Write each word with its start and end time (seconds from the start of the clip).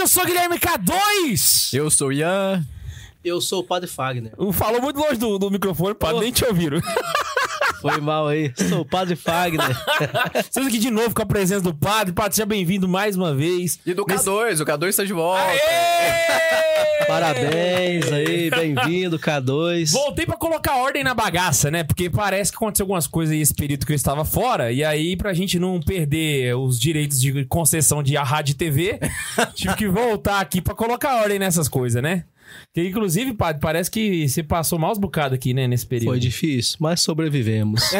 Eu 0.00 0.08
sou 0.08 0.24
Guilherme 0.24 0.58
K2. 0.58 1.74
Eu 1.74 1.90
sou 1.90 2.08
o 2.08 2.12
Ian. 2.12 2.66
Eu 3.22 3.38
sou 3.38 3.60
o 3.60 3.64
Padre 3.64 3.86
Fagner. 3.86 4.32
Falou 4.54 4.80
muito 4.80 4.98
longe 4.98 5.18
do, 5.18 5.38
do 5.38 5.50
microfone, 5.50 5.94
pá, 5.94 6.14
nem 6.14 6.32
te 6.32 6.42
ouviram. 6.42 6.80
Foi 7.80 7.98
mal 7.98 8.28
aí. 8.28 8.52
Sou 8.68 8.80
o 8.80 8.84
Padre 8.84 9.16
Fagner. 9.16 9.66
Estamos 10.36 10.68
aqui 10.68 10.78
de 10.78 10.90
novo 10.90 11.14
com 11.14 11.22
a 11.22 11.26
presença 11.26 11.62
do 11.62 11.74
padre. 11.74 12.12
Padre, 12.12 12.34
seja 12.34 12.44
bem-vindo 12.44 12.86
mais 12.86 13.16
uma 13.16 13.34
vez. 13.34 13.80
E 13.86 13.94
do 13.94 14.04
K2, 14.04 14.60
o 14.60 14.66
K2 14.66 14.88
está 14.88 15.04
de 15.04 15.14
volta. 15.14 15.42
Aê! 15.42 16.50
Parabéns 17.06 18.12
aí, 18.12 18.50
bem-vindo, 18.50 19.18
K2. 19.18 19.92
Voltei 19.92 20.26
pra 20.26 20.36
colocar 20.36 20.76
ordem 20.76 21.02
na 21.02 21.14
bagaça, 21.14 21.70
né? 21.70 21.82
Porque 21.82 22.10
parece 22.10 22.52
que 22.52 22.56
aconteceu 22.56 22.84
algumas 22.84 23.06
coisas 23.06 23.34
aí 23.34 23.40
esse 23.40 23.54
período 23.54 23.86
que 23.86 23.92
eu 23.92 23.96
estava 23.96 24.24
fora. 24.24 24.70
E 24.70 24.84
aí, 24.84 25.16
pra 25.16 25.32
gente 25.32 25.58
não 25.58 25.80
perder 25.80 26.54
os 26.54 26.78
direitos 26.78 27.20
de 27.20 27.44
concessão 27.46 28.02
de 28.02 28.16
a 28.16 28.22
rádio 28.22 28.52
e 28.52 28.56
TV, 28.56 29.00
tive 29.54 29.74
que 29.74 29.88
voltar 29.88 30.38
aqui 30.40 30.60
pra 30.60 30.74
colocar 30.74 31.22
ordem 31.22 31.38
nessas 31.38 31.66
coisas, 31.66 32.02
né? 32.02 32.24
Que, 32.74 32.88
inclusive, 32.88 33.32
padre, 33.34 33.60
parece 33.60 33.90
que 33.90 34.28
você 34.28 34.42
passou 34.42 34.78
maus 34.78 34.98
bocados 34.98 35.34
aqui, 35.36 35.52
né, 35.54 35.66
nesse 35.66 35.86
período. 35.86 36.10
Foi 36.10 36.18
difícil, 36.20 36.76
mas 36.80 37.00
sobrevivemos. 37.00 37.82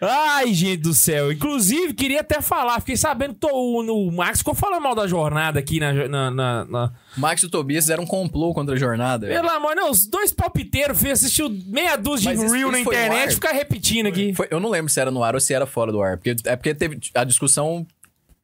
Ai, 0.00 0.52
gente 0.54 0.78
do 0.82 0.94
céu. 0.94 1.30
Inclusive, 1.32 1.92
queria 1.94 2.20
até 2.20 2.40
falar, 2.40 2.80
fiquei 2.80 2.96
sabendo 2.96 3.34
que 3.34 3.40
tô, 3.40 3.82
no 3.82 4.10
Max 4.10 4.38
ficou 4.38 4.54
falando 4.54 4.82
mal 4.82 4.94
da 4.94 5.06
jornada 5.06 5.58
aqui 5.58 5.78
na. 5.80 5.92
na, 6.08 6.30
na- 6.30 6.64
na- 6.64 6.92
Max 7.16 7.42
e 7.42 7.46
o 7.46 7.50
Tobias 7.50 7.84
fizeram 7.84 8.04
um 8.04 8.06
complô 8.06 8.54
contra 8.54 8.74
a 8.74 8.78
jornada. 8.78 9.26
Pelo 9.26 9.48
amor, 9.50 9.74
não, 9.74 9.90
os 9.90 10.06
dois 10.06 10.32
palpiteiros 10.32 11.00
fez, 11.00 11.14
assistiu 11.24 11.48
meia 11.66 11.96
dúzia 11.96 12.34
de 12.34 12.46
reel 12.46 12.68
na 12.70 12.78
foi 12.84 12.94
internet 12.94 13.22
ar? 13.22 13.28
e 13.28 13.34
ficar 13.34 13.52
repetindo 13.52 14.06
aqui. 14.06 14.32
Foi- 14.34 14.48
eu 14.50 14.60
não 14.60 14.70
lembro 14.70 14.90
se 14.90 15.00
era 15.00 15.10
no 15.10 15.22
ar 15.22 15.34
ou 15.34 15.40
se 15.40 15.52
era 15.52 15.66
fora 15.66 15.90
do 15.92 16.00
ar. 16.00 16.16
Porque, 16.16 16.36
é 16.44 16.56
porque 16.56 16.74
teve, 16.74 16.98
a 17.14 17.24
discussão 17.24 17.86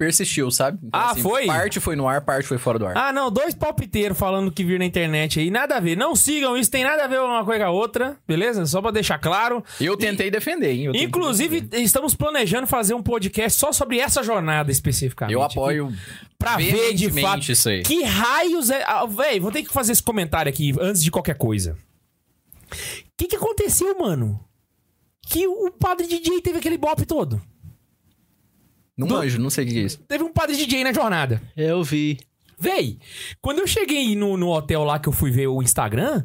persistiu, 0.05 0.51
sabe? 0.51 0.79
Então, 0.83 1.01
Ah, 1.01 1.15
foi? 1.15 1.47
Parte 1.47 1.81
foi 1.81 1.97
no 1.97 2.07
ar, 2.09 2.21
parte 2.21 2.47
foi 2.47 2.59
fora 2.59 2.79
do 2.79 2.87
ar. 2.87 2.97
Ah, 2.97 3.13
não, 3.13 3.31
dois 3.31 3.55
palpiteiros 3.55 4.19
falando 4.19 4.51
que 4.53 4.63
viram 4.65 4.81
na 4.81 4.85
internet 4.85 5.41
aí. 5.41 5.51
Nada 5.51 5.77
a 5.77 5.81
ver. 5.81 5.97
Não 5.97 6.15
sigam 6.15 6.57
isso, 6.57 6.71
tem 6.71 6.85
nada 6.85 7.05
a 7.05 7.07
ver 7.07 7.21
uma 7.21 7.45
coisa 7.45 7.61
com 7.65 7.71
a 7.71 7.73
outra, 7.73 8.17
beleza? 8.27 8.65
Só 8.67 8.81
pra 8.83 8.91
deixar 8.91 9.19
claro. 9.19 9.65
eu 9.81 9.97
tentei 9.97 10.31
defender, 10.31 10.73
hein? 10.73 10.85
Eu 10.85 10.95
Inclusive, 10.95 11.61
defender. 11.63 11.83
estamos 11.85 12.15
planejando 12.15 12.67
fazer 12.67 12.95
um 12.95 13.03
podcast 13.03 13.59
só 13.59 13.73
sobre 13.73 13.99
essa 13.99 14.23
jornada 14.23 14.71
especificamente. 14.71 15.35
eu 15.35 15.43
apoio 15.43 15.93
Pra 16.39 16.57
ver 16.57 16.93
de 16.95 17.11
fato 17.23 17.51
isso 17.51 17.69
aí. 17.69 17.83
que 17.83 18.03
raios 18.03 18.69
é. 18.71 18.83
Ah, 18.87 19.07
véi, 19.07 19.41
vou 19.41 19.51
ter 19.51 19.63
que 19.63 19.73
fazer 19.73 19.93
esse 19.93 20.03
comentário 20.03 20.51
aqui 20.51 20.75
antes 20.81 21.03
de 21.03 21.11
qualquer 21.11 21.37
coisa. 21.37 21.77
O 22.71 22.77
que, 23.17 23.27
que 23.29 23.37
aconteceu, 23.37 23.99
mano? 23.99 24.39
Que 25.27 25.47
o 25.47 25.71
padre 25.71 26.07
DJ 26.07 26.41
teve 26.43 26.59
aquele 26.59 26.77
bop 26.77 27.05
todo. 27.07 27.41
Não 28.97 29.09
manjo, 29.09 29.41
não 29.41 29.51
sei 29.51 29.65
o 29.65 29.69
que 29.69 29.79
é 29.79 29.83
isso. 29.83 29.99
Teve 30.07 30.23
um 30.23 30.33
padre 30.33 30.57
DJ 30.57 30.85
na 30.85 30.93
jornada. 30.93 31.43
Eu 31.57 31.83
vi. 31.83 32.19
Véi, 32.59 32.99
quando 33.41 33.59
eu 33.59 33.67
cheguei 33.67 34.15
no, 34.15 34.37
no 34.37 34.49
hotel 34.49 34.85
lá 34.85 34.99
que 34.99 35.09
eu 35.09 35.13
fui 35.13 35.31
ver 35.31 35.49
o 35.49 35.61
Instagram, 35.63 36.25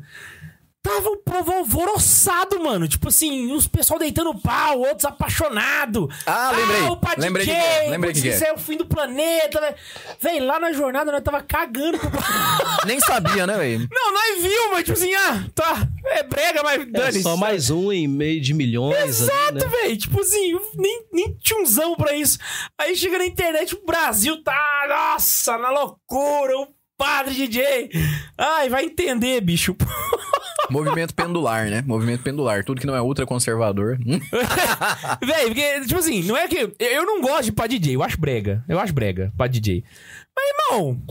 tava 0.82 1.10
o 1.10 1.18
povo 1.18 1.52
alvoroçado, 1.52 2.60
mano. 2.64 2.88
Tipo 2.88 3.10
assim, 3.10 3.52
os 3.52 3.68
pessoal 3.68 4.00
deitando 4.00 4.34
pau, 4.40 4.80
outros 4.80 5.06
apaixonados. 5.06 6.08
Ah, 6.26 6.52
lembrei. 6.56 6.82
o 6.84 6.98
Padre 6.98 7.22
Lembrei 7.22 7.46
DJ, 7.46 7.60
que 7.60 7.66
é, 7.66 7.90
lembrei 7.90 8.14
que 8.14 8.30
é. 8.30 8.32
isso 8.34 8.44
é 8.46 8.54
o 8.54 8.58
fim 8.58 8.78
do 8.78 8.86
planeta, 8.86 9.60
velho. 9.60 9.76
Véi, 10.20 10.40
lá 10.40 10.60
na 10.60 10.72
jornada 10.72 11.12
nós 11.12 11.22
tava 11.22 11.42
cagando 11.42 11.98
pro 12.00 12.10
Nem 12.86 13.00
sabia, 13.00 13.46
né, 13.46 13.58
velho? 13.58 13.88
Não, 13.92 14.14
nós 14.14 14.42
viu, 14.42 14.72
mas 14.72 14.84
tipo 14.86 14.98
assim, 14.98 15.14
ah, 15.14 15.46
tá, 15.54 15.88
é 16.06 16.24
brega, 16.24 16.64
mas 16.64 16.82
É 16.82 16.86
dane 16.86 17.22
só 17.22 17.36
mais 17.36 17.70
um 17.70 17.92
em 17.92 18.08
meio 18.08 18.42
de 18.42 18.54
milhões 18.54 18.98
Exato, 18.98 19.54
né? 19.54 19.68
velho. 19.68 19.98
Tipo 19.98 20.22
assim, 20.22 20.58
nem, 20.76 21.06
nem 21.12 21.34
tchumzão 21.40 21.96
pra 21.96 22.14
isso. 22.14 22.38
Aí 22.78 22.96
chega 22.96 23.18
na 23.18 23.26
internet, 23.26 23.76
o 23.76 23.86
Brasil 23.86 24.42
tá, 24.44 24.86
nossa, 24.88 25.58
na 25.58 25.70
loucura, 25.70 26.58
o 26.58 26.68
padre 26.98 27.34
DJ. 27.34 27.90
Ai, 28.38 28.70
vai 28.70 28.86
entender, 28.86 29.42
bicho. 29.42 29.76
Movimento 30.70 31.14
pendular, 31.14 31.70
né? 31.70 31.84
Movimento 31.86 32.24
pendular. 32.24 32.64
Tudo 32.64 32.82
que 32.82 32.88
não 32.88 32.96
é 32.96 33.02
ultraconservador. 33.02 33.98
Hum? 34.06 34.20
Velho, 35.26 35.48
porque, 35.48 35.82
tipo 35.82 36.00
assim, 36.00 36.24
não 36.24 36.38
é 36.38 36.48
que. 36.48 36.74
Eu 36.80 37.06
não 37.06 37.22
gosto 37.22 37.46
de 37.46 37.52
pra 37.52 37.68
DJ, 37.68 37.96
eu 37.96 38.04
acho 38.04 38.20
brega. 38.20 38.64
Eu 38.68 38.80
acho 38.80 38.94
brega 38.94 39.32
pra 39.36 39.48
DJ. 39.48 39.84
Mas, 40.36 40.72
irmão. 40.72 41.02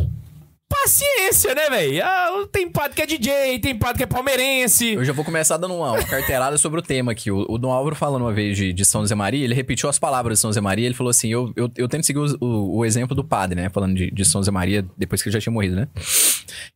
Paciência, 0.69 1.55
né, 1.55 1.71
velho? 1.71 2.05
Ah, 2.05 2.47
tem 2.53 2.71
padre 2.71 2.95
que 2.95 3.03
é 3.03 3.07
DJ, 3.07 3.59
tem 3.59 3.75
padre 3.77 3.97
que 3.99 4.03
é 4.03 4.07
palmeirense. 4.07 4.93
Eu 4.95 5.05
já 5.05 5.13
vou 5.15 5.25
começar 5.25 5.57
dando 5.57 5.75
uma, 5.75 5.93
uma 5.93 6.05
carteirada 6.05 6.57
sobre 6.59 6.79
o 6.79 6.83
tema 6.83 7.13
aqui. 7.13 7.31
O, 7.31 7.47
o 7.49 7.57
Dom 7.59 7.71
Álvaro 7.71 7.97
falando 7.97 8.23
uma 8.23 8.33
vez 8.33 8.57
de, 8.57 8.73
de 8.73 8.85
São 8.85 9.01
José 9.01 9.15
Maria, 9.15 9.43
ele 9.45 9.55
repetiu 9.55 9.89
as 9.89 9.99
palavras 9.99 10.39
de 10.39 10.43
São 10.43 10.51
José 10.51 10.61
Maria, 10.61 10.85
ele 10.87 10.95
falou 10.95 11.11
assim, 11.11 11.29
eu, 11.31 11.53
eu, 11.57 11.71
eu 11.77 11.89
tento 11.89 12.05
seguir 12.05 12.19
o, 12.19 12.37
o- 12.45 12.77
o 12.79 12.85
exemplo 12.85 13.15
do 13.15 13.25
padre, 13.25 13.55
né? 13.61 13.71
Falando 13.71 13.95
de, 13.97 14.11
de 14.11 14.25
São 14.25 14.41
José 14.43 14.51
Maria, 14.51 14.85
depois 14.97 15.23
que 15.23 15.29
ele 15.29 15.35
já 15.35 15.41
tinha 15.41 15.53
morrido, 15.53 15.75
né? 15.77 15.89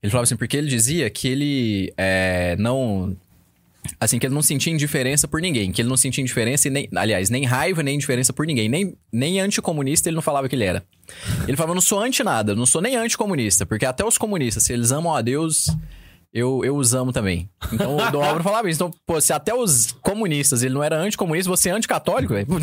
Ele 0.02 0.10
falava 0.10 0.24
assim, 0.24 0.36
porque 0.36 0.56
ele 0.56 0.68
dizia 0.68 1.08
que 1.10 1.28
ele 1.28 1.92
é, 1.96 2.56
não... 2.58 3.14
Assim, 3.98 4.18
que 4.18 4.26
ele 4.26 4.34
não 4.34 4.42
sentia 4.42 4.72
indiferença 4.72 5.26
por 5.26 5.40
ninguém. 5.40 5.72
Que 5.72 5.82
ele 5.82 5.88
não 5.88 5.96
sentia 5.96 6.22
indiferença, 6.22 6.68
e 6.68 6.70
nem, 6.70 6.88
aliás, 6.94 7.30
nem 7.30 7.44
raiva, 7.44 7.82
nem 7.82 7.96
indiferença 7.96 8.32
por 8.32 8.46
ninguém. 8.46 8.68
Nem, 8.68 8.96
nem 9.12 9.40
anticomunista 9.40 10.08
ele 10.08 10.14
não 10.14 10.22
falava 10.22 10.48
que 10.48 10.54
ele 10.54 10.64
era. 10.64 10.84
Ele 11.46 11.56
falava, 11.56 11.72
eu 11.72 11.76
não 11.76 11.82
sou 11.82 12.00
anti 12.00 12.22
nada, 12.22 12.54
não 12.54 12.66
sou 12.66 12.80
nem 12.80 12.96
anticomunista. 12.96 13.66
Porque 13.66 13.84
até 13.84 14.04
os 14.04 14.16
comunistas, 14.16 14.62
se 14.64 14.72
eles 14.72 14.92
amam 14.92 15.14
a 15.14 15.20
Deus, 15.20 15.66
eu, 16.32 16.64
eu 16.64 16.74
os 16.76 16.94
amo 16.94 17.12
também. 17.12 17.50
Então 17.70 17.94
o 17.94 18.10
Dom 18.10 18.22
Álvaro 18.22 18.42
falava 18.44 18.70
isso. 18.70 18.78
Então, 18.78 18.90
pô, 19.06 19.20
se 19.20 19.34
até 19.34 19.54
os 19.54 19.92
comunistas 20.00 20.62
ele 20.62 20.72
não 20.72 20.82
era 20.82 20.96
anticomunista, 20.96 21.50
você 21.50 21.68
é 21.68 21.72
anticatólico, 21.72 22.32
velho? 22.32 22.46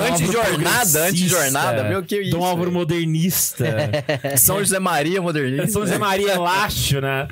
Anti-jornada, 0.00 1.04
anti-jornada, 1.08 1.84
meu, 1.84 2.02
que 2.02 2.22
isso. 2.22 2.30
Dom 2.30 2.42
Álvaro 2.42 2.72
modernista. 2.72 3.66
São 4.38 4.60
José 4.60 4.78
Maria 4.78 5.20
modernista. 5.20 5.66
São 5.66 5.82
José 5.82 5.98
Maria 5.98 6.40
Lacho, 6.40 7.02
né? 7.02 7.28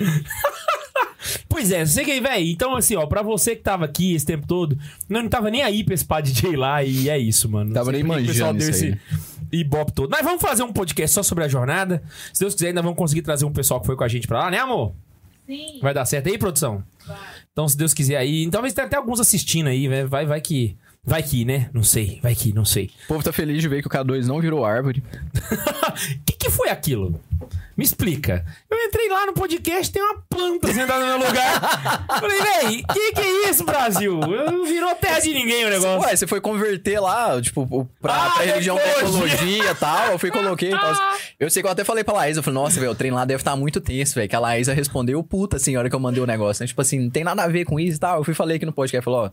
Pois 1.52 1.70
é, 1.70 1.84
você 1.84 2.02
que, 2.02 2.18
velho. 2.18 2.46
Então, 2.46 2.74
assim, 2.74 2.96
ó, 2.96 3.04
pra 3.04 3.20
você 3.20 3.54
que 3.54 3.62
tava 3.62 3.84
aqui 3.84 4.14
esse 4.14 4.24
tempo 4.24 4.46
todo, 4.46 4.78
não, 5.06 5.22
não 5.22 5.28
tava 5.28 5.50
nem 5.50 5.60
aí 5.60 5.84
pra 5.84 5.92
esse 5.92 6.02
pá 6.02 6.18
DJ 6.18 6.56
lá 6.56 6.82
e 6.82 7.10
é 7.10 7.18
isso, 7.18 7.46
mano. 7.46 7.74
Tava 7.74 7.92
Não 7.92 7.98
sei 7.98 8.02
nem 8.02 8.10
manjando 8.10 8.58
deu 8.58 8.70
isso 8.70 8.86
esse 8.86 8.98
ibope 9.52 9.92
todo. 9.92 10.08
Mas 10.10 10.24
vamos 10.24 10.41
fazer 10.41 10.62
um 10.62 10.72
podcast 10.72 11.14
só 11.14 11.22
sobre 11.22 11.44
a 11.44 11.48
jornada. 11.48 12.02
Se 12.32 12.41
Deus 12.41 12.54
quiser, 12.54 12.68
ainda 12.68 12.80
vamos 12.80 12.96
conseguir 12.96 13.20
trazer 13.20 13.44
um 13.44 13.52
pessoal 13.52 13.80
que 13.80 13.86
foi 13.86 13.96
com 13.96 14.02
a 14.02 14.08
gente 14.08 14.26
pra 14.26 14.44
lá, 14.44 14.50
né, 14.50 14.60
amor? 14.60 14.94
Sim. 15.46 15.78
Vai 15.82 15.92
dar 15.92 16.06
certo 16.06 16.30
aí, 16.30 16.38
produção? 16.38 16.82
Então, 17.52 17.68
se 17.68 17.76
Deus 17.76 17.92
quiser 17.92 18.16
aí. 18.16 18.48
Talvez 18.48 18.72
tenha 18.72 18.86
até 18.86 18.96
alguns 18.96 19.20
assistindo 19.20 19.66
aí, 19.66 19.88
né? 19.88 20.06
Vai, 20.06 20.24
vai 20.24 20.41
que. 20.41 20.74
Vai 21.04 21.20
que, 21.20 21.44
né? 21.44 21.68
Não 21.74 21.82
sei. 21.82 22.20
Vai 22.22 22.32
que, 22.32 22.52
não 22.52 22.64
sei. 22.64 22.88
O 23.04 23.08
povo 23.08 23.24
tá 23.24 23.32
feliz 23.32 23.60
de 23.60 23.68
ver 23.68 23.82
que 23.82 23.88
o 23.88 23.90
K2 23.90 24.24
não 24.26 24.40
virou 24.40 24.64
árvore. 24.64 25.02
O 25.34 26.22
que, 26.24 26.32
que 26.38 26.48
foi 26.50 26.68
aquilo? 26.68 27.20
Me 27.76 27.82
explica. 27.84 28.44
Eu 28.70 28.78
entrei 28.78 29.08
lá 29.08 29.26
no 29.26 29.32
podcast, 29.32 29.91
tem 29.92 30.00
uma 30.00 30.14
planta 30.30 30.72
sentada 30.72 31.00
no 31.00 31.18
meu 31.18 31.26
lugar. 31.28 32.06
Falei, 32.20 32.41
véi, 32.41 32.82
que 32.92 33.12
que 33.14 33.20
é 33.20 33.50
isso, 33.50 33.64
Brasil? 33.64 34.20
Eu- 34.22 34.64
Virou 34.64 34.94
terra 34.94 35.18
de 35.18 35.34
ninguém 35.34 35.64
o 35.64 35.70
negócio. 35.70 36.00
Ué, 36.06 36.14
você 36.14 36.24
foi 36.26 36.41
converter 36.41 37.00
lá, 37.00 37.41
tipo, 37.42 37.62
o- 37.62 37.84
pra, 38.00 38.14
Ah, 38.26 38.30
pra 38.30 38.44
religião 38.44 38.76
tecnologia. 38.76 39.28
tecnologia 39.36 39.70
e 39.72 39.74
tal. 39.74 40.06
Eu 40.12 40.18
fui 40.20 40.28
e 40.28 40.32
coloquei 40.32 40.68
e 40.68 40.78
tal. 40.78 40.94
Eu 41.41 41.50
sei 41.50 41.62
que 41.62 41.66
eu 41.66 41.72
até 41.72 41.82
falei 41.82 42.04
pra 42.04 42.14
Laísa, 42.14 42.38
eu 42.38 42.42
falei, 42.44 42.60
nossa, 42.60 42.78
velho, 42.78 42.92
o 42.92 42.94
trem 42.94 43.10
lá 43.10 43.24
deve 43.24 43.41
estar 43.41 43.56
muito 43.56 43.80
tenso, 43.80 44.14
velho. 44.14 44.28
Que 44.28 44.36
a 44.36 44.41
Laísa 44.41 44.72
respondeu 44.72 45.20
puta, 45.24 45.56
assim, 45.56 45.74
a 45.74 45.80
hora 45.80 45.91
que 45.91 45.96
eu 45.96 46.00
mandei 46.00 46.22
o 46.22 46.26
negócio, 46.26 46.62
né? 46.62 46.68
Tipo 46.68 46.80
assim, 46.80 47.00
não 47.00 47.10
tem 47.10 47.24
nada 47.24 47.42
a 47.42 47.48
ver 47.48 47.65
com 47.65 47.80
isso 47.80 47.97
e 47.97 48.00
tal. 48.00 48.18
Eu 48.18 48.24
fui 48.24 48.30
e 48.32 48.36
falei 48.36 48.56
aqui 48.59 48.66
no 48.66 48.72
podcast, 48.72 49.04
falou, 49.04 49.24
ó, 49.24 49.30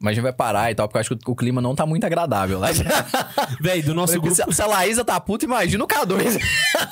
mas 0.00 0.12
a 0.12 0.14
gente 0.14 0.22
vai 0.22 0.32
parar 0.32 0.70
e 0.70 0.74
tal, 0.74 0.86
porque 0.86 0.98
eu 0.98 1.00
acho 1.00 1.16
que 1.16 1.30
o 1.30 1.34
clima 1.34 1.60
não 1.60 1.74
tá 1.74 1.84
muito 1.84 2.04
agradável 2.04 2.58
lá. 2.58 2.68
Véi, 3.60 3.82
do 3.82 3.94
nosso 3.94 4.20
grupo, 4.20 4.34
se, 4.34 4.42
se 4.52 4.62
a 4.62 4.66
Laísa 4.66 5.04
tá 5.04 5.18
puta, 5.18 5.44
imagina 5.44 5.82
o 5.82 5.88
K2. 5.88 6.38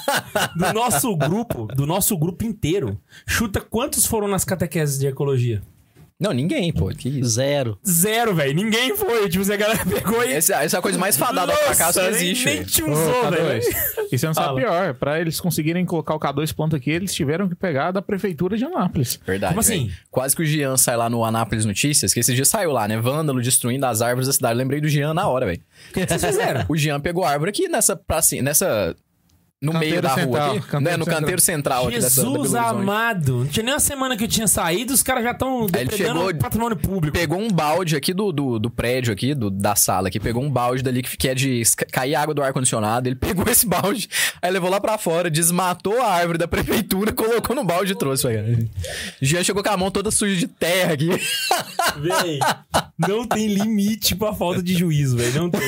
do 0.57 0.73
nosso 0.73 1.17
grupo, 1.17 1.67
do 1.67 1.87
nosso 1.87 2.17
grupo 2.19 2.45
inteiro, 2.45 3.01
chuta 3.27 3.61
quantos 3.61 4.07
foram 4.07 4.27
nas 4.27 4.45
catequeses 4.45 4.99
de 4.99 5.07
ecologia? 5.07 5.63
Não, 6.19 6.33
ninguém, 6.33 6.73
pô. 6.73 6.87
Que 6.89 7.09
isso. 7.11 7.29
Zero. 7.31 7.79
Zero, 7.87 8.35
velho. 8.35 8.55
Ninguém 8.55 8.97
foi. 8.97 9.29
Tipo, 9.29 9.45
se 9.45 9.53
a 9.53 9.57
galera 9.57 9.85
pegou 9.85 10.25
e. 10.25 10.33
Essa, 10.33 10.63
essa 10.65 10.77
é 10.77 10.79
a 10.79 10.83
coisa 10.83 10.99
mais 10.99 11.15
fadada 11.17 11.53
ao 11.53 11.59
fracasso 11.59 12.01
que 12.01 12.07
nem- 12.07 12.15
existe, 12.15 12.45
Nem 12.47 12.55
velho. 12.57 12.67
te 12.67 12.83
Ô, 12.83 12.91
usou, 12.91 13.31
velho. 13.31 13.61
K2, 13.63 14.09
E 14.11 14.19
você 14.19 14.27
não 14.27 14.33
sabe 14.33 14.61
pior. 14.63 14.95
Pra 14.95 15.21
eles 15.21 15.39
conseguirem 15.39 15.85
colocar 15.85 16.15
o 16.15 16.19
K2 16.19 16.55
ponto 16.55 16.75
aqui, 16.75 16.91
eles 16.91 17.15
tiveram 17.15 17.47
que 17.49 17.55
pegar 17.55 17.91
da 17.91 18.01
prefeitura 18.01 18.57
de 18.57 18.65
Anápolis. 18.65 19.21
Verdade. 19.27 19.53
Como 19.53 19.61
assim? 19.61 19.89
velho. 19.89 19.99
Quase 20.11 20.35
que 20.35 20.43
o 20.43 20.47
Jean 20.47 20.77
sai 20.79 20.97
lá 20.97 21.11
no 21.11 21.23
Anápolis 21.23 21.67
Notícias, 21.67 22.15
que 22.15 22.21
esse 22.21 22.35
dia 22.35 22.45
saiu 22.47 22.73
lá, 22.73 22.89
né? 22.89 22.99
Vândalo 22.99 23.43
destruindo 23.43 23.85
as 23.85 24.01
árvores 24.01 24.27
da 24.27 24.33
cidade. 24.33 24.57
Lembrei 24.57 24.81
do 24.81 24.89
Jean 24.89 25.13
na 25.13 25.29
hora, 25.29 25.45
velho. 25.45 25.61
O 25.91 25.93
que 25.93 26.07
vocês 26.07 26.25
fizeram? 26.25 26.65
O 26.69 26.77
Jean 26.77 26.99
pegou 26.99 27.25
a 27.25 27.31
árvore 27.31 27.51
aqui 27.51 27.69
nessa 27.69 27.95
pracinha, 27.95 28.43
nessa. 28.43 28.97
No 29.63 29.73
Canteiro 29.73 29.91
meio 29.91 30.03
da 30.03 30.11
central, 30.11 30.49
rua 30.51 30.59
aqui. 30.59 30.73
né? 30.75 30.79
No 30.79 31.05
central. 31.05 31.21
canteiro 31.21 31.41
central 31.41 31.87
aqui 31.89 31.99
dessa, 31.99 32.21
da 32.23 32.29
Jesus 32.29 32.55
amado. 32.55 33.39
Não 33.39 33.47
tinha 33.47 33.65
nem 33.65 33.73
uma 33.73 33.81
semana 33.81 34.15
que 34.15 34.25
eu 34.25 34.29
tinha 34.29 34.47
saído, 34.47 34.93
os 34.93 35.03
caras 35.03 35.25
já 35.25 35.31
estão 35.31 35.63
ele 35.63 35.87
depredando 35.87 36.29
o 36.29 36.37
patrimônio 36.37 36.77
público. 36.77 37.17
Pegou 37.17 37.39
um 37.41 37.51
balde 37.51 37.97
aqui 37.97 38.13
do, 38.13 38.31
do, 38.33 38.59
do 38.59 38.71
prédio 38.71 39.15
aqui, 39.15 39.35
do, 39.35 39.51
da 39.51 39.75
sala 39.75 40.09
aqui, 40.09 40.21
pegou 40.21 40.43
um 40.43 40.51
balde 40.51 40.83
dali 40.83 41.03
que, 41.03 41.17
que 41.17 41.27
é 41.27 41.35
de 41.35 41.63
cair 41.91 42.15
água 42.15 42.35
do 42.35 42.43
ar-condicionado. 42.43 43.09
Ele 43.09 43.17
pegou 43.17 43.47
esse 43.49 43.67
balde, 43.67 44.11
aí 44.43 44.51
levou 44.51 44.69
lá 44.69 44.79
pra 44.79 44.99
fora, 44.99 45.31
desmatou 45.31 46.03
a 46.03 46.07
árvore 46.13 46.37
da 46.37 46.47
prefeitura, 46.47 47.11
colocou 47.17 47.57
no 47.57 47.65
balde 47.65 47.93
e 47.93 47.97
trouxe, 47.97 48.29
velho. 48.29 48.69
Jean 49.23 49.43
chegou 49.43 49.63
com 49.63 49.71
a 49.71 49.77
mão 49.79 49.91
toda 49.91 50.11
suja 50.11 50.37
de 50.37 50.49
terra 50.49 50.93
aqui. 50.93 51.09
Véi, 51.97 52.39
não 52.99 53.27
tem 53.27 53.47
limite 53.47 54.15
pra 54.15 54.35
falta 54.35 54.63
de 54.63 54.75
juízo, 54.75 55.17
velho. 55.17 55.43
Não 55.43 55.51
tem. 55.51 55.63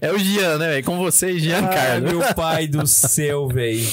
É 0.00 0.10
o 0.10 0.18
Jean, 0.18 0.56
né, 0.56 0.68
velho? 0.70 0.84
Com 0.84 0.96
vocês, 0.96 1.42
Jean 1.42 1.66
Ai, 1.66 1.74
Carlos. 1.74 2.21
Meu 2.22 2.34
pai 2.34 2.66
do 2.66 2.86
céu, 2.86 3.48
velho. 3.48 3.86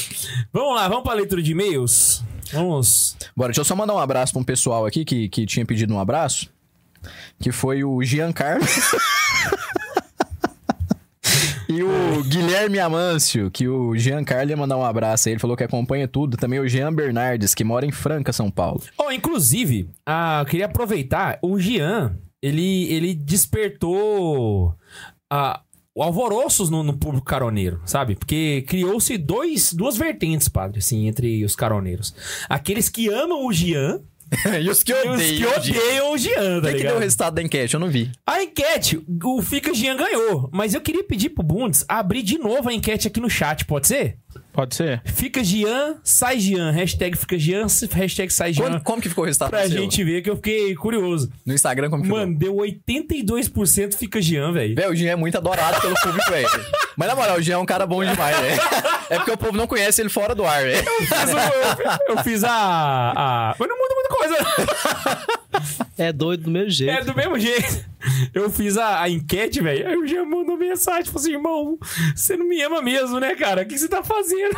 Vamos 0.53 0.75
lá, 0.75 0.87
vamos 0.87 1.03
pra 1.03 1.13
leitura 1.13 1.41
de 1.41 1.51
e-mails? 1.51 2.23
Vamos. 2.51 3.15
Bora, 3.35 3.49
deixa 3.49 3.61
eu 3.61 3.65
só 3.65 3.75
mandar 3.75 3.95
um 3.95 3.99
abraço 3.99 4.33
pra 4.33 4.41
um 4.41 4.45
pessoal 4.45 4.85
aqui 4.85 5.03
que, 5.03 5.29
que 5.29 5.45
tinha 5.45 5.65
pedido 5.65 5.93
um 5.93 5.99
abraço. 5.99 6.49
Que 7.39 7.51
foi 7.51 7.83
o 7.83 8.03
Giancarlo. 8.03 8.65
e 11.69 11.81
o 11.81 12.23
Guilherme 12.23 12.79
Amâncio, 12.79 13.49
que 13.49 13.67
o 13.67 13.95
Giancarlo 13.95 14.49
ia 14.49 14.57
mandar 14.57 14.77
um 14.77 14.83
abraço 14.85 15.27
aí. 15.27 15.33
Ele 15.33 15.39
falou 15.39 15.55
que 15.55 15.63
acompanha 15.63 16.07
tudo. 16.07 16.37
Também 16.37 16.59
o 16.59 16.67
Jean 16.67 16.93
Bernardes, 16.93 17.55
que 17.55 17.63
mora 17.63 17.85
em 17.85 17.91
Franca, 17.91 18.33
São 18.33 18.51
Paulo. 18.51 18.81
Oh, 18.97 19.11
inclusive, 19.11 19.89
ah, 20.05 20.39
eu 20.41 20.45
queria 20.45 20.65
aproveitar, 20.65 21.39
o 21.41 21.59
Jean, 21.59 22.17
ele, 22.41 22.91
ele 22.91 23.13
despertou 23.13 24.75
ah, 25.31 25.61
alvoroços 25.97 26.69
no, 26.69 26.83
no 26.83 26.97
público 26.97 27.25
caroneiro, 27.25 27.81
sabe? 27.85 28.15
Porque 28.15 28.63
criou-se 28.67 29.17
dois, 29.17 29.73
duas 29.73 29.97
vertentes, 29.97 30.47
padre, 30.47 30.79
assim, 30.79 31.07
entre 31.07 31.43
os 31.43 31.55
caroneiros. 31.55 32.13
Aqueles 32.47 32.89
que 32.89 33.09
amam 33.09 33.45
o 33.45 33.51
Jean 33.51 34.01
e 34.61 34.69
os 34.69 34.83
que 34.83 34.91
e 34.91 34.95
os 34.95 35.21
que 35.21 35.45
odeiam. 35.45 36.11
o 36.11 36.17
Jean. 36.17 36.57
odeiam 36.57 36.61
tá 36.61 36.73
que 36.73 36.83
deu 36.83 36.95
o 36.95 36.99
resultado 36.99 37.35
da 37.35 37.41
enquete? 37.41 37.73
Eu 37.73 37.79
não 37.79 37.89
vi. 37.89 38.11
A 38.25 38.43
enquete, 38.43 39.01
o 39.23 39.41
Fica 39.41 39.73
Jean 39.73 39.95
ganhou, 39.95 40.49
mas 40.53 40.73
eu 40.73 40.81
queria 40.81 41.03
pedir 41.03 41.29
pro 41.29 41.43
Bundes 41.43 41.83
abrir 41.87 42.21
de 42.21 42.37
novo 42.37 42.69
a 42.69 42.73
enquete 42.73 43.07
aqui 43.07 43.19
no 43.19 43.29
chat, 43.29 43.65
pode 43.65 43.87
ser? 43.87 44.17
Pode 44.59 44.75
ser? 44.75 45.01
Fica 45.05 45.41
Jean, 45.41 45.95
sai 46.03 46.37
Jean, 46.37 46.69
hashtag 46.71 47.17
Fica 47.17 47.37
Jean, 47.39 47.65
hashtag 47.93 48.29
sai 48.33 48.51
Jean. 48.51 48.65
Como, 48.65 48.81
como 48.83 49.01
que 49.01 49.07
ficou 49.07 49.23
o 49.23 49.25
resultado 49.25 49.51
Pra 49.51 49.61
seu? 49.65 49.69
gente 49.81 50.03
ver 50.03 50.21
que 50.21 50.29
eu 50.29 50.35
fiquei 50.35 50.75
curioso. 50.75 51.31
No 51.45 51.53
Instagram, 51.53 51.89
como 51.89 52.03
que 52.03 52.09
ficou? 52.09 52.19
Mano, 52.19 52.37
deu 52.37 52.53
82% 52.57 53.93
fica 53.95 54.21
Jean, 54.21 54.51
velho. 54.51 54.75
Velho, 54.75 54.91
o 54.91 54.95
Jean 54.95 55.11
é 55.11 55.15
muito 55.15 55.37
adorado 55.37 55.79
pelo 55.79 55.95
público, 56.01 56.29
velho. 56.29 56.49
Mas 56.97 57.07
na 57.07 57.15
moral, 57.15 57.37
o 57.37 57.41
Jean 57.41 57.53
é 57.53 57.57
um 57.57 57.65
cara 57.65 57.87
bom 57.87 58.03
demais, 58.03 58.35
velho. 58.37 58.61
É 59.09 59.15
porque 59.15 59.31
o 59.31 59.37
povo 59.37 59.55
não 59.55 59.65
conhece 59.65 60.01
ele 60.01 60.09
fora 60.09 60.35
do 60.35 60.45
ar, 60.45 60.61
velho. 60.63 60.85
O- 60.85 62.09
Eu, 62.09 62.17
eu 62.17 62.23
fiz 62.23 62.43
a, 62.43 62.51
a. 63.15 63.55
Mas 63.57 63.69
não 63.69 63.77
muda 63.77 63.95
muita 63.95 64.09
coisa. 64.09 65.39
É 65.99 66.13
doido 66.13 66.43
do 66.45 66.51
mesmo 66.51 66.69
jeito. 66.69 66.91
É 66.91 67.03
do 67.03 67.15
mesmo 67.15 67.37
jeito. 67.37 67.85
Eu 68.33 68.49
fiz 68.49 68.77
a, 68.77 69.01
a 69.01 69.09
enquete, 69.09 69.61
velho. 69.61 69.85
Aí 69.85 69.97
o 69.97 70.07
Jean 70.07 70.23
mandou 70.25 70.57
mensagem. 70.57 71.05
Falou 71.05 71.19
assim: 71.19 71.33
irmão, 71.33 71.77
você 72.15 72.37
não 72.37 72.47
me 72.47 72.61
ama 72.61 72.81
mesmo, 72.81 73.19
né, 73.19 73.35
cara? 73.35 73.63
O 73.63 73.65
que 73.65 73.77
você 73.77 73.89
tá 73.89 74.01
fazendo? 74.01 74.55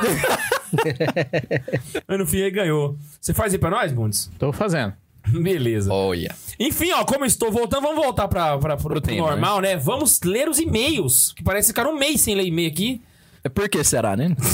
Mas 2.07 2.19
no 2.19 2.27
fim 2.27 2.37
ele 2.37 2.51
ganhou. 2.51 2.95
Você 3.19 3.33
faz 3.33 3.51
aí 3.53 3.59
pra 3.59 3.71
nós, 3.71 3.91
Bundes? 3.91 4.29
Tô 4.37 4.53
fazendo. 4.53 4.93
Beleza. 5.27 5.91
Olha. 5.91 6.33
Enfim, 6.59 6.91
ó, 6.91 7.03
como 7.05 7.25
estou 7.25 7.51
voltando, 7.51 7.81
vamos 7.83 8.03
voltar 8.03 8.27
pra, 8.27 8.57
pra, 8.57 8.77
pro, 8.77 8.89
pro 8.89 9.01
tema, 9.01 9.27
normal, 9.27 9.61
né? 9.61 9.75
Vamos 9.77 10.19
ler 10.23 10.47
os 10.47 10.59
e-mails. 10.59 11.33
Que 11.33 11.43
parece 11.43 11.67
que 11.67 11.73
ficaram 11.73 11.95
um 11.95 11.99
mês 11.99 12.21
sem 12.21 12.35
ler 12.35 12.45
e-mail 12.45 12.69
aqui. 12.69 13.01
É 13.43 13.49
por 13.49 13.67
que 13.67 13.83
será, 13.83 14.15
né? 14.15 14.35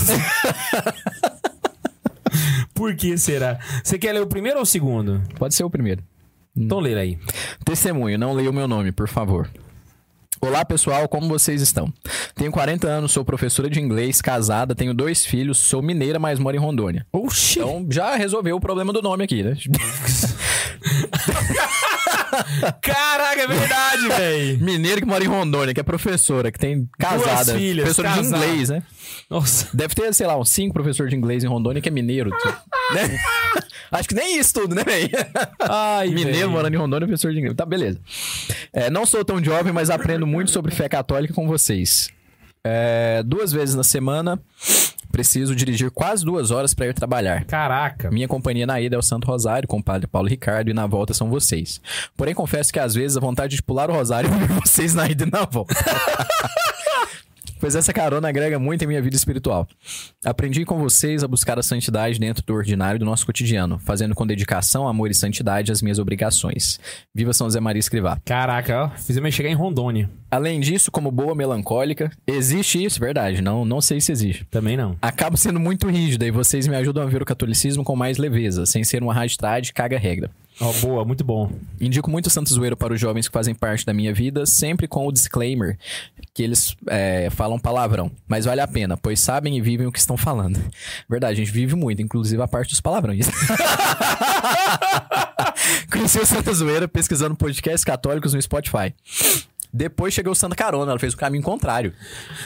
Por 2.73 2.95
que 2.95 3.17
será? 3.17 3.59
Você 3.83 3.97
quer 3.97 4.13
ler 4.13 4.21
o 4.21 4.27
primeiro 4.27 4.57
ou 4.57 4.63
o 4.63 4.65
segundo? 4.65 5.19
Pode 5.39 5.55
ser 5.55 5.63
o 5.63 5.69
primeiro. 5.69 6.03
Então 6.57 6.79
lê 6.79 6.95
aí. 6.95 7.19
Testemunho, 7.63 8.17
não 8.17 8.33
leia 8.33 8.49
o 8.49 8.53
meu 8.53 8.67
nome, 8.67 8.91
por 8.91 9.07
favor. 9.07 9.47
Olá 10.39 10.63
pessoal, 10.63 11.07
como 11.07 11.27
vocês 11.27 11.61
estão? 11.61 11.91
Tenho 12.35 12.51
40 12.51 12.87
anos, 12.87 13.11
sou 13.11 13.25
professora 13.25 13.69
de 13.69 13.79
inglês, 13.79 14.21
casada, 14.21 14.75
tenho 14.75 14.93
dois 14.93 15.25
filhos, 15.25 15.57
sou 15.57 15.81
mineira, 15.81 16.19
mas 16.19 16.37
moro 16.37 16.55
em 16.55 16.59
Rondônia. 16.59 17.05
Oxi! 17.11 17.59
Então 17.59 17.87
já 17.89 18.15
resolveu 18.15 18.55
o 18.55 18.59
problema 18.59 18.93
do 18.93 19.01
nome 19.01 19.23
aqui, 19.23 19.41
né? 19.41 19.57
Caraca, 22.81 23.41
é 23.41 23.47
verdade, 23.47 24.07
velho. 24.15 24.63
Mineiro 24.63 25.01
que 25.01 25.07
mora 25.07 25.23
em 25.23 25.27
Rondônia, 25.27 25.73
que 25.73 25.79
é 25.79 25.83
professora, 25.83 26.51
que 26.51 26.59
tem 26.59 26.87
casada, 26.97 27.55
filhas, 27.55 27.85
professora 27.85 28.09
casada. 28.09 28.37
de 28.37 28.51
inglês, 28.51 28.69
né? 28.69 28.83
Nossa. 29.29 29.67
Deve 29.73 29.93
ter, 29.93 30.13
sei 30.13 30.27
lá, 30.27 30.37
uns 30.37 30.49
cinco 30.49 30.73
professores 30.73 31.09
de 31.09 31.17
inglês 31.17 31.43
em 31.43 31.47
Rondônia 31.47 31.81
que 31.81 31.89
é 31.89 31.91
mineiro. 31.91 32.29
né? 32.93 33.17
Acho 33.91 34.09
que 34.09 34.15
nem 34.15 34.39
isso 34.39 34.53
tudo, 34.53 34.75
né, 34.75 34.83
velho? 34.83 35.09
Mineiro 36.09 36.31
velho. 36.31 36.49
morando 36.51 36.73
em 36.73 36.77
Rondônia, 36.77 37.07
professor 37.07 37.31
de 37.31 37.39
inglês. 37.39 37.55
Tá, 37.55 37.65
beleza. 37.65 37.99
É, 38.73 38.89
não 38.89 39.05
sou 39.05 39.23
tão 39.23 39.43
jovem, 39.43 39.73
mas 39.73 39.89
aprendo 39.89 40.27
muito 40.27 40.51
sobre 40.51 40.73
fé 40.73 40.87
católica 40.89 41.33
com 41.33 41.47
vocês. 41.47 42.09
É, 42.69 43.23
duas 43.23 43.51
vezes 43.51 43.75
na 43.75 43.83
semana, 43.83 44.39
preciso 45.11 45.55
dirigir 45.55 45.89
quase 45.89 46.25
duas 46.25 46.51
horas 46.51 46.73
para 46.73 46.87
ir 46.87 46.93
trabalhar. 46.93 47.45
Caraca. 47.45 48.11
Minha 48.11 48.27
companhia 48.27 48.67
na 48.67 48.79
ida 48.81 48.95
é 48.95 48.99
o 48.99 49.01
Santo 49.01 49.25
Rosário, 49.25 49.67
com 49.67 49.77
o 49.77 49.83
padre 49.83 50.05
Paulo 50.05 50.27
Ricardo, 50.27 50.69
e 50.69 50.73
na 50.73 50.85
volta 50.85 51.13
são 51.13 51.29
vocês. 51.29 51.81
Porém, 52.15 52.35
confesso 52.35 52.71
que 52.73 52.79
às 52.79 52.93
vezes 52.93 53.15
a 53.17 53.21
vontade 53.21 53.55
de 53.55 53.63
pular 53.63 53.89
o 53.89 53.93
rosário 53.93 54.29
é 54.33 54.37
ver 54.37 54.47
vocês 54.59 54.93
na 54.93 55.09
ida 55.09 55.23
e 55.23 55.31
na 55.31 55.45
volta. 55.45 55.73
pois 57.59 57.75
essa 57.75 57.93
carona 57.93 58.29
agrega 58.29 58.59
muito 58.59 58.83
em 58.83 58.87
minha 58.87 59.01
vida 59.01 59.15
espiritual. 59.15 59.67
Aprendi 60.23 60.65
com 60.65 60.77
vocês 60.77 61.23
a 61.23 61.27
buscar 61.27 61.59
a 61.59 61.63
santidade 61.63 62.19
dentro 62.19 62.43
do 62.45 62.53
ordinário 62.53 62.99
do 62.99 63.05
nosso 63.05 63.25
cotidiano, 63.25 63.79
fazendo 63.79 64.15
com 64.15 64.25
dedicação, 64.25 64.87
amor 64.87 65.11
e 65.11 65.13
santidade 65.13 65.71
as 65.71 65.81
minhas 65.81 65.99
obrigações. 65.99 66.79
Viva 67.13 67.33
São 67.33 67.49
Zé 67.49 67.59
Maria 67.59 67.79
Escrivá. 67.79 68.19
Caraca, 68.25 68.83
ó. 68.85 68.89
Fizemos 68.89 69.33
chegar 69.33 69.49
em 69.49 69.55
Rondônia. 69.55 70.09
Além 70.29 70.59
disso, 70.59 70.91
como 70.91 71.09
boa 71.09 71.33
melancólica, 71.33 72.11
existe 72.25 72.83
isso, 72.83 72.99
verdade, 72.99 73.41
não, 73.41 73.63
não 73.63 73.79
sei 73.79 74.01
se 74.01 74.11
existe. 74.11 74.45
Também 74.51 74.75
não. 74.75 74.97
Acabo 75.01 75.37
sendo 75.37 75.59
muito 75.59 75.87
rígida 75.87 76.25
e 76.25 76.31
vocês 76.31 76.67
me 76.67 76.75
ajudam 76.75 77.03
a 77.03 77.05
ver 77.05 77.21
o 77.21 77.25
catolicismo 77.25 77.83
com 77.83 77.95
mais 77.95 78.17
leveza, 78.17 78.65
sem 78.65 78.83
ser 78.83 79.01
uma 79.01 79.13
raditrade 79.13 79.71
caga-regra. 79.73 80.29
Ó, 80.59 80.73
boa, 80.73 81.05
muito 81.05 81.23
bom. 81.23 81.51
Indico 81.79 82.09
muito 82.09 82.27
o 82.27 82.29
Santo 82.29 82.49
Zoeiro 82.49 82.75
para 82.75 82.93
os 82.93 82.99
jovens 82.99 83.27
que 83.27 83.33
fazem 83.33 83.53
parte 83.53 83.85
da 83.85 83.93
minha 83.93 84.13
vida, 84.13 84.45
sempre 84.45 84.87
com 84.87 85.05
o 85.05 85.11
disclaimer 85.11 85.77
que 86.33 86.43
eles 86.43 86.75
é, 86.87 87.29
falam 87.31 87.57
palavrão. 87.59 88.11
Mas 88.27 88.45
vale 88.45 88.61
a 88.61 88.67
pena, 88.67 88.95
pois 88.95 89.19
sabem 89.19 89.57
e 89.57 89.61
vivem 89.61 89.87
o 89.87 89.91
que 89.91 89.99
estão 89.99 90.15
falando. 90.15 90.59
Verdade, 91.09 91.33
a 91.41 91.45
gente 91.45 91.51
vive 91.51 91.75
muito, 91.75 92.01
inclusive 92.01 92.41
a 92.41 92.47
parte 92.47 92.69
dos 92.69 92.81
palavrões. 92.81 93.27
Conheci 95.91 96.19
o 96.19 96.25
Santa 96.25 96.53
Zoeira 96.53 96.87
pesquisando 96.87 97.35
podcasts 97.35 97.83
católicos 97.83 98.33
no 98.33 98.41
Spotify. 98.41 98.93
Depois 99.77 100.13
chegou 100.13 100.31
o 100.33 100.35
Santa 100.35 100.55
Carona, 100.55 100.91
ela 100.91 100.99
fez 100.99 101.13
o 101.13 101.17
caminho 101.17 101.43
contrário. 101.43 101.93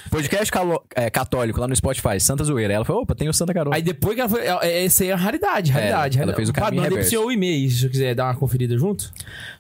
Podcast 0.10 0.52
calo- 0.52 0.84
é, 0.96 1.10
católico 1.10 1.60
lá 1.60 1.68
no 1.68 1.76
Spotify, 1.76 2.20
Santa 2.20 2.44
Zoeira. 2.44 2.74
Ela 2.74 2.84
falou: 2.86 3.04
opa, 3.04 3.16
tem 3.16 3.30
o 3.30 3.34
Santa 3.34 3.54
Carona. 3.54 3.76
Aí 3.76 3.82
depois 3.82 4.16
que 4.16 4.22
ela 4.22 4.30
foi. 4.30 4.42
é- 4.42 4.60
é- 4.62 4.86
Essa 4.86 5.04
aí 5.04 5.10
é 5.10 5.14
a 5.14 5.16
raridade, 5.16 5.72
raridade. 5.72 6.20
ela 6.20 6.34
fez 6.34 6.50
o 6.50 6.54
caminho 6.54 6.84
pro 6.84 6.92
reverso. 6.96 7.10
seu 7.10 7.32
e-mail, 7.32 7.70
se 7.70 7.80
você 7.82 7.90
quiser 7.90 8.14
dar 8.16 8.26
uma 8.26 8.36
conferida 8.36 8.78
junto. 8.78 9.12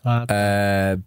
Ah, 0.03 0.25
É... 0.29 0.97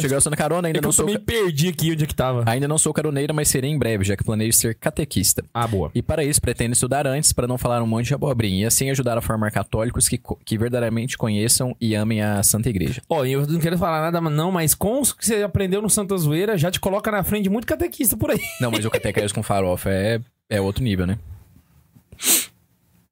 Chegou 0.00 0.18
o 0.18 0.20
Santa 0.20 0.36
Carona, 0.36 0.68
ainda 0.68 0.78
É 0.78 0.82
não 0.82 0.88
eu 0.88 0.92
sou. 0.92 1.06
também 1.06 1.20
perdi 1.20 1.68
aqui 1.68 1.92
onde 1.92 2.04
é 2.04 2.06
que 2.06 2.14
tava. 2.14 2.44
Ainda 2.46 2.66
não 2.66 2.78
sou 2.78 2.92
caroneira, 2.92 3.32
mas 3.32 3.48
serei 3.48 3.70
em 3.70 3.78
breve, 3.78 4.04
já 4.04 4.16
que 4.16 4.24
planejo 4.24 4.52
ser 4.56 4.74
catequista. 4.74 5.44
Ah, 5.54 5.66
boa. 5.66 5.90
E 5.94 6.02
para 6.02 6.24
isso, 6.24 6.40
pretendo 6.40 6.72
estudar 6.72 7.06
antes 7.06 7.32
para 7.32 7.46
não 7.46 7.56
falar 7.58 7.82
um 7.82 7.86
monte 7.86 8.06
de 8.08 8.14
abobrinha 8.14 8.62
e 8.62 8.66
assim 8.66 8.90
ajudar 8.90 9.16
a 9.16 9.20
formar 9.20 9.50
católicos 9.50 10.08
que, 10.08 10.20
que 10.44 10.58
verdadeiramente 10.58 11.16
conheçam 11.16 11.76
e 11.80 11.94
amem 11.94 12.22
a 12.22 12.42
Santa 12.42 12.68
Igreja. 12.68 13.02
Ó, 13.08 13.24
eu 13.24 13.46
não 13.46 13.60
quero 13.60 13.78
falar 13.78 14.00
nada, 14.10 14.20
não, 14.30 14.50
mas 14.50 14.74
com 14.74 15.00
os 15.00 15.12
que 15.12 15.24
você 15.26 15.42
aprendeu 15.42 15.80
no 15.82 15.90
Santa 15.90 16.16
Zoeira, 16.16 16.56
já 16.58 16.70
te 16.70 16.80
coloca 16.80 17.10
na 17.10 17.22
frente 17.22 17.44
de 17.44 17.50
muito 17.50 17.66
catequista 17.66 18.16
por 18.16 18.30
aí. 18.30 18.40
Não, 18.60 18.70
mas 18.70 18.84
o 18.84 18.90
catequese 18.90 19.32
com 19.32 19.42
farofa 19.42 19.90
é, 19.90 20.20
é 20.50 20.60
outro 20.60 20.82
nível, 20.82 21.06
né? 21.06 21.18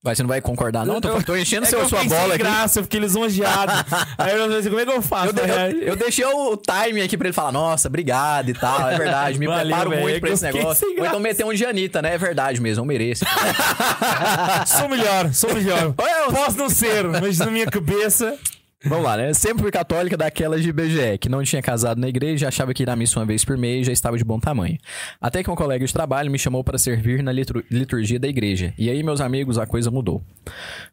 Vai, 0.06 0.14
você 0.14 0.22
não 0.22 0.28
vai 0.28 0.40
concordar, 0.40 0.86
não? 0.86 1.00
Tô, 1.00 1.08
Eu- 1.08 1.22
tô 1.22 1.36
enchendo 1.36 1.66
É 1.66 1.68
seu, 1.68 1.80
eu 1.80 1.88
sua 1.88 2.04
bola 2.04 2.34
aqui. 2.34 2.38
graça, 2.38 2.78
eu 2.78 2.84
fiquei 2.84 3.00
lisonjeado. 3.00 3.72
aí 4.16 4.32
eu 4.36 4.42
falei 4.42 4.58
assim, 4.58 4.68
como 4.68 4.80
é 4.80 4.84
que 4.86 4.92
eu 4.92 5.02
faço? 5.02 5.34
Eu, 5.36 5.46
eu- 5.46 5.82
eu 5.82 5.96
deixei 5.96 6.24
o 6.24 6.56
time 6.56 7.02
aqui 7.02 7.16
pra 7.16 7.26
ele 7.26 7.34
falar, 7.34 7.50
nossa, 7.50 7.88
obrigado 7.88 8.48
e 8.48 8.54
tal, 8.54 8.88
é 8.88 8.96
verdade, 8.96 9.36
me 9.36 9.46
Valeu, 9.48 9.66
preparo 9.66 9.92
é 9.92 10.00
muito 10.00 10.14
que 10.14 10.20
pra 10.20 10.30
esse 10.30 10.44
negócio. 10.44 10.86
Ou 10.96 11.04
então 11.06 11.18
meter 11.18 11.44
um 11.44 11.52
de 11.52 11.64
Anitta, 11.66 12.00
né? 12.00 12.14
É 12.14 12.18
verdade 12.18 12.60
mesmo, 12.60 12.82
eu 12.82 12.86
mereço. 12.86 13.24
sou 14.66 14.88
melhor, 14.88 15.32
sou 15.32 15.52
melhor. 15.52 15.92
Posso 16.32 16.56
não 16.56 16.70
ser, 16.70 17.04
mas 17.04 17.38
na 17.38 17.46
minha 17.50 17.66
cabeça... 17.66 18.36
Vamos 18.84 19.04
lá, 19.04 19.16
né? 19.16 19.32
Sempre 19.32 19.62
fui 19.62 19.70
católica 19.72 20.16
daquelas 20.16 20.62
de 20.62 20.70
BGE, 20.70 21.18
que 21.18 21.28
não 21.28 21.42
tinha 21.42 21.62
casado 21.62 21.98
na 22.00 22.08
igreja, 22.08 22.46
achava 22.46 22.74
que 22.74 22.82
ir 22.82 22.90
à 22.90 22.94
missa 22.94 23.18
uma 23.18 23.24
vez 23.26 23.44
por 23.44 23.56
mês 23.56 23.86
já 23.86 23.92
estava 23.92 24.18
de 24.18 24.24
bom 24.24 24.38
tamanho. 24.38 24.76
Até 25.20 25.42
que 25.42 25.50
um 25.50 25.54
colega 25.56 25.84
de 25.84 25.92
trabalho 25.92 26.30
me 26.30 26.38
chamou 26.38 26.62
para 26.62 26.76
servir 26.78 27.22
na 27.22 27.32
litur- 27.32 27.64
liturgia 27.70 28.18
da 28.20 28.28
igreja. 28.28 28.74
E 28.78 28.90
aí, 28.90 29.02
meus 29.02 29.20
amigos, 29.20 29.58
a 29.58 29.66
coisa 29.66 29.90
mudou. 29.90 30.22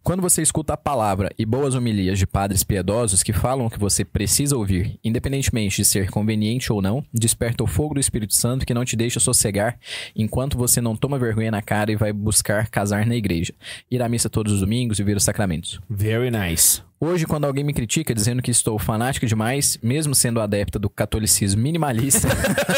Quando 0.02 0.22
você 0.22 0.42
escuta 0.42 0.74
a 0.74 0.78
palavra 0.78 1.30
e 1.38 1.46
boas 1.46 1.76
homilias 1.76 2.18
de 2.18 2.26
padres 2.26 2.64
piedosos 2.64 3.22
que 3.22 3.34
falam 3.34 3.66
o 3.66 3.70
que 3.70 3.78
você 3.80 4.04
precisa 4.06 4.56
ouvir, 4.56 4.98
independentemente 5.04 5.76
de 5.78 5.86
ser 5.86 6.10
conveniente 6.10 6.72
ou 6.72 6.82
não, 6.82 7.04
desperta 7.14 7.64
o 7.64 7.68
fogo 7.68 7.96
do 7.96 8.00
Espírito 8.00 8.34
Santo 8.34 8.66
que 8.66 8.74
não 8.74 8.86
te 8.86 8.96
deixa 8.96 9.20
sossegar 9.20 9.78
enquanto 10.16 10.58
você 10.58 10.80
não 10.82 10.96
toma 10.96 11.20
vergonha 11.20 11.52
na 11.52 11.62
cara 11.62 11.92
e 11.92 11.96
vai 11.96 12.14
buscar 12.14 12.70
casar 12.70 13.06
na 13.06 13.16
igreja, 13.16 13.54
ir 13.92 14.02
à 14.02 14.08
missa 14.10 14.30
todos 14.30 14.54
os 14.54 14.62
domingos 14.62 15.00
e 15.00 15.04
ver 15.04 15.18
os 15.18 15.24
sacramentos. 15.24 15.80
Very 15.90 16.32
nice. 16.32 16.82
Hoje, 17.04 17.26
quando 17.26 17.44
alguém 17.44 17.66
me 17.66 17.74
critica 17.74 18.16
dizendo 18.16 18.42
que 18.42 18.50
estou 18.50 18.80
fanático 18.80 19.26
demais, 19.26 19.78
mesmo 19.84 20.16
sendo 20.16 20.40
adepta 20.40 20.80
do 20.80 20.90
catolicismo 20.90 21.62
minimalista, 21.62 22.30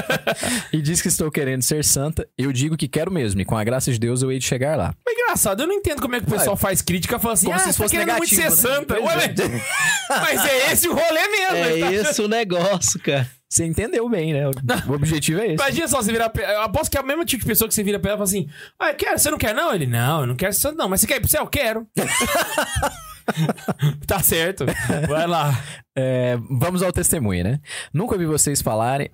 e 0.74 0.82
diz 0.82 1.00
que 1.00 1.10
estou 1.10 1.29
querendo 1.29 1.62
ser 1.62 1.86
santa, 1.86 2.27
eu 2.36 2.51
digo 2.51 2.75
que 2.75 2.88
quero 2.88 3.12
mesmo, 3.12 3.39
e 3.41 3.46
com 3.46 3.55
a 3.55 3.63
graça 3.63 3.91
de 3.91 4.00
Deus 4.00 4.24
eu 4.24 4.32
hei 4.32 4.39
de 4.39 4.46
chegar 4.46 4.75
lá. 4.75 4.96
Mas 5.05 5.15
engraçado, 5.15 5.62
eu 5.62 5.67
não 5.67 5.75
entendo 5.75 6.01
como 6.01 6.15
é 6.15 6.20
que 6.20 6.25
o 6.25 6.32
pessoal 6.32 6.58
faz 6.58 6.82
crítica 6.82 7.20
falando 7.20 7.36
assim, 7.36 7.46
Como 7.46 7.55
ah, 7.55 7.60
se 7.60 7.67
tá 7.67 7.74
fosse 7.74 7.96
querendo 7.96 8.17
muito 8.17 8.29
ser 8.34 8.38
negativo, 8.38 8.67
né? 8.67 8.75
santa. 8.75 8.96
Pois 8.96 9.05
Ué, 9.05 9.62
mas 10.10 10.46
é 10.46 10.72
esse 10.72 10.88
o 10.88 10.94
rolê 10.96 11.27
mesmo. 11.27 11.58
É 11.58 11.79
tá- 11.82 11.94
esse 11.94 12.22
o 12.24 12.27
negócio, 12.27 13.00
cara. 13.00 13.29
Você 13.48 13.63
entendeu 13.63 14.10
bem, 14.10 14.34
né? 14.34 14.48
O 14.88 14.91
objetivo 14.94 15.39
é 15.39 15.46
esse. 15.46 15.53
Imagina 15.53 15.88
só 15.88 16.01
você 16.01 16.12
virar. 16.12 16.32
Eu 16.36 16.62
aposto 16.62 16.89
que 16.89 16.98
é 16.98 17.01
o 17.01 17.05
mesmo 17.05 17.24
tipo 17.25 17.44
de 17.44 17.48
pessoa 17.48 17.67
que 17.67 17.75
você 17.75 17.84
vira 17.84 18.00
pra 18.00 18.12
ela 18.12 18.17
e 18.17 18.27
fala 18.27 18.27
assim: 18.27 18.50
Ah, 18.79 18.89
eu 18.89 18.96
quero, 18.96 19.20
você 19.20 19.29
não 19.29 19.38
quer, 19.38 19.53
não? 19.53 19.74
Ele, 19.74 19.86
não, 19.86 20.22
eu 20.22 20.27
não 20.27 20.36
quero 20.36 20.51
ser 20.51 20.62
santo, 20.62 20.77
não. 20.77 20.89
Mas 20.89 21.01
você 21.01 21.08
quer 21.08 21.17
ir 21.17 21.20
pro 21.20 21.29
céu? 21.29 21.44
Eu 21.44 21.48
quero. 21.48 21.88
tá 24.08 24.20
certo. 24.20 24.65
Vai 25.08 25.27
lá. 25.27 25.58
É, 25.98 26.38
vamos 26.50 26.82
ao 26.82 26.91
testemunho, 26.91 27.44
né? 27.44 27.60
Nunca 27.94 28.13
ouvi 28.13 28.25
vocês 28.25 28.62
falarem. 28.62 29.10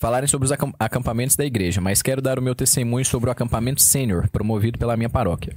Falarem 0.00 0.26
sobre 0.26 0.46
os 0.46 0.52
acam- 0.52 0.72
acampamentos 0.78 1.36
da 1.36 1.44
igreja, 1.44 1.78
mas 1.78 2.00
quero 2.00 2.22
dar 2.22 2.38
o 2.38 2.42
meu 2.42 2.54
testemunho 2.54 3.04
sobre 3.04 3.28
o 3.28 3.32
acampamento 3.32 3.82
sênior, 3.82 4.30
promovido 4.30 4.78
pela 4.78 4.96
minha 4.96 5.10
paróquia. 5.10 5.54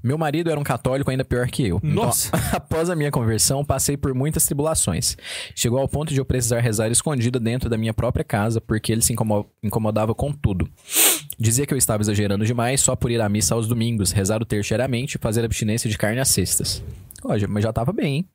Meu 0.00 0.16
marido 0.16 0.48
era 0.50 0.60
um 0.60 0.62
católico 0.62 1.10
ainda 1.10 1.24
pior 1.24 1.48
que 1.48 1.66
eu. 1.66 1.78
Então, 1.82 2.04
Nossa. 2.04 2.30
após 2.54 2.88
a 2.88 2.94
minha 2.94 3.10
conversão, 3.10 3.64
passei 3.64 3.96
por 3.96 4.14
muitas 4.14 4.46
tribulações. 4.46 5.16
Chegou 5.56 5.80
ao 5.80 5.88
ponto 5.88 6.14
de 6.14 6.20
eu 6.20 6.24
precisar 6.24 6.60
rezar 6.60 6.92
escondida 6.92 7.40
dentro 7.40 7.68
da 7.68 7.76
minha 7.76 7.92
própria 7.92 8.24
casa, 8.24 8.60
porque 8.60 8.92
ele 8.92 9.02
se 9.02 9.12
incomo- 9.12 9.50
incomodava 9.60 10.14
com 10.14 10.32
tudo. 10.32 10.68
Dizia 11.36 11.66
que 11.66 11.74
eu 11.74 11.78
estava 11.78 12.04
exagerando 12.04 12.46
demais 12.46 12.80
só 12.80 12.94
por 12.94 13.10
ir 13.10 13.20
à 13.20 13.28
missa 13.28 13.52
aos 13.56 13.66
domingos, 13.66 14.12
rezar 14.12 14.40
o 14.40 14.44
terceiramente 14.46 15.16
e 15.16 15.18
fazer 15.18 15.44
abstinência 15.44 15.90
de 15.90 15.98
carne 15.98 16.20
às 16.20 16.28
sextas. 16.28 16.80
Ó, 17.24 17.36
já- 17.38 17.48
mas 17.48 17.62
já 17.62 17.72
tava 17.72 17.92
bem, 17.92 18.16
hein? 18.16 18.28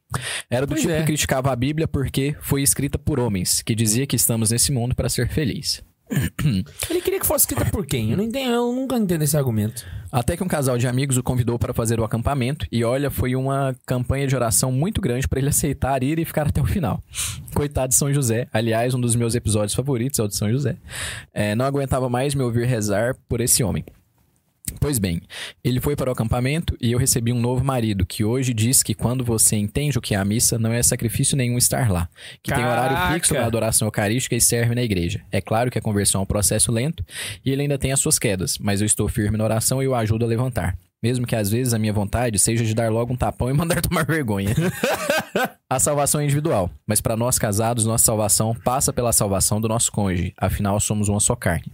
Era 0.49 0.65
do 0.65 0.69
Pois 0.69 0.81
tipo 0.81 0.93
é. 0.93 0.99
que 0.99 1.05
criticava 1.05 1.51
a 1.51 1.55
Bíblia 1.55 1.87
porque 1.87 2.35
foi 2.41 2.61
escrita 2.61 2.97
por 2.97 3.19
homens, 3.19 3.61
que 3.61 3.75
dizia 3.75 4.07
que 4.07 4.15
estamos 4.15 4.51
nesse 4.51 4.71
mundo 4.71 4.95
para 4.95 5.09
ser 5.09 5.27
feliz. 5.29 5.83
Ele 6.89 7.01
queria 7.01 7.19
que 7.19 7.25
fosse 7.25 7.43
escrita 7.43 7.65
por 7.69 7.85
quem? 7.85 8.11
Eu, 8.11 8.17
não 8.17 8.23
entendo, 8.23 8.53
eu 8.53 8.71
nunca 8.71 8.95
entendo 8.97 9.23
esse 9.23 9.35
argumento. 9.35 9.85
Até 10.09 10.37
que 10.37 10.43
um 10.43 10.47
casal 10.47 10.77
de 10.77 10.87
amigos 10.87 11.17
o 11.17 11.23
convidou 11.23 11.59
para 11.59 11.73
fazer 11.73 11.99
o 11.99 12.03
acampamento 12.05 12.65
e 12.71 12.81
olha, 12.85 13.11
foi 13.11 13.35
uma 13.35 13.75
campanha 13.85 14.25
de 14.25 14.33
oração 14.33 14.71
muito 14.71 15.01
grande 15.01 15.27
para 15.27 15.37
ele 15.39 15.49
aceitar 15.49 16.01
ir 16.03 16.17
e 16.17 16.23
ficar 16.23 16.47
até 16.47 16.61
o 16.61 16.65
final. 16.65 17.03
Coitado 17.53 17.89
de 17.89 17.95
São 17.95 18.13
José, 18.13 18.47
aliás, 18.53 18.93
um 18.93 19.01
dos 19.01 19.15
meus 19.17 19.35
episódios 19.35 19.73
favoritos 19.73 20.17
é 20.17 20.23
o 20.23 20.29
de 20.29 20.37
São 20.37 20.49
José. 20.49 20.77
É, 21.33 21.55
não 21.55 21.65
aguentava 21.65 22.07
mais 22.09 22.33
me 22.33 22.41
ouvir 22.41 22.65
rezar 22.67 23.13
por 23.27 23.41
esse 23.41 23.61
homem. 23.61 23.83
Pois 24.79 24.99
bem, 24.99 25.21
ele 25.63 25.79
foi 25.79 25.95
para 25.95 26.09
o 26.09 26.13
acampamento 26.13 26.77
e 26.79 26.91
eu 26.91 26.99
recebi 26.99 27.31
um 27.31 27.39
novo 27.39 27.63
marido 27.63 28.05
que 28.05 28.23
hoje 28.23 28.53
diz 28.53 28.83
que 28.83 28.93
quando 28.93 29.23
você 29.23 29.55
entende 29.55 29.97
o 29.97 30.01
que 30.01 30.13
é 30.13 30.17
a 30.17 30.25
missa, 30.25 30.59
não 30.59 30.71
é 30.71 30.83
sacrifício 30.83 31.35
nenhum 31.35 31.57
estar 31.57 31.89
lá. 31.89 32.07
Que 32.43 32.53
tem 32.53 32.63
horário 32.63 32.95
Caraca! 32.95 33.13
fixo 33.13 33.33
na 33.33 33.45
adoração 33.45 33.87
eucarística 33.87 34.35
e 34.35 34.41
serve 34.41 34.75
na 34.75 34.83
igreja. 34.83 35.21
É 35.31 35.41
claro 35.41 35.71
que 35.71 35.79
a 35.79 35.81
conversão 35.81 36.21
é 36.21 36.23
um 36.23 36.27
processo 36.27 36.71
lento 36.71 37.03
e 37.43 37.51
ele 37.51 37.63
ainda 37.63 37.77
tem 37.77 37.91
as 37.91 37.99
suas 37.99 38.19
quedas, 38.19 38.57
mas 38.57 38.81
eu 38.81 38.85
estou 38.85 39.07
firme 39.07 39.37
na 39.37 39.43
oração 39.43 39.81
e 39.81 39.87
o 39.87 39.95
ajudo 39.95 40.25
a 40.25 40.27
levantar. 40.27 40.77
Mesmo 41.01 41.27
que 41.27 41.35
às 41.35 41.51
vezes 41.51 41.73
a 41.73 41.79
minha 41.79 41.93
vontade 41.93 42.39
seja 42.39 42.65
de 42.65 42.73
dar 42.73 42.91
logo 42.91 43.13
um 43.13 43.17
tapão 43.17 43.49
e 43.49 43.53
mandar 43.57 43.81
tomar 43.81 44.05
vergonha. 44.05 44.53
a 45.69 45.79
salvação 45.79 46.21
é 46.21 46.25
individual, 46.25 46.69
mas 46.85 47.01
para 47.01 47.15
nós 47.15 47.37
casados, 47.37 47.85
nossa 47.85 48.05
salvação 48.05 48.55
passa 48.55 48.91
pela 48.91 49.13
salvação 49.13 49.61
do 49.61 49.67
nosso 49.67 49.91
cônjuge. 49.91 50.33
Afinal, 50.37 50.79
somos 50.79 51.07
uma 51.07 51.19
só 51.19 51.35
carne. 51.35 51.71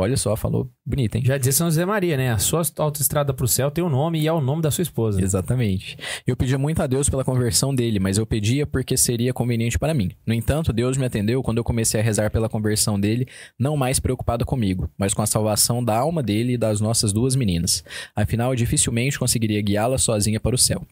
Olha 0.00 0.16
só, 0.16 0.34
falou 0.34 0.70
bonito, 0.84 1.16
hein? 1.16 1.22
Já 1.24 1.36
dizia 1.36 1.52
São 1.52 1.68
José 1.68 1.84
Maria, 1.84 2.16
né? 2.16 2.32
A 2.32 2.38
sua 2.38 2.62
autoestrada 2.78 3.34
pro 3.34 3.46
céu 3.46 3.70
tem 3.70 3.84
o 3.84 3.88
nome 3.88 4.20
e 4.20 4.26
é 4.26 4.32
o 4.32 4.40
nome 4.40 4.62
da 4.62 4.70
sua 4.70 4.82
esposa. 4.82 5.22
Exatamente. 5.22 5.96
Eu 6.26 6.36
pedia 6.36 6.58
muito 6.58 6.82
a 6.82 6.86
Deus 6.86 7.08
pela 7.08 7.24
conversão 7.24 7.74
dele, 7.74 8.00
mas 8.00 8.16
eu 8.16 8.26
pedia 8.26 8.66
porque 8.66 8.96
seria 8.96 9.32
conveniente 9.32 9.78
para 9.78 9.92
mim. 9.92 10.10
No 10.26 10.32
entanto, 10.32 10.72
Deus 10.72 10.96
me 10.96 11.04
atendeu 11.04 11.42
quando 11.42 11.58
eu 11.58 11.64
comecei 11.64 12.00
a 12.00 12.02
rezar 12.02 12.30
pela 12.30 12.48
conversão 12.48 12.98
dele, 12.98 13.28
não 13.58 13.76
mais 13.76 14.00
preocupado 14.00 14.46
comigo, 14.46 14.90
mas 14.96 15.12
com 15.12 15.22
a 15.22 15.26
salvação 15.26 15.84
da 15.84 15.96
alma 15.96 16.22
dele 16.22 16.54
e 16.54 16.58
das 16.58 16.80
nossas 16.80 17.12
duas 17.12 17.36
meninas. 17.36 17.84
Afinal, 18.16 18.52
eu 18.52 18.56
dificilmente 18.56 19.18
conseguiria 19.18 19.60
guiá-la 19.60 19.98
sozinha 19.98 20.40
para 20.40 20.54
o 20.54 20.58
céu. 20.58 20.86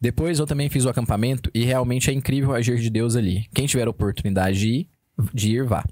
Depois 0.00 0.38
eu 0.38 0.46
também 0.46 0.68
fiz 0.68 0.84
o 0.84 0.88
acampamento 0.88 1.50
e 1.52 1.64
realmente 1.64 2.10
é 2.10 2.12
incrível 2.12 2.50
o 2.50 2.54
agir 2.54 2.78
de 2.78 2.88
Deus 2.88 3.16
ali. 3.16 3.46
Quem 3.52 3.66
tiver 3.66 3.86
a 3.86 3.90
oportunidade 3.90 4.58
de 4.58 4.68
ir, 4.68 4.88
de 5.32 5.50
ir, 5.56 5.64
vá. 5.64 5.84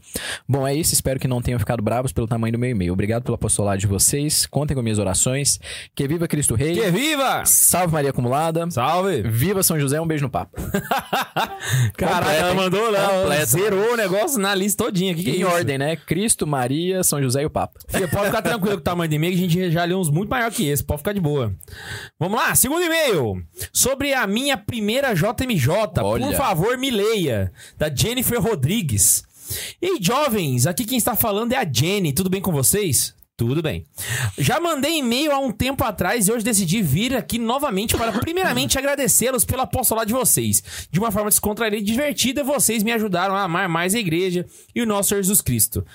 Bom, 0.49 0.66
é 0.66 0.75
isso. 0.75 0.94
Espero 0.94 1.18
que 1.20 1.28
não 1.28 1.40
tenham 1.40 1.58
ficado 1.58 1.82
bravos 1.82 2.12
pelo 2.12 2.26
tamanho 2.26 2.52
do 2.52 2.58
meu 2.58 2.70
e-mail. 2.70 2.92
Obrigado 2.92 3.23
pelo 3.23 3.35
apostolado 3.35 3.78
de 3.78 3.87
vocês. 3.87 4.47
Contem 4.47 4.75
com 4.75 4.82
minhas 4.82 4.99
orações. 4.99 5.61
Que 5.94 6.06
viva 6.06 6.26
Cristo 6.26 6.54
Rei. 6.54 6.75
Que 6.75 6.90
viva! 6.90 7.44
Salve 7.44 7.92
Maria 7.92 8.11
Acumulada. 8.11 8.70
Salve! 8.70 9.23
Viva 9.23 9.62
São 9.62 9.78
José, 9.78 10.00
um 10.00 10.06
beijo 10.06 10.25
no 10.25 10.30
papo. 10.30 10.61
Completo, 11.99 12.30
ela 12.30 12.54
mandou 12.54 12.90
lá, 12.90 13.44
zerou 13.44 13.92
o 13.92 13.97
negócio 13.97 14.38
na 14.38 14.54
lista 14.54 14.85
todinha. 14.85 15.14
Que 15.14 15.23
que 15.23 15.30
é 15.30 15.35
em 15.35 15.40
isso? 15.40 15.50
ordem, 15.50 15.78
né? 15.78 15.97
Cristo, 15.97 16.47
Maria, 16.47 17.02
São 17.02 17.23
José 17.23 17.42
e 17.42 17.47
o 17.47 17.50
Papa. 17.50 17.78
Filha, 17.88 18.08
pode 18.08 18.26
ficar 18.26 18.42
tranquilo 18.42 18.76
com 18.76 18.80
o 18.80 18.85
tamanho 18.85 19.08
do 19.08 19.14
e-mail, 19.14 19.32
que 19.32 19.38
a 19.38 19.49
gente 19.49 19.70
já 19.70 19.85
leu 19.85 19.99
uns 19.99 20.11
muito 20.11 20.28
maior 20.28 20.50
que 20.50 20.66
esse. 20.68 20.82
Pode 20.85 20.99
ficar 20.99 21.12
de 21.12 21.20
boa. 21.20 21.54
Vamos 22.18 22.38
lá, 22.38 22.54
segundo 22.54 22.82
e-mail. 22.82 23.42
Sobre 23.73 24.12
a 24.14 24.26
minha 24.26 24.56
primeira 24.56 25.14
JMJ. 25.14 25.68
Olha. 26.02 26.26
Por 26.26 26.35
favor, 26.35 26.76
me 26.78 26.90
leia. 26.90 27.52
Da 27.76 27.92
Jennifer 27.94 28.40
Rodrigues. 28.40 29.17
Ei, 29.81 29.99
jovens, 30.00 30.67
aqui 30.67 30.85
quem 30.85 30.99
está 30.99 31.14
falando 31.14 31.52
é 31.52 31.57
a 31.57 31.71
Jenny. 31.71 32.12
Tudo 32.12 32.31
bem 32.31 32.40
com 32.40 32.52
vocês? 32.52 33.14
Tudo 33.37 33.62
bem. 33.62 33.87
Já 34.37 34.59
mandei 34.59 34.99
e-mail 34.99 35.31
há 35.31 35.38
um 35.38 35.52
tempo 35.52 35.85
atrás 35.85 36.26
e 36.26 36.33
hoje 36.33 36.45
decidi 36.45 36.83
vir 36.83 37.14
aqui 37.14 37.38
novamente 37.38 37.97
para, 37.97 38.11
primeiramente, 38.19 38.76
agradecê-los 38.76 39.45
pelo 39.45 39.62
apostolado 39.62 40.09
de 40.09 40.12
vocês. 40.12 40.88
De 40.90 40.99
uma 40.99 41.12
forma 41.12 41.31
descontraída 41.31 41.76
e 41.76 41.83
divertida, 41.83 42.43
vocês 42.43 42.83
me 42.83 42.90
ajudaram 42.90 43.37
a 43.37 43.45
amar 43.45 43.69
mais 43.69 43.95
a 43.95 43.99
igreja 44.00 44.45
e 44.75 44.83
o 44.83 44.87
nosso 44.87 45.14
Jesus 45.14 45.40
Cristo. 45.40 45.87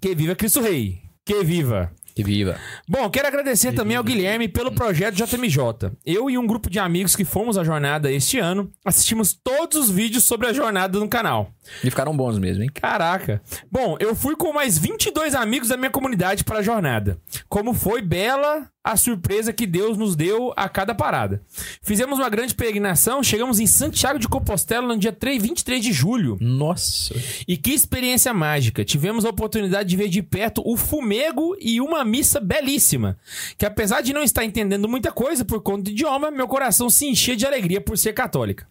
Que 0.00 0.14
viva 0.14 0.36
Cristo 0.36 0.60
Rei! 0.60 1.02
Que 1.24 1.42
viva! 1.42 1.92
Que 2.14 2.22
viva. 2.22 2.56
Bom, 2.88 3.10
quero 3.10 3.26
agradecer 3.26 3.72
também 3.72 3.96
ao 3.96 4.04
Guilherme 4.04 4.46
pelo 4.46 4.70
projeto 4.70 5.16
JMJ. 5.16 5.90
Eu 6.06 6.30
e 6.30 6.38
um 6.38 6.46
grupo 6.46 6.70
de 6.70 6.78
amigos 6.78 7.16
que 7.16 7.24
fomos 7.24 7.58
à 7.58 7.64
jornada 7.64 8.10
este 8.10 8.38
ano, 8.38 8.70
assistimos 8.84 9.32
todos 9.32 9.76
os 9.76 9.90
vídeos 9.90 10.22
sobre 10.22 10.46
a 10.46 10.52
jornada 10.52 10.98
no 10.98 11.08
canal. 11.08 11.50
E 11.82 11.90
ficaram 11.90 12.16
bons 12.16 12.38
mesmo, 12.38 12.62
hein? 12.62 12.70
Caraca. 12.72 13.42
Bom, 13.70 13.96
eu 13.98 14.14
fui 14.14 14.36
com 14.36 14.52
mais 14.52 14.78
22 14.78 15.34
amigos 15.34 15.68
da 15.68 15.76
minha 15.76 15.90
comunidade 15.90 16.44
para 16.44 16.60
a 16.60 16.62
jornada. 16.62 17.18
Como 17.48 17.74
foi 17.74 18.00
bela 18.00 18.68
a 18.84 18.98
surpresa 18.98 19.50
que 19.50 19.66
Deus 19.66 19.96
nos 19.96 20.14
deu 20.14 20.52
a 20.54 20.68
cada 20.68 20.94
parada. 20.94 21.40
Fizemos 21.80 22.18
uma 22.18 22.28
grande 22.28 22.54
peregrinação, 22.54 23.22
chegamos 23.22 23.58
em 23.58 23.66
Santiago 23.66 24.18
de 24.18 24.28
Compostela 24.28 24.86
no 24.86 24.98
dia 24.98 25.10
3, 25.10 25.42
23 25.42 25.82
de 25.82 25.90
julho. 25.90 26.36
Nossa. 26.38 27.14
E 27.48 27.56
que 27.56 27.72
experiência 27.72 28.34
mágica! 28.34 28.84
Tivemos 28.84 29.24
a 29.24 29.30
oportunidade 29.30 29.88
de 29.88 29.96
ver 29.96 30.10
de 30.10 30.22
perto 30.22 30.62
o 30.66 30.76
fumego 30.76 31.56
e 31.58 31.80
uma 31.80 32.04
missa 32.04 32.38
belíssima. 32.38 33.16
Que 33.56 33.64
apesar 33.64 34.02
de 34.02 34.12
não 34.12 34.22
estar 34.22 34.44
entendendo 34.44 34.86
muita 34.86 35.10
coisa 35.10 35.46
por 35.46 35.62
conta 35.62 35.84
do 35.84 35.90
idioma, 35.90 36.30
meu 36.30 36.46
coração 36.46 36.90
se 36.90 37.06
enchia 37.06 37.34
de 37.34 37.46
alegria 37.46 37.80
por 37.80 37.96
ser 37.96 38.12
católica. 38.12 38.66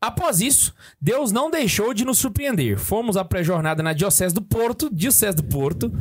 Após 0.00 0.40
isso, 0.40 0.74
Deus 1.00 1.32
não 1.32 1.50
deixou 1.50 1.92
de 1.92 2.04
nos 2.04 2.18
surpreender. 2.18 2.78
Fomos 2.78 3.16
à 3.16 3.24
pré-jornada 3.24 3.82
na 3.82 3.92
Diocese 3.92 4.34
do 4.34 4.42
Porto, 4.42 4.88
Diocese 4.92 5.36
do 5.36 5.44
Porto, 5.44 5.92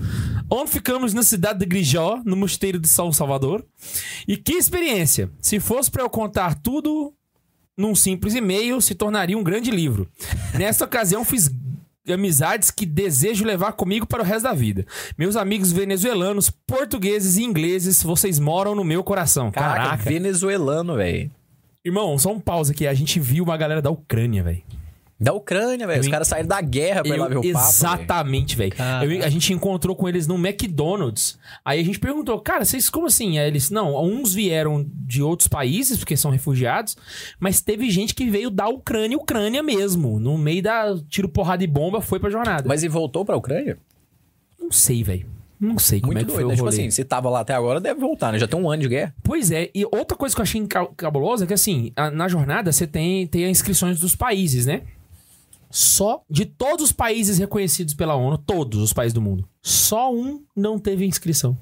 onde 0.50 0.72
ficamos 0.72 1.14
na 1.14 1.24
cidade 1.24 1.60
de 1.60 1.66
Grijó, 1.66 2.22
no 2.26 2.36
Mosteiro 2.36 2.80
de 2.80 2.88
São 2.88 3.12
Salvador. 3.12 3.66
E 4.28 4.38
que 4.38 4.54
experiência! 4.54 5.30
Se 5.42 5.60
fosse 5.60 5.90
para 5.92 6.04
eu 6.04 6.10
contar 6.10 6.56
tudo 6.56 7.14
num 7.78 7.94
simples 7.94 8.34
e-mail, 8.34 8.82
se 8.82 8.96
tornaria 8.96 9.38
um 9.38 9.44
grande 9.44 9.70
livro. 9.70 10.10
Nesta 10.58 10.86
ocasião, 10.86 11.24
fiz 11.24 11.52
amizades 12.12 12.72
que 12.72 12.86
desejo 12.86 13.46
levar 13.46 13.74
comigo 13.74 14.06
para 14.08 14.24
o 14.24 14.26
resto 14.26 14.44
da 14.44 14.54
vida. 14.54 14.86
Meus 15.18 15.36
amigos 15.36 15.72
venezuelanos, 15.72 16.50
portugueses 16.50 17.38
e 17.38 17.44
ingleses, 17.44 18.02
vocês 18.02 18.40
moram 18.40 18.74
no 18.74 18.84
meu 18.84 19.04
coração. 19.04 19.52
Caraca, 19.52 19.84
Caraca. 19.84 20.04
venezuelano, 20.10 20.96
velho. 20.96 21.30
Irmão, 21.84 22.18
só 22.18 22.32
um 22.34 22.40
pausa 22.40 22.72
aqui. 22.72 22.88
A 22.88 22.94
gente 22.94 23.20
viu 23.20 23.44
uma 23.44 23.58
galera 23.58 23.82
da 23.82 23.90
Ucrânia, 23.90 24.44
velho. 24.44 24.64
Da 25.20 25.34
Ucrânia, 25.34 25.88
velho. 25.88 26.00
Os 26.00 26.06
Eu- 26.06 26.12
caras 26.12 26.28
saíram 26.28 26.48
da 26.48 26.62
guerra 26.62 27.02
pra 27.02 27.16
ir 27.16 27.20
lá 27.20 27.26
Eu- 27.26 27.42
ver 27.42 27.50
o 27.50 27.54
papo. 27.54 27.68
Exatamente, 27.68 28.56
velho. 28.56 28.74
Eu- 29.04 29.26
A 29.26 29.30
gente 29.30 29.52
encontrou 29.52 29.96
com 29.96 30.08
eles 30.08 30.28
no 30.28 30.36
McDonald's. 30.36 31.40
Aí 31.66 31.80
a 31.80 31.84
gente 31.84 32.00
perguntou, 32.00 32.40
cara, 32.40 32.64
vocês 32.64 32.88
como 32.90 33.08
assim? 33.08 33.40
Aí 33.40 33.48
eles, 33.48 33.72
não, 33.72 33.96
uns 34.04 34.34
vieram 34.36 34.86
de 34.94 35.24
outros 35.24 35.48
países, 35.48 35.98
porque 35.98 36.16
são 36.16 36.30
refugiados, 36.30 36.96
mas 37.40 37.62
teve 37.62 37.90
gente 37.90 38.14
que 38.14 38.30
veio 38.30 38.52
da 38.52 38.68
Ucrânia, 38.68 39.18
Ucrânia 39.18 39.64
mesmo. 39.64 40.20
No 40.20 40.38
meio 40.38 40.62
da 40.62 40.96
tiro, 41.10 41.28
porrada 41.28 41.64
e 41.64 41.68
bomba, 41.68 42.00
foi 42.00 42.20
pra 42.20 42.30
jornada. 42.30 42.66
Mas 42.68 42.84
e 42.84 42.88
voltou 42.88 43.26
pra 43.26 43.36
Ucrânia? 43.36 43.78
Não 44.60 44.72
sei, 44.72 45.04
velho. 45.04 45.26
Não 45.60 45.80
sei 45.80 46.00
como 46.00 46.14
Muito 46.14 46.20
é 46.20 46.26
que 46.26 46.32
doido, 46.32 46.42
foi 46.44 46.50
né? 46.52 46.56
Tipo 46.56 46.68
assim, 46.70 46.92
se 46.92 47.04
tava 47.04 47.32
lá 47.32 47.40
até 47.40 47.56
agora, 47.56 47.80
deve 47.80 48.00
voltar, 48.00 48.32
né? 48.32 48.38
Já 48.38 48.48
tem 48.48 48.60
um 48.60 48.70
ano 48.70 48.84
de 48.84 48.90
guerra. 48.90 49.16
Pois 49.24 49.50
é, 49.50 49.72
e 49.74 49.84
outra 49.86 50.16
coisa 50.16 50.36
que 50.36 50.40
eu 50.40 50.44
achei 50.44 50.68
ca- 50.68 50.88
cabulosa 50.96 51.46
é 51.46 51.48
que 51.48 51.54
assim, 51.56 51.92
a- 51.96 52.12
na 52.12 52.28
jornada 52.28 52.72
você 52.72 52.86
tem, 52.86 53.26
tem 53.26 53.46
as 53.46 53.50
inscrições 53.52 54.00
dos 54.00 54.16
países, 54.16 54.68
né? 54.68 54.84
Só 55.70 56.24
de 56.30 56.46
todos 56.46 56.86
os 56.86 56.92
países 56.92 57.38
reconhecidos 57.38 57.94
pela 57.94 58.16
ONU, 58.16 58.38
todos 58.38 58.82
os 58.82 58.94
países 58.94 59.14
do 59.14 59.22
mundo, 59.22 59.48
só 59.62 60.14
um 60.14 60.44
não 60.56 60.80
teve 60.80 61.06
inscrição. 61.06 61.58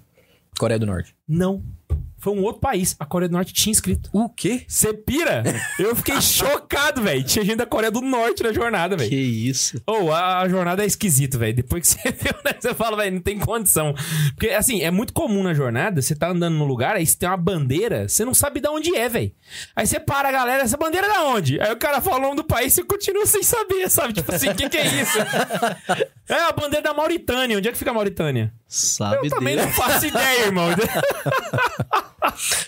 Coreia 0.57 0.79
do 0.79 0.85
Norte. 0.85 1.15
Não. 1.27 1.61
Foi 2.25 2.33
um 2.33 2.41
outro 2.41 2.59
país. 2.59 2.95
A 2.99 3.05
Coreia 3.05 3.29
do 3.29 3.33
Norte 3.33 3.53
tinha 3.53 3.69
inscrito. 3.69 4.09
O 4.11 4.27
quê? 4.27 4.65
Você 4.67 4.91
pira? 4.91 5.43
Eu 5.77 5.95
fiquei 5.95 6.17
chocado, 6.19 7.03
velho. 7.03 7.23
Tinha 7.23 7.45
gente 7.45 7.57
da 7.57 7.67
Coreia 7.67 7.91
do 7.91 8.01
Norte 8.01 8.41
na 8.41 8.51
jornada, 8.51 8.97
velho. 8.97 9.11
Que 9.11 9.15
isso. 9.15 9.79
Ou 9.85 10.11
a, 10.11 10.39
a 10.39 10.49
jornada 10.49 10.81
é 10.81 10.87
esquisito, 10.87 11.37
velho. 11.37 11.53
Depois 11.53 11.93
que 11.93 12.01
você 12.01 12.11
vê, 12.11 12.31
né, 12.43 12.55
você 12.59 12.73
fala, 12.73 12.97
velho, 12.97 13.13
não 13.13 13.21
tem 13.21 13.37
condição. 13.37 13.93
Porque, 14.33 14.49
assim, 14.49 14.81
é 14.81 14.89
muito 14.89 15.13
comum 15.13 15.43
na 15.43 15.53
jornada, 15.53 16.01
você 16.01 16.15
tá 16.15 16.29
andando 16.29 16.55
num 16.55 16.65
lugar, 16.65 16.95
aí 16.95 17.05
você 17.05 17.15
tem 17.15 17.29
uma 17.29 17.37
bandeira, 17.37 18.09
você 18.09 18.25
não 18.25 18.33
sabe 18.33 18.59
de 18.59 18.69
onde 18.69 18.95
é, 18.95 19.07
velho. 19.07 19.31
Aí 19.75 19.85
você 19.85 19.99
para 19.99 20.27
a 20.27 20.31
galera, 20.31 20.63
essa 20.63 20.77
bandeira 20.77 21.05
é 21.05 21.09
da 21.11 21.25
onde? 21.25 21.61
Aí 21.61 21.71
o 21.71 21.77
cara 21.77 22.01
fala 22.01 22.17
o 22.17 22.21
nome 22.21 22.37
do 22.37 22.43
país, 22.43 22.73
você 22.73 22.83
continua 22.83 23.27
sem 23.27 23.43
saber, 23.43 23.87
sabe? 23.87 24.13
Tipo 24.13 24.33
assim, 24.33 24.49
o 24.49 24.55
que, 24.55 24.67
que 24.67 24.77
é 24.77 24.87
isso? 24.87 25.19
é 26.27 26.41
a 26.41 26.51
bandeira 26.51 26.81
da 26.81 26.93
Mauritânia. 26.95 27.55
Onde 27.55 27.69
é 27.69 27.71
que 27.71 27.77
fica 27.77 27.91
a 27.91 27.93
Mauritânia? 27.93 28.51
Sabe 28.75 29.27
Eu 29.27 29.31
também 29.31 29.55
Deus. 29.55 29.67
não 29.67 29.73
faço 29.73 30.05
ideia, 30.05 30.45
irmão. 30.45 30.67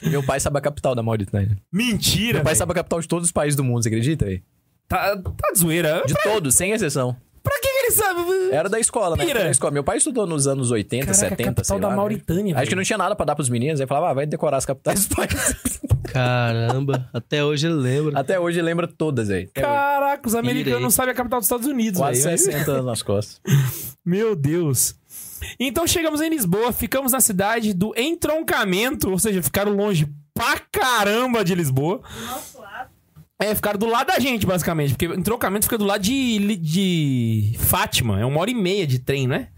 Meu 0.03 0.23
pai 0.23 0.39
sabe 0.39 0.57
a 0.57 0.61
capital 0.61 0.95
da 0.95 1.03
Mauritânia. 1.03 1.57
Mentira, 1.71 2.35
Meu 2.35 2.43
pai 2.43 2.51
velho. 2.53 2.57
sabe 2.57 2.71
a 2.71 2.75
capital 2.75 2.99
de 3.01 3.07
todos 3.07 3.27
os 3.27 3.31
países 3.31 3.55
do 3.55 3.63
mundo, 3.63 3.83
você 3.83 3.89
acredita, 3.89 4.25
velho? 4.25 4.41
Tá, 4.87 5.17
tá 5.17 5.51
de 5.51 5.59
zoeira. 5.59 6.03
De 6.05 6.13
todos, 6.23 6.55
sem 6.55 6.71
exceção. 6.71 7.15
Pra 7.43 7.53
que, 7.61 7.67
que 7.67 7.77
ele 7.85 7.91
sabe? 7.91 8.21
Era 8.51 8.69
da 8.69 8.79
escola, 8.79 9.15
né? 9.15 9.29
Era 9.29 9.43
da 9.43 9.49
escola. 9.51 9.71
Meu 9.71 9.83
pai 9.83 9.97
estudou 9.97 10.25
nos 10.27 10.47
anos 10.47 10.71
80, 10.71 11.05
Caraca, 11.05 11.29
70, 11.29 11.53
capital 11.55 11.79
da 11.79 11.87
lá. 11.87 11.93
né? 11.93 11.97
Mauritânia, 11.97 12.55
Acho 12.55 12.63
que 12.63 12.69
velho. 12.69 12.77
não 12.77 12.83
tinha 12.83 12.97
nada 12.97 13.15
pra 13.15 13.25
dar 13.25 13.35
pros 13.35 13.49
meninos. 13.49 13.79
Aí 13.81 13.87
falava, 13.87 14.09
ah, 14.09 14.13
vai 14.13 14.25
decorar 14.25 14.57
as 14.57 14.65
capitais 14.65 15.05
dos 15.05 15.15
países. 15.15 15.79
Caramba, 16.11 17.09
até 17.13 17.43
hoje 17.43 17.67
ele 17.67 17.75
lembra. 17.75 18.19
Até 18.19 18.39
hoje 18.39 18.61
lembra 18.61 18.87
todas, 18.87 19.27
velho. 19.29 19.49
Hoje. 19.55 19.65
Caraca, 19.65 20.27
os 20.27 20.35
americanos 20.35 20.81
não 20.81 20.89
sabem 20.89 21.11
a 21.11 21.15
capital 21.15 21.39
dos 21.39 21.45
Estados 21.47 21.67
Unidos, 21.67 21.99
Quase 21.99 22.23
velho. 22.23 22.37
60 22.37 22.71
anos 22.71 22.85
nas 22.85 23.01
costas. 23.01 23.41
Meu 24.05 24.35
Deus. 24.35 24.95
Então 25.59 25.87
chegamos 25.87 26.21
em 26.21 26.29
Lisboa, 26.29 26.71
ficamos 26.71 27.11
na 27.11 27.19
cidade 27.19 27.73
do 27.73 27.93
entroncamento, 27.97 29.09
ou 29.09 29.19
seja, 29.19 29.41
ficaram 29.41 29.73
longe 29.73 30.07
pra 30.33 30.59
caramba 30.71 31.43
de 31.43 31.55
Lisboa. 31.55 32.01
Nosso 32.27 32.59
lado. 32.59 32.89
É, 33.39 33.53
ficaram 33.53 33.77
do 33.77 33.85
lado 33.85 34.07
da 34.07 34.19
gente, 34.19 34.45
basicamente, 34.45 34.95
porque 34.95 35.05
entroncamento 35.05 35.65
fica 35.65 35.77
do 35.77 35.85
lado 35.85 36.01
de, 36.01 36.55
de 36.55 37.55
Fátima, 37.59 38.19
é 38.19 38.25
uma 38.25 38.39
hora 38.39 38.49
e 38.49 38.55
meia 38.55 38.87
de 38.87 38.97
trem, 38.99 39.27
né? 39.27 39.49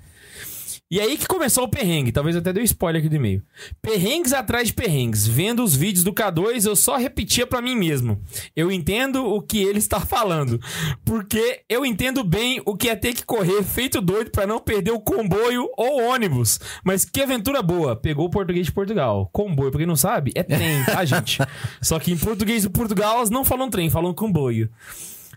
E 0.91 0.99
aí 0.99 1.17
que 1.17 1.27
começou 1.27 1.65
o 1.65 1.69
perrengue, 1.69 2.11
talvez 2.11 2.35
eu 2.35 2.41
até 2.41 2.51
dei 2.51 2.63
um 2.63 2.65
spoiler 2.65 2.99
aqui 2.99 3.07
do 3.07 3.15
e-mail. 3.15 3.43
Perrengues 3.79 4.33
atrás 4.33 4.69
de 4.69 4.73
perrengues. 4.73 5.27
Vendo 5.27 5.63
os 5.63 5.75
vídeos 5.75 6.03
do 6.03 6.11
K2, 6.11 6.65
eu 6.65 6.75
só 6.75 6.97
repetia 6.97 7.45
pra 7.45 7.61
mim 7.61 7.75
mesmo. 7.75 8.19
Eu 8.55 8.71
entendo 8.71 9.23
o 9.23 9.39
que 9.39 9.59
ele 9.59 9.77
está 9.77 9.99
falando. 9.99 10.59
Porque 11.05 11.61
eu 11.69 11.85
entendo 11.85 12.23
bem 12.23 12.59
o 12.65 12.75
que 12.75 12.89
é 12.89 12.95
ter 12.95 13.13
que 13.13 13.23
correr 13.23 13.61
feito 13.61 14.01
doido 14.01 14.31
pra 14.31 14.47
não 14.47 14.59
perder 14.59 14.89
o 14.89 14.99
comboio 14.99 15.69
ou 15.77 16.09
ônibus. 16.09 16.59
Mas 16.83 17.05
que 17.05 17.21
aventura 17.21 17.61
boa. 17.61 17.95
Pegou 17.95 18.25
o 18.25 18.31
português 18.31 18.65
de 18.65 18.71
Portugal. 18.71 19.29
Comboio, 19.31 19.69
pra 19.69 19.77
quem 19.77 19.87
não 19.87 19.95
sabe, 19.95 20.31
é 20.33 20.41
trem, 20.41 20.83
tá, 20.85 21.05
gente? 21.05 21.37
Só 21.79 21.99
que 21.99 22.11
em 22.11 22.17
português 22.17 22.63
de 22.63 22.69
Portugal 22.69 23.17
elas 23.17 23.29
não 23.29 23.45
falam 23.45 23.69
trem, 23.69 23.91
falam 23.91 24.11
comboio. 24.11 24.67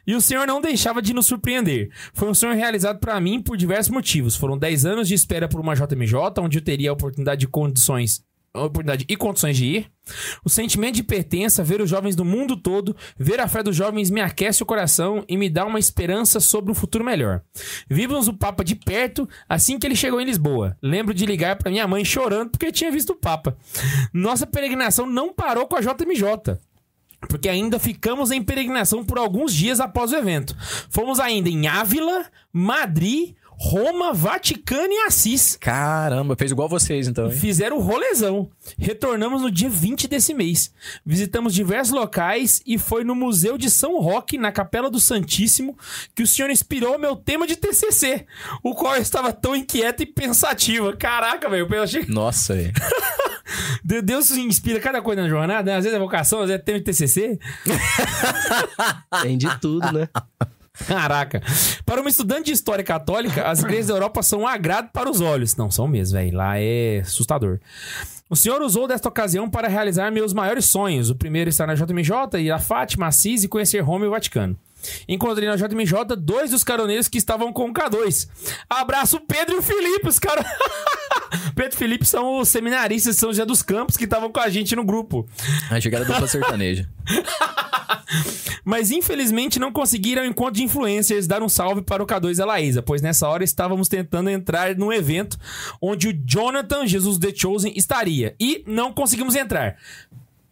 E 0.07 0.15
o 0.15 0.21
senhor 0.21 0.47
não 0.47 0.61
deixava 0.61 1.01
de 1.01 1.13
nos 1.13 1.27
surpreender. 1.27 1.91
Foi 2.13 2.29
um 2.29 2.35
sonho 2.35 2.55
realizado 2.55 2.99
pra 2.99 3.21
mim 3.21 3.41
por 3.41 3.57
diversos 3.57 3.93
motivos. 3.93 4.37
Foram 4.37 4.59
10 4.59 4.87
anos 4.87 5.09
de 5.09 5.15
espera 5.15 5.49
por 5.49 5.61
uma 5.61 5.75
JMJ, 5.75 6.15
onde 6.41 6.59
eu 6.59 6.63
teria 6.63 6.91
a 6.91 6.95
oportunidade 6.95 7.41
de 7.41 7.49
condições 7.49 8.25
oportunidade 8.55 9.07
e 9.09 9.17
condições 9.17 9.57
de 9.57 9.65
ir. 9.65 9.91
O 10.45 10.51
sentimento 10.51 10.97
de 10.97 11.03
pertença, 11.03 11.65
ver 11.65 11.81
os 11.81 11.89
jovens 11.89 12.15
do 12.15 12.25
mundo 12.25 12.57
todo, 12.57 12.95
ver 13.17 13.41
a 13.41 13.49
fé 13.49 13.63
dos 13.63 13.75
jovens 13.75 14.11
me 14.11 14.21
aquece 14.21 14.63
o 14.63 14.67
coração 14.67 15.25
e 15.29 15.37
me 15.37 15.49
dá 15.49 15.65
uma 15.65 15.79
esperança 15.79 16.41
sobre 16.41 16.71
um 16.71 16.75
futuro 16.75 17.05
melhor. 17.05 17.43
Vimos 17.89 18.29
o 18.29 18.35
Papa 18.35 18.65
de 18.65 18.75
perto 18.75 19.29
assim 19.49 19.79
que 19.79 19.87
ele 19.87 19.97
chegou 19.97 20.21
em 20.21 20.27
Lisboa. 20.27 20.77
Lembro 20.83 21.15
de 21.15 21.25
ligar 21.25 21.57
pra 21.57 21.71
minha 21.71 21.87
mãe 21.87 22.05
chorando 22.05 22.51
porque 22.51 22.73
tinha 22.73 22.91
visto 22.91 23.11
o 23.11 23.17
Papa. 23.17 23.57
Nossa 24.13 24.47
peregrinação 24.47 25.07
não 25.07 25.33
parou 25.33 25.67
com 25.67 25.77
a 25.77 25.81
JMJ 25.81 26.59
porque 27.29 27.49
ainda 27.49 27.79
ficamos 27.79 28.31
em 28.31 28.43
peregrinação 28.43 29.05
por 29.05 29.19
alguns 29.19 29.55
dias 29.55 29.81
após 29.81 30.12
o 30.12 30.16
evento. 30.16 30.57
Fomos 30.90 31.20
ainda 31.20 31.49
em 31.49 31.66
Ávila, 31.66 32.27
Madrid, 32.53 33.35
Roma, 33.64 34.12
Vaticano 34.12 34.92
e 34.92 35.07
Assis. 35.07 35.57
Caramba, 35.61 36.35
fez 36.37 36.51
igual 36.51 36.68
vocês, 36.68 37.07
então, 37.07 37.27
hein? 37.27 37.33
Fizeram 37.38 37.77
o 37.77 37.81
rolezão. 37.81 38.51
Retornamos 38.77 39.40
no 39.42 39.51
dia 39.53 39.70
20 39.70 40.09
desse 40.09 40.35
mês. 40.35 40.75
Visitamos 41.07 41.55
diversos 41.55 41.92
locais 41.94 42.61
e 42.66 42.77
foi 42.77 43.05
no 43.05 43.14
Museu 43.14 43.57
de 43.57 43.70
São 43.70 44.01
Roque, 44.01 44.37
na 44.37 44.51
Capela 44.51 44.90
do 44.90 44.98
Santíssimo, 44.98 45.79
que 46.12 46.25
o 46.25 46.27
senhor 46.27 46.51
inspirou 46.51 46.98
meu 46.98 47.14
tema 47.14 47.46
de 47.46 47.55
TCC, 47.55 48.27
o 48.64 48.75
qual 48.75 48.96
eu 48.96 49.03
estava 49.03 49.33
tão 49.33 49.55
inquieto 49.55 50.03
e 50.03 50.07
pensativa. 50.07 50.92
Caraca, 50.96 51.48
velho, 51.48 51.66
eu 51.72 51.83
achei 51.85 52.05
Nossa, 52.09 52.55
velho. 52.57 52.72
De- 53.85 54.03
Deus 54.03 54.31
inspira 54.33 54.81
cada 54.81 55.01
coisa 55.01 55.22
na 55.22 55.29
jornada, 55.29 55.70
né? 55.70 55.77
Às 55.79 55.85
vezes 55.85 55.96
é 55.96 56.01
vocação, 56.01 56.40
às 56.40 56.48
vezes 56.48 56.61
é 56.61 56.64
tema 56.64 56.79
de 56.81 56.85
TCC. 56.85 57.38
Tem 59.22 59.38
de 59.38 59.48
tudo, 59.61 59.92
né? 59.92 60.09
Caraca. 60.87 61.43
Para 61.85 62.01
uma 62.01 62.09
estudante 62.09 62.47
de 62.47 62.53
história 62.53 62.83
católica, 62.83 63.49
as 63.49 63.61
igrejas 63.61 63.89
da 63.89 63.95
Europa 63.95 64.23
são 64.23 64.41
um 64.41 64.47
agrado 64.47 64.91
para 64.93 65.11
os 65.11 65.21
olhos. 65.21 65.55
Não, 65.57 65.71
são 65.71 65.87
mesmo, 65.87 66.19
velho. 66.19 66.37
Lá 66.37 66.59
é 66.59 67.01
assustador. 67.01 67.61
O 68.29 68.37
senhor 68.37 68.63
usou 68.63 68.89
desta 68.89 69.09
ocasião 69.09 69.49
para 69.51 69.69
realizar 69.69 70.11
meus 70.11 70.33
maiores 70.33 70.65
sonhos. 70.65 71.11
O 71.11 71.15
primeiro 71.15 71.51
está 71.51 71.67
na 71.67 71.75
JMJ, 71.75 72.41
ir 72.41 72.51
a 72.51 72.59
Fátima, 72.59 73.07
Assis 73.07 73.45
e 73.45 73.49
conhecer 73.49 73.81
Roma 73.81 74.07
e 74.07 74.09
o 74.09 74.11
Vaticano. 74.11 74.57
Encontrei 75.09 75.49
na 75.49 75.57
JMJ 75.57 76.16
dois 76.18 76.51
dos 76.51 76.64
caroneiros 76.64 77.09
que 77.09 77.18
estavam 77.18 77.53
com 77.53 77.71
o 77.71 77.73
K2. 77.73 78.29
Abraço 78.68 79.21
Pedro 79.21 79.57
e 79.57 79.59
o 79.59 79.62
Felipe, 79.62 80.09
os 80.09 80.18
caras. 80.18 80.47
Pedro 81.55 81.75
e 81.75 81.79
Felipe 81.79 82.05
são 82.05 82.40
os 82.40 82.49
seminaristas 82.49 83.14
de 83.14 83.21
São 83.21 83.31
José 83.31 83.45
dos 83.45 83.62
Campos 83.62 83.97
que 83.97 84.05
estavam 84.05 84.31
com 84.31 84.40
a 84.40 84.49
gente 84.49 84.75
no 84.77 84.85
grupo. 84.85 85.27
Que 85.81 85.95
era 85.95 86.05
dupla 86.05 86.27
sertaneja. 86.27 86.88
Mas 88.64 88.90
infelizmente 88.90 89.59
não 89.59 89.73
conseguiram, 89.73 90.25
enquanto 90.25 90.57
de 90.57 90.62
influencers, 90.62 91.27
dar 91.27 91.42
um 91.42 91.49
salve 91.49 91.83
para 91.83 92.03
o 92.03 92.07
K2 92.07 92.38
e 92.38 92.42
a 92.42 92.47
Laísa, 92.47 92.83
pois 92.83 93.03
nessa 93.03 93.29
hora 93.29 93.42
estávamos 93.42 93.88
tentando 93.88 94.31
entrar 94.31 94.77
num 94.77 94.92
evento 94.92 95.38
onde 95.81 96.09
o 96.09 96.12
Jonathan 96.25 96.87
Jesus 96.87 97.18
The 97.18 97.33
Chosen 97.35 97.73
estaria 97.77 98.35
e 98.38 98.62
não 98.66 98.92
conseguimos 98.92 99.35
entrar. 99.35 99.77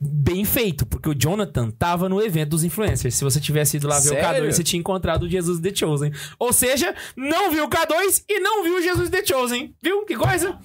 Bem 0.03 0.47
feito, 0.47 0.87
porque 0.87 1.11
o 1.11 1.15
Jonathan 1.15 1.71
tava 1.71 2.09
no 2.09 2.23
evento 2.23 2.51
dos 2.51 2.65
influencers. 2.65 3.15
Se 3.15 3.23
você 3.23 3.39
tivesse 3.39 3.77
ido 3.77 3.87
lá 3.87 4.01
ver 4.01 4.07
o 4.09 4.15
Sério? 4.15 4.45
K2, 4.47 4.53
você 4.53 4.65
tinha 4.65 4.81
encontrado 4.81 5.25
o 5.25 5.29
Jesus 5.29 5.61
The 5.61 5.75
Chosen. 5.75 6.11
Ou 6.39 6.53
seja, 6.55 6.95
não 7.15 7.51
viu 7.51 7.65
o 7.65 7.69
K2 7.69 8.25
e 8.27 8.41
não 8.41 8.63
viu 8.65 8.79
o 8.79 8.83
Jesus 8.83 9.11
The 9.11 9.23
Chosen. 9.25 9.75
Viu? 9.83 10.07
Que 10.07 10.17
coisa? 10.17 10.59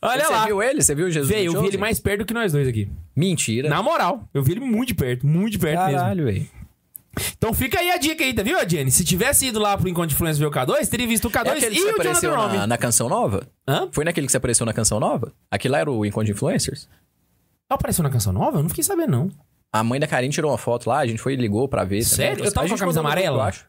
Olha 0.00 0.24
Você 0.24 0.32
lá. 0.32 0.46
viu 0.46 0.62
ele? 0.62 0.80
Você 0.82 0.94
viu 0.94 1.06
o 1.06 1.10
Jesus? 1.10 1.28
Véi, 1.28 1.46
eu 1.48 1.60
vi 1.60 1.66
ele 1.68 1.76
mais 1.78 1.98
perto 1.98 2.24
que 2.24 2.32
nós 2.34 2.52
dois 2.52 2.68
aqui. 2.68 2.88
Mentira. 3.16 3.68
Na 3.68 3.82
moral, 3.82 4.28
eu 4.32 4.42
vi 4.44 4.52
ele 4.52 4.60
muito 4.60 4.88
de 4.88 4.94
perto, 4.94 5.26
muito 5.26 5.52
de 5.52 5.58
perto 5.58 5.80
mesmo. 5.84 5.98
Caralho, 5.98 6.24
velho. 6.24 6.46
Então 7.36 7.52
fica 7.52 7.78
aí 7.78 7.90
a 7.90 7.98
dica 7.98 8.24
aí, 8.24 8.32
tá 8.32 8.42
viu, 8.42 8.56
Jenny? 8.66 8.90
Se 8.90 9.04
tivesse 9.04 9.46
ido 9.46 9.58
lá 9.58 9.76
pro 9.76 9.88
Encontro 9.88 10.08
de 10.08 10.14
Influência 10.14 10.38
ver 10.40 10.46
o 10.46 10.50
K2, 10.50 10.88
teria 10.88 11.06
visto 11.06 11.26
o 11.26 11.30
K2 11.30 11.46
É 11.46 11.50
aquele 11.50 11.66
e 11.66 11.68
que 11.74 11.80
você 11.82 11.88
o 11.88 11.94
apareceu 11.94 12.30
Jonathan 12.30 12.46
na, 12.48 12.54
Rome. 12.58 12.66
na 12.68 12.78
canção 12.78 13.08
nova? 13.08 13.46
Hã? 13.68 13.88
Foi 13.92 14.04
naquele 14.04 14.26
que 14.26 14.30
você 14.30 14.38
apareceu 14.38 14.64
na 14.64 14.72
canção 14.72 14.98
nova? 14.98 15.32
Aquilo 15.50 15.72
lá 15.72 15.80
era 15.80 15.90
o 15.90 16.06
Encontro 16.06 16.26
de 16.26 16.32
Influencers? 16.32 16.88
Apareceu 17.74 18.02
na 18.02 18.10
canção 18.10 18.32
nova? 18.32 18.58
Eu 18.58 18.62
não 18.62 18.68
fiquei 18.68 18.84
sabendo, 18.84 19.10
não. 19.10 19.30
A 19.72 19.82
mãe 19.82 19.98
da 19.98 20.06
Karine 20.06 20.32
tirou 20.32 20.50
uma 20.50 20.58
foto 20.58 20.88
lá, 20.88 20.98
a 20.98 21.06
gente 21.06 21.20
foi 21.20 21.32
e 21.32 21.36
ligou 21.36 21.66
pra 21.68 21.82
ver. 21.84 22.02
também. 22.02 22.04
Sério? 22.04 22.44
Eu 22.44 22.52
tava 22.52 22.66
A 22.66 22.68
com 22.68 22.74
a 22.74 22.78
camisa 22.78 23.00
grupo, 23.00 23.08
amarela? 23.14 23.38
eu 23.38 23.42
acho. 23.42 23.66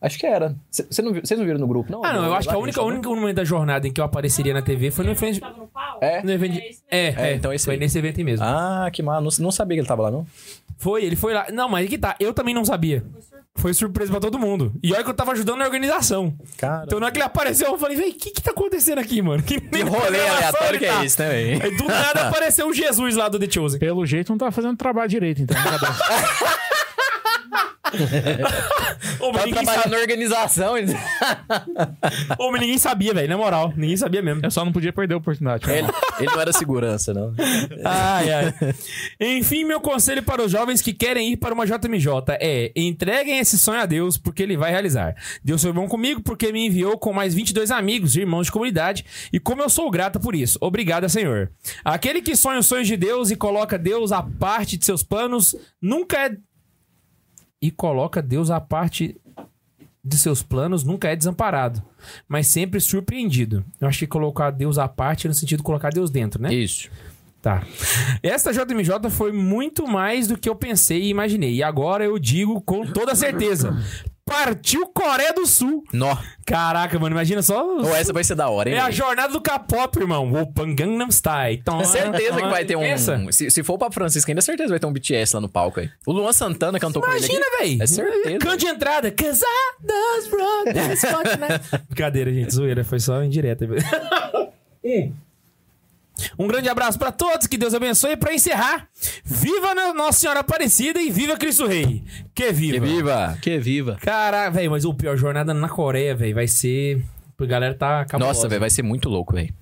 Acho 0.00 0.18
que 0.18 0.26
era. 0.26 0.54
Cê 0.70 1.00
não 1.00 1.14
Vocês 1.14 1.38
não 1.38 1.46
viram 1.46 1.58
no 1.58 1.66
grupo, 1.66 1.90
não? 1.90 2.04
Ah, 2.04 2.12
não, 2.12 2.24
eu 2.26 2.34
acho 2.34 2.46
que 2.48 2.54
a 2.54 2.58
única, 2.58 2.78
o 2.80 2.82
falou? 2.82 2.90
único 2.98 3.14
momento 3.16 3.36
da 3.36 3.44
jornada 3.44 3.88
em 3.88 3.92
que 3.92 3.98
eu 4.00 4.04
apareceria 4.04 4.52
na 4.52 4.60
TV 4.60 4.90
foi 4.90 5.04
no 5.04 5.12
evento. 5.12 5.40
Tava 5.40 5.56
no 5.56 5.66
pau? 5.68 5.98
É? 6.02 6.22
No 6.22 6.30
evento 6.30 6.58
É, 6.90 6.98
é, 6.98 7.14
é, 7.30 7.34
então 7.34 7.50
esse 7.52 7.64
foi 7.64 7.74
aí. 7.74 7.80
nesse 7.80 7.96
evento 7.96 8.18
aí 8.18 8.24
mesmo. 8.24 8.44
Ah, 8.44 8.90
que 8.92 9.02
mal. 9.02 9.22
Não, 9.22 9.30
não 9.38 9.50
sabia 9.50 9.76
que 9.76 9.80
ele 9.80 9.88
tava 9.88 10.02
lá, 10.02 10.10
não. 10.10 10.26
Foi, 10.76 11.02
ele 11.04 11.16
foi 11.16 11.32
lá. 11.32 11.46
Não, 11.52 11.70
mas 11.70 11.88
que 11.88 11.96
tá. 11.96 12.16
Eu 12.20 12.34
também 12.34 12.52
não 12.54 12.66
sabia. 12.66 13.02
Foi 13.30 13.33
surpresa 13.72 14.10
pra 14.10 14.20
todo 14.20 14.38
mundo. 14.38 14.72
E 14.82 14.92
olha 14.92 15.02
que 15.02 15.10
eu 15.10 15.14
tava 15.14 15.32
ajudando 15.32 15.58
na 15.58 15.64
organização. 15.64 16.34
Cara. 16.58 16.84
Então 16.86 16.98
na 17.00 17.06
hora 17.06 17.12
que 17.12 17.18
ele 17.18 17.24
apareceu, 17.24 17.68
eu 17.68 17.78
falei, 17.78 17.96
véi, 17.96 18.10
o 18.10 18.14
que 18.14 18.30
que 18.30 18.42
tá 18.42 18.50
acontecendo 18.50 18.98
aqui, 18.98 19.22
mano? 19.22 19.42
Que, 19.42 19.60
Que 19.60 19.82
rolê 19.82 20.28
aleatório 20.28 20.78
que 20.78 20.86
é 20.86 21.04
esse, 21.04 21.18
né, 21.20 21.28
velho? 21.28 21.62
Aí 21.64 21.76
do 21.76 21.84
nada 21.84 22.28
apareceu 22.28 22.68
o 22.68 22.74
Jesus 22.74 23.16
lá 23.16 23.28
do 23.28 23.38
The 23.38 23.50
Chosen. 23.50 23.78
Pelo 23.78 24.04
jeito 24.04 24.30
não 24.30 24.38
tá 24.38 24.50
fazendo 24.50 24.76
trabalho 24.76 25.08
direito, 25.08 25.42
então. 25.42 25.56
Ô, 29.20 29.30
mas 29.32 29.40
Tá 29.42 29.46
ninguém, 29.46 29.52
trabalhando 29.64 29.82
sa- 29.84 29.88
na 29.90 29.98
organização. 29.98 30.76
ele- 30.78 30.92
Ô, 32.38 32.50
mas 32.50 32.60
ninguém 32.60 32.78
sabia, 32.78 33.14
velho. 33.14 33.28
Na 33.28 33.36
moral, 33.36 33.72
ninguém 33.76 33.96
sabia 33.96 34.22
mesmo. 34.22 34.40
Eu 34.44 34.50
só 34.50 34.64
não 34.64 34.72
podia 34.72 34.92
perder 34.92 35.14
a 35.14 35.18
oportunidade. 35.18 35.70
ele, 35.70 35.88
ele 36.18 36.26
não 36.32 36.40
era 36.40 36.52
segurança, 36.52 37.12
não. 37.14 37.34
Ai, 37.84 38.32
ai. 38.32 38.54
Enfim, 39.20 39.64
meu 39.64 39.80
conselho 39.80 40.22
para 40.22 40.42
os 40.42 40.50
jovens 40.50 40.80
que 40.82 40.92
querem 40.92 41.32
ir 41.32 41.36
para 41.36 41.54
uma 41.54 41.66
JMJ 41.66 42.08
é: 42.40 42.72
entreguem 42.74 43.38
esse 43.38 43.58
sonho 43.58 43.80
a 43.80 43.86
Deus, 43.86 44.16
porque 44.16 44.42
ele 44.42 44.56
vai 44.56 44.70
realizar. 44.70 45.14
Deus 45.42 45.62
foi 45.62 45.72
bom 45.72 45.88
comigo 45.88 46.20
porque 46.22 46.52
me 46.52 46.66
enviou 46.66 46.98
com 46.98 47.12
mais 47.12 47.34
22 47.34 47.70
amigos 47.70 48.16
e 48.16 48.20
irmãos 48.20 48.46
de 48.46 48.52
comunidade, 48.52 49.04
e 49.32 49.38
como 49.38 49.62
eu 49.62 49.68
sou 49.68 49.90
grata 49.90 50.18
por 50.18 50.34
isso. 50.34 50.58
Obrigada, 50.60 51.08
Senhor. 51.08 51.50
Aquele 51.84 52.20
que 52.22 52.34
sonha 52.36 52.58
os 52.58 52.66
sonhos 52.66 52.86
de 52.88 52.96
Deus 52.96 53.30
e 53.30 53.36
coloca 53.36 53.78
Deus 53.78 54.12
à 54.12 54.22
parte 54.22 54.76
de 54.76 54.84
seus 54.84 55.02
planos, 55.02 55.54
nunca 55.80 56.26
é. 56.26 56.36
E 57.64 57.70
coloca 57.70 58.20
Deus 58.20 58.50
à 58.50 58.60
parte 58.60 59.16
de 60.04 60.18
seus 60.18 60.42
planos, 60.42 60.84
nunca 60.84 61.08
é 61.08 61.16
desamparado, 61.16 61.82
mas 62.28 62.46
sempre 62.46 62.78
surpreendido. 62.78 63.64
Eu 63.80 63.88
acho 63.88 64.00
que 64.00 64.06
colocar 64.06 64.50
Deus 64.50 64.76
à 64.76 64.86
parte 64.86 65.26
é 65.26 65.28
no 65.28 65.34
sentido 65.34 65.60
de 65.60 65.64
colocar 65.64 65.88
Deus 65.88 66.10
dentro, 66.10 66.42
né? 66.42 66.52
Isso. 66.52 66.90
Tá. 67.40 67.62
Esta 68.22 68.52
JMJ 68.52 69.08
foi 69.08 69.32
muito 69.32 69.86
mais 69.86 70.28
do 70.28 70.36
que 70.36 70.46
eu 70.46 70.54
pensei 70.54 71.04
e 71.04 71.08
imaginei. 71.08 71.54
E 71.54 71.62
agora 71.62 72.04
eu 72.04 72.18
digo 72.18 72.60
com 72.60 72.84
toda 72.84 73.14
certeza. 73.14 73.74
Partiu 74.26 74.86
Coreia 74.86 75.34
do 75.34 75.46
Sul. 75.46 75.84
Nó. 75.92 76.16
Caraca, 76.46 76.98
mano, 76.98 77.14
imagina 77.14 77.42
só. 77.42 77.62
Ou 77.62 77.94
essa 77.94 78.12
vai 78.12 78.24
ser 78.24 78.34
da 78.34 78.48
hora, 78.48 78.70
hein? 78.70 78.76
É 78.76 78.80
a 78.80 78.90
jornada 78.90 79.32
do 79.32 79.40
K-pop, 79.40 79.98
irmão. 79.98 80.32
Open 80.32 80.74
Gangnam 80.74 81.10
Style. 81.10 81.58
Então, 81.60 81.80
É 81.80 81.84
certeza 81.84 82.40
que 82.40 82.48
vai 82.48 82.64
ter 82.64 82.74
um. 82.76 82.80
Pensa. 82.80 83.20
Se, 83.30 83.50
se 83.50 83.62
for 83.62 83.76
pra 83.76 83.90
Francisca, 83.90 84.30
ainda 84.32 84.38
é 84.38 84.42
certeza 84.42 84.68
que 84.68 84.70
vai 84.72 84.80
ter 84.80 84.86
um 84.86 84.92
BTS 84.92 85.36
lá 85.36 85.40
no 85.42 85.48
palco 85.48 85.80
aí. 85.80 85.90
O 86.06 86.12
Luan 86.12 86.32
Santana 86.32 86.80
cantou 86.80 87.02
com 87.02 87.08
ele. 87.10 87.18
Imagina, 87.18 87.44
velho. 87.60 87.82
É 87.82 87.86
certeza. 87.86 88.38
Canto 88.38 88.56
de 88.56 88.66
entrada. 88.66 89.10
Cause 89.10 89.42
I 89.44 89.86
does 89.86 90.30
run 90.32 90.72
this 90.72 91.00
continent. 91.02 91.62
Brincadeira, 91.88 92.32
gente. 92.32 92.54
Zoeira. 92.54 92.82
Foi 92.82 93.00
só 93.00 93.22
indireta. 93.22 93.66
Um 96.38 96.46
grande 96.46 96.68
abraço 96.68 96.98
pra 96.98 97.10
todos, 97.10 97.46
que 97.46 97.58
Deus 97.58 97.74
abençoe. 97.74 98.12
E 98.12 98.16
pra 98.16 98.34
encerrar, 98.34 98.88
viva 99.24 99.74
Nossa 99.92 100.20
Senhora 100.20 100.40
Aparecida 100.40 101.00
e 101.00 101.10
viva 101.10 101.36
Cristo 101.36 101.66
Rei. 101.66 102.02
Que 102.34 102.52
viva. 102.52 102.74
Que 102.74 102.80
viva! 102.80 103.38
Que 103.42 103.58
viva. 103.58 103.98
Cara, 104.00 104.50
velho, 104.50 104.70
mas 104.70 104.84
o 104.84 104.94
pior 104.94 105.16
jornada 105.16 105.52
na 105.52 105.68
Coreia, 105.68 106.14
velho, 106.14 106.34
vai 106.34 106.46
ser. 106.46 107.02
A 107.38 107.46
galera 107.46 107.74
tá 107.74 108.04
cabulosa. 108.04 108.32
Nossa, 108.32 108.48
velho, 108.48 108.60
vai 108.60 108.70
ser 108.70 108.82
muito 108.82 109.08
louco, 109.08 109.34
velho. 109.34 109.52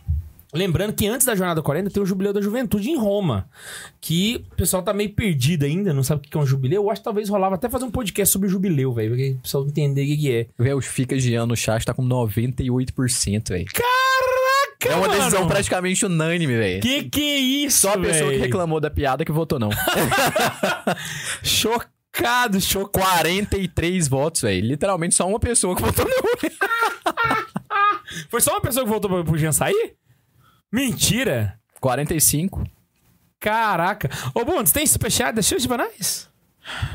Lembrando 0.54 0.92
que 0.92 1.06
antes 1.06 1.26
da 1.26 1.34
jornada 1.34 1.62
da 1.62 1.64
Coreia 1.64 1.80
ainda 1.80 1.90
tem 1.90 2.02
o 2.02 2.04
Jubileu 2.04 2.30
da 2.34 2.40
Juventude 2.42 2.90
em 2.90 2.98
Roma. 2.98 3.48
Que 3.98 4.44
o 4.52 4.56
pessoal 4.56 4.82
tá 4.82 4.92
meio 4.92 5.08
perdido 5.14 5.64
ainda, 5.64 5.94
não 5.94 6.04
sabe 6.04 6.26
o 6.26 6.30
que 6.30 6.36
é 6.36 6.40
um 6.40 6.44
jubileu. 6.44 6.82
Eu 6.82 6.90
acho 6.90 7.00
que 7.00 7.04
talvez 7.04 7.30
rolava 7.30 7.54
até 7.54 7.70
fazer 7.70 7.86
um 7.86 7.90
podcast 7.90 8.30
sobre 8.30 8.50
jubileu, 8.50 8.92
velho. 8.92 9.16
Pra 9.16 9.38
o 9.38 9.42
pessoal 9.42 9.66
entender 9.66 10.02
o 10.02 10.18
que, 10.18 10.30
é. 10.30 10.46
Velho, 10.58 10.76
o 10.76 10.82
Fica 10.82 11.18
Gian 11.18 11.46
no 11.46 11.56
chat 11.56 11.82
tá 11.86 11.94
com 11.94 12.06
98%, 12.06 13.48
velho. 13.48 13.66
Caraca! 13.72 14.41
É 14.88 14.94
uma 14.94 15.06
mano! 15.08 15.18
decisão 15.18 15.46
praticamente 15.46 16.04
unânime, 16.06 16.56
velho. 16.56 16.80
Que 16.82 17.04
que 17.04 17.20
é 17.20 17.38
isso, 17.38 17.80
Só 17.82 17.92
a 17.94 17.98
pessoa 17.98 18.30
que 18.30 18.36
véi? 18.38 18.46
reclamou 18.46 18.80
da 18.80 18.90
piada 18.90 19.24
que 19.24 19.32
votou 19.32 19.58
não. 19.58 19.70
Chocado, 21.42 22.60
chocado. 22.60 23.06
43 23.06 24.08
votos, 24.08 24.42
velho. 24.42 24.66
Literalmente 24.66 25.14
só 25.14 25.26
uma 25.28 25.40
pessoa 25.40 25.74
que 25.76 25.82
votou 25.82 26.04
não. 26.06 26.22
Foi 28.28 28.40
só 28.40 28.52
uma 28.52 28.60
pessoa 28.60 28.84
que 28.84 28.90
voltou 28.90 29.10
pra- 29.10 29.24
pro 29.24 29.38
Jean 29.38 29.52
sair? 29.52 29.94
Mentira! 30.70 31.58
45. 31.80 32.64
Caraca. 33.40 34.08
Ô, 34.34 34.44
você 34.44 34.72
tem 34.72 34.86
superchat? 34.86 35.34
Deixa 35.34 35.54
eu 35.54 35.58
de 35.58 35.66
banais? 35.66 36.30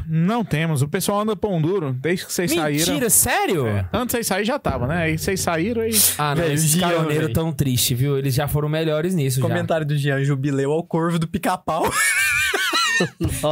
Não 0.08 0.44
temos. 0.46 0.82
O 0.82 0.88
pessoal 0.88 1.22
anda 1.22 1.36
pão 1.36 1.62
duro 1.62 1.94
desde 1.94 2.26
que 2.26 2.34
vocês 2.34 2.52
Mentira, 2.54 2.86
saíram. 2.86 3.10
sério? 3.10 3.68
É. 3.68 3.86
Antes 3.94 4.14
vocês 4.14 4.28
saírem 4.28 4.46
já 4.46 4.58
tava, 4.58 4.88
né? 4.88 5.04
Aí 5.04 5.18
vocês 5.18 5.40
saíram 5.42 5.82
aí. 5.82 5.92
Ah, 6.18 6.34
não, 6.36 6.56
Jean, 6.56 6.80
caroneiros 6.90 7.34
tão 7.34 7.52
tristes, 7.52 7.98
viu? 7.98 8.18
Eles 8.18 8.34
já 8.34 8.48
foram 8.48 8.70
melhores 8.70 9.14
nisso 9.14 9.42
já. 9.42 9.48
Comentário 9.48 9.86
do 9.86 9.98
Jean, 9.98 10.24
jubileu 10.24 10.72
ao 10.72 10.84
corvo 10.84 11.20
do 11.20 11.28
pica-pau. 11.28 11.84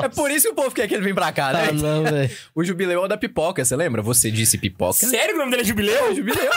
É 0.04 0.10
por 0.10 0.32
isso 0.32 0.48
que 0.48 0.54
o 0.54 0.56
povo 0.56 0.72
quer 0.74 0.88
que 0.88 0.96
ele 0.96 1.04
vem 1.04 1.14
pra 1.14 1.32
cá, 1.32 1.54
né? 1.54 1.68
Ah, 1.70 1.72
não, 1.74 2.04
velho. 2.04 2.32
O 2.56 2.64
jubileu 2.64 3.02
é 3.02 3.06
o 3.06 3.08
da 3.08 3.16
pipoca, 3.18 3.64
você 3.64 3.76
lembra? 3.76 4.02
Você 4.02 4.32
disse 4.32 4.58
pipoca? 4.58 4.94
Sério 4.94 5.30
que 5.30 5.36
o 5.36 5.38
nome 5.38 5.52
dele 5.52 5.62
é 5.62 5.66
Jubileu? 5.66 6.16
Jubileu. 6.16 6.50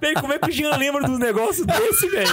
Velho, 0.00 0.20
como 0.20 0.32
é 0.32 0.38
que 0.38 0.48
o 0.48 0.52
Jean 0.52 0.74
lembra 0.76 1.02
dos 1.06 1.18
negócios 1.18 1.66
desse, 1.66 2.08
velho? 2.08 2.30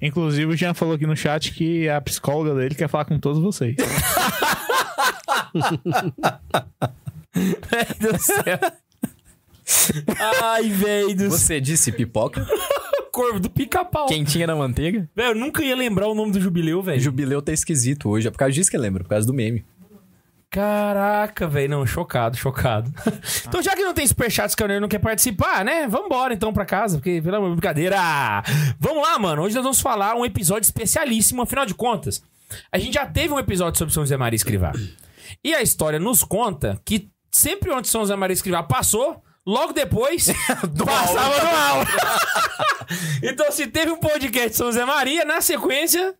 Inclusive, 0.00 0.52
o 0.52 0.56
Jean 0.56 0.74
falou 0.74 0.94
aqui 0.94 1.06
no 1.06 1.16
chat 1.16 1.52
que 1.52 1.88
a 1.88 2.00
psicóloga 2.00 2.54
dele 2.54 2.74
quer 2.74 2.88
falar 2.88 3.04
com 3.04 3.18
todos 3.18 3.42
vocês. 3.42 3.76
Meu 7.34 7.86
Deus 8.00 8.12
do 8.12 8.18
céu. 8.18 8.58
Ai, 10.42 10.68
velho 10.70 11.14
do 11.14 11.30
céu. 11.30 11.30
Você 11.30 11.60
disse 11.60 11.92
pipoca? 11.92 12.46
Corvo 13.12 13.40
do 13.40 13.48
pica-pau. 13.48 14.06
Quentinha 14.06 14.46
na 14.46 14.54
manteiga? 14.54 15.08
Velho, 15.16 15.30
eu 15.30 15.34
nunca 15.34 15.64
ia 15.64 15.74
lembrar 15.74 16.06
o 16.06 16.14
nome 16.14 16.32
do 16.32 16.40
Jubileu, 16.40 16.82
velho. 16.82 17.00
Jubileu 17.00 17.40
tá 17.40 17.50
esquisito 17.50 18.10
hoje. 18.10 18.28
É 18.28 18.30
por 18.30 18.36
causa 18.36 18.52
disso 18.52 18.70
que 18.70 18.76
eu 18.76 18.80
lembro, 18.80 19.04
por 19.04 19.10
causa 19.10 19.26
do 19.26 19.32
meme. 19.32 19.64
Caraca, 20.50 21.46
velho. 21.46 21.70
Não, 21.70 21.86
chocado, 21.86 22.36
chocado. 22.36 22.92
então, 23.46 23.62
já 23.62 23.74
que 23.74 23.82
não 23.82 23.92
tem 23.92 24.06
superchats 24.06 24.54
que 24.54 24.62
o 24.62 24.80
não 24.80 24.88
quer 24.88 24.98
participar, 24.98 25.64
né? 25.64 25.86
Vambora 25.86 26.32
então 26.32 26.52
pra 26.52 26.64
casa, 26.64 26.98
porque, 26.98 27.20
de 27.20 27.30
brincadeira. 27.30 27.98
Vamos 28.78 29.02
lá, 29.02 29.18
mano. 29.18 29.42
Hoje 29.42 29.54
nós 29.54 29.64
vamos 29.64 29.80
falar 29.80 30.14
um 30.14 30.24
episódio 30.24 30.62
especialíssimo, 30.62 31.42
afinal 31.42 31.66
de 31.66 31.74
contas. 31.74 32.22
A 32.70 32.78
gente 32.78 32.94
já 32.94 33.04
teve 33.06 33.34
um 33.34 33.38
episódio 33.38 33.78
sobre 33.78 33.92
São 33.92 34.02
José 34.02 34.16
Maria 34.16 34.36
Escrivá. 34.36 34.72
E 35.44 35.54
a 35.54 35.62
história 35.62 35.98
nos 35.98 36.22
conta 36.22 36.80
que 36.84 37.10
sempre 37.30 37.70
onde 37.70 37.88
São 37.88 38.02
José 38.02 38.16
Maria 38.16 38.34
Escrivá 38.34 38.62
passou, 38.62 39.22
logo 39.44 39.72
depois 39.72 40.26
passava 40.84 41.44
no 41.44 41.56
aula. 41.56 41.86
então, 43.22 43.50
se 43.50 43.66
teve 43.66 43.90
um 43.90 43.98
podcast 43.98 44.50
de 44.50 44.56
São 44.56 44.66
José 44.68 44.84
Maria, 44.84 45.24
na 45.24 45.40
sequência, 45.40 46.14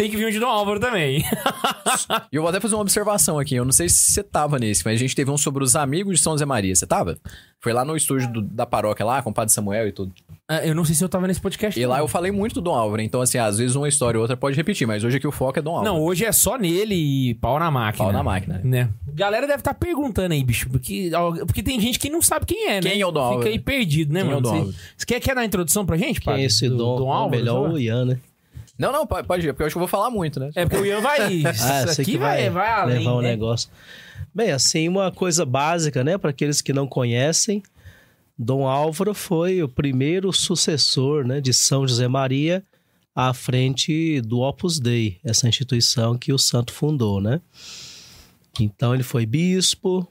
tem 0.00 0.10
que 0.10 0.16
vir 0.16 0.26
um 0.26 0.30
de 0.30 0.38
Dom 0.40 0.48
Álvaro 0.48 0.80
também. 0.80 1.18
E 1.18 1.22
eu 2.36 2.42
vou 2.42 2.48
até 2.48 2.58
fazer 2.60 2.74
uma 2.74 2.80
observação 2.82 3.38
aqui. 3.38 3.54
Eu 3.54 3.64
não 3.64 3.72
sei 3.72 3.88
se 3.88 4.12
você 4.12 4.22
tava 4.22 4.58
nesse, 4.58 4.84
mas 4.84 4.94
a 4.94 4.98
gente 4.98 5.14
teve 5.14 5.30
um 5.30 5.36
sobre 5.36 5.62
os 5.62 5.76
amigos 5.76 6.16
de 6.18 6.22
São 6.22 6.32
José 6.32 6.46
Maria. 6.46 6.74
Você 6.74 6.86
tava? 6.86 7.18
Foi 7.62 7.72
lá 7.74 7.84
no 7.84 7.94
estúdio 7.94 8.32
do- 8.32 8.40
da 8.42 8.64
paróquia 8.64 9.04
lá, 9.04 9.20
com 9.22 9.28
o 9.30 9.34
padre 9.34 9.52
Samuel 9.52 9.86
e 9.88 9.92
tudo. 9.92 10.12
Ah, 10.48 10.64
eu 10.66 10.74
não 10.74 10.84
sei 10.84 10.94
se 10.94 11.04
eu 11.04 11.08
tava 11.08 11.26
nesse 11.26 11.40
podcast. 11.40 11.78
E 11.78 11.84
lá 11.86 11.98
eu 11.98 12.08
falei 12.08 12.32
muito 12.32 12.54
do 12.54 12.60
Dom 12.62 12.74
Álvaro. 12.74 13.02
Então, 13.02 13.20
assim, 13.20 13.36
às 13.36 13.58
vezes 13.58 13.76
uma 13.76 13.86
história 13.86 14.16
ou 14.18 14.22
outra 14.22 14.36
pode 14.36 14.56
repetir, 14.56 14.86
mas 14.86 15.04
hoje 15.04 15.18
aqui 15.18 15.26
o 15.26 15.30
foco 15.32 15.58
é 15.58 15.62
Dom 15.62 15.76
Álvaro. 15.76 15.94
Não, 15.94 16.02
hoje 16.02 16.24
é 16.24 16.32
só 16.32 16.56
nele 16.56 16.94
e 16.94 17.34
pau 17.34 17.58
na 17.58 17.70
máquina. 17.70 18.04
Pau 18.04 18.12
na 18.12 18.22
máquina. 18.22 18.60
Né? 18.64 18.88
Galera 19.12 19.46
deve 19.46 19.60
estar 19.60 19.74
perguntando 19.74 20.32
aí, 20.32 20.42
bicho, 20.42 20.70
porque, 20.70 21.10
porque 21.46 21.62
tem 21.62 21.78
gente 21.78 21.98
que 21.98 22.08
não 22.08 22.22
sabe 22.22 22.46
quem 22.46 22.68
é, 22.68 22.74
né? 22.80 22.90
Quem 22.90 23.00
é 23.00 23.06
o 23.06 23.10
Dom 23.12 23.20
Fica 23.20 23.34
Álvaro? 23.34 23.48
aí 23.50 23.58
perdido, 23.58 24.12
né, 24.14 24.20
Quem 24.22 24.30
é 24.30 24.34
mano? 24.34 24.38
o 24.38 24.42
Dom 24.42 24.50
Você- 24.50 24.58
Álvaro? 24.60 24.76
Você 24.96 25.06
quer, 25.06 25.20
quer 25.20 25.34
dar 25.34 25.42
uma 25.42 25.46
introdução 25.46 25.84
pra 25.84 25.96
gente, 25.98 26.20
Quem 26.20 26.32
é 26.32 26.44
esse 26.44 26.68
Do- 26.68 26.76
Dom? 26.78 26.96
Dom 26.96 27.12
Álvaro? 27.12 27.30
Melhor 27.36 27.58
sei 27.60 27.68
lá? 27.68 27.74
o 27.74 27.78
Ian, 27.78 28.04
né? 28.06 28.18
Não, 28.80 28.90
não, 28.90 29.06
pode, 29.06 29.28
pode 29.28 29.46
ir, 29.46 29.52
porque 29.52 29.62
eu 29.62 29.66
acho 29.66 29.74
que 29.74 29.78
eu 29.78 29.80
vou 29.80 29.88
falar 29.88 30.10
muito, 30.10 30.40
né? 30.40 30.50
É 30.54 30.64
porque 30.64 30.80
o 30.80 30.86
Ian 30.86 31.02
vai. 31.02 31.18
Ah, 31.44 31.84
isso 31.84 31.94
sei 31.94 32.02
aqui 32.02 32.16
vai, 32.16 32.48
vai, 32.48 32.50
vai 32.50 32.70
além. 32.70 32.98
levar 32.98 33.12
o 33.12 33.20
né? 33.20 33.30
negócio. 33.30 33.68
Bem, 34.34 34.52
assim, 34.52 34.88
uma 34.88 35.12
coisa 35.12 35.44
básica, 35.44 36.02
né? 36.02 36.16
Para 36.16 36.30
aqueles 36.30 36.62
que 36.62 36.72
não 36.72 36.86
conhecem, 36.86 37.62
Dom 38.38 38.66
Álvaro 38.66 39.12
foi 39.12 39.62
o 39.62 39.68
primeiro 39.68 40.32
sucessor 40.32 41.26
né, 41.26 41.42
de 41.42 41.52
São 41.52 41.86
José 41.86 42.08
Maria 42.08 42.64
à 43.14 43.34
frente 43.34 44.22
do 44.22 44.40
Opus 44.40 44.80
Dei, 44.80 45.18
essa 45.22 45.46
instituição 45.46 46.16
que 46.16 46.32
o 46.32 46.38
santo 46.38 46.72
fundou, 46.72 47.20
né? 47.20 47.38
Então 48.58 48.94
ele 48.94 49.02
foi 49.02 49.26
bispo, 49.26 50.10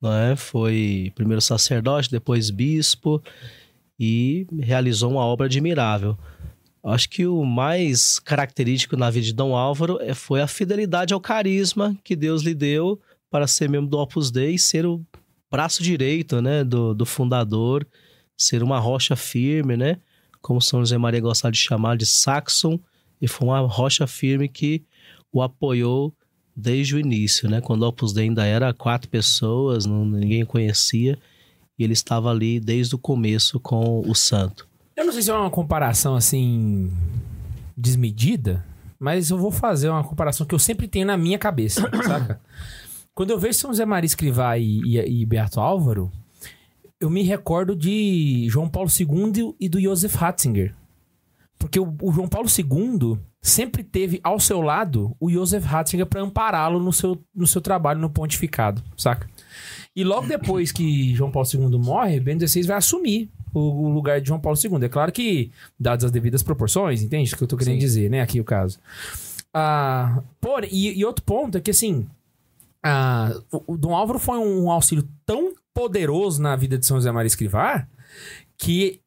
né? 0.00 0.34
foi 0.34 1.12
primeiro 1.14 1.42
sacerdote, 1.42 2.10
depois 2.10 2.48
bispo 2.48 3.22
e 4.00 4.46
realizou 4.60 5.10
uma 5.10 5.24
obra 5.24 5.44
admirável. 5.44 6.16
Acho 6.84 7.08
que 7.08 7.26
o 7.26 7.44
mais 7.44 8.18
característico 8.18 8.96
na 8.96 9.08
vida 9.08 9.26
de 9.26 9.32
Dom 9.32 9.56
Álvaro 9.56 9.98
é- 10.00 10.14
foi 10.14 10.40
a 10.40 10.48
fidelidade 10.48 11.14
ao 11.14 11.20
carisma 11.20 11.96
que 12.02 12.16
Deus 12.16 12.42
lhe 12.42 12.54
deu 12.54 13.00
para 13.30 13.46
ser 13.46 13.68
membro 13.68 13.88
do 13.88 13.98
Opus 13.98 14.30
Dei 14.30 14.54
e 14.54 14.58
ser 14.58 14.84
o 14.84 15.00
braço 15.50 15.82
direito 15.82 16.42
né, 16.42 16.64
do, 16.64 16.92
do 16.92 17.06
fundador, 17.06 17.86
ser 18.36 18.62
uma 18.62 18.78
rocha 18.78 19.14
firme, 19.14 19.76
né? 19.76 19.98
Como 20.40 20.60
São 20.60 20.80
José 20.80 20.98
Maria 20.98 21.20
gostava 21.20 21.52
de 21.52 21.58
chamar 21.58 21.96
de 21.96 22.04
Saxon, 22.04 22.80
e 23.20 23.28
foi 23.28 23.46
uma 23.46 23.60
rocha 23.60 24.06
firme 24.06 24.48
que 24.48 24.82
o 25.32 25.40
apoiou 25.40 26.12
desde 26.54 26.96
o 26.96 26.98
início, 26.98 27.48
né? 27.48 27.60
Quando 27.60 27.82
o 27.82 27.86
Opus 27.86 28.12
Dei 28.12 28.24
ainda 28.24 28.44
era 28.44 28.74
quatro 28.74 29.08
pessoas, 29.08 29.86
não, 29.86 30.04
ninguém 30.04 30.44
conhecia, 30.44 31.16
e 31.78 31.84
ele 31.84 31.92
estava 31.92 32.30
ali 32.30 32.58
desde 32.58 32.94
o 32.96 32.98
começo 32.98 33.60
com 33.60 34.00
o 34.00 34.14
santo. 34.14 34.68
Eu 34.96 35.04
não 35.04 35.12
sei 35.12 35.22
se 35.22 35.30
é 35.30 35.34
uma 35.34 35.50
comparação 35.50 36.14
assim. 36.14 36.92
desmedida, 37.76 38.64
mas 38.98 39.30
eu 39.30 39.38
vou 39.38 39.50
fazer 39.50 39.88
uma 39.88 40.04
comparação 40.04 40.46
que 40.46 40.54
eu 40.54 40.58
sempre 40.58 40.86
tenho 40.86 41.06
na 41.06 41.16
minha 41.16 41.38
cabeça, 41.38 41.82
saca? 42.04 42.40
Quando 43.14 43.30
eu 43.30 43.38
vejo 43.38 43.58
São 43.58 43.70
José 43.70 43.84
Maria 43.84 44.06
Escrivá 44.06 44.56
e, 44.58 44.80
e, 44.84 45.22
e 45.22 45.26
Beato 45.26 45.60
Álvaro, 45.60 46.10
eu 47.00 47.10
me 47.10 47.22
recordo 47.22 47.74
de 47.74 48.46
João 48.48 48.68
Paulo 48.68 48.88
II 48.88 49.54
e 49.58 49.68
do 49.68 49.80
Joseph 49.80 50.14
Ratzinger. 50.14 50.74
Porque 51.58 51.78
o, 51.78 51.94
o 52.00 52.12
João 52.12 52.28
Paulo 52.28 52.48
II, 52.48 53.18
sempre 53.42 53.82
teve 53.82 54.20
ao 54.22 54.38
seu 54.38 54.60
lado 54.60 55.16
o 55.18 55.28
Joseph 55.28 55.64
Ratzinger 55.64 56.06
para 56.06 56.22
ampará-lo 56.22 56.78
no 56.80 56.92
seu, 56.92 57.20
no 57.34 57.46
seu 57.46 57.60
trabalho 57.60 58.00
no 58.00 58.08
pontificado, 58.08 58.82
saca? 58.96 59.28
E 59.94 60.04
logo 60.04 60.28
depois 60.28 60.70
que 60.70 61.12
João 61.14 61.30
Paulo 61.30 61.48
II 61.52 61.78
morre, 61.78 62.20
Bento 62.20 62.46
XVI 62.46 62.62
vai 62.62 62.76
assumir 62.76 63.28
o, 63.60 63.88
lugar 63.88 64.20
de 64.20 64.28
João 64.28 64.40
Paulo 64.40 64.58
II. 64.62 64.84
É 64.84 64.88
claro 64.88 65.12
que, 65.12 65.50
dadas 65.78 66.04
as 66.04 66.10
devidas 66.10 66.42
proporções, 66.42 67.02
entende 67.02 67.34
o 67.34 67.36
que 67.36 67.42
eu 67.42 67.48
tô 67.48 67.56
querendo 67.56 67.74
Sim. 67.74 67.80
dizer, 67.80 68.10
né? 68.10 68.20
Aqui 68.20 68.40
o 68.40 68.44
caso. 68.44 68.78
Ah, 69.52 70.22
porém, 70.40 70.70
e, 70.72 70.98
e 70.98 71.04
outro 71.04 71.24
ponto 71.24 71.58
é 71.58 71.60
que, 71.60 71.70
assim, 71.70 72.06
ah, 72.82 73.32
o, 73.50 73.74
o 73.74 73.76
Dom 73.76 73.94
Álvaro 73.94 74.18
foi 74.18 74.38
um 74.38 74.70
auxílio 74.70 75.06
tão 75.26 75.54
poderoso 75.74 76.40
na 76.42 76.56
vida 76.56 76.76
de 76.76 76.86
São 76.86 76.96
José 76.96 77.10
Maria 77.10 77.26
Escrivá 77.26 77.86
que 78.58 79.00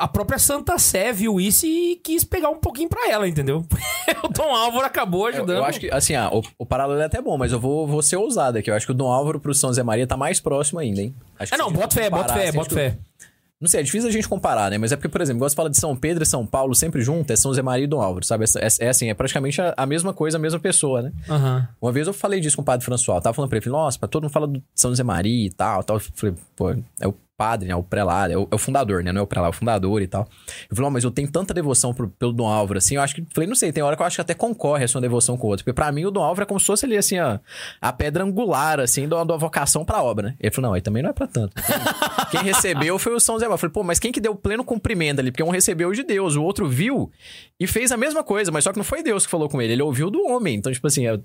a 0.00 0.08
própria 0.08 0.38
Santa 0.38 0.78
Sé 0.78 1.12
viu 1.12 1.38
isso 1.38 1.66
e 1.66 2.00
quis 2.02 2.24
pegar 2.24 2.48
um 2.48 2.58
pouquinho 2.58 2.88
pra 2.88 3.10
ela, 3.10 3.28
entendeu? 3.28 3.66
o 4.24 4.28
Dom 4.28 4.54
Álvaro 4.54 4.86
acabou 4.86 5.28
Eu, 5.28 5.34
ajudando. 5.34 5.58
eu 5.58 5.64
acho 5.64 5.78
que, 5.78 5.90
assim, 5.90 6.14
ah, 6.14 6.30
o, 6.32 6.42
o 6.58 6.64
paralelo 6.64 7.02
é 7.02 7.04
até 7.04 7.20
bom, 7.20 7.36
mas 7.36 7.52
eu 7.52 7.60
vou, 7.60 7.86
vou 7.86 8.00
ser 8.00 8.16
ousado 8.16 8.56
aqui. 8.56 8.70
Eu 8.70 8.74
acho 8.74 8.86
que 8.86 8.92
o 8.92 8.94
Dom 8.94 9.12
Álvaro 9.12 9.38
pro 9.38 9.52
São 9.52 9.70
Zé 9.70 9.82
Maria 9.82 10.06
tá 10.06 10.16
mais 10.16 10.40
próximo 10.40 10.80
ainda, 10.80 11.02
hein? 11.02 11.14
Acho 11.38 11.54
Ah, 11.54 11.56
a 11.56 11.58
não, 11.58 11.70
bota 11.70 11.94
fé, 11.94 12.08
bota 12.08 12.32
fé, 12.32 12.50
bota 12.50 12.74
fé. 12.74 12.98
Não 13.60 13.68
sei, 13.68 13.80
é 13.80 13.82
difícil 13.82 14.08
a 14.08 14.12
gente 14.12 14.26
comparar, 14.26 14.70
né? 14.70 14.78
Mas 14.78 14.90
é 14.90 14.96
porque, 14.96 15.08
por 15.08 15.20
exemplo, 15.20 15.38
igual 15.38 15.50
você 15.50 15.54
fala 15.54 15.68
de 15.68 15.76
São 15.76 15.94
Pedro 15.94 16.22
e 16.22 16.26
São 16.26 16.46
Paulo 16.46 16.74
sempre 16.74 17.02
junto, 17.02 17.30
é 17.30 17.36
São 17.36 17.52
Zé 17.52 17.60
Maria 17.60 17.84
e 17.84 17.86
Dom 17.86 18.00
Álvaro, 18.00 18.24
sabe? 18.24 18.44
É, 18.44 18.66
é- 18.66 18.86
é 18.86 18.88
assim, 18.88 19.10
é 19.10 19.14
praticamente 19.14 19.60
a, 19.60 19.74
a 19.76 19.84
mesma 19.84 20.14
coisa, 20.14 20.38
a 20.38 20.40
mesma 20.40 20.58
pessoa, 20.58 21.02
né? 21.02 21.12
Aham. 21.28 21.68
Uma 21.80 21.92
vez 21.92 22.06
eu 22.06 22.14
falei 22.14 22.40
disso 22.40 22.56
com 22.56 22.62
o 22.62 22.64
padre 22.64 22.86
François. 22.86 23.16
Eu 23.16 23.22
tava 23.22 23.34
falando 23.34 23.50
pra 23.50 23.58
ele, 23.58 23.68
nossa, 23.68 23.98
pra 23.98 24.08
todo 24.08 24.22
mundo 24.22 24.32
fala 24.32 24.46
do 24.46 24.62
São 24.74 24.90
José 24.90 25.02
Maria 25.02 25.46
e 25.46 25.50
tal, 25.50 25.84
tal. 25.84 25.96
Eu 25.96 26.00
falei, 26.14 26.34
pô, 26.56 26.70
é 26.70 27.06
o 27.06 27.14
padre, 27.40 27.68
né? 27.68 27.74
O 27.74 27.82
prelado, 27.82 28.34
é 28.34 28.36
o, 28.36 28.46
é 28.50 28.54
o 28.54 28.58
fundador, 28.58 29.02
né? 29.02 29.12
Não 29.12 29.20
é 29.20 29.24
o 29.24 29.26
prelado, 29.26 29.54
é 29.54 29.56
o 29.56 29.58
fundador 29.58 30.02
e 30.02 30.06
tal. 30.06 30.28
Eu 30.68 30.76
falei, 30.76 30.88
ó, 30.88 30.90
mas 30.92 31.04
eu 31.04 31.10
tenho 31.10 31.30
tanta 31.30 31.54
devoção 31.54 31.94
pro- 31.94 32.10
pelo 32.10 32.34
Dom 32.34 32.46
Álvaro, 32.46 32.76
assim, 32.76 32.96
eu 32.96 33.00
acho 33.00 33.14
que, 33.14 33.24
falei, 33.34 33.48
não 33.48 33.54
sei, 33.54 33.72
tem 33.72 33.82
hora 33.82 33.96
que 33.96 34.02
eu 34.02 34.06
acho 34.06 34.16
que 34.16 34.20
até 34.20 34.34
concorre 34.34 34.84
a 34.84 34.88
sua 34.88 35.00
devoção 35.00 35.38
com 35.38 35.46
o 35.46 35.50
outro. 35.50 35.64
Porque 35.64 35.74
pra 35.74 35.90
mim 35.90 36.04
o 36.04 36.10
Dom 36.10 36.22
Álvaro 36.22 36.42
é 36.42 36.46
como 36.46 36.60
se 36.60 36.66
fosse 36.66 36.84
ali, 36.84 36.98
assim, 36.98 37.18
ó, 37.18 37.38
a 37.80 37.92
pedra 37.94 38.22
angular, 38.24 38.78
assim, 38.78 39.08
da 39.08 39.24
da 39.24 39.36
vocação 39.38 39.84
pra 39.84 40.02
obra, 40.02 40.28
né? 40.28 40.34
Ele 40.38 40.50
falou, 40.54 40.68
não, 40.70 40.74
aí 40.74 40.82
também 40.82 41.02
não 41.02 41.08
é 41.10 41.12
pra 41.14 41.26
tanto. 41.26 41.54
Quem 42.30 42.42
recebeu 42.42 42.98
foi 42.98 43.14
o 43.14 43.20
São 43.20 43.38
Zé. 43.38 43.46
Eu 43.46 43.56
falei, 43.56 43.72
pô, 43.72 43.82
mas 43.82 43.98
quem 43.98 44.12
que 44.12 44.20
deu 44.20 44.34
pleno 44.34 44.62
cumprimento 44.64 45.20
ali? 45.20 45.30
Porque 45.30 45.42
um 45.42 45.48
recebeu 45.50 45.90
de 45.92 46.02
Deus, 46.02 46.36
o 46.36 46.42
outro 46.42 46.68
viu 46.68 47.10
e 47.58 47.66
fez 47.66 47.90
a 47.92 47.96
mesma 47.96 48.22
coisa, 48.22 48.50
mas 48.52 48.64
só 48.64 48.72
que 48.72 48.76
não 48.78 48.84
foi 48.84 49.02
Deus 49.02 49.24
que 49.24 49.30
falou 49.30 49.48
com 49.48 49.60
ele, 49.62 49.72
ele 49.72 49.82
ouviu 49.82 50.10
do 50.10 50.22
homem. 50.26 50.56
Então, 50.56 50.70
tipo 50.72 50.86
assim, 50.86 51.06
é, 51.06 51.18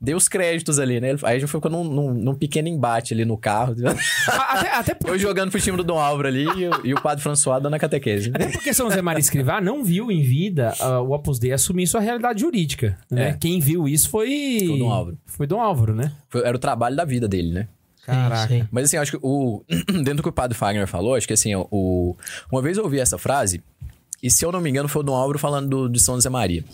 deu 0.00 0.16
os 0.16 0.26
créditos 0.28 0.78
ali, 0.78 1.00
né? 1.00 1.10
Aí 1.22 1.36
a 1.36 1.38
gente 1.38 1.48
ficou 1.50 1.70
num, 1.70 1.84
num, 1.84 2.12
num 2.14 2.34
pequeno 2.34 2.66
embate 2.68 3.14
ali 3.14 3.24
no 3.24 3.36
carro. 3.36 3.74
Até, 4.50 4.70
até, 4.74 4.94
por- 4.94 5.10
Eu 5.10 5.18
jogando 5.18 5.50
pro 5.60 5.64
time 5.66 5.76
do 5.76 5.84
Dom 5.84 5.98
Álvaro 5.98 6.28
ali 6.28 6.44
e, 6.44 6.68
o- 6.68 6.86
e 6.86 6.94
o 6.94 7.00
padre 7.00 7.22
François 7.22 7.62
dando 7.62 7.74
a 7.74 7.78
catequese. 7.78 8.30
até 8.34 8.48
porque 8.48 8.72
São 8.74 8.88
José 8.88 9.00
Maria 9.02 9.20
Escrivá 9.20 9.60
não 9.60 9.84
viu 9.84 10.10
em 10.10 10.22
vida 10.22 10.74
ah, 10.80 11.00
o 11.00 11.12
Opus 11.12 11.38
Dei 11.38 11.52
assumir 11.52 11.86
sua 11.86 12.00
realidade 12.00 12.40
jurídica. 12.40 12.98
Né? 13.10 13.30
É. 13.30 13.32
Quem 13.34 13.60
viu 13.60 13.86
isso 13.88 14.08
foi. 14.08 14.58
Foi 14.66 14.74
o 14.76 14.78
Dom 14.78 14.90
Álvaro. 14.92 15.18
Foi 15.26 15.46
Dom 15.46 15.60
Álvaro, 15.60 15.94
né? 15.94 16.12
Foi- 16.28 16.42
era 16.44 16.56
o 16.56 16.60
trabalho 16.60 16.96
da 16.96 17.04
vida 17.04 17.28
dele, 17.28 17.50
né? 17.52 17.68
Caraca. 18.04 18.48
Sim, 18.48 18.60
sim. 18.62 18.68
Mas 18.70 18.84
assim, 18.84 18.96
acho 18.96 19.12
que 19.12 19.18
o. 19.22 19.62
Dentro 19.86 20.16
do 20.16 20.22
que 20.22 20.28
o 20.28 20.32
padre 20.32 20.56
Fagner 20.56 20.86
falou, 20.86 21.14
acho 21.14 21.26
que 21.26 21.34
assim, 21.34 21.54
o. 21.54 22.16
Uma 22.50 22.62
vez 22.62 22.76
eu 22.78 22.84
ouvi 22.84 22.98
essa 22.98 23.18
frase, 23.18 23.62
e 24.22 24.30
se 24.30 24.44
eu 24.44 24.50
não 24.50 24.60
me 24.60 24.70
engano, 24.70 24.88
foi 24.88 25.00
o 25.02 25.04
Dom 25.04 25.14
Álvaro 25.14 25.38
falando 25.38 25.68
do, 25.68 25.88
de 25.88 26.00
São 26.00 26.14
José 26.14 26.28
Maria. 26.30 26.64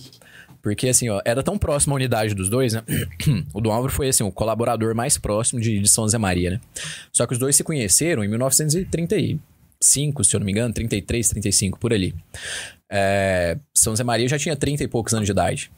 Porque, 0.66 0.88
assim, 0.88 1.08
ó, 1.08 1.22
era 1.24 1.44
tão 1.44 1.56
próxima 1.56 1.94
a 1.94 1.94
unidade 1.94 2.34
dos 2.34 2.48
dois, 2.48 2.72
né? 2.72 2.82
O 3.54 3.60
Dom 3.60 3.70
Álvaro 3.70 3.92
foi, 3.92 4.08
assim, 4.08 4.24
o 4.24 4.32
colaborador 4.32 4.96
mais 4.96 5.16
próximo 5.16 5.60
de, 5.60 5.78
de 5.78 5.88
São 5.88 6.02
José 6.02 6.18
Maria, 6.18 6.50
né? 6.50 6.60
Só 7.12 7.24
que 7.24 7.34
os 7.34 7.38
dois 7.38 7.54
se 7.54 7.62
conheceram 7.62 8.24
em 8.24 8.28
1935, 8.28 10.24
se 10.24 10.34
eu 10.34 10.40
não 10.40 10.44
me 10.44 10.50
engano, 10.50 10.74
33, 10.74 11.28
35, 11.28 11.78
por 11.78 11.92
ali. 11.92 12.12
É, 12.90 13.56
São 13.72 13.92
José 13.92 14.02
Maria 14.02 14.26
já 14.26 14.36
tinha 14.40 14.56
30 14.56 14.82
e 14.82 14.88
poucos 14.88 15.14
anos 15.14 15.26
de 15.26 15.30
idade. 15.30 15.70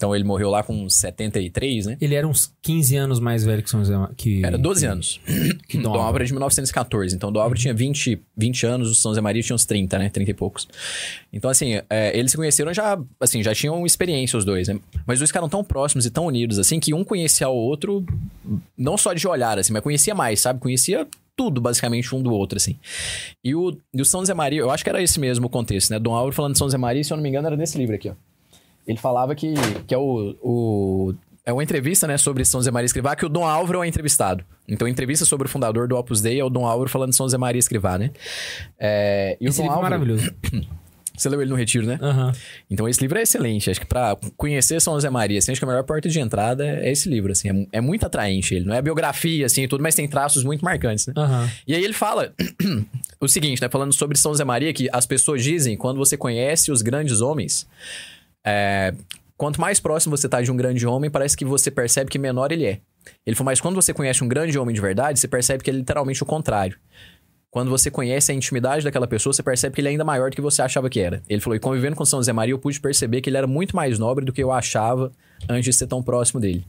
Então 0.00 0.16
ele 0.16 0.24
morreu 0.24 0.48
lá 0.48 0.62
com 0.62 0.88
73, 0.88 1.84
né? 1.84 1.98
Ele 2.00 2.14
era 2.14 2.26
uns 2.26 2.54
15 2.62 2.96
anos 2.96 3.20
mais 3.20 3.44
velho 3.44 3.62
que 3.62 3.68
São 3.68 3.84
José 3.84 3.94
que 4.16 4.42
Era 4.42 4.56
12 4.56 4.86
anos. 4.86 5.20
Que 5.68 5.76
Dom, 5.76 5.92
Álvaro. 5.92 6.24
É 6.24 6.26
de 6.26 6.32
1914. 6.32 7.14
Então, 7.14 7.30
Dom 7.30 7.38
Álvaro 7.38 7.60
tinha 7.60 7.74
20, 7.74 8.18
20 8.34 8.66
anos, 8.66 8.90
o 8.90 8.94
São 8.94 9.12
Zé 9.12 9.20
Maria 9.20 9.42
tinha 9.42 9.54
uns 9.54 9.66
30, 9.66 9.98
né? 9.98 10.08
30 10.08 10.30
e 10.30 10.32
poucos. 10.32 10.66
Então, 11.30 11.50
assim, 11.50 11.82
é, 11.90 12.18
eles 12.18 12.30
se 12.30 12.36
conheceram 12.38 12.72
já, 12.72 12.98
assim, 13.20 13.42
já 13.42 13.54
tinham 13.54 13.84
experiência 13.84 14.38
os 14.38 14.44
dois, 14.44 14.68
né? 14.68 14.80
Mas 15.06 15.16
os 15.16 15.20
dois 15.20 15.28
ficaram 15.28 15.50
tão 15.50 15.62
próximos 15.62 16.06
e 16.06 16.10
tão 16.10 16.24
unidos, 16.24 16.58
assim, 16.58 16.80
que 16.80 16.94
um 16.94 17.04
conhecia 17.04 17.50
o 17.50 17.54
outro, 17.54 18.02
não 18.78 18.96
só 18.96 19.12
de 19.12 19.28
olhar, 19.28 19.58
assim, 19.58 19.70
mas 19.70 19.82
conhecia 19.82 20.14
mais, 20.14 20.40
sabe? 20.40 20.60
Conhecia 20.60 21.06
tudo, 21.36 21.60
basicamente, 21.60 22.14
um 22.14 22.22
do 22.22 22.32
outro, 22.32 22.56
assim. 22.56 22.74
E 23.44 23.54
o, 23.54 23.76
e 23.92 24.00
o 24.00 24.04
São 24.06 24.24
Zé 24.24 24.32
Maria, 24.32 24.60
eu 24.60 24.70
acho 24.70 24.82
que 24.82 24.88
era 24.88 25.02
esse 25.02 25.20
mesmo 25.20 25.46
o 25.46 25.50
contexto, 25.50 25.90
né? 25.90 25.98
Dom 25.98 26.14
Álvaro 26.14 26.34
falando 26.34 26.52
de 26.52 26.58
São 26.58 26.70
Zé 26.70 26.78
Maria, 26.78 27.04
se 27.04 27.12
eu 27.12 27.18
não 27.18 27.22
me 27.22 27.28
engano, 27.28 27.46
era 27.46 27.56
nesse 27.56 27.76
livro 27.76 27.94
aqui, 27.94 28.08
ó. 28.08 28.14
Ele 28.86 28.98
falava 28.98 29.34
que, 29.34 29.54
que 29.86 29.94
é 29.94 29.98
o, 29.98 30.36
o- 30.42 31.14
É 31.44 31.52
uma 31.52 31.62
entrevista, 31.62 32.06
né, 32.06 32.16
sobre 32.18 32.44
São 32.44 32.60
Zé 32.60 32.70
Maria 32.70 32.86
Escrivá, 32.86 33.14
que 33.16 33.24
o 33.24 33.28
Dom 33.28 33.44
Álvaro 33.46 33.78
é 33.78 33.80
o 33.82 33.84
entrevistado. 33.84 34.44
Então, 34.68 34.86
entrevista 34.88 35.24
sobre 35.24 35.46
o 35.46 35.50
fundador 35.50 35.88
do 35.88 35.96
Opus 35.96 36.20
Dei 36.20 36.38
é 36.40 36.44
o 36.44 36.50
Dom 36.50 36.66
Álvaro 36.66 36.88
falando 36.90 37.10
de 37.10 37.16
São 37.16 37.28
Zé 37.28 37.36
Maria 37.38 37.58
Escrivá, 37.58 37.98
né? 37.98 38.10
É, 38.78 39.36
e 39.40 39.46
o 39.46 39.50
Esse 39.50 39.58
Dom 39.58 39.64
livro 39.64 39.74
é 39.74 39.76
Álvaro, 39.84 40.06
maravilhoso. 40.06 40.34
Você 41.16 41.28
leu 41.28 41.42
ele 41.42 41.50
no 41.50 41.56
Retiro, 41.56 41.86
né? 41.86 41.98
Aham. 42.00 42.32
Então, 42.70 42.88
esse 42.88 42.98
livro 43.02 43.18
é 43.18 43.22
excelente. 43.22 43.70
Acho 43.70 43.78
que 43.78 43.84
pra 43.84 44.16
conhecer 44.38 44.80
São 44.80 44.94
José 44.94 45.10
Maria, 45.10 45.38
assim, 45.38 45.52
acho 45.52 45.60
que 45.60 45.64
a 45.66 45.68
melhor 45.68 45.82
porta 45.84 46.08
de 46.08 46.18
entrada 46.18 46.64
é 46.66 46.90
esse 46.90 47.10
livro, 47.10 47.30
assim. 47.30 47.50
É, 47.72 47.78
é 47.78 47.80
muito 47.82 48.06
atraente 48.06 48.54
ele. 48.54 48.64
Não 48.64 48.74
é 48.74 48.80
biografia, 48.80 49.44
assim, 49.44 49.64
e 49.64 49.68
tudo, 49.68 49.82
mas 49.82 49.94
tem 49.94 50.08
traços 50.08 50.42
muito 50.42 50.64
marcantes, 50.64 51.06
né? 51.06 51.12
Aham. 51.14 51.50
E 51.66 51.74
aí 51.74 51.84
ele 51.84 51.92
fala 51.92 52.32
o 53.20 53.28
seguinte, 53.28 53.60
né? 53.60 53.68
Falando 53.68 53.92
sobre 53.92 54.16
São 54.16 54.32
José 54.32 54.44
Maria, 54.44 54.72
que 54.72 54.88
as 54.90 55.04
pessoas 55.04 55.42
dizem, 55.44 55.76
quando 55.76 55.98
você 55.98 56.16
conhece 56.16 56.72
os 56.72 56.80
grandes 56.80 57.20
homens, 57.20 57.68
é, 58.44 58.94
quanto 59.36 59.60
mais 59.60 59.80
próximo 59.80 60.16
você 60.16 60.28
tá 60.28 60.40
de 60.40 60.50
um 60.50 60.56
grande 60.56 60.86
homem, 60.86 61.10
parece 61.10 61.36
que 61.36 61.44
você 61.44 61.70
percebe 61.70 62.10
que 62.10 62.18
menor 62.18 62.52
ele 62.52 62.66
é. 62.66 62.80
Ele 63.26 63.34
falou, 63.34 63.46
mas 63.46 63.60
quando 63.60 63.74
você 63.74 63.92
conhece 63.94 64.22
um 64.22 64.28
grande 64.28 64.58
homem 64.58 64.74
de 64.74 64.80
verdade, 64.80 65.18
você 65.18 65.28
percebe 65.28 65.64
que 65.64 65.70
é 65.70 65.72
literalmente 65.72 66.22
o 66.22 66.26
contrário. 66.26 66.78
Quando 67.50 67.68
você 67.68 67.90
conhece 67.90 68.30
a 68.30 68.34
intimidade 68.34 68.84
daquela 68.84 69.08
pessoa, 69.08 69.32
você 69.32 69.42
percebe 69.42 69.74
que 69.74 69.80
ele 69.80 69.88
é 69.88 69.90
ainda 69.90 70.04
maior 70.04 70.30
do 70.30 70.36
que 70.36 70.40
você 70.40 70.62
achava 70.62 70.88
que 70.88 71.00
era. 71.00 71.20
Ele 71.28 71.40
falou, 71.40 71.56
e 71.56 71.58
convivendo 71.58 71.96
com 71.96 72.04
São 72.04 72.20
José 72.20 72.32
Maria, 72.32 72.54
eu 72.54 72.58
pude 72.58 72.80
perceber 72.80 73.20
que 73.20 73.28
ele 73.28 73.36
era 73.36 73.46
muito 73.46 73.74
mais 73.74 73.98
nobre 73.98 74.24
do 74.24 74.32
que 74.32 74.42
eu 74.42 74.52
achava 74.52 75.10
antes 75.48 75.64
de 75.64 75.72
ser 75.72 75.88
tão 75.88 76.00
próximo 76.00 76.40
dele. 76.40 76.64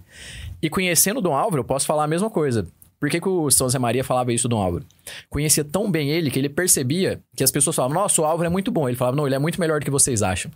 E 0.60 0.69
conhecendo 0.69 1.17
o 1.17 1.21
Dom 1.21 1.36
Álvaro, 1.36 1.62
eu 1.62 1.65
posso 1.65 1.86
falar 1.86 2.05
a 2.05 2.07
mesma 2.07 2.31
coisa. 2.31 2.67
Por 3.02 3.10
que, 3.10 3.20
que 3.20 3.28
o 3.28 3.50
São 3.50 3.66
José 3.66 3.80
Maria 3.80 4.04
falava 4.04 4.32
isso 4.32 4.48
do 4.48 4.56
Álvaro? 4.56 4.86
Conhecia 5.28 5.64
tão 5.66 5.90
bem 5.90 6.12
ele 6.12 6.30
que 6.30 6.38
ele 6.38 6.48
percebia 6.48 7.20
que 7.36 7.44
as 7.44 7.50
pessoas 7.50 7.76
falavam, 7.76 7.96
nossa, 8.00 8.22
o 8.22 8.26
Álvaro 8.26 8.46
é 8.46 8.50
muito 8.50 8.72
bom. 8.72 8.88
Ele 8.88 8.96
falava, 8.96 9.18
não, 9.18 9.26
ele 9.26 9.34
é 9.34 9.40
muito 9.40 9.60
melhor 9.60 9.80
do 9.80 9.84
que 9.84 9.90
vocês 9.90 10.22
acham. 10.22 10.52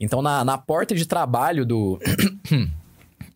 Então, 0.00 0.20
na, 0.20 0.44
na 0.44 0.58
porta 0.58 0.92
de 0.92 1.06
trabalho 1.06 1.64
do... 1.64 2.00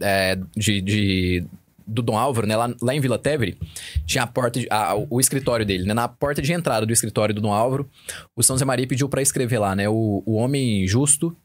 é, 0.00 0.36
de, 0.56 0.80
de- 0.80 1.44
do 1.86 2.00
Dom 2.02 2.16
Álvaro, 2.18 2.46
né? 2.46 2.56
Lá, 2.56 2.72
lá 2.80 2.94
em 2.94 3.00
Vila 3.00 3.18
Tevere, 3.18 3.56
tinha 4.06 4.24
a 4.24 4.26
porta, 4.26 4.58
de- 4.58 4.66
a- 4.70 4.94
o 5.08 5.20
escritório 5.20 5.64
dele, 5.64 5.84
né? 5.84 5.94
Na 5.94 6.08
porta 6.08 6.42
de 6.42 6.52
entrada 6.52 6.84
do 6.84 6.92
escritório 6.92 7.34
do 7.34 7.40
Dom 7.40 7.52
Álvaro, 7.52 7.88
o 8.34 8.42
São 8.42 8.54
José 8.56 8.64
Maria 8.64 8.86
pediu 8.86 9.08
pra 9.08 9.22
escrever 9.22 9.58
lá, 9.58 9.76
né? 9.76 9.88
O, 9.88 10.22
o 10.26 10.34
homem 10.34 10.86
justo 10.86 11.36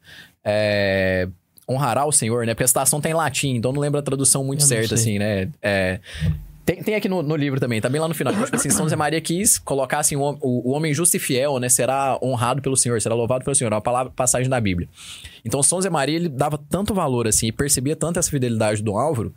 é, 0.44 1.28
honrará 1.68 2.04
o 2.06 2.12
Senhor, 2.12 2.46
né? 2.46 2.54
Porque 2.54 2.64
a 2.64 2.68
citação 2.68 3.00
tá 3.00 3.08
em 3.10 3.14
latim, 3.14 3.54
então 3.56 3.72
não 3.72 3.80
lembro 3.80 3.98
a 4.00 4.02
tradução 4.02 4.42
muito 4.42 4.62
certa, 4.62 4.96
sei. 4.96 5.12
assim, 5.12 5.18
né? 5.18 5.48
É, 5.62 6.00
tem, 6.68 6.82
tem 6.82 6.94
aqui 6.94 7.08
no, 7.08 7.22
no 7.22 7.34
livro 7.34 7.58
também, 7.58 7.80
tá 7.80 7.88
bem 7.88 7.98
lá 7.98 8.06
no 8.06 8.14
final. 8.14 8.34
Tipo 8.34 8.54
assim, 8.54 8.68
São 8.68 8.84
José 8.84 8.94
Maria 8.94 9.18
quis 9.22 9.56
colocar 9.56 10.00
assim, 10.00 10.16
o, 10.16 10.38
o 10.42 10.70
homem 10.72 10.92
justo 10.92 11.16
e 11.16 11.18
fiel, 11.18 11.58
né? 11.58 11.66
Será 11.70 12.18
honrado 12.22 12.60
pelo 12.60 12.76
Senhor, 12.76 13.00
será 13.00 13.14
louvado 13.14 13.42
pelo 13.42 13.54
Senhor. 13.54 13.72
É 13.72 13.74
uma 13.74 13.80
palavra, 13.80 14.12
passagem 14.14 14.50
da 14.50 14.60
Bíblia. 14.60 14.86
Então, 15.46 15.62
São 15.62 15.78
José 15.78 15.88
Maria, 15.88 16.16
ele 16.16 16.28
dava 16.28 16.58
tanto 16.58 16.92
valor, 16.92 17.26
assim, 17.26 17.46
e 17.46 17.52
percebia 17.52 17.96
tanto 17.96 18.18
essa 18.18 18.30
fidelidade 18.30 18.82
do 18.82 18.98
Álvaro, 18.98 19.32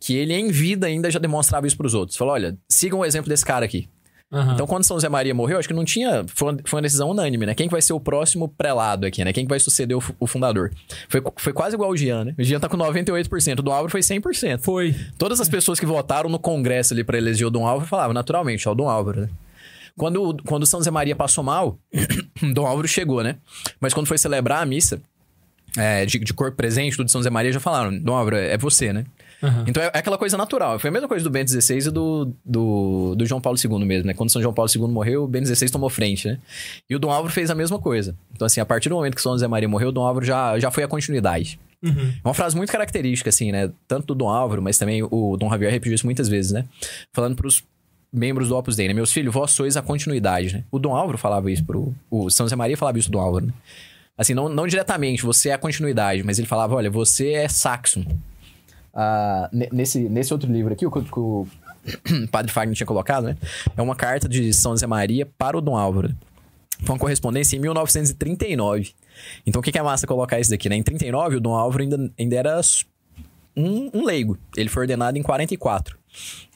que 0.00 0.16
ele, 0.16 0.32
em 0.32 0.48
vida, 0.48 0.86
ainda 0.86 1.10
já 1.10 1.18
demonstrava 1.18 1.66
isso 1.66 1.76
pros 1.76 1.92
outros. 1.92 2.16
Falou, 2.16 2.32
olha, 2.32 2.56
sigam 2.66 3.00
o 3.00 3.04
exemplo 3.04 3.28
desse 3.28 3.44
cara 3.44 3.66
aqui. 3.66 3.86
Aham. 4.32 4.54
Então, 4.54 4.66
quando 4.66 4.84
São 4.84 4.96
José 4.96 5.08
Maria 5.08 5.34
morreu, 5.34 5.58
acho 5.58 5.66
que 5.66 5.74
não 5.74 5.84
tinha. 5.84 6.24
Foi 6.28 6.52
uma, 6.52 6.60
foi 6.64 6.76
uma 6.78 6.82
decisão 6.82 7.10
unânime, 7.10 7.46
né? 7.46 7.54
Quem 7.54 7.66
que 7.66 7.72
vai 7.72 7.82
ser 7.82 7.92
o 7.92 7.98
próximo 7.98 8.48
prelado 8.48 9.04
aqui, 9.04 9.24
né? 9.24 9.32
Quem 9.32 9.44
que 9.44 9.48
vai 9.48 9.58
suceder 9.58 9.96
o, 9.96 10.02
o 10.20 10.26
fundador? 10.26 10.70
Foi, 11.08 11.20
foi 11.36 11.52
quase 11.52 11.74
igual 11.74 11.90
o 11.90 11.96
Jean, 11.96 12.24
né? 12.26 12.34
O 12.38 12.42
Jean 12.44 12.60
tá 12.60 12.68
com 12.68 12.76
98%, 12.76 13.58
o 13.58 13.62
Dom 13.62 13.72
Álvaro 13.72 13.90
foi 13.90 14.00
100%. 14.00 14.60
Foi. 14.60 14.94
Todas 15.18 15.40
as 15.40 15.48
pessoas 15.48 15.80
que 15.80 15.86
votaram 15.86 16.30
no 16.30 16.38
Congresso 16.38 16.94
ali 16.94 17.02
pra 17.02 17.18
eleger 17.18 17.46
o 17.46 17.50
Dom 17.50 17.66
Álvaro 17.66 17.88
falavam, 17.88 18.14
naturalmente, 18.14 18.68
é 18.68 18.70
o 18.70 18.74
Dom 18.74 18.88
Álvaro, 18.88 19.22
né? 19.22 19.28
Quando, 19.96 20.36
quando 20.46 20.64
São 20.64 20.78
José 20.78 20.92
Maria 20.92 21.16
passou 21.16 21.42
mal, 21.42 21.76
Dom 22.54 22.66
Álvaro 22.66 22.86
chegou, 22.86 23.24
né? 23.24 23.36
Mas 23.80 23.92
quando 23.92 24.06
foi 24.06 24.16
celebrar 24.16 24.62
a 24.62 24.66
missa 24.66 25.02
é, 25.76 26.06
de, 26.06 26.20
de 26.20 26.32
corpo 26.32 26.56
presente, 26.56 26.96
tudo 26.96 27.06
de 27.06 27.12
São 27.12 27.20
José 27.20 27.30
Maria, 27.30 27.52
já 27.52 27.60
falaram, 27.60 27.98
Dom 27.98 28.14
Álvaro, 28.14 28.36
é, 28.36 28.52
é 28.52 28.58
você, 28.58 28.92
né? 28.92 29.04
Aham. 29.42 29.64
Então 29.66 29.82
é, 29.82 29.86
é 29.86 29.98
aquela 29.98 30.18
coisa 30.18 30.36
natural. 30.36 30.78
Foi 30.78 30.88
a 30.88 30.92
mesma 30.92 31.08
coisa 31.08 31.24
do 31.24 31.30
Bento 31.30 31.50
XVI 31.50 31.88
e 31.88 31.90
do, 31.90 32.32
do, 32.44 33.14
do 33.14 33.26
João 33.26 33.40
Paulo 33.40 33.58
II 33.62 33.84
mesmo, 33.84 34.06
né? 34.06 34.14
Quando 34.14 34.30
São 34.30 34.40
João 34.40 34.52
Paulo 34.52 34.70
II 34.74 34.82
morreu, 34.88 35.24
o 35.24 35.28
Bento 35.28 35.46
XVI 35.46 35.70
tomou 35.70 35.88
frente, 35.88 36.28
né? 36.28 36.38
E 36.88 36.94
o 36.94 36.98
Dom 36.98 37.10
Álvaro 37.10 37.32
fez 37.32 37.50
a 37.50 37.54
mesma 37.54 37.78
coisa. 37.78 38.14
Então, 38.34 38.46
assim, 38.46 38.60
a 38.60 38.66
partir 38.66 38.88
do 38.88 38.94
momento 38.94 39.14
que 39.14 39.22
São 39.22 39.32
José 39.32 39.46
Maria 39.48 39.68
morreu, 39.68 39.88
o 39.88 39.92
Dom 39.92 40.04
Álvaro 40.04 40.24
já, 40.24 40.58
já 40.58 40.70
foi 40.70 40.84
a 40.84 40.88
continuidade. 40.88 41.58
Uhum. 41.82 42.12
É 42.22 42.28
uma 42.28 42.34
frase 42.34 42.56
muito 42.56 42.70
característica, 42.70 43.30
assim, 43.30 43.50
né? 43.50 43.70
Tanto 43.88 44.08
do 44.08 44.14
Dom 44.14 44.28
Álvaro, 44.28 44.60
mas 44.60 44.76
também 44.76 45.02
o 45.02 45.36
Dom 45.38 45.48
Javier 45.48 45.72
repetiu 45.72 45.94
isso 45.94 46.06
muitas 46.06 46.28
vezes, 46.28 46.52
né? 46.52 46.66
Falando 47.12 47.36
pros 47.36 47.64
membros 48.12 48.48
do 48.48 48.56
Opus 48.56 48.76
Dei, 48.76 48.88
né? 48.88 48.94
Meus 48.94 49.12
filhos, 49.12 49.32
vós 49.32 49.52
sois 49.52 49.76
a 49.76 49.82
continuidade, 49.82 50.52
né? 50.52 50.64
O 50.70 50.78
Dom 50.78 50.94
Álvaro 50.94 51.16
falava 51.16 51.50
isso 51.50 51.64
pro... 51.64 51.94
O 52.10 52.28
São 52.28 52.44
José 52.44 52.56
Maria 52.56 52.76
falava 52.76 52.98
isso 52.98 53.08
do 53.08 53.12
Dom 53.12 53.20
Álvaro, 53.20 53.46
né? 53.46 53.52
Assim, 54.18 54.34
não, 54.34 54.50
não 54.50 54.66
diretamente, 54.66 55.22
você 55.22 55.48
é 55.48 55.54
a 55.54 55.58
continuidade, 55.58 56.22
mas 56.22 56.38
ele 56.38 56.46
falava, 56.46 56.74
olha, 56.74 56.90
você 56.90 57.32
é 57.32 57.48
Saxon. 57.48 58.04
Ne- 59.52 59.68
nesse, 59.72 60.00
nesse 60.08 60.32
outro 60.32 60.50
livro 60.52 60.72
aqui, 60.72 60.86
o 60.86 60.90
que 60.90 61.18
o- 61.18 61.46
Padre 62.30 62.52
Fagner 62.52 62.76
tinha 62.76 62.86
colocado, 62.86 63.24
né? 63.24 63.36
É 63.76 63.80
uma 63.82 63.96
carta 63.96 64.28
de 64.28 64.52
São 64.52 64.72
José 64.72 64.86
Maria 64.86 65.26
para 65.38 65.56
o 65.56 65.60
Dom 65.60 65.76
Álvaro. 65.76 66.14
Foi 66.82 66.94
uma 66.94 66.98
correspondência 66.98 67.56
em 67.56 67.60
1939. 67.60 68.92
Então, 69.46 69.60
o 69.60 69.62
que, 69.62 69.70
que 69.72 69.78
é 69.78 69.82
massa 69.82 70.06
colocar 70.06 70.40
isso 70.40 70.50
daqui, 70.50 70.68
né? 70.68 70.76
Em 70.76 70.82
39, 70.82 71.36
o 71.36 71.40
Dom 71.40 71.54
Álvaro 71.54 71.82
ainda, 71.82 72.10
ainda 72.18 72.36
era 72.36 72.60
um, 73.56 73.90
um 73.92 74.04
leigo. 74.04 74.38
Ele 74.56 74.68
foi 74.68 74.82
ordenado 74.84 75.18
em 75.18 75.22
44. 75.22 75.98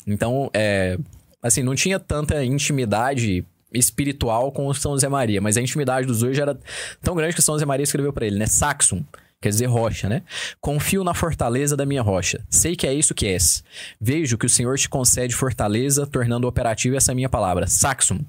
Então, 0.06 0.50
é, 0.54 0.98
assim, 1.42 1.62
não 1.62 1.74
tinha 1.74 1.98
tanta 1.98 2.42
intimidade 2.44 3.44
espiritual 3.72 4.52
com 4.52 4.66
o 4.66 4.74
São 4.74 4.92
José 4.92 5.08
Maria, 5.08 5.40
mas 5.40 5.56
a 5.56 5.60
intimidade 5.60 6.06
dos 6.06 6.20
dois 6.20 6.36
já 6.36 6.44
era 6.44 6.58
tão 7.02 7.14
grande 7.14 7.34
que 7.34 7.40
o 7.40 7.42
São 7.42 7.54
José 7.56 7.66
Maria 7.66 7.84
escreveu 7.84 8.12
para 8.12 8.26
ele, 8.26 8.38
né? 8.38 8.46
Saxum, 8.46 9.02
quer 9.44 9.50
dizer 9.50 9.66
rocha, 9.66 10.08
né? 10.08 10.22
Confio 10.58 11.04
na 11.04 11.12
fortaleza 11.12 11.76
da 11.76 11.84
minha 11.84 12.00
rocha. 12.00 12.42
Sei 12.48 12.74
que 12.74 12.86
é 12.86 12.94
isso 12.94 13.14
que 13.14 13.26
és. 13.26 13.62
Vejo 14.00 14.38
que 14.38 14.46
o 14.46 14.48
Senhor 14.48 14.78
te 14.78 14.88
concede 14.88 15.34
fortaleza, 15.34 16.06
tornando 16.06 16.48
operativa 16.48 16.96
essa 16.96 17.14
minha 17.14 17.28
palavra, 17.28 17.66
Saxum. 17.66 18.24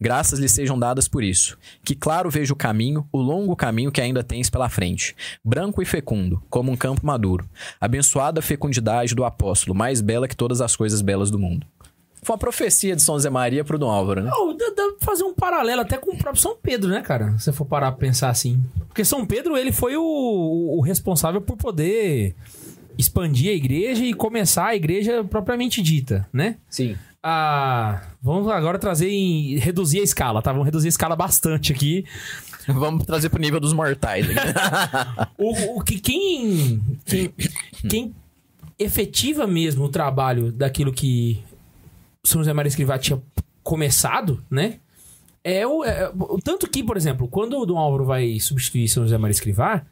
Graças 0.00 0.38
lhe 0.38 0.48
sejam 0.48 0.78
dadas 0.78 1.08
por 1.08 1.22
isso. 1.22 1.58
Que 1.84 1.94
claro 1.94 2.30
vejo 2.30 2.54
o 2.54 2.56
caminho, 2.56 3.06
o 3.12 3.18
longo 3.18 3.54
caminho 3.54 3.92
que 3.92 4.00
ainda 4.00 4.24
tens 4.24 4.48
pela 4.48 4.70
frente. 4.70 5.14
Branco 5.44 5.82
e 5.82 5.84
fecundo, 5.84 6.42
como 6.48 6.72
um 6.72 6.76
campo 6.76 7.04
maduro. 7.04 7.46
Abençoada 7.78 8.40
a 8.40 8.42
fecundidade 8.42 9.14
do 9.14 9.24
apóstolo, 9.24 9.76
mais 9.76 10.00
bela 10.00 10.26
que 10.26 10.36
todas 10.36 10.62
as 10.62 10.74
coisas 10.74 11.02
belas 11.02 11.30
do 11.30 11.38
mundo. 11.38 11.66
Foi 12.26 12.34
uma 12.34 12.38
profecia 12.40 12.96
de 12.96 13.02
São 13.02 13.14
José 13.14 13.30
Maria 13.30 13.62
pro 13.62 13.78
Dom 13.78 13.88
Álvaro, 13.88 14.20
né? 14.20 14.32
Oh, 14.36 14.52
dá, 14.52 14.66
dá 14.76 14.92
pra 14.98 15.06
fazer 15.06 15.22
um 15.22 15.32
paralelo 15.32 15.82
até 15.82 15.96
com 15.96 16.10
o 16.10 16.18
próprio 16.18 16.42
São 16.42 16.56
Pedro, 16.60 16.90
né, 16.90 17.00
cara? 17.00 17.30
Se 17.38 17.44
você 17.44 17.52
for 17.52 17.64
parar 17.64 17.92
pra 17.92 18.00
pensar 18.00 18.30
assim. 18.30 18.60
Porque 18.88 19.04
São 19.04 19.24
Pedro, 19.24 19.56
ele 19.56 19.70
foi 19.70 19.96
o, 19.96 20.02
o- 20.02 20.80
responsável 20.80 21.40
por 21.40 21.56
poder 21.56 22.34
expandir 22.98 23.48
a 23.52 23.54
igreja 23.54 24.04
e 24.04 24.12
começar 24.12 24.66
a 24.66 24.74
igreja 24.74 25.22
propriamente 25.22 25.80
dita, 25.80 26.28
né? 26.32 26.56
Sim. 26.68 26.96
Ah, 27.22 28.02
vamos 28.20 28.48
agora 28.50 28.76
trazer 28.76 29.08
em... 29.08 29.56
reduzir 29.58 30.00
a 30.00 30.02
escala, 30.02 30.42
tá? 30.42 30.50
Vamos 30.50 30.64
reduzir 30.64 30.88
a 30.88 30.90
escala 30.90 31.14
bastante 31.14 31.72
aqui. 31.72 32.04
Vamos 32.66 33.04
trazer 33.06 33.28
pro 33.28 33.40
nível 33.40 33.60
dos 33.60 33.72
mortais. 33.72 34.26
O, 35.38 35.78
o 35.78 35.80
que 35.84 36.00
quem, 36.00 36.80
quem 37.04 37.32
quem 37.88 38.14
efetiva 38.78 39.46
mesmo 39.46 39.84
o 39.84 39.88
trabalho 39.88 40.50
daquilo 40.50 40.92
que 40.92 41.38
São 42.28 42.40
José 42.40 42.52
Maria 42.52 42.68
Escrivá 42.68 42.98
tinha 42.98 43.20
começado, 43.62 44.42
né? 44.50 44.78
É 45.44 45.66
o, 45.66 45.84
é 45.84 46.10
o- 46.10 46.38
tanto 46.42 46.68
que, 46.68 46.82
por 46.82 46.96
exemplo, 46.96 47.28
quando 47.28 47.58
o 47.58 47.66
Dom 47.66 47.78
Álvaro 47.78 48.04
vai 48.04 48.38
substituir 48.40 48.88
São 48.88 49.04
José 49.04 49.16
Maria 49.18 49.32
Escrivá, 49.32 49.82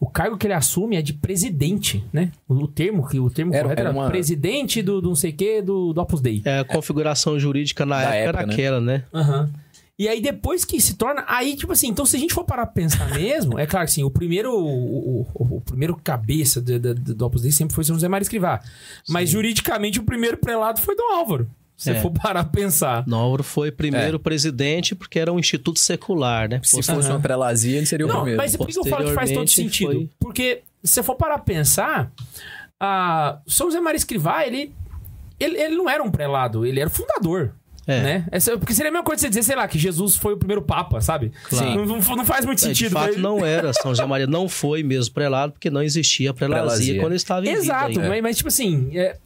o 0.00 0.06
cargo 0.06 0.36
que 0.36 0.46
ele 0.46 0.54
assume 0.54 0.96
é 0.96 1.02
de 1.02 1.12
presidente, 1.14 2.04
né? 2.12 2.30
O, 2.48 2.54
o 2.54 2.68
termo 2.68 3.06
que 3.08 3.18
o 3.18 3.30
termo 3.30 3.54
Era- 3.54 3.62
correto 3.64 3.80
era 3.80 3.90
era, 3.90 3.98
uma- 3.98 4.08
presidente 4.08 4.82
do, 4.82 5.00
do 5.00 5.08
não 5.08 5.14
sei 5.16 5.30
o 5.30 5.34
quê, 5.34 5.62
do, 5.62 5.92
do 5.92 6.00
Opus 6.00 6.20
Dei. 6.20 6.42
É, 6.44 6.58
a 6.60 6.64
configuração 6.64 7.38
jurídica 7.38 7.86
na 7.86 8.02
época, 8.02 8.14
época, 8.16 8.38
era 8.38 8.46
né? 8.46 8.52
aquela, 8.52 8.80
né? 8.80 9.04
Aham. 9.14 9.50
E 9.98 10.08
aí, 10.08 10.20
depois 10.20 10.62
que 10.62 10.78
se 10.78 10.94
torna. 10.94 11.24
Aí, 11.26 11.56
tipo 11.56 11.72
assim, 11.72 11.88
então 11.88 12.04
se 12.04 12.14
a 12.16 12.18
gente 12.18 12.34
for 12.34 12.44
parar 12.44 12.66
pra 12.66 12.74
pensar 12.74 13.08
mesmo, 13.14 13.58
é 13.58 13.64
claro 13.64 13.86
que 13.86 13.92
assim, 13.92 14.02
o 14.04 14.10
primeiro. 14.10 14.52
O, 14.52 15.22
o- 15.22 15.26
o 15.56 15.60
primeiro 15.62 15.96
cabeça 15.96 16.60
do, 16.60 16.78
do, 16.78 16.94
do 17.14 17.24
Opus 17.24 17.40
Dei 17.40 17.50
sempre 17.50 17.74
foi 17.74 17.82
São 17.82 17.94
José 17.96 18.06
Maria 18.06 18.24
Escrivá. 18.24 18.60
Mas 19.08 19.30
juridicamente 19.30 19.98
o 19.98 20.02
primeiro 20.02 20.36
prelado 20.36 20.80
foi 20.82 20.94
Dom 20.94 21.14
Álvaro. 21.14 21.48
Se 21.76 21.84
você 21.92 21.98
É. 21.98 22.00
for 22.00 22.10
parar 22.10 22.42
pra 22.44 22.52
pensar. 22.52 23.06
Nouro 23.06 23.42
foi 23.42 23.70
primeiro 23.70 24.18
presidente 24.18 24.94
porque 24.94 25.18
era 25.18 25.30
um 25.32 25.38
instituto 25.38 25.78
secular, 25.78 26.48
né? 26.48 26.60
Se 26.62 26.76
Post- 26.76 26.92
fosse 26.94 27.10
uma 27.10 27.20
prelazia, 27.20 27.76
ele 27.76 27.86
seria 27.86 28.06
o 28.06 28.08
Não, 28.08 28.16
primeiro. 28.16 28.38
mas 28.38 28.56
por 28.56 28.66
que 28.66 28.78
eu 28.78 28.84
falo 28.86 29.04
que 29.04 29.12
faz 29.14 29.30
todo 29.30 29.50
sentido? 29.50 29.92
foi- 29.92 30.10
Porque 30.18 30.62
se 30.82 30.94
você 30.94 31.02
for 31.02 31.16
parar 31.16 31.34
pra 31.34 31.44
pensar, 31.44 32.10
a 32.80 33.38
São 33.46 33.66
José 33.68 33.80
Maria 33.80 33.96
Escrivá, 33.98 34.46
ele, 34.46 34.72
ele, 35.38 35.58
ele 35.60 35.76
não 35.76 35.88
era 35.88 36.02
um 36.02 36.10
prelado, 36.10 36.64
ele 36.64 36.80
era 36.80 36.88
o 36.88 36.92
fundador. 36.92 37.52
É. 37.88 38.00
Né? 38.02 38.26
Essa- 38.32 38.58
porque 38.58 38.74
seria 38.74 38.90
a 38.90 38.92
mesma 38.92 39.04
coisa 39.04 39.20
você 39.20 39.28
dizer, 39.28 39.44
sei 39.44 39.54
lá, 39.54 39.68
que 39.68 39.78
Jesus 39.78 40.16
foi 40.16 40.32
o 40.34 40.36
primeiro 40.36 40.60
Papa, 40.60 41.00
sabe? 41.00 41.30
Claro. 41.48 41.86
Não, 41.86 42.00
não- 42.00 42.16
não 42.16 42.24
faz 42.24 42.44
muito 42.44 42.58
É, 42.58 42.62
sentido. 42.62 42.88
de 42.88 42.94
fato, 42.94 43.12
mas- 43.12 43.16
não 43.22 43.46
era. 43.46 43.72
São 43.74 43.92
José 43.94 44.04
Maria 44.04 44.26
não 44.26 44.48
foi 44.48 44.82
mesmo 44.82 45.14
prelado, 45.14 45.52
porque 45.52 45.70
não 45.70 45.80
existia 45.80 46.34
prelazia, 46.34 46.62
Prelazia. 46.64 46.94
quando 47.00 47.12
ele 47.12 47.16
estava 47.16 47.46
em 47.46 47.50
Exato, 47.50 48.00
mas, 48.00 48.22
mas, 48.22 48.36
tipo 48.38 48.48
assim, 48.48 48.90
é, 48.92 49.16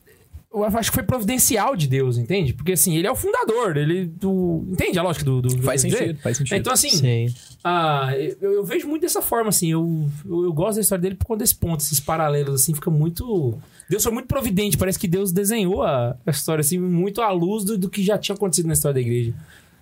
eu 0.53 0.65
acho 0.65 0.91
que 0.91 0.95
foi 0.97 1.05
providencial 1.05 1.77
de 1.77 1.87
Deus, 1.87 2.19
entende? 2.19 2.53
Porque 2.53 2.73
assim, 2.73 2.97
ele 2.97 3.07
é 3.07 3.11
o 3.11 3.15
fundador, 3.15 3.77
ele. 3.77 4.07
Do, 4.07 4.67
entende 4.71 4.99
a 4.99 5.03
lógica 5.03 5.25
do. 5.25 5.41
do 5.41 5.49
do- 5.49 5.63
Faz 5.63 5.83
do- 5.85 5.91
sentido, 5.91 6.19
faz 6.21 6.37
sentido. 6.37 6.57
Então, 6.57 6.73
assim, 6.73 6.91
Sim. 6.91 7.35
ah, 7.63 8.11
eu, 8.41 8.53
eu 8.55 8.65
vejo 8.65 8.89
muito 8.89 9.03
dessa 9.03 9.23
forma, 9.23 9.51
assim. 9.51 9.71
Eu, 9.71 10.09
eu, 10.29 10.45
eu 10.45 10.53
gosto 10.53 10.77
da 10.77 10.81
história 10.81 11.03
dele 11.03 11.15
por 11.15 11.25
conta 11.27 11.39
desse 11.45 11.55
ponto, 11.55 11.81
esses 11.81 12.01
paralelos, 12.01 12.63
assim, 12.63 12.75
fica 12.75 12.91
muito. 12.91 13.57
Deus 13.89 14.03
foi 14.03 14.13
muito 14.13 14.27
providente, 14.27 14.77
parece 14.77 14.99
que 14.99 15.09
Deus 15.09 15.33
desenhou 15.33 15.83
a, 15.83 16.17
a 16.27 16.31
história, 16.31 16.61
assim, 16.63 16.79
muito 16.79 17.21
à 17.23 17.31
luz 17.31 17.65
do, 17.65 17.77
do 17.79 17.89
que 17.91 18.03
já 18.03 18.17
tinha 18.19 18.35
acontecido 18.35 18.67
na 18.67 18.73
história 18.73 18.95
da 18.95 19.01
igreja. 19.01 19.35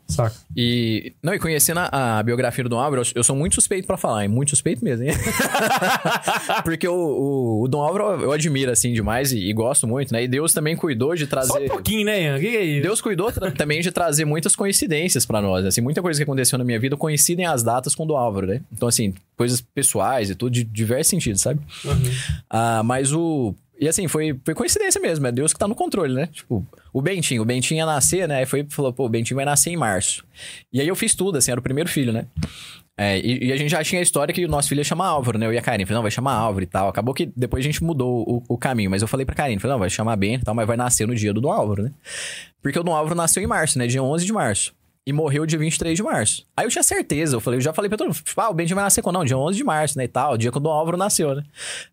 Saca? 0.09 0.35
E, 0.57 1.12
não, 1.23 1.35
e 1.35 1.38
conhecendo 1.38 1.81
a, 1.81 2.18
a 2.18 2.23
biografia 2.23 2.64
do 2.64 2.71
Dom 2.71 2.79
Álvaro, 2.79 3.03
eu, 3.03 3.07
eu 3.16 3.23
sou 3.23 3.37
muito 3.37 3.55
suspeito 3.55 3.87
pra 3.87 3.99
falar, 3.99 4.23
hein? 4.23 4.29
Muito 4.29 4.51
suspeito 4.51 4.83
mesmo, 4.83 5.05
hein? 5.05 5.12
Porque 6.64 6.88
o, 6.88 6.94
o, 6.94 7.62
o 7.64 7.68
Dom 7.68 7.81
Álvaro 7.83 8.23
eu 8.23 8.33
admiro, 8.33 8.71
assim, 8.71 8.92
demais 8.92 9.33
e, 9.33 9.38
e 9.38 9.53
gosto 9.53 9.87
muito, 9.87 10.12
né? 10.12 10.25
E 10.25 10.29
Deus 10.29 10.55
também 10.55 10.75
cuidou 10.75 11.14
de 11.14 11.21
Só 11.21 11.27
um 11.27 11.29
trazer... 11.29 11.68
pouquinho, 11.68 12.07
né, 12.07 12.23
Ian? 12.23 12.40
Que 12.40 12.51
que 12.51 12.57
é 12.57 12.64
isso? 12.64 12.83
Deus 12.83 13.01
cuidou 13.03 13.31
também 13.31 13.83
de 13.83 13.92
trazer 13.92 14.25
muitas 14.25 14.57
coincidências 14.57 15.27
pra 15.27 15.42
nós. 15.42 15.66
Assim, 15.66 15.83
muita 15.83 16.01
coisa 16.01 16.18
que 16.18 16.25
aconteceu 16.25 16.59
na 16.59 16.64
minha 16.64 16.81
vida 16.81 16.97
coincidem 16.97 17.44
as 17.44 17.62
datas 17.62 17.94
com 17.94 18.05
o 18.05 18.07
Dom 18.07 18.16
Álvaro, 18.16 18.47
né? 18.47 18.62
Então, 18.73 18.88
assim, 18.88 19.12
coisas 19.37 19.61
pessoais 19.61 20.31
e 20.31 20.35
tudo, 20.35 20.51
de 20.53 20.64
diversos 20.64 21.11
sentidos, 21.11 21.42
sabe? 21.42 21.61
Ah, 22.49 22.83
mas 22.83 23.12
o. 23.12 23.55
E 23.81 23.87
assim, 23.87 24.09
foi, 24.09 24.37
foi 24.44 24.55
coincidência 24.55 25.01
mesmo, 25.01 25.27
é 25.27 25.31
Deus 25.31 25.53
que 25.53 25.59
tá 25.59 25.68
no 25.68 25.75
controle, 25.75 26.12
né? 26.12 26.29
Tipo, 26.33 26.66
o 26.99 27.03
Bentinho, 27.03 27.43
o 27.43 27.45
Bentinho 27.45 27.79
ia 27.79 27.87
nascer, 27.87 28.27
né? 28.27 28.39
Aí 28.39 28.47
foi 28.47 28.67
falou, 28.69 28.93
pô, 28.93 29.07
o 29.07 29.09
Bentinho 29.09 29.37
vai 29.37 29.45
nascer 29.45 29.71
em 29.71 29.77
março. 29.77 30.25
E 30.73 30.81
aí 30.81 30.89
eu 30.89 30.97
fiz 30.97 31.15
tudo, 31.15 31.39
assim, 31.39 31.51
era 31.51 31.61
o 31.61 31.63
primeiro 31.63 31.89
filho, 31.89 32.13
né? 32.13 32.27
É, 33.01 33.17
e, 33.21 33.47
e 33.47 33.53
a 33.53 33.57
gente 33.57 33.71
já 33.71 33.85
tinha 33.85 34.01
a 34.01 34.03
história 34.03 34.35
que 34.35 34.45
o 34.45 34.49
nosso 34.49 34.69
filho 34.69 34.81
ia 34.81 34.85
chamar 34.85 35.07
Álvaro, 35.07 35.39
né? 35.39 35.47
Eu 35.47 35.53
e 35.53 35.59
a 35.59 35.63
Karine. 35.63 35.87
Falei, 35.87 35.95
não, 35.95 36.03
vai 36.03 36.11
chamar 36.11 36.33
Álvaro 36.33 36.65
e 36.65 36.67
tal. 36.67 36.89
Acabou 36.89 37.15
que 37.15 37.31
depois 37.37 37.65
a 37.65 37.67
gente 37.67 37.85
mudou 37.85 38.25
o, 38.29 38.43
o 38.49 38.59
caminho. 38.59 38.91
Mas 38.91 39.03
eu 39.03 39.07
falei 39.07 39.25
pra 39.25 39.37
Karine, 39.37 39.61
falei, 39.61 39.75
não, 39.75 39.79
vai 39.79 39.89
chamar 39.89 40.17
Bento 40.17 40.43
e 40.43 40.45
tal, 40.45 40.53
mas 40.53 40.67
vai 40.67 40.77
nascer 40.77 41.07
no 41.07 41.15
dia 41.15 41.33
do 41.33 41.41
Dom 41.41 41.53
Álvaro, 41.53 41.85
né? 41.85 41.93
Porque 42.61 42.77
o 42.77 42.83
Dom 42.83 42.97
Álvaro 42.97 43.15
nasceu 43.15 43.41
em 43.41 43.47
março, 43.47 43.79
né? 43.79 43.87
Dia 43.87 44.03
11 44.03 44.27
de 44.27 44.33
março. 44.33 44.75
E 45.09 45.12
morreu 45.12 45.47
dia 45.47 45.59
23 45.59 45.97
de 45.97 46.03
março. 46.03 46.44
Aí 46.57 46.66
eu 46.66 46.71
tinha 46.71 46.83
certeza, 46.83 47.37
eu 47.37 47.40
falei, 47.40 47.57
eu 47.57 47.62
já 47.62 47.73
falei 47.73 47.88
pra 47.88 47.97
todo 47.97 48.09
mundo, 48.09 48.16
tipo, 48.23 48.38
ah, 48.40 48.51
o 48.51 48.55
Benjamin 48.55 48.75
vai 48.77 48.85
nascer 48.85 49.01
quando? 49.01 49.14
Não, 49.16 49.25
dia 49.25 49.38
11 49.38 49.57
de 49.57 49.64
março, 49.64 49.97
né, 49.97 50.05
e 50.05 50.09
tal, 50.09 50.37
dia 50.37 50.51
que 50.53 50.57
o 50.59 50.61
Dom 50.61 50.71
Álvaro 50.71 50.97
nasceu, 50.99 51.35
né? 51.35 51.42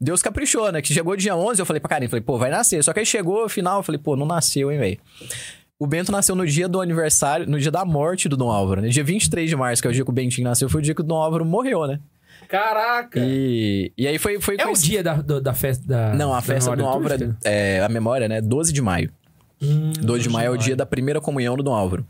Deus 0.01 0.21
caprichou, 0.21 0.69
né, 0.71 0.81
que 0.81 0.93
chegou 0.93 1.15
dia 1.15 1.35
11, 1.35 1.61
eu 1.61 1.65
falei 1.65 1.79
pra 1.79 1.87
Karine, 1.89 2.09
falei, 2.09 2.21
pô, 2.21 2.37
vai 2.37 2.49
nascer. 2.51 2.83
Só 2.83 2.91
que 2.91 2.99
aí 2.99 3.05
chegou 3.05 3.43
no 3.43 3.49
final, 3.49 3.77
eu 3.79 3.83
falei, 3.83 3.99
pô, 3.99 4.15
não 4.17 4.25
nasceu, 4.25 4.69
hein, 4.71 4.77
velho. 4.79 4.97
O 5.79 5.87
Bento 5.87 6.11
nasceu 6.11 6.35
no 6.35 6.45
dia 6.45 6.67
do 6.67 6.81
aniversário, 6.81 7.47
no 7.49 7.57
dia 7.59 7.71
da 7.71 7.85
morte 7.85 8.27
do 8.27 8.35
Dom 8.35 8.49
Álvaro, 8.51 8.81
né? 8.81 8.89
Dia 8.89 9.03
23 9.03 9.49
de 9.49 9.55
março, 9.55 9.81
que 9.81 9.87
é 9.87 9.91
o 9.91 9.93
dia 9.93 10.03
que 10.03 10.09
o 10.09 10.13
Bentinho 10.13 10.47
nasceu, 10.47 10.67
foi 10.69 10.81
o 10.81 10.83
dia 10.83 10.93
que 10.93 11.01
o 11.01 11.03
Dom 11.03 11.15
Álvaro 11.15 11.45
morreu, 11.45 11.87
né? 11.87 11.99
Caraca! 12.49 13.19
E, 13.23 13.91
e 13.97 14.07
aí 14.07 14.17
foi... 14.17 14.39
foi 14.41 14.55
É 14.59 14.67
o 14.67 14.73
dia 14.73 15.01
da, 15.01 15.15
do- 15.15 15.41
da 15.41 15.53
festa 15.53 15.85
da. 15.87 16.13
Não, 16.13 16.31
a 16.33 16.37
da 16.37 16.41
festa 16.41 16.69
do 16.71 16.77
Dom 16.83 16.87
Álvaro, 16.87 17.13
litúrgica? 17.15 17.39
é, 17.45 17.79
a 17.81 17.87
memória, 17.89 18.27
né? 18.27 18.41
12 18.41 18.71
de 18.73 18.81
maio. 18.81 19.09
Hum, 19.61 19.93
12 20.01 20.23
de 20.23 20.29
maio 20.29 20.47
é 20.47 20.49
o 20.49 20.57
dia 20.57 20.75
da 20.75 20.85
primeira 20.85 21.19
comunhão 21.21 21.55
do 21.55 21.63
Dom 21.63 21.73
Álvaro. 21.73 22.05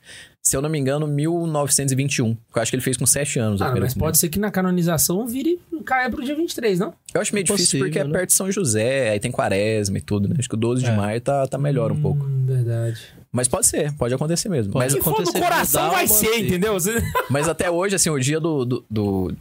Se 0.45 0.55
eu 0.55 0.61
não 0.61 0.69
me 0.69 0.77
engano, 0.77 1.07
1921. 1.07 2.35
Que 2.35 2.39
eu 2.53 2.61
acho 2.61 2.71
que 2.71 2.75
ele 2.75 2.83
fez 2.83 2.95
com 2.95 3.05
7 3.07 3.39
anos. 3.39 3.63
Ah, 3.63 3.73
mas 3.79 3.95
pode 3.95 4.19
ser 4.19 4.29
que 4.29 4.37
na 4.37 4.51
canonização 4.51 5.25
vire 5.25 5.59
caia 5.83 6.07
pro 6.07 6.23
dia 6.23 6.35
23, 6.35 6.77
não? 6.77 6.93
Eu 7.15 7.21
acho 7.21 7.33
meio 7.33 7.43
difícil 7.43 7.65
Possível, 7.65 7.87
porque 7.87 7.97
é 7.97 8.03
né? 8.03 8.11
perto 8.11 8.27
de 8.27 8.33
São 8.33 8.51
José, 8.51 9.09
aí 9.09 9.19
tem 9.19 9.31
quaresma 9.31 9.97
e 9.97 10.01
tudo, 10.01 10.29
né? 10.29 10.35
Acho 10.37 10.47
que 10.47 10.53
o 10.53 10.57
12 10.57 10.83
de 10.83 10.91
É. 10.91 10.95
maio 10.95 11.19
tá, 11.19 11.47
tá 11.47 11.57
melhor 11.57 11.91
um 11.91 11.99
pouco. 11.99 12.23
Hum, 12.23 12.45
verdade. 12.45 13.01
Mas 13.31 13.47
pode 13.47 13.65
ser, 13.65 13.91
pode 13.93 14.13
acontecer 14.13 14.47
mesmo. 14.47 14.71
Pode 14.71 14.85
Mas, 14.85 14.93
Se 14.93 15.01
for 15.01 15.15
coração, 15.33 15.89
vai 15.89 16.07
ser, 16.07 16.27
manter. 16.27 16.45
entendeu? 16.45 16.77
Mas 17.27 17.49
até 17.49 17.69
hoje, 17.71 17.95
assim, 17.95 18.11
o 18.11 18.19
dia 18.19 18.39
do, 18.39 18.63
do, 18.63 18.85
do, 18.89 19.33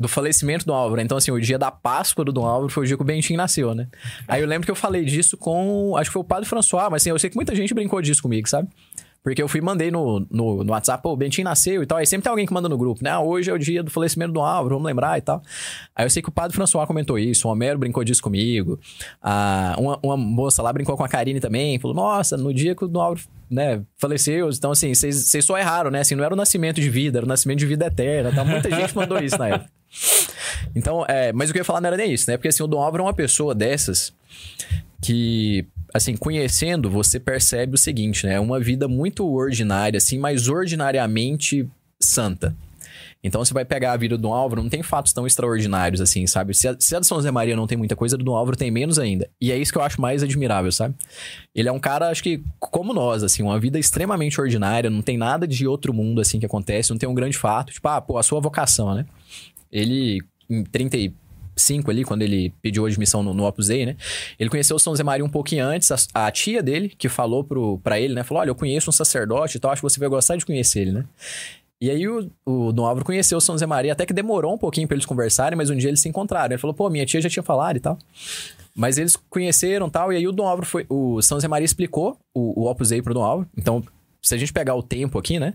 do 0.00 0.08
falecimento 0.08 0.64
do 0.64 0.72
Álvaro. 0.72 1.02
Então, 1.02 1.18
assim, 1.18 1.30
o 1.30 1.40
dia 1.40 1.58
da 1.58 1.70
Páscoa 1.70 2.24
do 2.24 2.32
Dom 2.32 2.46
Álvaro 2.46 2.72
foi 2.72 2.84
o 2.84 2.86
dia 2.86 2.96
que 2.96 3.02
o 3.02 3.04
Bentinho 3.04 3.36
nasceu, 3.36 3.74
né? 3.74 3.88
Aí 4.26 4.40
eu 4.40 4.46
lembro 4.46 4.64
que 4.64 4.70
eu 4.70 4.74
falei 4.76 5.04
disso 5.04 5.36
com. 5.36 5.94
Acho 5.98 6.08
que 6.08 6.12
foi 6.14 6.22
o 6.22 6.24
padre 6.24 6.48
François, 6.48 6.88
mas 6.90 7.02
assim, 7.02 7.10
eu 7.10 7.18
sei 7.18 7.28
que 7.28 7.36
muita 7.36 7.54
gente 7.54 7.74
brincou 7.74 8.00
disso 8.00 8.22
comigo, 8.22 8.48
sabe? 8.48 8.68
Porque 9.22 9.40
eu 9.40 9.48
fui 9.48 9.60
mandei 9.60 9.90
no, 9.90 10.26
no, 10.30 10.64
no 10.64 10.72
WhatsApp, 10.72 11.06
o 11.06 11.16
Bentinho 11.16 11.44
nasceu 11.44 11.82
e 11.82 11.86
tal. 11.86 11.98
Aí 11.98 12.06
sempre 12.06 12.24
tem 12.24 12.30
alguém 12.30 12.46
que 12.46 12.52
manda 12.52 12.68
no 12.68 12.76
grupo, 12.76 13.02
né? 13.04 13.10
Ah, 13.10 13.20
hoje 13.20 13.50
é 13.50 13.54
o 13.54 13.58
dia 13.58 13.82
do 13.82 13.90
falecimento 13.90 14.32
do 14.32 14.40
Álvaro, 14.40 14.74
vamos 14.74 14.86
lembrar 14.86 15.16
e 15.18 15.20
tal. 15.20 15.42
Aí 15.94 16.04
eu 16.04 16.10
sei 16.10 16.22
que 16.22 16.28
o 16.28 16.32
padre 16.32 16.56
François 16.56 16.86
comentou 16.86 17.18
isso, 17.18 17.46
o 17.46 17.50
Homero 17.50 17.78
brincou 17.78 18.02
disso 18.02 18.22
comigo. 18.22 18.80
Ah, 19.22 19.76
uma, 19.78 19.98
uma 20.02 20.16
moça 20.16 20.62
lá 20.62 20.72
brincou 20.72 20.96
com 20.96 21.04
a 21.04 21.08
Karine 21.08 21.38
também, 21.38 21.78
falou, 21.78 21.96
nossa, 21.96 22.36
no 22.36 22.52
dia 22.52 22.74
que 22.74 22.84
o 22.84 23.00
Álvaro, 23.00 23.20
né, 23.48 23.82
faleceu. 23.96 24.48
Então, 24.50 24.72
assim, 24.72 24.94
vocês 24.94 25.44
só 25.44 25.56
erraram, 25.58 25.90
né? 25.90 26.00
Assim, 26.00 26.14
não 26.14 26.24
era 26.24 26.34
o 26.34 26.36
nascimento 26.36 26.80
de 26.80 26.90
vida, 26.90 27.18
era 27.18 27.26
o 27.26 27.28
nascimento 27.28 27.58
de 27.58 27.66
vida 27.66 27.86
eterna. 27.86 28.32
Tá? 28.32 28.44
Muita 28.44 28.70
gente 28.70 28.96
mandou 28.96 29.18
isso 29.18 29.38
na 29.38 29.48
época. 29.48 29.70
Então, 30.74 31.04
é, 31.06 31.32
mas 31.32 31.50
o 31.50 31.52
que 31.52 31.58
eu 31.58 31.60
ia 31.60 31.64
falar 31.64 31.80
não 31.80 31.88
era 31.88 31.96
nem 31.96 32.12
isso, 32.12 32.30
né? 32.30 32.36
Porque 32.36 32.48
assim, 32.48 32.62
o 32.62 32.66
Dom 32.66 32.80
Álvaro 32.80 33.02
é 33.02 33.06
uma 33.06 33.14
pessoa 33.14 33.54
dessas 33.54 34.12
que, 35.02 35.66
assim, 35.92 36.16
conhecendo, 36.16 36.90
você 36.90 37.20
percebe 37.20 37.74
o 37.74 37.78
seguinte, 37.78 38.26
né? 38.26 38.34
É 38.34 38.40
uma 38.40 38.60
vida 38.60 38.88
muito 38.88 39.26
ordinária, 39.26 39.98
assim, 39.98 40.18
mas 40.18 40.48
ordinariamente 40.48 41.68
santa. 42.00 42.54
Então 43.24 43.44
você 43.44 43.54
vai 43.54 43.64
pegar 43.64 43.92
a 43.92 43.96
vida 43.96 44.18
do 44.18 44.28
Álvaro, 44.32 44.62
não 44.62 44.68
tem 44.68 44.82
fatos 44.82 45.12
tão 45.12 45.26
extraordinários 45.26 46.00
assim, 46.00 46.26
sabe? 46.26 46.54
Se 46.54 46.66
a, 46.66 46.76
se 46.78 46.96
a 46.96 46.98
de 46.98 47.06
São 47.06 47.18
José 47.18 47.30
Maria 47.30 47.54
não 47.54 47.68
tem 47.68 47.78
muita 47.78 47.94
coisa, 47.94 48.16
a 48.16 48.18
do 48.18 48.32
Álvaro 48.32 48.56
tem 48.56 48.70
menos 48.70 48.98
ainda. 48.98 49.30
E 49.40 49.52
é 49.52 49.56
isso 49.56 49.70
que 49.70 49.78
eu 49.78 49.82
acho 49.82 50.00
mais 50.00 50.24
admirável, 50.24 50.72
sabe? 50.72 50.96
Ele 51.54 51.68
é 51.68 51.72
um 51.72 51.78
cara, 51.78 52.08
acho 52.08 52.22
que, 52.22 52.42
como 52.58 52.92
nós, 52.92 53.22
assim, 53.22 53.42
uma 53.42 53.60
vida 53.60 53.78
extremamente 53.78 54.40
ordinária, 54.40 54.90
não 54.90 55.02
tem 55.02 55.16
nada 55.16 55.46
de 55.46 55.68
outro 55.68 55.94
mundo, 55.94 56.20
assim, 56.20 56.40
que 56.40 56.46
acontece, 56.46 56.90
não 56.90 56.98
tem 56.98 57.08
um 57.08 57.14
grande 57.14 57.38
fato. 57.38 57.72
Tipo, 57.72 57.88
ah, 57.88 58.00
pô, 58.00 58.18
a 58.18 58.24
sua 58.24 58.40
vocação, 58.40 58.92
né? 58.92 59.06
Ele, 59.70 60.18
em 60.50 60.64
35 61.56 61.90
ali, 61.90 62.04
quando 62.04 62.22
ele 62.22 62.52
pediu 62.60 62.86
admissão 62.86 63.22
no, 63.22 63.32
no 63.32 63.46
Opus 63.46 63.68
Dei, 63.68 63.86
né? 63.86 63.96
Ele 64.38 64.50
conheceu 64.50 64.76
o 64.76 64.78
São 64.78 64.92
José 64.92 65.02
Maria 65.02 65.24
um 65.24 65.28
pouquinho 65.28 65.64
antes, 65.64 65.90
a, 65.90 66.26
a 66.26 66.30
tia 66.30 66.62
dele, 66.62 66.88
que 66.88 67.08
falou 67.08 67.44
pro, 67.44 67.78
pra 67.78 68.00
ele, 68.00 68.14
né? 68.14 68.22
Falou, 68.22 68.40
olha, 68.40 68.50
eu 68.50 68.54
conheço 68.54 68.90
um 68.90 68.92
sacerdote 68.92 69.56
e 69.56 69.60
tal, 69.60 69.70
acho 69.70 69.80
que 69.80 69.88
você 69.88 70.00
vai 70.00 70.08
gostar 70.08 70.36
de 70.36 70.44
conhecer 70.44 70.80
ele, 70.80 70.92
né? 70.92 71.04
E 71.80 71.90
aí 71.90 72.06
o, 72.06 72.30
o 72.46 72.72
Dom 72.72 72.86
Álvaro 72.86 73.04
conheceu 73.04 73.38
o 73.38 73.40
São 73.40 73.56
José 73.56 73.66
Maria, 73.66 73.92
até 73.92 74.06
que 74.06 74.12
demorou 74.12 74.54
um 74.54 74.58
pouquinho 74.58 74.86
pra 74.86 74.94
eles 74.94 75.06
conversarem, 75.06 75.56
mas 75.56 75.68
um 75.68 75.76
dia 75.76 75.90
eles 75.90 76.00
se 76.00 76.08
encontraram. 76.08 76.52
Ele 76.52 76.60
falou, 76.60 76.74
pô, 76.74 76.88
minha 76.88 77.04
tia 77.04 77.20
já 77.20 77.28
tinha 77.28 77.42
falado 77.42 77.76
e 77.76 77.80
tal. 77.80 77.98
Mas 78.74 78.98
eles 78.98 79.16
conheceram 79.28 79.90
tal, 79.90 80.12
e 80.12 80.16
aí 80.16 80.26
o 80.26 80.32
Dom 80.32 80.46
Álvaro 80.46 80.66
foi. 80.66 80.86
O 80.88 81.20
São 81.20 81.36
José 81.36 81.48
Maria 81.48 81.64
explicou 81.64 82.16
o, 82.32 82.62
o 82.62 82.70
Opus 82.70 82.90
Dei 82.90 83.02
pro 83.02 83.12
Dom 83.12 83.24
Álvaro. 83.24 83.48
Então, 83.56 83.82
se 84.22 84.32
a 84.32 84.38
gente 84.38 84.52
pegar 84.52 84.76
o 84.76 84.82
tempo 84.82 85.18
aqui, 85.18 85.40
né? 85.40 85.54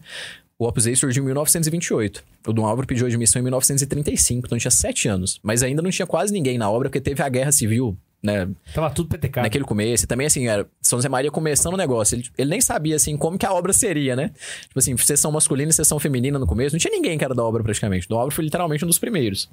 O 0.59 0.65
Opus 0.67 0.85
Dei 0.85 0.95
surgiu 0.95 1.21
em 1.21 1.25
1928. 1.27 2.23
O 2.47 2.53
Dom 2.53 2.65
Álvaro 2.65 2.87
pediu 2.87 3.05
admissão 3.05 3.39
em 3.39 3.43
1935, 3.43 4.47
então 4.47 4.57
tinha 4.57 4.71
sete 4.71 5.07
anos. 5.07 5.39
Mas 5.43 5.61
ainda 5.61 5.83
não 5.83 5.91
tinha 5.91 6.07
quase 6.07 6.33
ninguém 6.33 6.57
na 6.57 6.69
obra, 6.69 6.89
porque 6.89 6.99
teve 6.99 7.21
a 7.21 7.29
Guerra 7.29 7.51
Civil, 7.51 7.95
né? 8.23 8.49
Tava 8.73 8.89
tudo 8.89 9.09
PTK. 9.09 9.41
Naquele 9.41 9.63
começo. 9.63 10.05
E 10.05 10.07
também, 10.07 10.25
assim, 10.25 10.47
era 10.47 10.67
São 10.81 10.97
José 10.97 11.07
Maria 11.09 11.29
começando 11.29 11.75
o 11.75 11.77
negócio. 11.77 12.15
Ele, 12.15 12.25
ele 12.37 12.49
nem 12.49 12.59
sabia, 12.59 12.95
assim, 12.95 13.15
como 13.15 13.37
que 13.37 13.45
a 13.45 13.53
obra 13.53 13.71
seria, 13.71 14.15
né? 14.15 14.31
Tipo 14.63 14.79
assim, 14.79 14.97
sessão 14.97 15.31
masculina 15.31 15.69
e 15.69 15.73
sessão 15.73 15.99
feminina 15.99 16.39
no 16.39 16.47
começo. 16.47 16.73
Não 16.73 16.79
tinha 16.79 16.91
ninguém 16.91 17.19
que 17.19 17.23
era 17.23 17.35
da 17.35 17.43
obra, 17.43 17.61
praticamente. 17.63 18.07
Dom 18.07 18.15
Álvaro 18.15 18.33
foi 18.33 18.43
literalmente 18.43 18.83
um 18.83 18.87
dos 18.87 18.97
primeiros. 18.97 19.49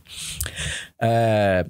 É... 1.02 1.66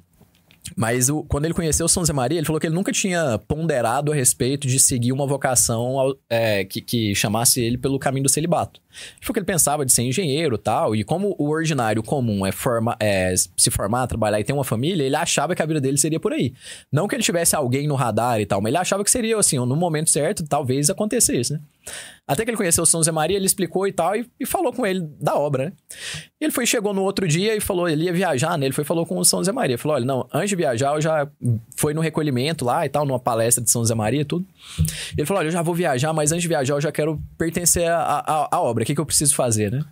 Mas 0.74 1.10
o, 1.10 1.22
quando 1.24 1.44
ele 1.44 1.52
conheceu 1.52 1.86
São 1.86 2.02
José 2.02 2.12
Maria, 2.12 2.38
ele 2.38 2.46
falou 2.46 2.58
que 2.58 2.66
ele 2.66 2.74
nunca 2.74 2.90
tinha 2.90 3.38
ponderado 3.46 4.10
a 4.10 4.14
respeito 4.14 4.66
de 4.66 4.80
seguir 4.80 5.12
uma 5.12 5.26
vocação 5.26 5.98
ao- 5.98 6.16
é, 6.28 6.64
que, 6.64 6.80
que 6.80 7.14
chamasse 7.14 7.60
ele 7.60 7.76
pelo 7.76 7.98
caminho 7.98 8.22
do 8.24 8.28
celibato. 8.30 8.80
Ele 8.90 9.20
falou 9.26 9.34
que 9.34 9.38
ele 9.40 9.46
pensava 9.46 9.84
de 9.84 9.92
ser 9.92 10.02
engenheiro 10.02 10.56
tal, 10.56 10.96
e 10.96 11.04
como 11.04 11.34
o 11.38 11.50
ordinário 11.50 12.02
comum 12.02 12.46
é, 12.46 12.52
forma, 12.52 12.96
é 12.98 13.34
se 13.56 13.70
formar, 13.70 14.06
trabalhar 14.06 14.40
e 14.40 14.44
ter 14.44 14.52
uma 14.54 14.64
família, 14.64 15.04
ele 15.04 15.16
achava 15.16 15.54
que 15.54 15.62
a 15.62 15.66
vida 15.66 15.80
dele 15.80 15.98
seria 15.98 16.18
por 16.18 16.32
aí. 16.32 16.54
Não 16.90 17.06
que 17.06 17.14
ele 17.14 17.22
tivesse 17.22 17.54
alguém 17.54 17.86
no 17.86 17.94
radar 17.94 18.40
e 18.40 18.46
tal, 18.46 18.60
mas 18.62 18.70
ele 18.70 18.78
achava 18.78 19.04
que 19.04 19.10
seria 19.10 19.38
assim, 19.38 19.58
no 19.58 19.76
momento 19.76 20.08
certo, 20.08 20.44
talvez 20.46 20.88
acontecesse, 20.88 21.52
né? 21.52 21.60
Até 22.26 22.44
que 22.44 22.50
ele 22.50 22.56
conheceu 22.56 22.82
o 22.84 22.86
São 22.86 23.00
José 23.00 23.12
Maria, 23.12 23.36
ele 23.36 23.44
explicou 23.44 23.86
e 23.86 23.92
tal, 23.92 24.16
e, 24.16 24.26
e 24.40 24.46
falou 24.46 24.72
com 24.72 24.86
ele 24.86 25.00
da 25.20 25.34
obra, 25.34 25.66
né? 25.66 25.72
Ele 26.40 26.50
foi, 26.50 26.64
chegou 26.64 26.94
no 26.94 27.02
outro 27.02 27.28
dia 27.28 27.54
e 27.54 27.60
falou, 27.60 27.86
ele 27.86 28.04
ia 28.04 28.12
viajar, 28.12 28.56
né? 28.56 28.66
Ele 28.66 28.72
foi 28.72 28.84
falou 28.84 29.04
com 29.04 29.18
o 29.18 29.24
São 29.24 29.40
José 29.40 29.52
Maria. 29.52 29.76
Falou, 29.76 29.96
olha, 29.96 30.06
não, 30.06 30.26
antes 30.32 30.48
de 30.48 30.56
viajar, 30.56 30.94
eu 30.94 31.00
já 31.02 31.28
foi 31.76 31.92
no 31.92 32.00
recolhimento 32.00 32.64
lá 32.64 32.86
e 32.86 32.88
tal, 32.88 33.04
numa 33.04 33.18
palestra 33.18 33.62
de 33.62 33.70
São 33.70 33.82
José 33.82 33.94
Maria 33.94 34.22
e 34.22 34.24
tudo. 34.24 34.46
Ele 35.16 35.26
falou, 35.26 35.40
olha, 35.40 35.48
eu 35.48 35.52
já 35.52 35.60
vou 35.60 35.74
viajar, 35.74 36.12
mas 36.14 36.32
antes 36.32 36.42
de 36.42 36.48
viajar 36.48 36.74
eu 36.74 36.80
já 36.80 36.90
quero 36.90 37.20
pertencer 37.36 37.88
à 37.90 38.60
obra. 38.60 38.84
O 38.84 38.86
que, 38.86 38.94
que 38.94 39.00
eu 39.00 39.06
preciso 39.06 39.34
fazer, 39.34 39.70
né? 39.70 39.84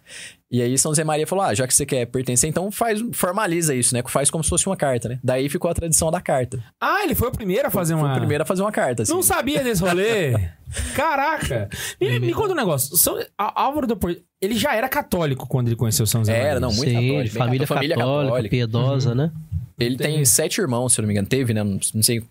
E 0.53 0.61
aí 0.61 0.77
São 0.77 0.91
José 0.93 1.03
Maria 1.03 1.27
falou, 1.27 1.47
ah, 1.47 1.55
já 1.55 1.67
que 1.67 1.73
você 1.75 1.87
quer 1.87 2.05
pertencer, 2.05 2.47
então 2.51 2.71
faz, 2.71 3.03
formaliza 3.15 3.75
isso, 3.75 3.95
né? 3.95 4.03
Faz 4.07 4.29
como 4.29 4.45
se 4.45 4.51
fosse 4.51 4.67
uma 4.67 4.77
carta, 4.77 5.09
né? 5.09 5.19
Daí 5.25 5.49
ficou 5.49 5.71
a 5.71 5.75
tradição 5.75 6.11
da 6.11 6.21
carta. 6.21 6.63
Ah, 6.79 7.03
ele 7.05 7.15
foi 7.15 7.29
o 7.29 7.33
primeiro 7.33 7.69
a 7.69 7.71
fazer 7.71 7.95
Foi 7.95 8.03
uma. 8.03 8.13
o 8.13 8.19
primeiro 8.19 8.43
a 8.43 8.47
fazer 8.47 8.61
uma 8.61 8.71
carta, 8.71 9.03
assim. 9.03 9.15
Não 9.15 9.23
sabia 9.23 9.65
desse 9.65 9.81
rolê. 9.81 10.33
Caraca! 10.95 11.71
Me, 11.99 12.21
me 12.21 12.35
conta 12.35 12.53
um 12.53 12.57
negócio. 12.57 12.95
São, 12.99 13.19
Álvaro 13.39 13.87
do 13.87 13.97
Porto, 13.97 14.21
ele 14.43 14.55
já 14.55 14.75
era 14.77 14.91
católico 14.91 15.47
quando 15.49 15.69
ele 15.69 15.77
conheceu 15.77 16.07
São 16.07 16.21
José 16.21 16.33
Maria. 16.33 16.49
Era, 16.49 16.61
não, 16.61 16.69
muito 16.71 16.91
Sim, 16.91 16.95
católico. 16.95 17.17
bem 17.23 17.67
família, 17.67 17.97
católico, 17.97 18.25
católica, 18.27 18.51
piedosa, 18.51 19.15
né? 19.15 19.33
Ele 19.81 19.97
tem 19.97 20.23
sete 20.27 20.61
irmãos, 20.61 20.93
se 20.93 21.01
eu 21.01 21.03
não 21.03 21.09
me 21.09 21.15
engano. 21.15 21.29
Teve, 21.29 21.55
né? 21.55 21.65
Não 21.65 22.03
sei 22.03 22.23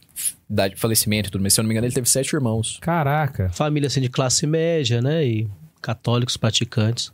da 0.47 0.67
de 0.67 0.75
falecimento 0.75 1.29
e 1.29 1.31
tudo, 1.31 1.41
mas 1.41 1.53
se 1.53 1.59
eu 1.59 1.63
não 1.63 1.67
me 1.69 1.73
engano, 1.73 1.87
ele 1.87 1.93
teve 1.93 2.07
sete 2.07 2.33
irmãos. 2.35 2.77
Caraca. 2.81 3.49
Família 3.49 3.87
assim 3.87 3.99
de 3.99 4.09
classe 4.09 4.45
média, 4.45 5.01
né? 5.01 5.25
E 5.25 5.47
católicos 5.81 6.37
praticantes. 6.37 7.11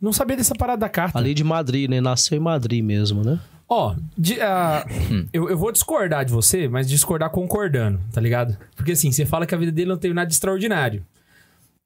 Não 0.00 0.12
sabia 0.12 0.36
dessa 0.36 0.54
parada 0.54 0.80
da 0.80 0.88
carta. 0.88 1.18
Ali 1.18 1.34
de 1.34 1.42
Madrid, 1.44 1.90
né? 1.90 2.00
Nasceu 2.00 2.36
em 2.36 2.40
Madrid 2.40 2.84
mesmo, 2.84 3.22
né? 3.24 3.38
Ó, 3.68 3.94
de- 4.16 4.40
ah, 4.40 4.86
eu, 5.32 5.50
eu 5.50 5.58
vou 5.58 5.70
discordar 5.70 6.24
de 6.24 6.32
você, 6.32 6.68
mas 6.68 6.88
discordar 6.88 7.28
concordando, 7.30 8.00
tá 8.12 8.20
ligado? 8.20 8.56
Porque 8.74 8.92
assim, 8.92 9.12
você 9.12 9.26
fala 9.26 9.44
que 9.46 9.54
a 9.54 9.58
vida 9.58 9.70
dele 9.72 9.90
não 9.90 9.98
teve 9.98 10.14
nada 10.14 10.26
de 10.26 10.32
extraordinário. 10.34 11.04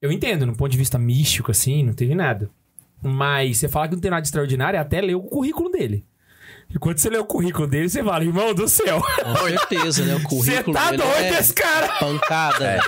Eu 0.01 0.11
entendo, 0.11 0.45
no 0.45 0.55
ponto 0.55 0.71
de 0.71 0.77
vista 0.77 0.97
místico, 0.97 1.51
assim, 1.51 1.83
não 1.83 1.93
teve 1.93 2.13
nada. 2.15 2.49
Mas 3.01 3.57
você 3.57 3.67
fala 3.67 3.87
que 3.87 3.95
não 3.95 4.01
tem 4.01 4.11
nada 4.11 4.21
de 4.21 4.27
extraordinário, 4.27 4.77
é 4.77 4.79
até 4.79 5.01
ler 5.01 5.15
o 5.15 5.21
currículo 5.21 5.69
dele. 5.69 6.05
E 6.73 6.79
quando 6.79 6.97
você 6.97 7.09
lê 7.09 7.17
o 7.19 7.25
currículo 7.25 7.67
dele, 7.67 7.87
você 7.87 8.03
fala, 8.03 8.23
irmão 8.23 8.53
do 8.53 8.67
céu, 8.67 8.99
Com 9.23 9.47
certeza, 9.47 10.03
né? 10.05 10.15
O 10.15 10.19
você 10.19 10.25
currículo 10.27 10.75
tá 10.75 10.85
dele 10.91 11.03
doido 11.03 11.15
é 11.35 11.39
esse 11.39 11.53
cara. 11.53 11.87
pancada. 11.99 12.59
né? 12.59 12.79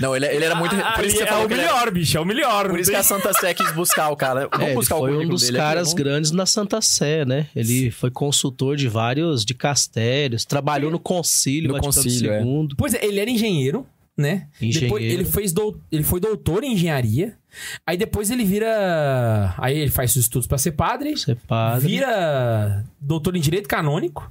Não, 0.00 0.14
ele, 0.16 0.26
ele 0.26 0.44
era 0.44 0.54
muito. 0.54 0.74
Por 0.76 0.84
Ali 0.84 1.08
isso 1.08 1.16
que 1.16 1.22
você 1.22 1.24
é 1.24 1.26
falou 1.26 1.44
o 1.44 1.48
que 1.48 1.54
ele 1.54 1.62
era- 1.62 1.72
melhor, 1.72 1.90
bicho, 1.90 2.16
é 2.16 2.20
o 2.20 2.24
melhor. 2.24 2.68
Por 2.70 2.78
isso 2.78 2.90
que 2.90 2.96
a 2.96 3.02
Santa 3.02 3.32
Sé 3.34 3.52
quis 3.54 3.70
buscar 3.72 4.08
o 4.10 4.16
cara. 4.16 4.48
Vamos 4.50 4.60
É, 4.60 4.70
ele 4.70 4.74
buscar 4.76 4.96
o 4.96 4.98
foi 5.00 5.16
um 5.16 5.28
dos 5.28 5.42
dele 5.42 5.58
caras 5.58 5.92
grandes 5.92 6.30
na 6.30 6.46
Santa 6.46 6.80
Sé, 6.80 7.24
né? 7.24 7.46
Ele 7.54 7.90
foi 7.90 8.10
consultor 8.10 8.76
de 8.76 8.88
vários 8.88 9.44
dicastérios, 9.44 10.44
trabalhou 10.44 10.90
no 10.90 10.98
Concílio 10.98 11.68
No 11.68 11.74
Vaticano 11.74 11.94
concílio, 11.94 12.32
é. 12.32 12.42
II. 12.42 12.68
Pois 12.76 12.94
é, 12.94 13.04
ele 13.04 13.20
era 13.20 13.28
engenheiro, 13.28 13.86
né? 14.16 14.46
Engenheiro. 14.62 14.80
Depois 14.94 15.04
ele, 15.04 15.24
fez 15.24 15.52
dou- 15.52 15.78
ele 15.92 16.04
foi 16.04 16.20
doutor 16.20 16.64
em 16.64 16.72
engenharia. 16.72 17.36
Aí 17.86 17.96
depois 17.96 18.30
ele 18.30 18.44
vira. 18.44 19.54
Aí 19.58 19.76
ele 19.78 19.90
faz 19.90 20.12
seus 20.12 20.24
estudos 20.26 20.46
pra 20.46 20.58
ser 20.58 20.72
padre. 20.72 21.16
Ser 21.16 21.36
padre. 21.36 21.86
Vira 21.88 22.84
doutor 23.00 23.36
em 23.36 23.40
direito 23.40 23.68
canônico. 23.68 24.30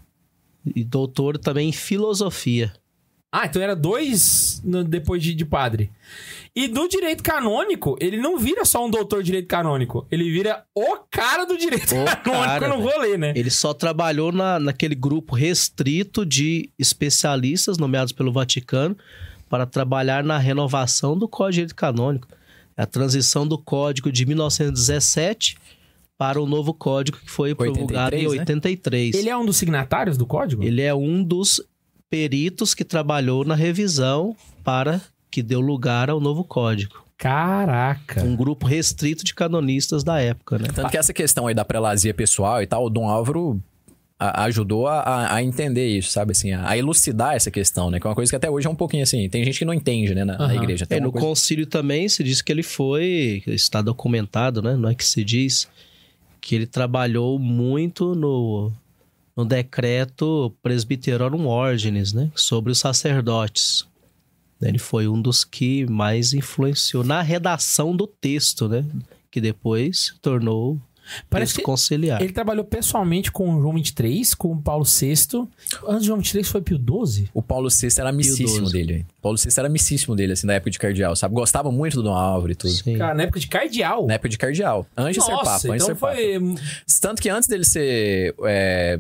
E 0.76 0.84
doutor 0.84 1.38
também 1.38 1.70
em 1.70 1.74
filosofia. 1.74 2.74
Ah, 3.32 3.46
então 3.46 3.62
era 3.62 3.76
dois 3.76 4.62
no- 4.64 4.84
depois 4.84 5.22
de, 5.22 5.34
de 5.34 5.46
padre. 5.46 5.92
E 6.56 6.68
do 6.68 6.88
direito 6.88 7.22
canônico, 7.22 7.96
ele 8.00 8.18
não 8.18 8.40
vira 8.40 8.64
só 8.66 8.84
um 8.86 8.90
doutor 8.90 9.20
de 9.22 9.28
direito 9.28 9.48
canônico. 9.48 10.08
Ele 10.10 10.32
vira 10.32 10.64
o 10.74 10.98
cara 11.12 11.46
do 11.46 11.58
direito 11.58 11.94
O 11.94 12.06
canônico 12.24 12.60
cara, 12.60 12.68
no 12.70 12.80
rolê, 12.82 13.18
né? 13.18 13.34
Ele 13.36 13.50
só 13.52 13.74
trabalhou 13.74 14.32
na, 14.32 14.60
naquele 14.60 14.96
grupo 14.96 15.36
restrito 15.36 16.26
de 16.26 16.70
especialistas 16.80 17.78
nomeados 17.78 18.12
pelo 18.14 18.32
Vaticano 18.32 18.98
para 19.50 19.66
trabalhar 19.66 20.24
na 20.24 20.38
renovação 20.38 21.18
do 21.18 21.28
Código 21.28 21.52
de 21.52 21.56
Direito 21.58 21.76
Canônico. 21.76 22.28
A 22.78 22.86
transição 22.86 23.48
do 23.48 23.58
Código 23.58 24.12
de 24.12 24.26
1917 24.26 25.58
para 26.18 26.42
o 26.42 26.46
novo 26.46 26.74
Código 26.74 27.18
que 27.18 27.30
foi 27.30 27.54
promulgado 27.54 28.16
em 28.16 28.28
83, 28.28 28.36
né? 28.36 28.40
83. 28.42 29.16
Ele 29.16 29.30
é 29.30 29.38
um 29.38 29.46
dos 29.46 29.58
signatários 29.58 30.18
do 30.18 30.26
código? 30.26 30.64
Ele 30.64 30.82
é 30.82 30.94
um 30.94 31.24
dos 31.24 31.62
peritos 32.10 32.74
que 32.74 32.84
trabalhou 32.84 33.44
na 33.44 33.56
revisão 33.56 34.36
para 34.64 35.02
que 35.30 35.44
deu 35.44 35.60
lugar 35.60 36.10
ao 36.10 36.20
novo 36.20 36.44
código. 36.44 37.04
Caraca. 37.18 38.24
Um 38.24 38.36
grupo 38.36 38.68
restrito 38.68 39.24
de 39.24 39.34
canonistas 39.34 40.04
da 40.04 40.20
época, 40.20 40.60
né? 40.60 40.68
Tanto 40.74 40.90
que 40.90 40.98
essa 40.98 41.14
questão 41.14 41.48
aí 41.48 41.54
da 41.54 41.66
prelazia 41.66 42.14
pessoal 42.14 42.62
e 42.62 42.68
tal, 42.68 42.86
o 42.86 42.90
Dom 42.90 43.10
Álvaro 43.10 43.62
a- 44.20 44.44
ajudou 44.46 44.88
a, 44.88 45.34
a- 45.36 45.44
entender 45.44 45.88
isso, 45.88 46.10
sabe? 46.12 46.32
Assim, 46.32 46.52
a, 46.52 46.70
a 46.70 46.78
elucidar 46.78 47.36
essa 47.36 47.52
questão, 47.52 47.90
né? 47.92 48.00
Que 48.00 48.08
é 48.08 48.10
uma 48.10 48.16
coisa 48.16 48.30
que 48.32 48.36
até 48.36 48.50
hoje 48.50 48.66
é 48.68 48.70
um 48.70 48.76
pouquinho 48.76 49.04
assim. 49.04 49.30
Tem 49.30 49.44
gente 49.44 49.60
que 49.60 49.66
não 49.66 49.74
entende, 49.74 50.14
né? 50.16 50.24
Na, 50.26 50.38
na 50.38 50.46
Aham. 50.46 50.56
igreja. 50.56 50.86
Tem 50.86 50.98
É, 50.98 51.02
no 51.02 51.12
coisa- 51.12 51.28
concílio 51.28 51.66
também 51.66 52.08
se 52.10 52.24
diz 52.24 52.42
que 52.42 52.52
ele 52.52 52.64
foi, 52.64 53.44
está 53.48 53.82
documentado, 53.82 54.62
né? 54.62 54.76
Não 54.76 54.90
é 54.90 54.96
que 54.96 55.06
se 55.06 55.24
diz 55.24 55.68
que 56.42 56.56
ele 56.56 56.66
trabalhou 56.66 57.38
muito 57.38 58.16
no, 58.16 58.72
no 59.36 59.44
decreto 59.46 60.54
Presbyterorum 60.64 61.46
Ordinis, 61.46 62.14
né? 62.14 62.32
Sobre 62.36 62.72
os 62.72 62.80
sacerdotes. 62.80 63.86
Ele 64.62 64.80
foi 64.80 65.08
um 65.08 65.22
dos 65.22 65.44
que 65.44 65.86
mais 65.86 66.34
influenciou 66.34 67.04
na 67.04 67.22
redação 67.22 67.96
do 67.96 68.08
texto, 68.08 68.68
né? 68.68 68.84
Que 69.30 69.40
depois 69.40 70.00
se 70.06 70.20
tornou 70.20 70.80
Parece 71.30 71.56
que 71.56 71.62
conciliar. 71.62 72.22
ele 72.22 72.34
trabalhou 72.34 72.64
pessoalmente 72.64 73.32
com 73.32 73.56
o 73.56 73.62
João 73.62 73.74
23, 73.76 74.34
com 74.34 74.52
o 74.52 74.62
Paulo 74.62 74.86
VI. 74.86 75.48
Antes 75.88 76.02
do 76.02 76.06
João 76.06 76.18
23 76.18 76.48
foi 76.50 76.62
Pio 76.62 76.78
XII? 76.78 77.30
O 77.34 77.42
Paulo 77.42 77.70
VI 77.70 77.88
era 77.98 78.10
amicíssimo 78.10 78.70
dele. 78.70 79.06
O 79.20 79.22
Paulo 79.22 79.38
VI 79.38 79.50
era 79.58 79.68
amicíssimo 79.68 80.16
dele, 80.16 80.34
assim, 80.34 80.48
na 80.48 80.54
época 80.54 80.72
de 80.72 80.80
cardeal, 80.80 81.16
sabe? 81.16 81.34
Gostava 81.36 81.72
muito 81.72 81.96
do 81.98 82.04
Dom 82.04 82.14
Álvaro 82.14 82.52
e 82.52 82.56
tudo. 82.56 82.74
Sim. 82.74 82.98
Cara, 82.98 83.14
na 83.14 83.24
época 83.24 83.40
de 83.40 83.48
cardeal. 83.48 84.08
Na 84.08 84.14
época 84.14 84.30
de 84.30 84.38
cardeal. 84.38 84.86
Antes 84.96 85.18
de 85.18 85.26
ser 85.26 85.32
papa, 85.32 85.52
antes 85.52 85.66
então 85.66 85.80
ser 85.80 85.96
papa. 85.96 86.16
foi... 86.16 86.56
Tanto 87.02 87.22
que 87.22 87.30
antes 87.30 87.48
dele 87.48 87.66
ser 87.66 88.36
é, 88.46 89.00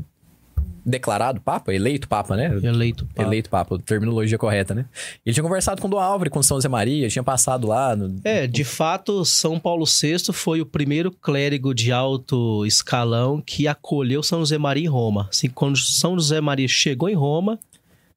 declarado 0.88 1.42
papa, 1.42 1.74
eleito 1.74 2.08
papa, 2.08 2.38
né? 2.38 2.46
Eleito 2.64 3.06
papa. 3.06 3.22
Eleito 3.22 3.50
papa, 3.50 3.78
terminologia 3.80 4.38
correta, 4.38 4.74
né? 4.74 4.86
Ele 5.26 5.34
tinha 5.34 5.44
conversado 5.44 5.82
com 5.82 5.88
o 5.88 5.92
Dom 5.92 6.00
Álvaro, 6.00 6.32
com 6.32 6.42
São 6.42 6.56
José 6.56 6.70
Maria, 6.70 7.10
tinha 7.10 7.24
passado 7.24 7.68
lá. 7.68 7.94
No... 7.94 8.16
É, 8.24 8.48
de 8.48 8.64
fato, 8.64 9.26
São 9.26 9.60
Paulo 9.60 9.86
VI 9.86 10.32
foi 10.32 10.62
o 10.62 10.66
primeiro 10.66 11.12
clérigo 11.12 11.74
de 11.74 11.92
alto 11.92 12.66
escalão 12.66 13.42
que 13.46 13.68
acolheu 13.68 14.24
São 14.24 14.40
José 14.40 14.58
Maria 14.58 14.86
em 14.86 14.88
Roma. 14.88 15.28
Assim, 15.30 15.50
quando 15.50 15.78
São 15.78 16.16
José 16.16 16.40
Maria 16.40 16.68
chegou 16.70 17.10
em 17.10 17.16
Roma, 17.16 17.60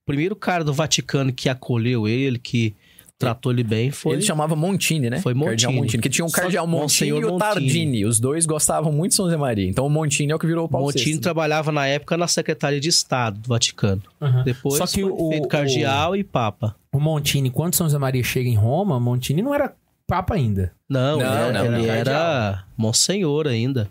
o 0.03 0.07
primeiro 0.07 0.37
cara 0.37 0.63
do 0.63 0.73
Vaticano 0.73 1.33
que 1.33 1.49
acolheu 1.49 2.07
ele, 2.07 2.39
que 2.39 2.77
tratou 3.21 3.53
ele 3.53 3.63
bem 3.63 3.91
foi. 3.91 4.15
Ele 4.15 4.23
chamava 4.23 4.57
Montini, 4.57 5.09
né? 5.11 5.21
Foi 5.21 5.35
Cardeal 5.35 5.51
Montini. 5.71 5.75
Montini. 5.77 6.03
Que 6.03 6.09
tinha 6.09 6.25
um 6.25 6.31
Cardeal 6.31 6.67
Montini 6.67 7.11
e 7.11 7.13
Monsenhor 7.13 7.19
o 7.19 7.33
Montini. 7.39 7.39
Tardini. 7.39 8.05
Os 8.07 8.19
dois 8.19 8.47
gostavam 8.47 8.91
muito 8.91 9.11
de 9.11 9.17
São 9.17 9.27
José 9.27 9.37
Maria. 9.37 9.69
Então 9.69 9.87
o 9.87 9.91
Montini 9.91 10.33
é 10.33 10.35
o 10.35 10.39
que 10.39 10.47
virou 10.47 10.65
o 10.65 10.69
Paulo 10.69 10.87
Montini 10.87 11.13
VI. 11.15 11.21
trabalhava 11.21 11.71
na 11.71 11.87
época 11.87 12.17
na 12.17 12.27
Secretaria 12.27 12.81
de 12.81 12.89
Estado 12.89 13.39
do 13.39 13.49
Vaticano. 13.49 14.03
Aham. 14.21 14.43
Depois 14.43 14.77
Só 14.79 14.87
que 14.87 15.03
foi 15.03 15.11
o, 15.11 15.29
feito 15.31 15.47
cardeal 15.49 16.17
e 16.17 16.25
papa. 16.25 16.75
o 16.93 16.99
Montini, 16.99 17.51
quando 17.51 17.75
São 17.75 17.87
José 17.87 17.99
Maria 17.99 18.25
chega 18.25 18.49
em 18.49 18.57
Roma, 18.57 18.99
Montini 18.99 19.43
não 19.43 19.55
era 19.55 19.73
papa 20.07 20.35
ainda. 20.35 20.73
Não, 20.89 21.19
Não, 21.19 21.27
ele, 21.27 21.35
era- 21.37 21.53
não, 21.53 21.65
ele 21.79 21.87
não. 21.87 21.95
era 21.95 22.65
monsenhor 22.77 23.47
ainda. 23.47 23.89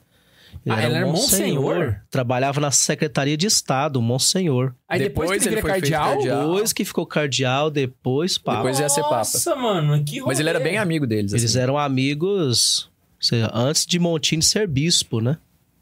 Ah, 0.67 0.83
ele 0.85 0.95
era 0.95 1.05
monsenhor? 1.07 1.95
Trabalhava 2.11 2.59
na 2.59 2.71
Secretaria 2.71 3.37
de 3.37 3.47
Estado, 3.47 4.01
monsenhor. 4.01 4.73
Aí 4.87 4.99
depois, 4.99 5.29
Depois 5.29 5.41
que 5.43 5.47
ele 5.49 5.55
ele 5.55 5.61
foi 5.61 5.71
cardeal. 5.71 6.13
cardeal. 6.15 6.47
Depois 6.47 6.73
que 6.73 6.85
ficou 6.85 7.05
cardeal, 7.05 7.69
depois 7.71 8.37
papa. 8.37 8.57
Depois 8.57 8.79
ia 8.79 8.89
ser 8.89 9.01
papa. 9.01 9.15
Nossa, 9.17 9.55
mano, 9.55 10.03
que 10.03 10.21
Mas 10.21 10.39
ele 10.39 10.49
era 10.49 10.59
rolê. 10.59 10.71
bem 10.71 10.77
amigo 10.79 11.07
deles. 11.07 11.31
Eles 11.33 11.45
assim. 11.51 11.59
eram 11.59 11.77
amigos 11.77 12.89
seja, 13.19 13.49
antes 13.53 13.85
de 13.85 13.99
Montini 13.99 14.41
ser 14.43 14.67
bispo, 14.67 15.19
né? 15.21 15.37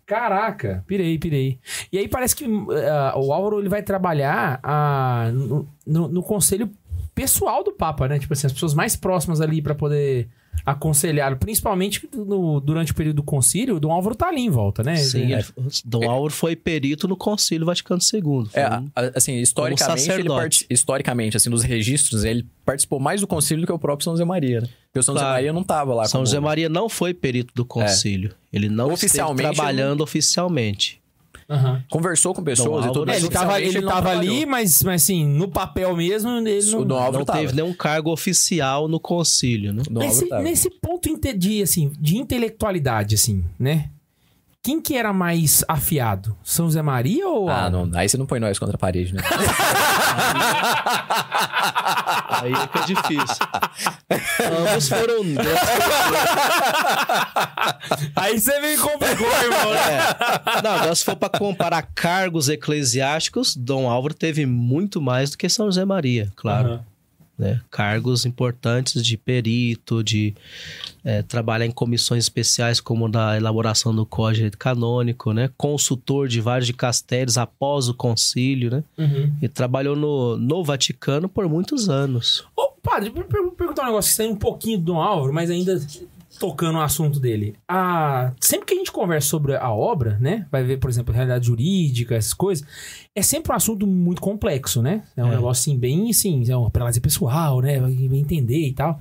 Caraca, 0.06 0.84
pirei, 0.88 1.18
pirei. 1.18 1.60
E 1.92 1.98
aí 1.98 2.08
parece 2.08 2.34
que 2.36 2.46
ah, 2.46 3.14
o 3.18 3.34
Álvaro 3.34 3.60
ele 3.60 3.68
vai 3.70 3.84
trabalhar 3.84 4.60
ah, 4.64 5.30
no, 5.34 5.68
no- 5.86 6.08
no 6.08 6.24
conselho 6.24 6.70
pessoal 7.14 7.62
do 7.64 7.74
Papa, 7.74 8.08
né? 8.08 8.18
Tipo 8.18 8.32
assim, 8.34 8.48
as 8.48 8.54
pessoas 8.54 8.74
mais 8.74 8.96
próximas 8.96 9.42
ali 9.42 9.62
pra 9.62 9.76
poder 9.76 10.30
aconselhar, 10.66 11.36
principalmente 11.38 12.08
no- 12.16 12.60
durante 12.60 12.92
o 12.92 12.96
período 12.96 13.18
do 13.18 13.24
concílio, 13.24 13.76
o 13.76 13.80
Dom 13.80 13.92
Álvaro 13.92 14.16
tá 14.16 14.28
ali 14.28 14.42
em 14.42 14.50
volta, 14.50 14.84
né? 14.84 14.96
Sim, 14.98 15.34
É. 15.34 15.40
ele- 15.40 15.46
Dom 15.86 16.10
Álvaro 16.10 16.34
foi 16.34 16.56
perito 16.56 17.08
no 17.08 17.16
Concílio 17.16 17.66
Vaticano 17.66 18.00
II. 18.02 18.22
Foi 18.52 18.62
É, 18.62 18.70
um- 18.80 18.90
assim, 19.16 19.36
historicamente, 19.38 20.10
ele 20.12 20.30
historicamente, 20.70 21.38
assim, 21.38 21.50
nos 21.50 21.64
registros, 21.64 22.24
ele 22.24 22.46
participou 22.66 23.00
mais 23.00 23.22
do 23.22 23.28
concílio 23.28 23.62
do 23.62 23.68
que 23.68 23.74
o 23.74 23.80
próprio 23.80 24.04
São 24.04 24.14
José 24.14 24.26
Maria, 24.26 24.62
né? 24.62 24.68
Porque 24.88 25.00
o 25.00 25.04
São 25.04 25.14
José 25.16 25.24
Claro. 25.24 25.36
Maria 25.38 25.54
não 25.54 25.64
tava 25.64 25.94
lá. 25.94 26.06
São 26.06 26.20
como- 26.20 26.26
José 26.26 26.40
Maria 26.40 26.70
não 26.70 26.90
foi 26.90 27.14
perito 27.14 27.54
do 27.56 27.64
concílio. 27.66 28.32
Ele 28.52 28.70
não 28.70 28.92
Oficialmente, 28.94 29.42
esteve 29.44 29.56
trabalhando 29.56 30.02
oficialmente. 30.02 31.02
Aham. 31.50 31.84
Conversou 31.90 32.34
com 32.34 32.44
pessoas 32.44 32.86
Dom 32.86 32.90
e 32.90 32.94
tudo. 32.94 33.12
É, 33.12 33.18
ele 33.18 33.30
tava, 33.30 33.62
ele 33.62 33.82
não 33.82 33.90
tava 33.90 34.10
ali, 34.10 34.46
mas, 34.46 34.84
mas 34.84 35.04
assim, 35.04 35.26
no 35.26 35.48
papel 35.48 35.96
mesmo, 35.96 36.30
ele 36.30 36.66
não... 36.72 36.82
O 36.82 36.86
Dom 36.86 36.96
Álvaro 36.96 37.26
não 37.26 37.34
teve 37.34 37.54
nenhum 37.54 37.74
cargo 37.74 38.12
oficial 38.12 38.88
no 38.88 39.00
concílio, 39.00 39.74
né? 39.74 39.84
Nesse, 39.90 40.30
nesse 40.42 40.70
ponto 40.70 41.08
de, 41.38 41.62
assim, 41.62 41.92
de 42.00 42.18
intelectualidade, 42.18 43.16
assim, 43.16 43.46
né? 43.58 43.90
Quem 44.64 44.82
que 44.82 44.98
era 44.98 45.14
mais 45.14 45.64
afiado? 45.68 46.36
São 46.44 46.66
José 46.66 46.82
Maria 46.82 47.28
ou 47.28 47.48
Ah, 47.50 47.70
não, 47.70 47.90
aí 47.94 48.10
você 48.10 48.18
não 48.18 48.26
põe 48.26 48.40
nós 48.40 48.58
contra 48.60 48.76
a 48.76 48.80
parede, 48.80 49.14
né? 49.14 49.22
Aí 52.30 52.54
é 52.54 52.68
que 52.68 52.78
é 52.78 52.82
difícil. 52.86 53.46
Ambos 54.70 54.90
foram. 54.90 55.24
Aí 58.16 58.40
você 58.40 58.60
me 58.60 58.78
complicou, 58.78 59.28
irmão. 59.28 59.74
É. 59.74 60.62
Não, 60.64 60.72
agora 60.72 60.96
se 60.96 61.04
for 61.04 61.16
para 61.16 61.30
comparar 61.38 61.82
cargos 61.96 62.50
eclesiásticos, 62.50 63.56
Dom 63.56 63.90
Álvaro 63.90 64.14
teve 64.14 64.46
muito 64.46 65.02
mais 65.02 65.32
do 65.32 65.38
que 65.38 65.50
São 65.50 65.66
José 65.68 65.86
Maria, 65.86 66.32
claro. 66.36 66.68
Aham. 66.70 66.84
Né? 67.38 67.62
Cargos 67.70 68.26
importantes 68.26 69.04
de 69.04 69.18
perito, 69.18 70.04
de 70.04 70.34
é, 71.04 71.22
trabalhar 71.22 71.66
em 71.66 71.72
comissões 71.72 72.24
especiais, 72.24 72.80
como 72.80 73.08
na 73.08 73.38
elaboração 73.38 73.94
do 73.96 74.06
Código 74.06 74.56
Canônico, 74.58 75.32
né? 75.34 75.50
Consultor 75.58 76.28
de 76.28 76.42
vários 76.42 76.68
dicastérios 76.68 77.38
após 77.38 77.88
o 77.88 77.94
concílio, 77.94 78.72
né? 78.72 78.84
Uhum. 78.98 79.34
E 79.42 79.48
trabalhou 79.48 79.96
no, 79.96 80.38
no 80.38 80.64
Vaticano 80.64 81.30
por 81.30 81.48
muitos 81.48 81.90
anos. 81.90 82.44
Ô, 82.56 82.72
padre, 82.82 83.10
per- 83.12 83.26
per- 83.26 83.52
perguntar 83.52 83.84
um 83.84 83.88
negócio 83.88 84.10
que 84.10 84.16
sai 84.16 84.28
um 84.28 84.36
pouquinho 84.36 84.80
do 84.80 84.96
Álvaro, 84.96 85.34
mas 85.34 85.50
ainda 85.50 85.80
tocando 86.40 86.74
no 86.74 86.82
assunto 86.82 87.20
dele. 87.20 87.56
Ah, 87.68 88.32
sempre 88.40 88.66
que 88.68 88.74
a 88.74 88.78
gente 88.78 88.92
conversa 88.92 89.28
sobre 89.28 89.56
a 89.56 89.72
obra, 89.72 90.18
né? 90.20 90.46
Vai 90.52 90.64
ver, 90.64 90.78
por 90.78 90.90
exemplo, 90.90 91.12
a 91.14 91.16
realidade 91.16 91.48
jurídica, 91.48 92.16
essas 92.16 92.34
coisas. 92.34 92.66
É 93.16 93.22
sempre 93.22 93.52
um 93.52 93.56
assunto 93.56 93.86
muito 93.88 94.22
complexo, 94.22 94.82
né? 94.82 95.04
É 95.16 95.24
um 95.24 95.28
É. 95.28 95.36
negócio 95.36 95.62
assim, 95.72 95.78
bem 95.80 96.10
assim, 96.10 96.44
é 96.50 96.56
uma 96.56 96.70
prelazia 96.72 97.02
pessoal, 97.02 97.62
né? 97.62 97.80
Vai 97.80 97.92
entender 97.92 98.68
e 98.68 98.74
tal. 98.74 99.00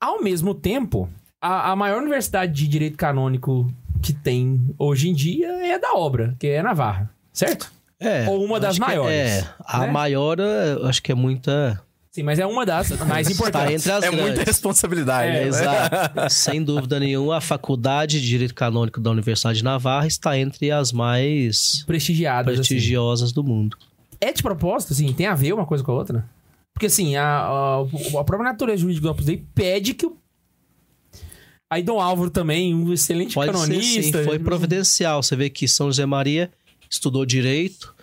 Ao 0.00 0.22
mesmo 0.22 0.54
tempo, 0.54 1.08
a, 1.40 1.72
a 1.72 1.76
maior 1.76 2.00
universidade 2.02 2.52
de 2.52 2.68
direito 2.68 2.96
canônico 2.96 3.72
que 4.00 4.12
tem 4.12 4.74
hoje 4.78 5.08
em 5.08 5.12
dia 5.14 5.48
é 5.66 5.74
a 5.74 5.78
da 5.78 5.92
obra, 5.94 6.36
que 6.38 6.46
é 6.46 6.62
Navarra, 6.62 7.10
certo? 7.32 7.72
É. 8.00 8.28
Ou 8.28 8.44
uma 8.44 8.60
das 8.60 8.74
que 8.76 8.80
maiores, 8.80 9.10
É, 9.12 9.44
a 9.66 9.80
né? 9.80 9.90
maior, 9.90 10.38
eu 10.38 10.86
acho 10.86 11.02
que 11.02 11.10
é 11.10 11.14
muita. 11.16 11.82
Sim, 12.18 12.24
mas 12.24 12.40
é 12.40 12.44
uma 12.46 12.66
das 12.66 12.90
mais 13.06 13.28
Está 13.30 13.48
importantes. 13.48 13.86
entre 13.86 13.92
as 13.92 14.02
é 14.02 14.10
grandes. 14.10 14.26
muita 14.26 14.42
responsabilidade. 14.42 15.28
É, 15.28 15.40
né? 15.42 15.46
Exato. 15.46 16.20
Sem 16.34 16.64
dúvida 16.64 16.98
nenhuma, 16.98 17.36
a 17.36 17.40
Faculdade 17.40 18.20
de 18.20 18.26
Direito 18.26 18.54
Canônico 18.56 19.00
da 19.00 19.12
Universidade 19.12 19.58
de 19.58 19.64
Navarra 19.64 20.08
está 20.08 20.36
entre 20.36 20.72
as 20.72 20.90
mais 20.90 21.84
Prestigiadas. 21.86 22.54
assim. 22.58 22.68
prestigiosas 22.74 23.30
do 23.30 23.44
mundo. 23.44 23.76
É 24.20 24.32
de 24.32 24.42
propósito, 24.42 24.94
assim, 24.94 25.12
tem 25.12 25.26
a 25.26 25.34
ver 25.36 25.52
uma 25.52 25.64
coisa 25.64 25.84
com 25.84 25.92
a 25.92 25.94
outra? 25.94 26.28
Porque, 26.74 26.86
assim, 26.86 27.14
a, 27.14 27.24
a, 27.24 27.80
a 27.82 28.24
própria 28.24 28.42
natureza 28.42 28.82
jurídica 28.82 29.06
do 29.06 29.10
Opus 29.12 29.24
Dei 29.24 29.44
pede 29.54 29.94
que 29.94 30.06
o. 30.06 30.16
Aí 31.70 31.84
Dom 31.84 32.00
Álvaro 32.00 32.30
também, 32.30 32.74
um 32.74 32.92
excelente 32.92 33.34
Pode 33.34 33.52
ser, 33.52 33.58
canonista. 33.58 34.18
sim, 34.18 34.24
foi 34.24 34.40
providencial. 34.40 35.22
Você 35.22 35.36
vê 35.36 35.48
que 35.48 35.68
São 35.68 35.86
José 35.86 36.04
Maria 36.04 36.50
estudou 36.90 37.24
direito 37.24 37.94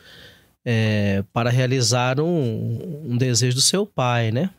é, 0.65 1.23
para 1.31 1.49
realizar 1.49 2.19
um, 2.19 3.03
um 3.11 3.17
desejo 3.17 3.55
do 3.55 3.61
seu 3.61 3.85
pai, 3.85 4.31
né? 4.31 4.49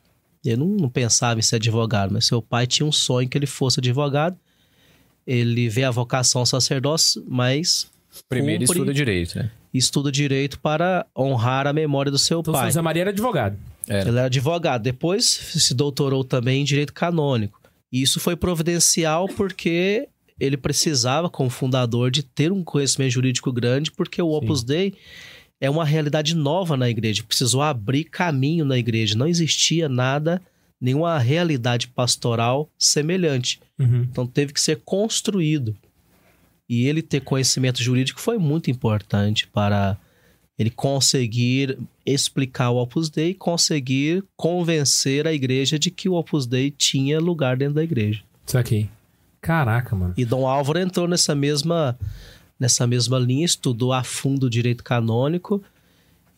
Ele 0.45 0.57
não, 0.57 0.67
não 0.69 0.89
pensava 0.89 1.41
em 1.41 1.43
ser 1.43 1.57
advogado, 1.57 2.13
mas 2.13 2.27
seu 2.27 2.41
pai 2.41 2.67
tinha 2.67 2.87
um 2.87 2.93
sonho 2.93 3.29
que 3.29 3.37
ele 3.37 3.47
fosse 3.47 3.81
advogado. 3.81 4.37
Ele 5.27 5.69
vê 5.69 5.83
a 5.83 5.91
vocação 5.91 6.41
ao 6.41 6.47
sacerdócio, 6.47 7.25
mas 7.29 7.91
Primeiro 8.29 8.65
Cumpre. 8.65 8.79
estuda 8.79 8.95
direito, 8.95 9.39
né? 9.39 9.51
estuda 9.75 10.11
direito 10.11 10.59
para 10.61 11.05
honrar 11.17 11.67
a 11.67 11.73
memória 11.73 12.11
do 12.11 12.19
seu 12.19 12.41
Então, 12.41 12.55
pai. 12.55 12.67
José 12.67 12.81
Maria 12.81 13.03
era 13.03 13.11
advogado. 13.11 13.59
Era. 13.87 14.09
Ele 14.09 14.19
era 14.19 14.27
advogado. 14.27 14.83
Depois 14.83 15.25
se 15.25 15.75
doutorou 15.75 16.25
também 16.25 16.63
em 16.63 16.65
direito 16.65 16.93
canônico. 16.95 17.61
E 17.93 18.01
isso 18.03 18.19
foi 18.19 18.37
providencial 18.37 19.29
porque 19.29 20.09
ele 20.41 20.57
precisava, 20.57 21.29
como 21.29 21.51
fundador, 21.51 22.11
de 22.11 22.23
ter 22.23 22.53
um 22.53 22.63
conhecimento 22.65 23.13
jurídico 23.13 23.53
grande, 23.53 23.91
porque 23.91 24.21
o 24.21 24.31
Opus 24.31 24.63
Dei 24.63 24.95
é 25.61 25.71
uma 25.71 25.85
realidade 25.85 26.35
nova 26.35 26.77
na 26.77 26.89
igreja. 26.89 27.23
Precisou 27.23 27.63
abrir 27.63 28.05
caminho 28.05 28.65
na 28.65 28.77
igreja. 28.79 29.17
Não 29.17 29.27
existia 29.27 29.89
nada, 29.89 30.41
nenhuma 30.81 31.19
realidade 31.19 31.89
pastoral 31.89 32.69
semelhante. 32.79 33.61
Uhum. 33.79 34.03
Então 34.03 34.27
teve 34.27 34.53
que 34.53 34.61
ser 34.61 34.81
construído. 34.85 35.75
E 36.69 36.87
ele 36.87 37.01
ter 37.01 37.21
conhecimento 37.21 37.83
jurídico 37.83 38.21
foi 38.21 38.39
muito 38.39 38.71
importante 38.71 39.47
para 39.47 39.97
ele 40.59 40.71
conseguir 40.71 41.79
explicar 42.05 42.71
o 42.71 42.77
Opus 42.77 43.11
Dei 43.11 43.31
e 43.31 43.35
conseguir 43.35 44.25
convencer 44.37 45.27
a 45.27 45.33
igreja 45.33 45.79
de 45.79 45.91
que 45.91 46.09
o 46.09 46.15
Opus 46.15 46.47
Dei 46.47 46.71
tinha 46.71 47.21
lugar 47.21 47.57
dentro 47.57 47.75
da 47.75 47.85
igreja. 47.85 48.23
Isso 48.47 48.59
aqui. 48.59 48.89
Caraca, 49.41 49.95
mano. 49.95 50.15
E 50.17 50.25
Dom 50.25 50.47
Álvaro 50.47 50.79
entrou 50.79 51.07
nessa 51.07 51.35
mesma 51.35 51.97
nessa 52.59 52.87
mesma 52.87 53.19
linha, 53.19 53.45
estudou 53.45 53.93
a 53.93 54.03
fundo 54.03 54.45
o 54.47 54.51
direito 54.51 54.83
canônico 54.83 55.63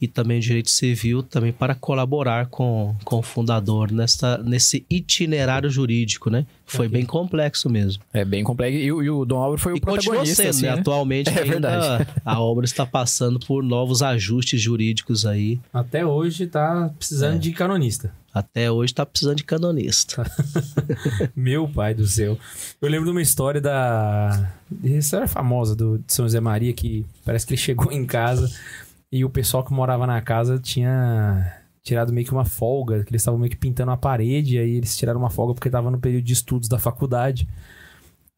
e 0.01 0.07
também 0.07 0.39
o 0.39 0.41
direito 0.41 0.71
civil 0.71 1.23
também 1.23 1.53
para 1.53 1.75
colaborar 1.75 2.47
com, 2.47 2.95
com 3.05 3.19
o 3.19 3.23
fundador 3.23 3.91
nessa, 3.91 4.39
nesse 4.39 4.85
itinerário 4.89 5.69
jurídico, 5.69 6.31
né? 6.31 6.47
Foi 6.67 6.87
Ok. 6.87 6.99
bem 6.99 7.07
complexo 7.07 7.69
mesmo. 7.71 8.03
É 8.13 8.25
bem 8.25 8.45
complexo. 8.45 8.77
E, 8.79 8.93
o- 8.93 9.03
e 9.03 9.11
o 9.11 9.25
Dom 9.25 9.39
Álvaro 9.39 9.61
foi 9.61 9.73
o 9.73 9.77
E 9.77 9.81
continua 9.81 10.03
protagonista, 10.17 10.43
sendo, 10.43 10.51
assim, 10.51 10.63
né? 10.67 10.75
né? 10.75 10.81
Atualmente 10.81 11.31
É 11.37 11.45
verdade. 11.45 12.07
a 12.25 12.41
obra 12.41 12.65
está 12.65 12.85
passando 12.87 13.41
por 13.41 13.63
novos 13.65 14.03
ajustes 14.03 14.61
jurídicos 14.61 15.25
aí. 15.27 15.59
Até 15.73 16.05
hoje 16.07 16.47
tá 16.47 16.91
precisando 16.99 17.37
É. 17.37 17.39
de 17.39 17.53
canonista. 17.53 18.13
Até 18.35 18.71
hoje 18.71 18.93
está 18.93 19.05
precisando 19.07 19.37
de 19.37 19.45
canonista. 19.45 20.23
Meu 21.35 21.67
pai 21.69 21.95
do 21.95 22.07
céu. 22.07 22.39
Eu 22.81 22.89
lembro 22.89 23.07
de 23.07 23.11
uma 23.13 23.23
história 23.23 23.61
da. 23.61 24.53
História 24.85 25.27
famosa 25.27 25.75
do 25.75 25.99
de 25.99 26.13
São 26.13 26.25
José 26.27 26.39
Maria, 26.39 26.73
que 26.73 27.05
parece 27.25 27.47
que 27.47 27.55
ele 27.55 27.61
chegou 27.61 27.91
em 27.91 28.05
casa 28.05 28.49
e 29.11 29.25
o 29.25 29.31
pessoal 29.31 29.65
que 29.65 29.73
morava 29.73 30.07
na 30.07 30.21
casa 30.21 30.59
tinha 30.59 31.55
tirado 31.83 32.13
meio 32.13 32.27
que 32.27 32.33
uma 32.33 32.45
folga, 32.45 33.03
que 33.05 33.11
eles 33.11 33.23
estavam 33.23 33.41
meio 33.41 33.51
que 33.51 33.57
pintando 33.57 33.91
a 33.91 33.97
parede, 33.97 34.59
aí 34.59 34.77
eles 34.77 34.97
tiraram 34.97 35.19
uma 35.21 35.31
folga 35.31 35.55
porque 35.55 35.71
tava 35.71 35.91
no 35.91 35.99
período 35.99 36.25
de 36.25 36.33
estudos 36.35 36.69
da 36.69 36.79
faculdade. 36.79 37.49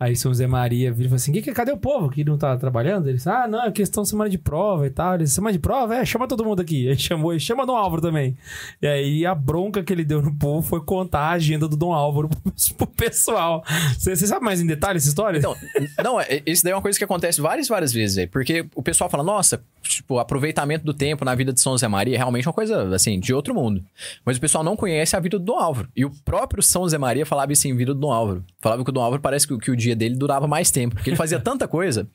Aí 0.01 0.17
São 0.17 0.31
José 0.31 0.47
Maria 0.47 0.91
vira 0.91 1.09
e 1.09 1.11
fala 1.11 1.17
assim: 1.17 1.31
que, 1.31 1.53
cadê 1.53 1.71
o 1.73 1.77
povo 1.77 2.09
que 2.09 2.25
não 2.25 2.39
tá 2.39 2.57
trabalhando? 2.57 3.07
Eles, 3.07 3.27
ah, 3.27 3.47
não, 3.47 3.63
é 3.63 3.71
questão 3.71 4.03
de 4.03 4.09
semana 4.09 4.31
de 4.31 4.39
prova 4.39 4.87
e 4.87 4.91
tal. 4.91 5.17
Eles, 5.17 5.31
semana 5.31 5.53
de 5.53 5.59
prova? 5.59 5.95
É, 5.95 6.07
chama 6.07 6.27
todo 6.27 6.43
mundo 6.43 6.63
aqui. 6.63 6.89
Aí 6.89 6.97
chamou, 6.97 7.35
e 7.35 7.39
chama 7.39 7.67
Dom 7.67 7.77
Álvaro 7.77 8.01
também. 8.01 8.35
E 8.81 8.87
aí 8.87 9.27
a 9.27 9.35
bronca 9.35 9.83
que 9.83 9.93
ele 9.93 10.03
deu 10.03 10.23
no 10.23 10.35
povo 10.35 10.67
foi 10.67 10.81
contar 10.83 11.21
a 11.21 11.31
agenda 11.33 11.69
do 11.69 11.77
Dom 11.77 11.93
Álvaro 11.93 12.31
pro, 12.79 12.87
pessoal. 12.87 13.63
Você 13.99 14.17
você 14.17 14.27
sabe 14.27 14.43
mais 14.43 14.63
em 14.63 14.67
detalhe 14.67 14.97
essa 14.97 15.09
história? 15.09 15.39
Então, 15.39 15.55
não, 16.03 16.19
é- 16.19 16.43
isso 16.47 16.65
daí 16.65 16.73
é 16.73 16.77
uma 16.77 16.81
coisa 16.81 16.97
que 16.97 17.05
acontece 17.05 17.39
várias, 17.39 17.69
várias 17.69 17.93
vezes 17.93 18.17
aí. 18.17 18.27
Porque 18.27 18.65
o 18.75 18.83
pessoal 18.83 19.11
fala, 19.11 19.23
nossa, 19.23 19.63
tipo, 19.83 20.15
o 20.15 20.19
aproveitamento 20.19 20.85
do 20.85 20.93
tempo 20.93 21.25
na 21.25 21.35
vida 21.35 21.53
de 21.53 21.61
São 21.61 21.73
José 21.73 21.89
Maria 21.89 22.15
é 22.15 22.19
realmente 22.19 22.47
uma 22.47 22.53
coisa, 22.53 22.95
assim, 22.95 23.19
de 23.19 23.33
outro 23.33 23.55
mundo. 23.55 23.85
Mas 24.25 24.37
o 24.37 24.41
pessoal 24.41 24.63
não 24.63 24.77
conhece 24.77 25.17
a 25.17 25.21
vida 25.21 25.39
do 25.39 25.45
Dom 25.45 25.59
Álvaro. 25.59 25.89
E 25.97 26.05
o 26.05 26.11
próprio 26.25 26.63
São 26.63 26.83
José 26.83 26.99
Maria 26.99 27.25
falava 27.25 27.53
isso 27.53 27.67
em 27.69 27.77
vida 27.77 27.95
do 27.95 28.01
Dom 28.01 28.13
Álvaro. 28.13 28.45
Falava 28.61 28.85
que 28.85 28.91
o 28.91 28.93
Dom 28.93 29.01
Álvaro 29.01 29.23
parece 29.23 29.47
que, 29.47 29.57
que 29.59 29.71
o 29.71 29.77
dia 29.77 29.97
dele 29.97 30.15
durava 30.15 30.47
mais 30.47 30.71
tempo, 30.71 30.97
porque 30.97 31.11
ele 31.11 31.17
fazia 31.17 31.39
tanta 31.41 31.67
coisa. 31.67 32.09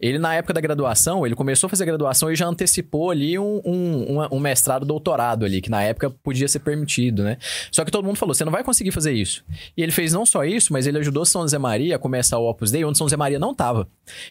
Ele, 0.00 0.18
na 0.18 0.34
época 0.34 0.54
da 0.54 0.60
graduação, 0.60 1.24
ele 1.24 1.34
começou 1.34 1.66
a 1.66 1.70
fazer 1.70 1.84
a 1.84 1.86
graduação 1.86 2.30
e 2.30 2.36
já 2.36 2.46
antecipou 2.46 3.10
ali 3.10 3.38
um, 3.38 3.60
um, 3.64 4.20
um, 4.20 4.28
um 4.32 4.40
mestrado, 4.40 4.84
doutorado 4.84 5.44
ali, 5.44 5.60
que 5.60 5.70
na 5.70 5.82
época 5.82 6.10
podia 6.10 6.48
ser 6.48 6.60
permitido, 6.60 7.22
né? 7.22 7.38
Só 7.70 7.84
que 7.84 7.90
todo 7.90 8.04
mundo 8.04 8.16
falou, 8.16 8.34
você 8.34 8.44
não 8.44 8.52
vai 8.52 8.62
conseguir 8.62 8.92
fazer 8.92 9.12
isso. 9.12 9.44
E 9.76 9.82
ele 9.82 9.92
fez 9.92 10.12
não 10.12 10.26
só 10.26 10.44
isso, 10.44 10.72
mas 10.72 10.86
ele 10.86 10.98
ajudou 10.98 11.24
São 11.24 11.42
José 11.42 11.58
Maria 11.58 11.96
a 11.96 11.98
começar 11.98 12.38
o 12.38 12.48
Opus 12.48 12.70
Dei, 12.70 12.84
onde 12.84 12.98
São 12.98 13.06
José 13.06 13.16
Maria 13.16 13.38
não 13.38 13.54
tava. 13.54 13.88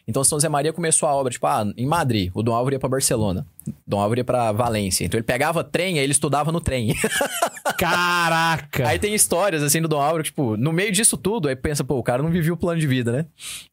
Então 0.08 0.24
São 0.24 0.38
José 0.38 0.50
Maria 0.50 0.72
começou 0.72 1.08
a 1.08 1.16
obra, 1.16 1.32
tipo, 1.32 1.46
ah, 1.48 1.66
em 1.76 1.86
Madrid, 1.86 2.32
o 2.34 2.44
Dom 2.44 2.54
Álvaro 2.54 2.67
ia 2.74 2.80
pra 2.80 2.90
Barcelona. 2.90 3.46
Dom 3.86 4.00
Álvaro 4.00 4.20
ia 4.20 4.24
pra 4.24 4.52
Valência. 4.52 5.06
Então 5.06 5.18
ele 5.18 5.26
pegava 5.26 5.64
trem, 5.64 5.98
aí 5.98 6.04
ele 6.04 6.12
estudava 6.12 6.52
no 6.52 6.60
trem. 6.62 6.96
Caraca! 7.78 8.88
Aí 8.88 8.98
tem 8.98 9.14
histórias, 9.14 9.62
assim, 9.62 9.82
do 9.82 9.88
Dom 9.88 10.02
Álvaro, 10.02 10.24
tipo, 10.24 10.58
no 10.58 10.72
meio 10.72 10.92
disso 10.92 11.18
tudo, 11.18 11.48
aí 11.48 11.56
pensa, 11.56 11.84
pô, 11.84 11.98
o 11.98 12.04
cara 12.04 12.24
não 12.24 12.30
vivia 12.30 12.54
o 12.54 12.58
plano 12.58 12.80
de 12.80 12.88
vida, 12.88 13.12
né? 13.12 13.26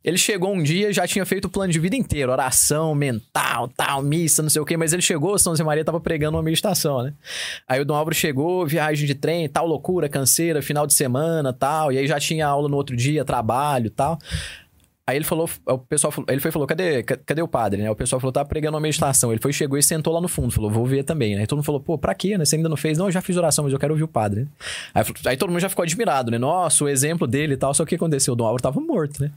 Ele 0.03 0.19
chegou 0.19 0.53
um 0.53 0.63
dia, 0.63 0.93
já 0.93 1.07
tinha 1.07 1.25
feito 1.25 1.47
o 1.47 1.49
plano 1.49 1.73
de 1.73 1.79
vida 1.79 1.97
inteiro, 1.97 2.33
oração, 2.33 2.95
mental, 2.95 3.69
tal, 3.69 4.03
missa, 4.03 4.43
não 4.43 4.51
sei 4.51 4.61
o 4.61 4.65
quê, 4.65 4.77
mas 4.77 4.93
ele 4.93 5.03
chegou, 5.03 5.39
São 5.39 5.53
José 5.53 5.65
Maria 5.65 5.85
tava 5.85 6.01
pregando 6.01 6.37
uma 6.37 6.43
meditação, 6.43 7.03
né? 7.03 7.13
Aí 7.69 7.81
o 7.81 7.85
Dom 7.85 7.95
Álvaro 7.95 8.15
chegou, 8.15 8.67
viagem 8.67 9.07
de 9.07 9.15
trem, 9.15 9.49
tal 9.49 9.67
loucura, 9.67 10.09
canseira, 10.09 10.61
final 10.61 10.87
de 10.87 10.95
semana, 10.95 11.53
tal, 11.53 11.93
e 11.93 11.99
aí 11.99 12.07
já 12.07 12.19
tinha 12.19 12.47
aula 12.47 12.69
no 12.69 12.77
outro 12.77 12.97
dia, 12.97 13.25
trabalho, 13.25 13.91
tal. 13.91 14.19
Aí 15.07 15.17
ele 15.19 15.25
falou, 15.25 15.47
o 15.67 15.79
pessoal 15.79 16.11
falou, 16.11 16.27
ele 16.31 16.41
foi 16.41 16.51
falou, 16.51 16.67
cadê, 16.67 17.03
ca- 17.03 17.19
cadê 17.27 17.43
o 17.43 17.47
padre, 17.49 17.83
né? 17.83 17.91
O 17.91 17.95
pessoal 17.95 18.19
falou, 18.19 18.33
tá 18.33 18.43
pregando 18.43 18.75
uma 18.75 18.81
meditação. 18.81 19.31
Ele 19.31 19.41
foi, 19.41 19.53
chegou 19.53 19.77
e 19.77 19.83
sentou 19.83 20.11
lá 20.15 20.19
no 20.21 20.29
fundo, 20.29 20.51
falou, 20.51 20.71
vou 20.71 20.87
ver 20.87 21.05
também, 21.05 21.35
né? 21.35 21.43
Aí 21.43 21.47
todo 21.47 21.59
mundo 21.59 21.67
falou, 21.67 21.79
pô, 21.81 21.99
pra 21.99 22.15
quê, 22.15 22.39
né? 22.39 22.45
Você 22.47 22.57
ainda 22.57 22.71
não 22.71 22.77
fez? 22.77 22.97
Não, 22.97 23.07
eu 23.07 23.13
já 23.13 23.21
fiz 23.21 23.37
oração, 23.37 23.65
mas 23.65 23.73
eu 23.75 23.79
quero 23.79 23.93
ouvir 23.93 24.05
o 24.05 24.09
padre? 24.09 24.49
Aí, 24.95 25.05
aí 25.27 25.37
todo 25.37 25.51
mundo 25.51 25.61
já 25.61 25.69
ficou 25.69 25.83
admirado, 25.83 26.31
né? 26.31 26.39
Nossa, 26.39 26.85
o 26.85 26.89
exemplo 26.89 27.27
dele 27.27 27.53
e 27.53 27.57
tal. 27.59 27.75
Só 27.75 27.85
que 27.85 27.89
o 27.89 27.91
que 27.91 27.95
aconteceu? 27.97 28.33
O 28.33 28.37
Dom 28.37 28.45
Álvaro 28.45 28.63
tava 28.63 28.81
morto, 28.81 29.21
né? 29.23 29.31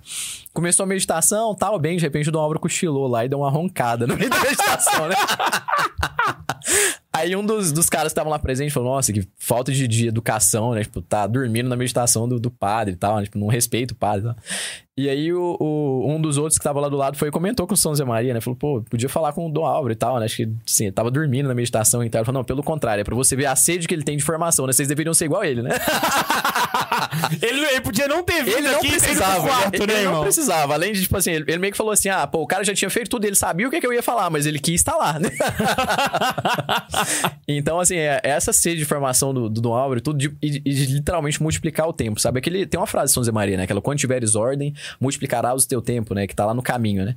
Começou 0.54 0.86
a 0.86 0.88
meditação, 0.88 1.54
tal, 1.54 1.78
bem, 1.78 1.98
de 1.98 2.04
repente 2.04 2.30
o 2.30 2.32
Dom 2.32 2.40
Álvaro 2.40 2.62
cochilou 2.62 3.06
lá 3.08 3.26
e 3.26 3.30
deu 3.30 3.40
uma 3.40 3.50
roncada 3.50 4.08
no 4.08 4.16
meio 4.16 4.30
da 4.30 4.40
meditação, 4.40 5.10
né? 5.10 5.16
Aí 7.14 7.36
um 7.36 7.44
dos, 7.46 7.72
dos 7.72 7.90
caras 7.90 8.08
que 8.08 8.12
estavam 8.14 8.32
lá 8.32 8.38
presentes 8.38 8.74
falou, 8.74 8.94
nossa, 8.94 9.12
que 9.12 9.28
falta 9.40 9.72
de, 9.72 9.88
de 9.88 10.08
educação, 10.08 10.74
né? 10.74 10.84
Tipo, 10.84 11.02
tá 11.02 11.26
dormindo 11.26 11.68
na 11.68 11.76
meditação 11.76 12.28
do, 12.28 12.40
do 12.40 12.52
padre 12.52 12.94
e 12.94 12.98
tal, 12.98 13.18
né? 13.18 13.24
Tipo, 13.24 13.40
não 13.40 13.48
respeita 13.48 13.94
o 13.94 13.98
padre 13.98 14.22
e 14.22 14.24
tal. 14.26 14.36
E 14.98 15.08
aí 15.10 15.32
o, 15.32 15.56
o- 15.60 16.12
um 16.12 16.20
dos 16.20 16.38
outros 16.38 16.58
que 16.58 16.64
tava 16.64 16.80
lá 16.80 16.90
do 16.90 16.98
lado 16.98 17.16
foi 17.18 17.28
e 17.28 17.32
comentou 17.32 17.68
com 17.68 17.76
o 17.76 17.78
São 17.78 17.92
José 17.92 18.04
Maria, 18.04 18.34
né? 18.34 18.42
Falou, 18.42 18.58
pô, 18.58 18.82
podia 18.90 19.08
falar 19.08 19.32
com 19.32 19.48
o 19.48 19.52
Dom 19.52 19.64
Álvaro 19.64 19.92
e 19.94 19.96
tal, 19.96 20.18
né? 20.20 20.26
Acho 20.26 20.38
que, 20.38 20.50
sim, 20.66 20.92
tava 20.92 21.12
dormindo 21.12 21.48
na 21.48 21.54
meditação 21.54 22.04
e 22.04 22.10
tal. 22.10 22.22
Ele 22.22 22.26
falou, 22.26 22.40
não, 22.40 22.44
pelo 22.46 22.64
contrário, 22.64 23.02
é 23.02 23.04
pra 23.04 23.16
você 23.16 23.36
ver 23.36 23.46
a 23.46 23.56
sede 23.56 23.88
que 23.88 23.94
ele 23.94 24.04
tem 24.04 24.18
de 24.18 24.24
formação, 24.24 24.66
né? 24.66 24.74
Vocês 24.74 24.88
deveriam 24.88 25.14
ser 25.14 25.26
igual 25.26 25.44
ele, 25.44 25.62
né? 25.62 25.70
ele, 27.42 27.64
ele 27.66 27.82
podia 27.82 28.08
não 28.08 28.24
ter 28.24 28.44
vindo 28.44 28.58
Ele 28.58 28.68
não 28.70 28.78
aqui 28.78 28.90
precisava, 28.90 29.48
quarto, 29.48 29.76
ele, 29.76 29.86
né, 29.86 29.94
ele 29.94 30.04
não 30.04 30.12
irmão? 30.12 30.24
precisava. 30.24 30.74
Além 30.74 30.94
de, 30.94 31.04
tipo 31.04 31.16
assim, 31.16 31.32
ele, 31.32 31.46
ele 31.48 31.60
meio 31.60 31.72
que 31.72 31.78
falou 31.78 31.94
assim: 31.94 32.10
ah, 32.10 32.26
pô, 32.26 32.42
o 32.42 32.48
cara 32.48 32.64
já 32.64 32.74
tinha 32.74 32.90
feito 32.90 33.10
tudo, 33.10 33.26
ele 33.26 33.36
sabia 33.36 33.68
o 33.68 33.72
que, 33.72 33.80
que 33.80 33.86
eu 33.86 33.94
ia 33.94 34.02
falar, 34.04 34.30
mas 34.32 34.48
ele 34.48 34.58
quis 34.58 34.76
estar 34.82 34.96
lá, 34.96 35.20
né? 35.20 35.30
então, 37.48 37.80
assim, 37.80 37.96
é, 37.98 38.20
é 38.24 38.30
essa 38.30 38.54
sede 38.54 38.78
de 38.80 38.86
formação 38.86 39.34
do, 39.34 39.50
do 39.50 39.62
Dom 39.62 39.74
Álvaro 39.74 40.00
e 40.00 40.02
tudo, 40.02 40.18
de, 40.18 40.36
e, 40.42 40.60
de 40.60 40.86
literalmente 40.96 41.42
multiplicar 41.42 41.88
o 41.88 41.94
tempo, 41.94 42.20
sabe? 42.20 42.40
Aquele, 42.40 42.66
tem 42.66 42.80
uma 42.80 42.88
frase 42.88 43.08
de 43.08 43.14
São 43.14 43.22
José 43.22 43.32
Maria, 43.32 43.58
né? 43.58 43.64
Aquela, 43.64 43.82
quando 43.82 43.98
tiveres 44.00 44.36
ordem, 44.36 44.74
multiplicarás 45.00 45.64
o 45.64 45.68
teu 45.68 45.82
tempo, 45.82 46.14
né? 46.14 46.28
Que 46.28 46.36
tá 46.36 46.46
lá 46.46 46.54
no 46.54 46.62
caminho, 46.62 47.06
né? 47.06 47.16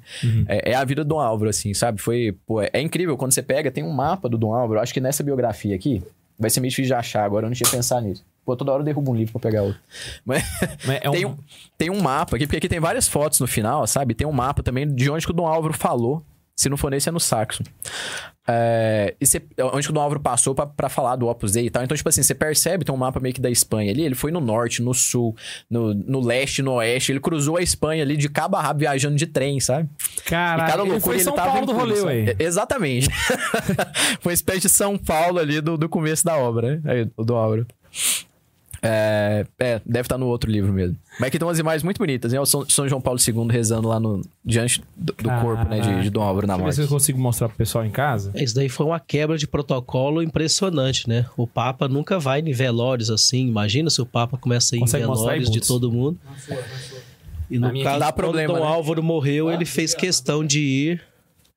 É, 0.48 0.72
é 0.72 0.74
a 0.74 0.84
vida 0.84 1.04
do 1.04 1.08
Dom 1.08 1.20
Álvaro, 1.20 1.50
assim, 1.50 1.72
sabe? 1.74 2.00
Foi, 2.00 2.36
pô, 2.46 2.60
é, 2.60 2.70
é 2.72 2.80
incrível 2.80 3.16
quando 3.16 3.32
você 3.32 3.42
pega, 3.42 3.70
tem 3.70 3.84
um 3.84 3.90
mapa 3.92 4.28
do 4.28 4.36
Dom 4.38 4.54
Álvaro, 4.54 4.80
acho 4.80 4.92
que 4.94 5.00
nessa 5.00 5.22
biografia 5.22 5.74
aqui, 5.74 6.02
vai 6.38 6.48
ser 6.50 6.60
meio 6.60 6.70
difícil 6.70 6.88
de 6.88 6.94
achar 6.94 7.24
agora, 7.24 7.46
eu 7.46 7.50
não 7.50 7.54
tinha 7.56 7.68
pensado 7.70 8.06
nisso. 8.06 8.24
Pô, 8.44 8.56
toda 8.56 8.72
hora 8.72 8.80
eu 8.80 8.84
derrubo 8.84 9.12
um 9.12 9.14
livro 9.14 9.32
pra 9.32 9.40
pegar 9.50 9.62
outro. 9.62 9.78
Mas 10.24 10.42
Mas 10.86 11.00
é 11.02 11.08
um- 11.08 11.12
tem, 11.12 11.24
um, 11.26 11.36
tem 11.76 11.90
um 11.90 12.00
mapa 12.00 12.36
aqui, 12.36 12.46
porque 12.46 12.56
aqui 12.56 12.68
tem 12.68 12.80
várias 12.80 13.06
fotos 13.06 13.38
no 13.38 13.46
final, 13.46 13.86
sabe? 13.86 14.14
Tem 14.14 14.26
um 14.26 14.32
mapa 14.32 14.62
também 14.62 14.88
de 14.92 15.10
onde 15.10 15.24
que 15.26 15.30
o 15.30 15.34
Dom 15.34 15.46
Álvaro 15.46 15.74
falou. 15.74 16.24
Se 16.60 16.68
não 16.68 16.76
for 16.76 16.90
nesse, 16.90 17.08
é 17.08 17.12
no 17.12 17.18
Saxo. 17.18 17.62
É, 18.46 19.14
e 19.18 19.24
cê- 19.24 19.40
onde 19.72 19.86
que 19.86 19.90
o 19.90 19.94
Dom 19.94 20.00
Álvaro 20.02 20.20
passou 20.20 20.54
pra, 20.54 20.66
pra 20.66 20.90
falar 20.90 21.16
do 21.16 21.26
Opus 21.26 21.52
Dei 21.52 21.66
e 21.66 21.70
tal. 21.70 21.82
Então, 21.82 21.96
tipo 21.96 22.06
assim, 22.06 22.22
você 22.22 22.34
percebe, 22.34 22.84
tem 22.84 22.94
um 22.94 22.98
mapa 22.98 23.18
meio 23.18 23.34
que 23.34 23.40
da 23.40 23.50
Espanha 23.50 23.90
ali. 23.90 24.02
Ele 24.04 24.14
foi 24.14 24.30
no 24.30 24.40
norte, 24.40 24.82
no 24.82 24.92
sul, 24.92 25.34
no, 25.70 25.94
no 25.94 26.20
leste, 26.20 26.60
no 26.60 26.72
oeste. 26.72 27.12
Ele 27.12 27.20
cruzou 27.20 27.56
a 27.56 27.62
Espanha 27.62 28.02
ali 28.02 28.14
de 28.14 28.28
cabo 28.28 28.56
a 28.58 28.60
rabo 28.60 28.80
viajando 28.80 29.16
de 29.16 29.26
trem, 29.26 29.58
sabe? 29.58 29.88
Caraca, 30.26 30.70
cada 30.72 30.82
ele 30.82 31.00
foi 31.00 31.14
ele 31.16 31.24
São 31.24 31.34
Paulo 31.34 31.64
do 31.64 31.72
rolê. 31.72 32.30
É, 32.30 32.36
Exatamente. 32.38 33.08
foi 34.20 34.32
uma 34.32 34.34
espécie 34.34 34.60
de 34.60 34.68
São 34.68 34.98
Paulo 34.98 35.38
ali 35.38 35.62
do, 35.62 35.78
do 35.78 35.88
começo 35.88 36.24
da 36.26 36.36
obra, 36.36 36.76
né? 36.76 36.92
Aí, 36.92 37.08
o 37.16 37.24
Dom 37.24 37.36
Álvaro. 37.36 37.66
É, 38.82 39.44
é, 39.58 39.80
deve 39.84 40.06
estar 40.06 40.16
no 40.16 40.26
outro 40.26 40.50
livro 40.50 40.72
mesmo. 40.72 40.96
Mas 41.18 41.28
aqui 41.28 41.38
tem 41.38 41.46
umas 41.46 41.58
imagens 41.58 41.82
muito 41.82 41.98
bonitas, 41.98 42.32
né? 42.32 42.40
O 42.40 42.46
São, 42.46 42.68
São 42.68 42.88
João 42.88 43.00
Paulo 43.00 43.18
II 43.20 43.46
rezando 43.50 43.88
lá 43.88 44.00
no, 44.00 44.22
diante 44.44 44.82
do, 44.96 45.12
do 45.12 45.28
corpo, 45.40 45.64
né? 45.68 45.80
De, 45.80 46.02
de 46.04 46.10
Dom 46.10 46.22
Álvaro 46.22 46.46
na 46.46 46.54
Deixa 46.56 46.62
eu 46.62 46.66
ver 46.66 46.72
se 46.72 46.80
eu 46.80 46.84
morte. 46.84 46.92
consigo 46.94 47.18
mostrar 47.20 47.48
pro 47.48 47.58
pessoal 47.58 47.84
em 47.84 47.90
casa. 47.90 48.32
Isso 48.34 48.54
daí 48.54 48.68
foi 48.68 48.86
uma 48.86 48.98
quebra 48.98 49.36
de 49.36 49.46
protocolo 49.46 50.22
impressionante, 50.22 51.08
né? 51.08 51.26
O 51.36 51.46
Papa 51.46 51.88
nunca 51.88 52.18
vai 52.18 52.40
em 52.40 52.52
velórios 52.52 53.10
assim. 53.10 53.46
Imagina 53.48 53.90
se 53.90 54.00
o 54.00 54.06
Papa 54.06 54.38
começa 54.38 54.74
a 54.74 54.76
ir 54.76 54.78
em 54.78 54.80
Consegue 54.82 55.04
aí, 55.04 55.10
velórios 55.10 55.50
de 55.50 55.60
todo 55.60 55.92
mundo. 55.92 56.18
E 57.50 57.58
Na 57.58 57.66
no 57.66 57.72
minha 57.72 57.84
caso, 57.84 57.98
dá 57.98 58.06
quando 58.06 58.14
problema, 58.14 58.54
Dom 58.54 58.60
né? 58.60 58.66
Álvaro 58.66 59.02
morreu, 59.02 59.50
ele 59.50 59.64
fez 59.64 59.92
questão 59.94 60.44
de 60.44 60.60
ir 60.60 61.02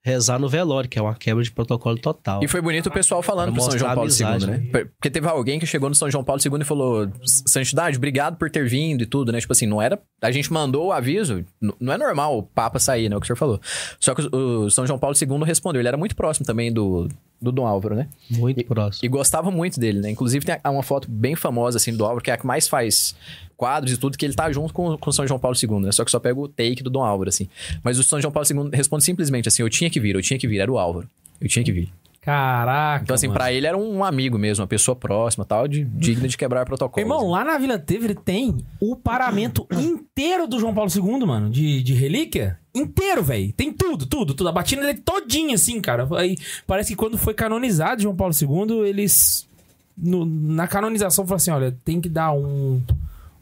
rezar 0.03 0.37
no 0.37 0.49
velório, 0.49 0.89
que 0.89 0.99
é 0.99 1.01
uma 1.01 1.15
quebra 1.15 1.41
de 1.41 1.51
protocolo 1.51 1.97
total. 1.97 2.43
E 2.43 2.47
foi 2.47 2.61
bonito 2.61 2.87
o 2.87 2.91
pessoal 2.91 3.23
falando 3.23 3.53
pro 3.53 3.61
São 3.61 3.77
João 3.77 3.95
Paulo 3.95 4.09
II, 4.09 4.25
amizade, 4.25 4.47
né? 4.47 4.69
Porque 4.71 5.09
teve 5.09 5.27
alguém 5.27 5.59
que 5.59 5.65
chegou 5.65 5.87
no 5.87 5.95
São 5.95 6.11
João 6.11 6.23
Paulo 6.23 6.41
II 6.43 6.61
e 6.61 6.65
falou: 6.65 7.09
Santidade, 7.25 7.97
obrigado 7.97 8.35
por 8.37 8.49
ter 8.49 8.67
vindo 8.67 9.03
e 9.03 9.05
tudo, 9.05 9.31
né? 9.31 9.39
Tipo 9.39 9.53
assim, 9.53 9.65
não 9.65 9.81
era. 9.81 10.01
A 10.21 10.31
gente 10.31 10.51
mandou 10.51 10.87
o 10.87 10.91
aviso, 10.91 11.45
não 11.79 11.93
é 11.93 11.97
normal 11.97 12.37
o 12.37 12.43
Papa 12.43 12.79
sair, 12.79 13.07
né? 13.07 13.15
O 13.15 13.19
que 13.21 13.25
o 13.25 13.27
senhor 13.27 13.37
falou. 13.37 13.61
Só 13.99 14.13
que 14.13 14.27
o 14.35 14.69
São 14.69 14.85
João 14.85 14.99
Paulo 14.99 15.15
II 15.19 15.45
respondeu. 15.45 15.79
Ele 15.79 15.87
era 15.87 15.97
muito 15.97 16.15
próximo 16.15 16.45
também 16.45 16.71
do, 16.71 17.07
do 17.43 17.51
Dom 17.51 17.67
Álvaro, 17.67 17.95
né? 17.95 18.07
Muito 18.29 18.63
próximo. 18.65 19.05
E 19.05 19.07
gostava 19.07 19.51
muito 19.51 19.79
dele, 19.79 19.99
né? 19.99 20.09
Inclusive 20.09 20.45
tem 20.45 20.55
uma 20.65 20.83
foto 20.83 21.09
bem 21.09 21.35
famosa, 21.35 21.77
assim, 21.77 21.95
do 21.95 22.03
Álvaro, 22.03 22.23
que 22.23 22.31
é 22.31 22.33
a 22.33 22.37
que 22.37 22.45
mais 22.45 22.67
faz 22.67 23.15
quadros 23.57 23.93
e 23.93 23.97
tudo, 23.97 24.17
que 24.17 24.25
ele 24.25 24.33
tá 24.33 24.51
junto 24.51 24.73
com, 24.73 24.97
com 24.97 25.09
o 25.09 25.13
São 25.13 25.27
João 25.27 25.39
Paulo 25.39 25.55
II, 25.61 25.79
né? 25.81 25.91
Só 25.91 26.03
que 26.03 26.11
só 26.11 26.19
pega 26.19 26.39
o 26.39 26.47
take 26.47 26.81
do 26.81 26.89
Dom 26.89 27.03
Álvaro, 27.03 27.29
assim. 27.29 27.47
Mas 27.83 27.99
o 27.99 28.03
São 28.03 28.19
João 28.19 28.31
Paulo 28.31 28.47
II 28.49 28.69
responde 28.73 29.03
simplesmente 29.03 29.47
assim, 29.47 29.61
eu 29.61 29.69
tinha 29.69 29.89
que 29.89 29.99
vir, 29.99 30.15
eu 30.15 30.21
tinha 30.21 30.39
que 30.39 30.47
vir, 30.47 30.59
era 30.59 30.71
o 30.71 30.77
Álvaro. 30.77 31.07
Eu 31.39 31.47
tinha 31.47 31.63
que 31.63 31.71
vir. 31.71 31.91
Caraca. 32.23 33.03
Então, 33.03 33.15
assim, 33.15 33.27
mano. 33.27 33.37
pra 33.37 33.51
ele 33.51 33.67
era 33.67 33.77
um 33.77 34.01
amigo 34.01 34.37
mesmo, 34.37 34.61
uma 34.61 34.67
pessoa 34.67 34.95
próxima 34.95 35.43
tal, 35.43 35.67
de, 35.67 35.83
digna 35.83 36.25
de 36.25 36.37
quebrar 36.37 36.65
protocolo. 36.65 37.05
Irmão, 37.05 37.29
lá 37.29 37.43
na 37.43 37.57
Vila 37.57 37.77
Tevere 37.77 38.15
tem 38.15 38.65
o 38.79 38.95
paramento 38.95 39.67
inteiro 39.71 40.47
do 40.47 40.57
João 40.57 40.73
Paulo 40.73 40.89
II, 40.89 41.25
mano, 41.25 41.49
de, 41.49 41.83
de 41.83 41.93
relíquia. 41.93 42.57
Inteiro, 42.75 43.23
velho. 43.23 43.53
Tem 43.53 43.71
tudo, 43.71 44.05
tudo, 44.05 44.33
tudo. 44.33 44.49
A 44.49 44.51
batina 44.51 44.81
dele 44.81 44.99
todinha, 45.05 45.55
assim, 45.55 45.79
cara. 45.79 46.07
Aí 46.17 46.37
parece 46.65 46.89
que 46.89 46.95
quando 46.95 47.17
foi 47.17 47.33
canonizado 47.33 48.01
João 48.01 48.15
Paulo 48.15 48.33
II, 48.33 48.87
eles. 48.87 49.47
no- 49.95 50.25
na 50.25 50.67
canonização 50.67 51.23
falaram 51.25 51.35
assim: 51.37 51.51
olha, 51.51 51.77
tem 51.85 52.01
que 52.01 52.09
dar 52.09 52.33
um. 52.33 52.81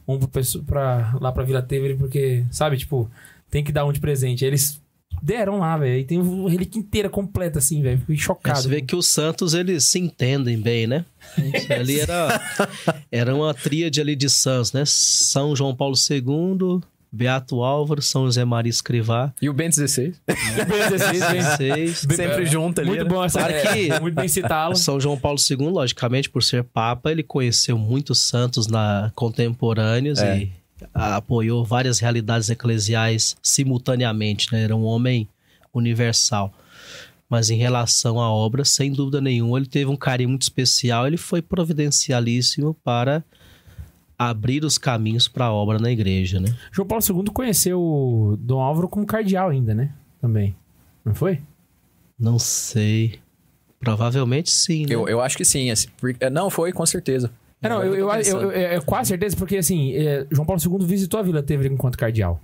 Um 0.08 0.18
pra, 0.20 0.28
pessoa- 0.28 0.64
pra, 0.66 1.16
lá 1.22 1.32
pra 1.32 1.44
Vila 1.46 1.62
Tevere, 1.62 1.96
porque, 1.96 2.44
sabe, 2.52 2.76
tipo, 2.76 3.10
tem 3.50 3.64
que 3.64 3.72
dar 3.72 3.86
um 3.86 3.94
de 3.94 4.00
presente. 4.02 4.44
Aí 4.44 4.50
Eles 4.50 4.82
deram 5.22 5.60
lá, 5.60 5.78
velho. 5.78 5.94
Aí 5.96 6.04
tem 6.04 6.20
uma 6.20 6.50
relíquia 6.50 6.80
inteira 6.80 7.10
completa, 7.10 7.60
assim, 7.60 7.82
velho. 7.82 8.00
Fiquei 8.00 8.16
É, 8.16 8.18
chocado. 8.18 8.60
Você 8.62 8.68
vê 8.68 8.82
que 8.82 8.96
os 8.96 9.08
santos, 9.08 9.54
eles 9.54 9.86
se 9.86 10.00
entendem 10.00 10.58
bem, 10.60 10.88
né? 10.88 11.06
Isso 11.38 11.72
ali 11.72 12.00
era, 12.02 12.42
era 13.12 13.34
uma 13.36 13.54
tríade 13.54 14.02
ali 14.02 14.16
de 14.16 14.30
santos, 14.30 14.74
né? 14.74 14.84
São 14.86 15.56
João 15.56 15.74
Paulo 15.74 15.96
II, 15.96 16.82
Beato 17.12 17.62
Álvaro, 17.62 18.02
São 18.02 18.26
José 18.26 18.46
Maria 18.46 18.70
Escrivá. 18.70 19.34
E 19.42 19.50
o 19.50 19.54
Ben 19.54 19.70
16. 19.70 20.22
Vocês. 20.28 21.98
Sempre 22.16 22.46
junto 22.46 22.80
ali. 22.80 22.90
Muito 22.90 23.04
né? 23.04 23.10
bom 23.10 23.24
essa 23.24 23.40
Claro 23.40 23.74
que- 23.74 24.00
Muito 24.00 24.16
bem 24.16 24.28
citá-lo. 24.28 24.76
São 24.76 25.00
João 25.00 25.18
Paulo 25.18 25.38
II, 25.38 25.58
logicamente, 25.70 26.30
por 26.30 26.42
ser 26.42 26.64
Papa, 26.64 27.12
ele 27.12 27.24
conheceu 27.24 27.78
muitos 27.78 28.20
santos 28.20 28.68
na, 28.68 29.12
contemporâneos 29.16 30.20
É. 30.20 30.38
e 30.44 30.52
apoiou 30.94 31.66
várias 31.66 32.00
realidades 32.00 32.50
eclesiais 32.50 33.36
simultaneamente, 33.42 34.48
né? 34.52 34.64
Era 34.64 34.76
um 34.76 34.84
homem 34.86 35.28
universal. 35.74 36.54
Mas 37.30 37.50
em 37.50 37.58
relação 37.58 38.20
à 38.20 38.30
obra, 38.32 38.66
sem 38.66 38.92
dúvida 38.92 39.22
nenhuma, 39.22 39.58
ele 39.58 39.66
teve 39.68 39.90
um 39.90 39.96
carinho 39.96 40.30
muito 40.30 40.42
especial. 40.44 41.08
Ele 41.08 41.18
foi 41.18 41.42
providencialíssimo 41.42 42.74
para 42.84 43.24
abrir 44.30 44.64
os 44.64 44.78
caminhos 44.78 45.28
para 45.28 45.46
a 45.46 45.52
obra 45.54 45.80
na 45.80 45.92
igreja, 45.92 46.40
né? 46.40 46.54
João 46.72 46.88
Paulo 46.88 47.04
II 47.08 47.26
conheceu 47.34 47.80
o 47.82 48.38
Dom 48.40 48.60
Álvaro 48.60 48.88
como 48.88 49.06
cardeal 49.06 49.50
ainda, 49.50 49.74
né? 49.74 49.92
Também. 50.20 50.56
Não 51.04 51.16
foi? 51.16 51.40
Não 52.20 52.38
sei. 52.38 53.20
Provavelmente 53.80 54.52
sim, 54.52 54.86
né? 54.86 54.94
Eu, 54.94 55.08
eu 55.10 55.22
acho 55.22 55.36
que 55.38 55.44
sim. 55.46 55.72
assim, 55.72 55.88
porque- 55.98 56.30
não, 56.30 56.50
foi, 56.50 56.72
com 56.72 56.86
certeza. 56.86 57.32
É, 57.62 57.70
não, 57.70 57.84
eu, 57.84 57.96
eu, 57.96 58.10
eu, 58.12 58.42
eu- 58.42 58.52
é, 58.52 58.76
é 58.76 58.82
quase 58.82 59.10
certeza, 59.10 59.36
porque 59.36 59.58
assim, 59.58 59.94
é, 59.96 60.26
João 60.32 60.46
Paulo 60.46 60.62
II 60.64 60.86
visitou 60.86 61.20
a 61.20 61.24
Vila 61.24 61.42
Tevere 61.44 61.74
enquanto 61.74 61.98
cardeal. 61.98 62.40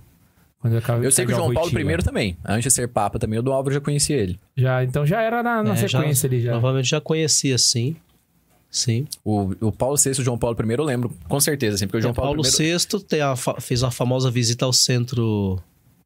Quando 0.60 0.72
eu, 0.72 0.78
acabei- 0.80 1.06
Eu 1.06 1.12
sei 1.12 1.24
que 1.24 1.32
o 1.32 1.36
João 1.36 1.52
Paulo. 1.54 1.70
I 1.70 1.98
também. 2.02 2.36
Antes 2.44 2.64
de 2.64 2.70
ser 2.72 2.88
Papa 2.88 3.18
também, 3.18 3.38
o 3.38 3.42
Dom 3.42 3.52
Álvaro 3.52 3.72
já 3.74 3.80
conhecia 3.80 4.16
ele. 4.16 4.38
Já, 4.56 4.82
então 4.82 5.06
já 5.06 5.22
era 5.22 5.40
na, 5.42 5.62
na 5.62 5.72
É, 5.74 5.76
já- 5.76 5.98
sequência 6.00 6.26
ali 6.26 6.40
já. 6.40 6.50
Provavelmente 6.52 6.88
já 6.88 7.00
conhecia, 7.00 7.56
sim. 7.56 7.94
Sim. 8.70 9.06
O, 9.24 9.54
o 9.60 9.72
Paulo 9.72 9.96
VI 9.96 10.10
e 10.10 10.20
o 10.20 10.24
João 10.24 10.38
Paulo 10.38 10.56
I 10.60 10.74
eu 10.74 10.84
lembro 10.84 11.16
com 11.28 11.40
certeza, 11.40 11.76
assim, 11.76 11.86
porque 11.86 11.98
o 11.98 12.02
João 12.02 12.12
O 12.12 12.14
Paulo, 12.14 12.42
Paulo, 12.42 12.48
I... 12.48 12.76
VI 12.78 13.20
a 13.20 13.60
fez 13.60 13.82
uma 13.82 13.90
famosa 13.90 14.30
visita 14.30 14.64
ao 14.64 14.72
centro 14.72 15.58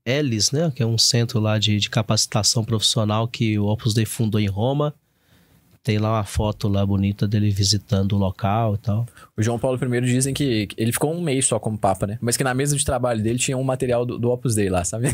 Elis, 0.05 0.51
né? 0.51 0.73
Que 0.75 0.83
é 0.83 0.87
um 0.87 0.99
centro 0.99 1.41
lá 1.41 1.59
de, 1.59 1.79
de 1.79 1.91
capacitação 1.91 2.65
profissional 2.65 3.27
que 3.27 3.59
o 3.59 3.67
Opus 3.67 3.95
Dei 3.95 4.05
fundou 4.05 4.41
em 4.41 4.49
Roma. 4.49 4.95
Tem 5.85 5.99
lá 5.99 6.13
uma 6.13 6.25
foto 6.25 6.69
lá 6.69 6.87
bonita 6.87 7.27
dele 7.27 7.51
visitando 7.51 8.13
o 8.13 8.19
local 8.19 8.77
e 8.77 8.79
tal. 8.79 9.07
O 9.37 9.43
João 9.43 9.59
Paulo 9.59 9.77
I 9.83 10.01
dizem 10.03 10.33
que 10.33 10.69
ele 10.77 10.93
ficou 10.93 11.13
um 11.13 11.21
mês 11.21 11.47
só 11.47 11.59
como 11.59 11.77
Papa, 11.77 12.07
né? 12.07 12.19
Mas 12.21 12.37
que 12.37 12.45
na 12.45 12.55
mesa 12.55 12.77
de 12.77 12.85
trabalho 12.85 13.21
dele 13.21 13.37
tinha 13.37 13.59
um 13.59 13.65
material 13.65 14.07
do, 14.07 14.17
do 14.17 14.31
Opus 14.31 14.55
Dei 14.55 14.69
lá, 14.69 14.85
sabe? 14.85 15.09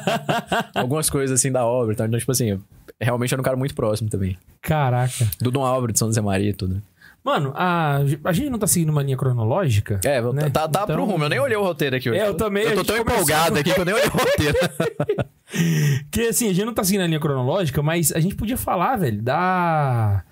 Algumas 0.74 1.10
coisas 1.10 1.38
assim 1.38 1.52
da 1.52 1.66
obra. 1.66 1.92
e 1.92 1.96
tal. 1.96 2.06
Então, 2.06 2.18
tipo 2.18 2.32
assim, 2.32 2.58
realmente 3.00 3.32
era 3.34 3.40
um 3.40 3.44
cara 3.44 3.56
muito 3.56 3.74
próximo 3.74 4.08
também. 4.10 4.36
Caraca. 4.60 5.28
Do 5.40 5.50
Dom 5.50 5.64
Álvaro, 5.64 5.92
de 5.92 5.98
São 5.98 6.08
José 6.08 6.20
Maria 6.20 6.50
e 6.50 6.54
tudo. 6.54 6.82
Mano, 7.22 7.52
a, 7.54 7.98
a 8.24 8.32
gente 8.32 8.48
não 8.48 8.58
tá 8.58 8.66
seguindo 8.66 8.88
uma 8.88 9.02
linha 9.02 9.16
cronológica? 9.16 10.00
É, 10.04 10.22
né? 10.32 10.48
tá, 10.48 10.66
tá 10.66 10.84
Então- 10.84 10.96
pro 10.96 11.04
rumo. 11.04 11.24
Eu 11.24 11.28
nem 11.28 11.38
olhei 11.38 11.56
o 11.56 11.62
roteiro 11.62 11.96
aqui 11.96 12.08
hoje. 12.08 12.18
É, 12.18 12.26
eu 12.26 12.34
também, 12.34 12.64
Eu 12.64 12.76
tô 12.76 12.84
tão 12.84 12.96
empolgado 12.96 13.58
aqui 13.58 13.74
que 13.74 13.80
eu 13.80 13.84
nem 13.84 13.94
olhei 13.94 14.06
o 14.06 14.10
roteiro. 14.10 14.58
Que 16.12 16.28
assim, 16.28 16.48
a 16.48 16.52
gente 16.52 16.64
não 16.64 16.72
tá 16.72 16.84
seguindo 16.84 17.02
a 17.02 17.06
linha 17.08 17.18
cronológica, 17.18 17.82
mas 17.82 18.12
a 18.12 18.20
gente 18.20 18.36
podia 18.36 18.56
falar, 18.56 18.96
velho, 18.96 19.20
da. 19.20 20.22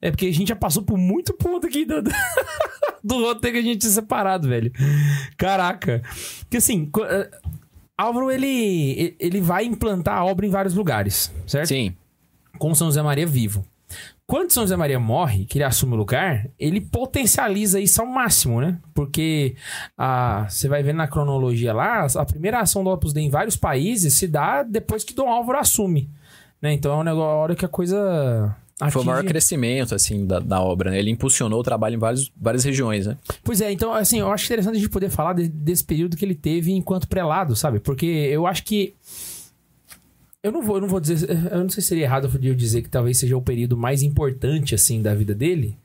É 0.00 0.10
porque 0.10 0.26
a 0.26 0.32
gente 0.32 0.48
já 0.48 0.56
passou 0.56 0.82
por 0.82 0.98
muito 0.98 1.32
ponto 1.32 1.66
aqui 1.66 1.86
do, 1.86 2.02
do, 2.02 2.10
do 3.02 3.14
roteiro 3.24 3.54
que 3.56 3.60
a 3.60 3.64
gente 3.64 3.80
tinha 3.80 3.90
separado, 3.92 4.46
velho. 4.46 4.70
Caraca. 5.38 6.02
Porque 6.40 6.58
assim, 6.58 6.90
eh, 7.02 7.30
Álvaro, 7.96 8.30
ele, 8.30 9.16
ele 9.18 9.40
vai 9.40 9.64
implantar 9.64 10.18
a 10.18 10.24
obra 10.24 10.46
em 10.46 10.50
vários 10.50 10.74
lugares, 10.74 11.32
certo? 11.46 11.68
Sim. 11.68 11.94
Com 12.58 12.74
São 12.74 12.88
José 12.88 13.02
Maria 13.02 13.26
vivo. 13.26 13.64
Quando 14.26 14.50
São 14.50 14.62
José 14.62 14.76
Maria 14.76 15.00
morre, 15.00 15.46
que 15.46 15.56
ele 15.56 15.64
assume 15.64 15.94
o 15.94 15.96
lugar, 15.96 16.46
ele 16.58 16.82
potencializa 16.82 17.80
isso 17.80 18.02
ao 18.02 18.06
máximo, 18.06 18.60
né? 18.60 18.76
Porque 18.92 19.54
a, 19.96 20.46
você 20.48 20.68
vai 20.68 20.82
ver 20.82 20.92
na 20.92 21.08
cronologia 21.08 21.72
lá, 21.72 22.06
a 22.14 22.24
primeira 22.26 22.60
ação 22.60 22.84
do 22.84 22.90
Opus 22.90 23.14
Dei 23.14 23.24
em 23.24 23.30
vários 23.30 23.56
países 23.56 24.12
se 24.12 24.28
dá 24.28 24.62
depois 24.62 25.02
que 25.02 25.14
Dom 25.14 25.30
Álvaro 25.30 25.58
assume. 25.58 26.10
Né? 26.60 26.74
Então 26.74 26.92
é 26.92 26.96
um 26.96 27.02
negócio, 27.04 27.30
a 27.30 27.34
hora 27.36 27.54
que 27.56 27.64
a 27.64 27.68
coisa. 27.68 28.54
Foi 28.90 29.02
o 29.02 29.04
maior 29.04 29.18
atinge- 29.20 29.32
crescimento, 29.32 29.94
assim, 29.94 30.24
da, 30.26 30.38
da 30.38 30.60
obra, 30.60 30.90
né? 30.90 30.98
Ele 30.98 31.10
impulsionou 31.10 31.58
o 31.60 31.64
trabalho 31.64 31.94
em 31.94 31.98
vários, 31.98 32.30
várias 32.40 32.62
regiões, 32.64 33.06
né? 33.06 33.16
Pois 33.42 33.60
é, 33.62 33.72
então, 33.72 33.92
assim, 33.94 34.20
eu 34.20 34.30
acho 34.30 34.44
interessante 34.44 34.76
a 34.76 34.78
gente 34.78 34.90
poder 34.90 35.08
falar 35.08 35.32
de- 35.32 35.48
desse 35.48 35.82
período 35.82 36.16
que 36.16 36.24
ele 36.24 36.34
teve 36.34 36.70
enquanto 36.72 37.08
prelado, 37.08 37.56
sabe? 37.56 37.80
Porque 37.80 38.04
eu 38.06 38.46
acho 38.46 38.62
que. 38.62 38.94
Eu 40.42 40.52
não 40.52 40.62
vou, 40.62 40.76
eu 40.76 40.80
não 40.80 40.88
vou 40.88 41.00
dizer. 41.00 41.28
Eu 41.50 41.58
não 41.60 41.68
sei 41.68 41.82
se 41.82 41.88
seria 41.88 42.04
errado 42.04 42.30
eu 42.42 42.54
dizer 42.54 42.82
que 42.82 42.88
talvez 42.88 43.18
seja 43.18 43.36
o 43.36 43.42
período 43.42 43.76
mais 43.76 44.02
importante, 44.02 44.74
assim, 44.74 45.02
da 45.02 45.14
vida 45.14 45.34
dele. 45.34 45.76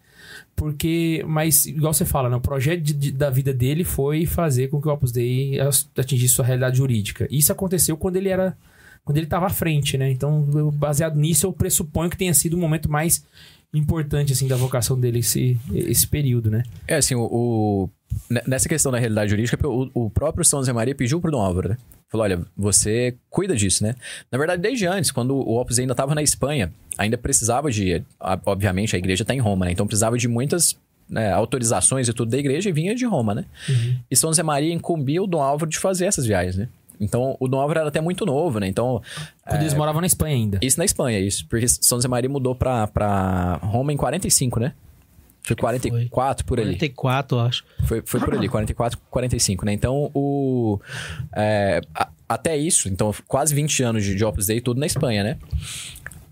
Porque, 0.55 1.23
mas, 1.27 1.65
igual 1.65 1.93
você 1.93 2.05
fala, 2.05 2.29
né? 2.29 2.35
O 2.35 2.41
projeto 2.41 2.81
de- 2.81 2.93
de- 2.93 3.11
da 3.11 3.29
vida 3.29 3.51
dele 3.53 3.83
foi 3.83 4.25
fazer 4.25 4.67
com 4.67 4.79
que 4.79 4.87
o 4.87 4.91
Opus 4.91 5.11
Dei 5.11 5.57
atingisse 5.97 6.35
sua 6.35 6.45
realidade 6.45 6.77
jurídica. 6.77 7.27
Isso 7.31 7.51
aconteceu 7.51 7.97
quando 7.97 8.17
ele 8.17 8.29
era. 8.29 8.55
Quando 9.03 9.17
ele 9.17 9.25
estava 9.25 9.47
à 9.47 9.49
frente, 9.49 9.97
né? 9.97 10.09
Então, 10.11 10.47
eu- 10.53 10.71
baseado 10.71 11.17
nisso, 11.19 11.45
eu 11.45 11.51
pressuponho 11.51 12.09
que 12.09 12.15
tenha 12.17 12.33
sido 12.33 12.53
o 12.53 12.57
momento 12.57 12.89
mais 12.89 13.25
importante, 13.73 14.31
assim, 14.31 14.47
da 14.47 14.55
vocação 14.55 14.97
dele, 14.97 15.19
esse, 15.19 15.57
esse 15.73 16.07
período, 16.07 16.49
né? 16.49 16.63
É, 16.87 16.95
assim, 16.97 17.15
o, 17.15 17.23
o- 17.25 17.89
nessa 18.47 18.67
questão 18.67 18.91
da 18.91 18.97
realidade 18.97 19.31
jurídica, 19.31 19.67
o, 19.67 19.89
o 19.93 20.09
próprio 20.09 20.43
São 20.45 20.59
José 20.59 20.73
Maria 20.73 20.95
pediu 20.95 21.19
pro 21.21 21.31
Dom 21.31 21.41
Álvaro, 21.41 21.69
né? 21.69 21.77
Falou, 22.09 22.25
olha, 22.25 22.41
você 22.55 23.15
cuida 23.29 23.55
disso, 23.55 23.83
né? 23.83 23.95
Na 24.31 24.37
verdade, 24.37 24.61
desde 24.61 24.85
antes, 24.85 25.11
quando 25.11 25.35
o 25.35 25.59
Opus 25.59 25.79
ainda 25.79 25.93
estava 25.93 26.13
na 26.13 26.21
Espanha, 26.21 26.71
ainda 26.97 27.17
precisava 27.17 27.71
de... 27.71 28.03
Obviamente, 28.45 28.95
a 28.95 28.99
igreja 28.99 29.23
está 29.23 29.33
em 29.33 29.39
Roma, 29.39 29.65
né? 29.65 29.71
Então, 29.71 29.87
precisava 29.87 30.17
de 30.17 30.27
muitas 30.27 30.75
né, 31.09 31.31
autorizações 31.31 32.07
e 32.07 32.13
tudo 32.13 32.29
da 32.29 32.37
igreja 32.37 32.69
e 32.69 32.71
vinha 32.71 32.93
de 32.95 33.05
Roma, 33.05 33.33
né? 33.33 33.45
E 34.09 34.15
São 34.15 34.29
José 34.29 34.43
Maria 34.43 34.73
incumbia 34.73 35.21
o 35.23 35.27
Dom 35.27 35.41
Álvaro 35.41 35.69
de 35.69 35.79
fazer 35.79 36.05
essas 36.05 36.25
viagens, 36.25 36.55
né? 36.55 36.67
Então, 36.99 37.35
o 37.39 37.47
Dom 37.47 37.59
Álvaro 37.59 37.79
era 37.79 37.89
até 37.89 37.99
muito 37.99 38.25
novo, 38.25 38.59
né? 38.59 38.67
Então, 38.67 39.01
Quando 39.45 39.61
eles 39.61 39.73
moravam 39.73 39.99
na 39.99 40.07
Espanha 40.07 40.35
ainda. 40.35 40.59
isso 40.61 40.77
na 40.77 40.85
Espanha, 40.85 41.19
isso. 41.19 41.45
Porque 41.47 41.67
São 41.67 41.97
José 41.97 42.07
Maria 42.07 42.29
mudou 42.29 42.55
pra, 42.55 42.87
pra 42.87 43.55
Roma 43.55 43.91
em 43.91 43.97
45, 43.97 44.59
né? 44.59 44.73
Foi 45.43 45.55
44 45.55 46.45
por 46.45 46.59
ali. 46.59 46.69
44, 46.71 47.37
eu 47.37 47.41
acho. 47.41 47.63
Foi, 47.85 48.01
foi 48.05 48.19
por 48.21 48.33
ali, 48.33 48.47
44, 48.47 48.97
45, 49.09 49.65
né? 49.65 49.73
Então, 49.73 50.09
o... 50.13 50.79
é, 51.35 51.81
a- 51.93 52.09
até 52.29 52.55
isso, 52.57 52.87
então, 52.89 53.13
quase 53.27 53.53
20 53.53 53.83
anos 53.83 54.03
de, 54.03 54.15
de 54.15 54.25
Opus 54.25 54.47
Dei, 54.47 54.59
tudo 54.61 54.79
na 54.79 54.85
Espanha, 54.87 55.23
né? 55.23 55.37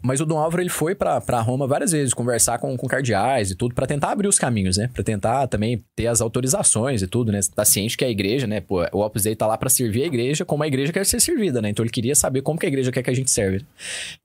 Mas 0.01 0.19
o 0.19 0.25
Dom 0.25 0.37
Álvaro, 0.37 0.61
ele 0.61 0.69
foi 0.69 0.95
pra 0.95 1.21
pra 1.21 1.39
Roma 1.41 1.67
várias 1.67 1.91
vezes, 1.91 2.13
conversar 2.13 2.57
com, 2.57 2.75
com 2.75 2.87
cardeais 2.87 3.51
e 3.51 3.55
tudo, 3.55 3.75
pra 3.75 3.85
tentar 3.85 4.11
abrir 4.11 4.27
os 4.27 4.39
caminhos, 4.39 4.77
né? 4.77 4.89
Pra 4.93 5.03
tentar 5.03 5.47
também 5.47 5.83
ter 5.95 6.07
as 6.07 6.21
autorizações 6.21 7.01
e 7.01 7.07
tudo, 7.07 7.31
né? 7.31 7.39
Tá 7.55 7.63
ciente 7.63 7.95
que 7.95 8.03
a 8.03 8.09
igreja, 8.09 8.47
né? 8.47 8.61
Pô, 8.61 8.83
o 8.91 9.01
Opus 9.01 9.23
Dei 9.23 9.35
tá 9.35 9.45
lá 9.45 9.57
pra 9.57 9.69
servir 9.69 10.03
a 10.03 10.05
igreja 10.07 10.43
como 10.43 10.63
a 10.63 10.67
igreja 10.67 10.91
quer 10.91 11.05
ser 11.05 11.19
servida, 11.19 11.61
né? 11.61 11.69
Então 11.69 11.83
ele 11.83 11.91
queria 11.91 12.15
saber 12.15 12.41
como 12.41 12.59
que 12.59 12.65
a 12.65 12.69
igreja 12.69 12.91
quer 12.91 13.03
que 13.03 13.09
a 13.09 13.15
gente 13.15 13.29
serve. 13.29 13.63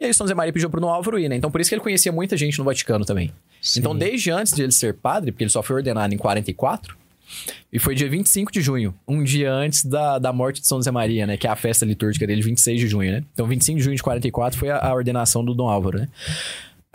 E 0.00 0.06
aí 0.06 0.14
São 0.14 0.26
José 0.26 0.34
Maria 0.34 0.52
pediu 0.52 0.70
pro 0.70 0.80
Dom 0.80 0.88
Álvaro 0.88 1.18
ir, 1.18 1.28
né? 1.28 1.36
Então 1.36 1.50
por 1.50 1.60
isso 1.60 1.70
que 1.70 1.74
ele 1.74 1.82
conhecia 1.82 2.12
muita 2.12 2.36
gente 2.36 2.58
no 2.58 2.64
Vaticano 2.64 3.04
também. 3.04 3.32
Sim. 3.60 3.80
Então 3.80 3.96
desde 3.96 4.30
antes 4.30 4.52
de 4.52 4.62
ele 4.62 4.72
ser 4.72 4.94
padre, 4.94 5.32
porque 5.32 5.44
ele 5.44 5.50
só 5.50 5.62
foi 5.62 5.76
ordenado 5.76 6.14
em 6.14 6.18
44, 6.18 6.96
e 7.72 7.78
foi 7.78 7.94
dia 7.94 8.08
25 8.08 8.52
de 8.52 8.60
junho, 8.60 8.94
um 9.06 9.22
dia 9.22 9.52
antes 9.52 9.84
da, 9.84 10.18
da 10.18 10.32
morte 10.32 10.60
de 10.60 10.66
São 10.66 10.78
José 10.78 10.90
Maria, 10.90 11.26
né? 11.26 11.36
Que 11.36 11.46
é 11.46 11.50
a 11.50 11.56
festa 11.56 11.84
litúrgica 11.84 12.26
dele, 12.26 12.40
26 12.42 12.80
de 12.80 12.88
junho, 12.88 13.12
né? 13.12 13.24
Então, 13.32 13.46
25 13.46 13.78
de 13.78 13.84
junho 13.84 13.96
de 13.96 14.02
44 14.02 14.58
foi 14.58 14.70
a, 14.70 14.78
a 14.78 14.94
ordenação 14.94 15.44
do 15.44 15.54
Dom 15.54 15.68
Álvaro, 15.68 15.98
né? 15.98 16.08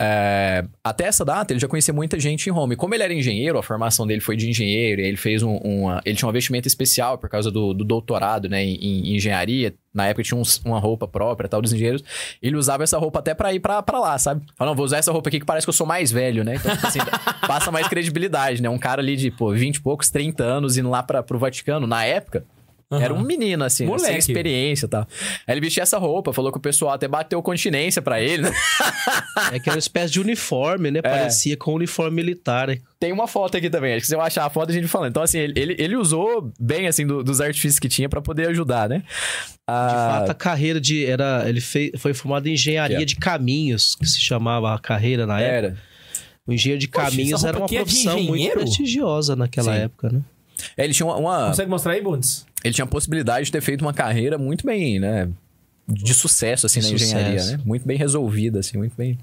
É, 0.04 0.64
até 0.82 1.04
essa 1.04 1.24
data, 1.24 1.52
ele 1.52 1.60
já 1.60 1.68
conhecia 1.68 1.94
muita 1.94 2.18
gente 2.18 2.46
em 2.48 2.52
Roma. 2.52 2.72
E 2.72 2.76
como 2.76 2.94
ele 2.94 3.02
era 3.04 3.14
engenheiro, 3.14 3.56
a 3.58 3.62
formação 3.62 4.06
dele 4.06 4.20
foi 4.20 4.36
de 4.36 4.48
engenheiro, 4.50 5.00
ele 5.00 5.16
fez 5.16 5.42
um, 5.42 5.56
uma... 5.58 6.00
Ele 6.04 6.16
tinha 6.16 6.26
uma 6.26 6.32
vestimenta 6.32 6.66
especial 6.66 7.18
por 7.18 7.28
causa 7.30 7.50
do, 7.50 7.72
do 7.72 7.84
doutorado, 7.84 8.48
né? 8.48 8.64
Em, 8.64 8.74
em 8.74 9.14
engenharia. 9.16 9.72
Na 9.94 10.06
época 10.08 10.22
tinha 10.22 10.38
uns- 10.38 10.60
uma 10.64 10.78
roupa 10.80 11.06
própria, 11.06 11.48
tal, 11.48 11.62
dos 11.62 11.72
engenheiros. 11.72 12.02
Ele 12.42 12.56
usava 12.56 12.82
essa 12.82 12.98
roupa 12.98 13.20
até 13.20 13.34
pra 13.34 13.52
ir 13.54 13.60
pra 13.60 13.82
lá, 13.98 14.18
sabe? 14.18 14.42
Falou, 14.56 14.72
não, 14.72 14.76
vou 14.76 14.84
usar 14.84 14.96
essa 14.98 15.12
roupa 15.12 15.28
aqui 15.28 15.38
que 15.38 15.46
parece 15.46 15.66
que 15.66 15.70
eu 15.70 15.74
sou 15.74 15.86
mais 15.86 16.10
velho, 16.10 16.42
né? 16.42 16.54
Então, 16.56 16.74
tipo 16.74 16.86
assim, 16.86 16.98
passa 17.46 17.70
mais 17.70 17.86
credibilidade, 17.86 18.60
né? 18.62 18.68
Um 18.68 18.78
cara 18.78 19.00
ali 19.00 19.16
de, 19.16 19.30
pô, 19.30 19.52
20 19.52 19.76
e 19.76 19.80
poucos, 19.80 20.10
30 20.10 20.42
anos 20.42 20.76
indo 20.76 20.90
lá 20.90 21.02
pra, 21.02 21.22
pro 21.22 21.38
Vaticano, 21.38 21.86
na 21.86 22.04
época... 22.04 22.44
Era 23.00 23.14
um 23.14 23.20
menino, 23.22 23.64
assim, 23.64 23.86
Moleque. 23.86 24.06
sem 24.06 24.16
experiência 24.18 24.86
e 24.86 24.88
tal. 24.88 25.06
Aí 25.46 25.54
ele 25.54 25.60
vestia 25.60 25.82
essa 25.82 25.98
roupa, 25.98 26.32
falou 26.32 26.50
que 26.52 26.58
o 26.58 26.60
pessoal 26.60 26.92
até 26.92 27.06
bateu 27.08 27.40
continência 27.42 28.02
pra 28.02 28.20
ele, 28.20 28.42
né? 28.42 28.52
É 29.52 29.58
que 29.58 29.68
era 29.68 29.76
uma 29.76 29.78
espécie 29.78 30.12
de 30.12 30.20
uniforme, 30.20 30.90
né? 30.90 31.00
Parecia 31.02 31.56
com 31.56 31.74
uniforme 31.74 32.16
militar. 32.16 32.68
né? 32.68 32.78
Tem 33.00 33.12
uma 33.12 33.26
foto 33.26 33.56
aqui 33.56 33.68
também, 33.70 33.92
acho 33.94 34.02
que 34.02 34.06
se 34.08 34.14
eu 34.14 34.20
achar 34.20 34.44
a 34.46 34.50
foto 34.50 34.70
a 34.70 34.72
gente 34.72 34.86
falando. 34.88 35.10
Então, 35.10 35.22
assim, 35.22 35.38
ele, 35.38 35.52
ele, 35.60 35.76
ele 35.78 35.96
usou 35.96 36.52
bem, 36.60 36.86
assim, 36.86 37.06
do- 37.06 37.22
dos 37.24 37.40
artifícios 37.40 37.78
que 37.78 37.88
tinha 37.88 38.08
pra 38.08 38.20
poder 38.22 38.48
ajudar, 38.48 38.88
né? 38.88 38.98
De 38.98 39.04
Ah, 39.68 40.18
fato, 40.18 40.30
a 40.30 40.34
carreira 40.34 40.80
de. 40.80 41.06
Era, 41.06 41.44
ele 41.48 41.60
fei- 41.60 41.92
foi 41.96 42.12
formado 42.12 42.46
em 42.48 42.52
engenharia 42.52 43.02
é. 43.02 43.04
de 43.04 43.16
caminhos, 43.16 43.94
que 43.94 44.06
se 44.06 44.20
chamava 44.20 44.74
a 44.74 44.78
carreira 44.78 45.26
na 45.26 45.40
época. 45.40 45.56
era. 45.68 45.76
O 46.46 46.52
engenheiro 46.52 46.80
de 46.80 46.88
Poxa, 46.88 47.06
caminhos 47.10 47.40
essa 47.40 47.48
era 47.48 47.56
uma 47.56 47.66
é 47.66 47.68
de 47.68 47.76
profissão 47.76 48.14
muito 48.18 48.30
engenheiro? 48.34 48.60
prestigiosa 48.60 49.36
naquela 49.36 49.74
Sim. 49.74 49.80
época, 49.82 50.10
né? 50.10 50.20
É, 50.76 50.84
Ele 50.84 50.92
tinha 50.94 51.06
uma, 51.06 51.16
uma- 51.16 51.48
Consegue 51.48 51.70
mostrar 51.70 51.92
aí, 51.92 52.00
Bundes? 52.02 52.44
ele 52.64 52.72
tinha 52.74 52.84
a 52.84 52.88
possibilidade 52.88 53.46
de 53.46 53.52
ter 53.52 53.60
feito 53.60 53.82
uma 53.82 53.92
carreira 53.92 54.38
muito 54.38 54.64
bem, 54.66 54.98
né? 55.00 55.28
De 55.88 56.14
sucesso, 56.14 56.64
assim, 56.66 56.80
De 56.80 56.88
na 56.88 56.94
engenharia, 56.94 57.38
sucesso. 57.40 57.58
né? 57.58 57.62
Muito 57.66 57.86
bem 57.86 57.96
resolvida, 57.98 58.60
assim, 58.60 58.78
muito 58.78 58.94
bem... 58.96 59.18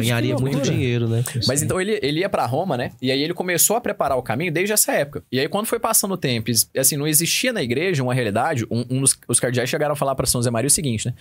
Ganharia 0.00 0.34
muito 0.36 0.60
dinheiro, 0.60 1.08
né? 1.08 1.22
Mas 1.46 1.60
aí. 1.60 1.64
então 1.64 1.80
ele, 1.80 1.98
ele 2.02 2.20
ia 2.20 2.28
pra 2.28 2.44
Roma, 2.46 2.76
né? 2.76 2.90
E 3.00 3.10
aí 3.12 3.22
ele 3.22 3.32
começou 3.32 3.76
a 3.76 3.80
preparar 3.80 4.18
o 4.18 4.22
caminho 4.22 4.52
desde 4.52 4.72
essa 4.72 4.92
época. 4.92 5.22
E 5.30 5.38
aí 5.38 5.48
quando 5.48 5.66
foi 5.66 5.78
passando 5.78 6.12
o 6.12 6.16
tempo, 6.16 6.50
e, 6.50 6.78
assim, 6.78 6.96
não 6.96 7.06
existia 7.06 7.52
na 7.52 7.62
igreja 7.62 8.02
uma 8.02 8.12
realidade, 8.12 8.64
um, 8.70 8.84
um 8.90 9.00
dos 9.00 9.16
os 9.28 9.38
cardeais 9.40 9.70
chegaram 9.70 9.92
a 9.92 9.96
falar 9.96 10.14
pra 10.14 10.26
São 10.26 10.40
José 10.40 10.50
Maria 10.50 10.66
o 10.66 10.70
seguinte, 10.70 11.06
né? 11.06 11.14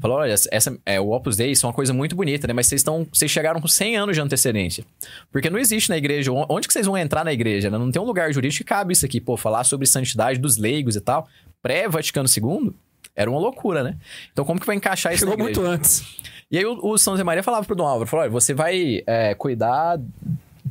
Falou, 0.00 0.18
olha, 0.18 0.32
essa, 0.32 0.78
é, 0.86 0.98
o 1.00 1.10
Opus 1.10 1.36
Dei, 1.36 1.50
isso 1.50 1.66
é 1.66 1.68
uma 1.68 1.74
coisa 1.74 1.92
muito 1.92 2.16
bonita, 2.16 2.46
né? 2.46 2.52
Mas 2.54 2.66
vocês 2.66 2.80
estão, 2.80 3.06
vocês 3.12 3.30
chegaram 3.30 3.60
com 3.60 3.68
100 3.68 3.96
anos 3.96 4.16
de 4.16 4.22
antecedência. 4.22 4.84
Porque 5.30 5.50
não 5.50 5.58
existe 5.58 5.90
na 5.90 5.98
igreja, 5.98 6.32
on- 6.32 6.46
onde 6.48 6.66
que 6.66 6.72
vocês 6.72 6.86
vão 6.86 6.96
entrar 6.96 7.24
na 7.24 7.32
igreja, 7.32 7.68
né? 7.70 7.76
Não 7.78 7.90
tem 7.90 8.00
um 8.00 8.06
lugar 8.06 8.32
jurídico 8.32 8.64
que 8.64 8.68
cabe 8.68 8.92
isso 8.94 9.04
aqui, 9.04 9.20
pô, 9.20 9.36
falar 9.36 9.64
sobre 9.64 9.86
santidade 9.86 10.38
dos 10.38 10.56
leigos 10.56 10.96
e 10.96 11.00
tal. 11.00 11.28
Pré-Vaticano 11.62 12.28
II, 12.28 12.72
era 13.14 13.30
uma 13.30 13.40
loucura, 13.40 13.82
né? 13.82 13.96
Então 14.32 14.44
como 14.44 14.60
que 14.60 14.66
vai 14.66 14.76
encaixar 14.76 15.12
isso 15.12 15.20
Chegou 15.20 15.36
na 15.36 15.44
igreja? 15.44 15.60
muito 15.60 15.72
antes. 15.74 16.04
E 16.50 16.58
aí 16.58 16.64
o, 16.64 16.78
o 16.82 16.98
São 16.98 17.14
José 17.14 17.24
Maria 17.24 17.42
falava 17.42 17.66
pro 17.66 17.74
Dom 17.74 17.86
Álvaro, 17.86 18.08
falou, 18.08 18.22
olha, 18.24 18.30
você 18.30 18.54
vai 18.54 19.02
é, 19.06 19.34
cuidar 19.34 19.98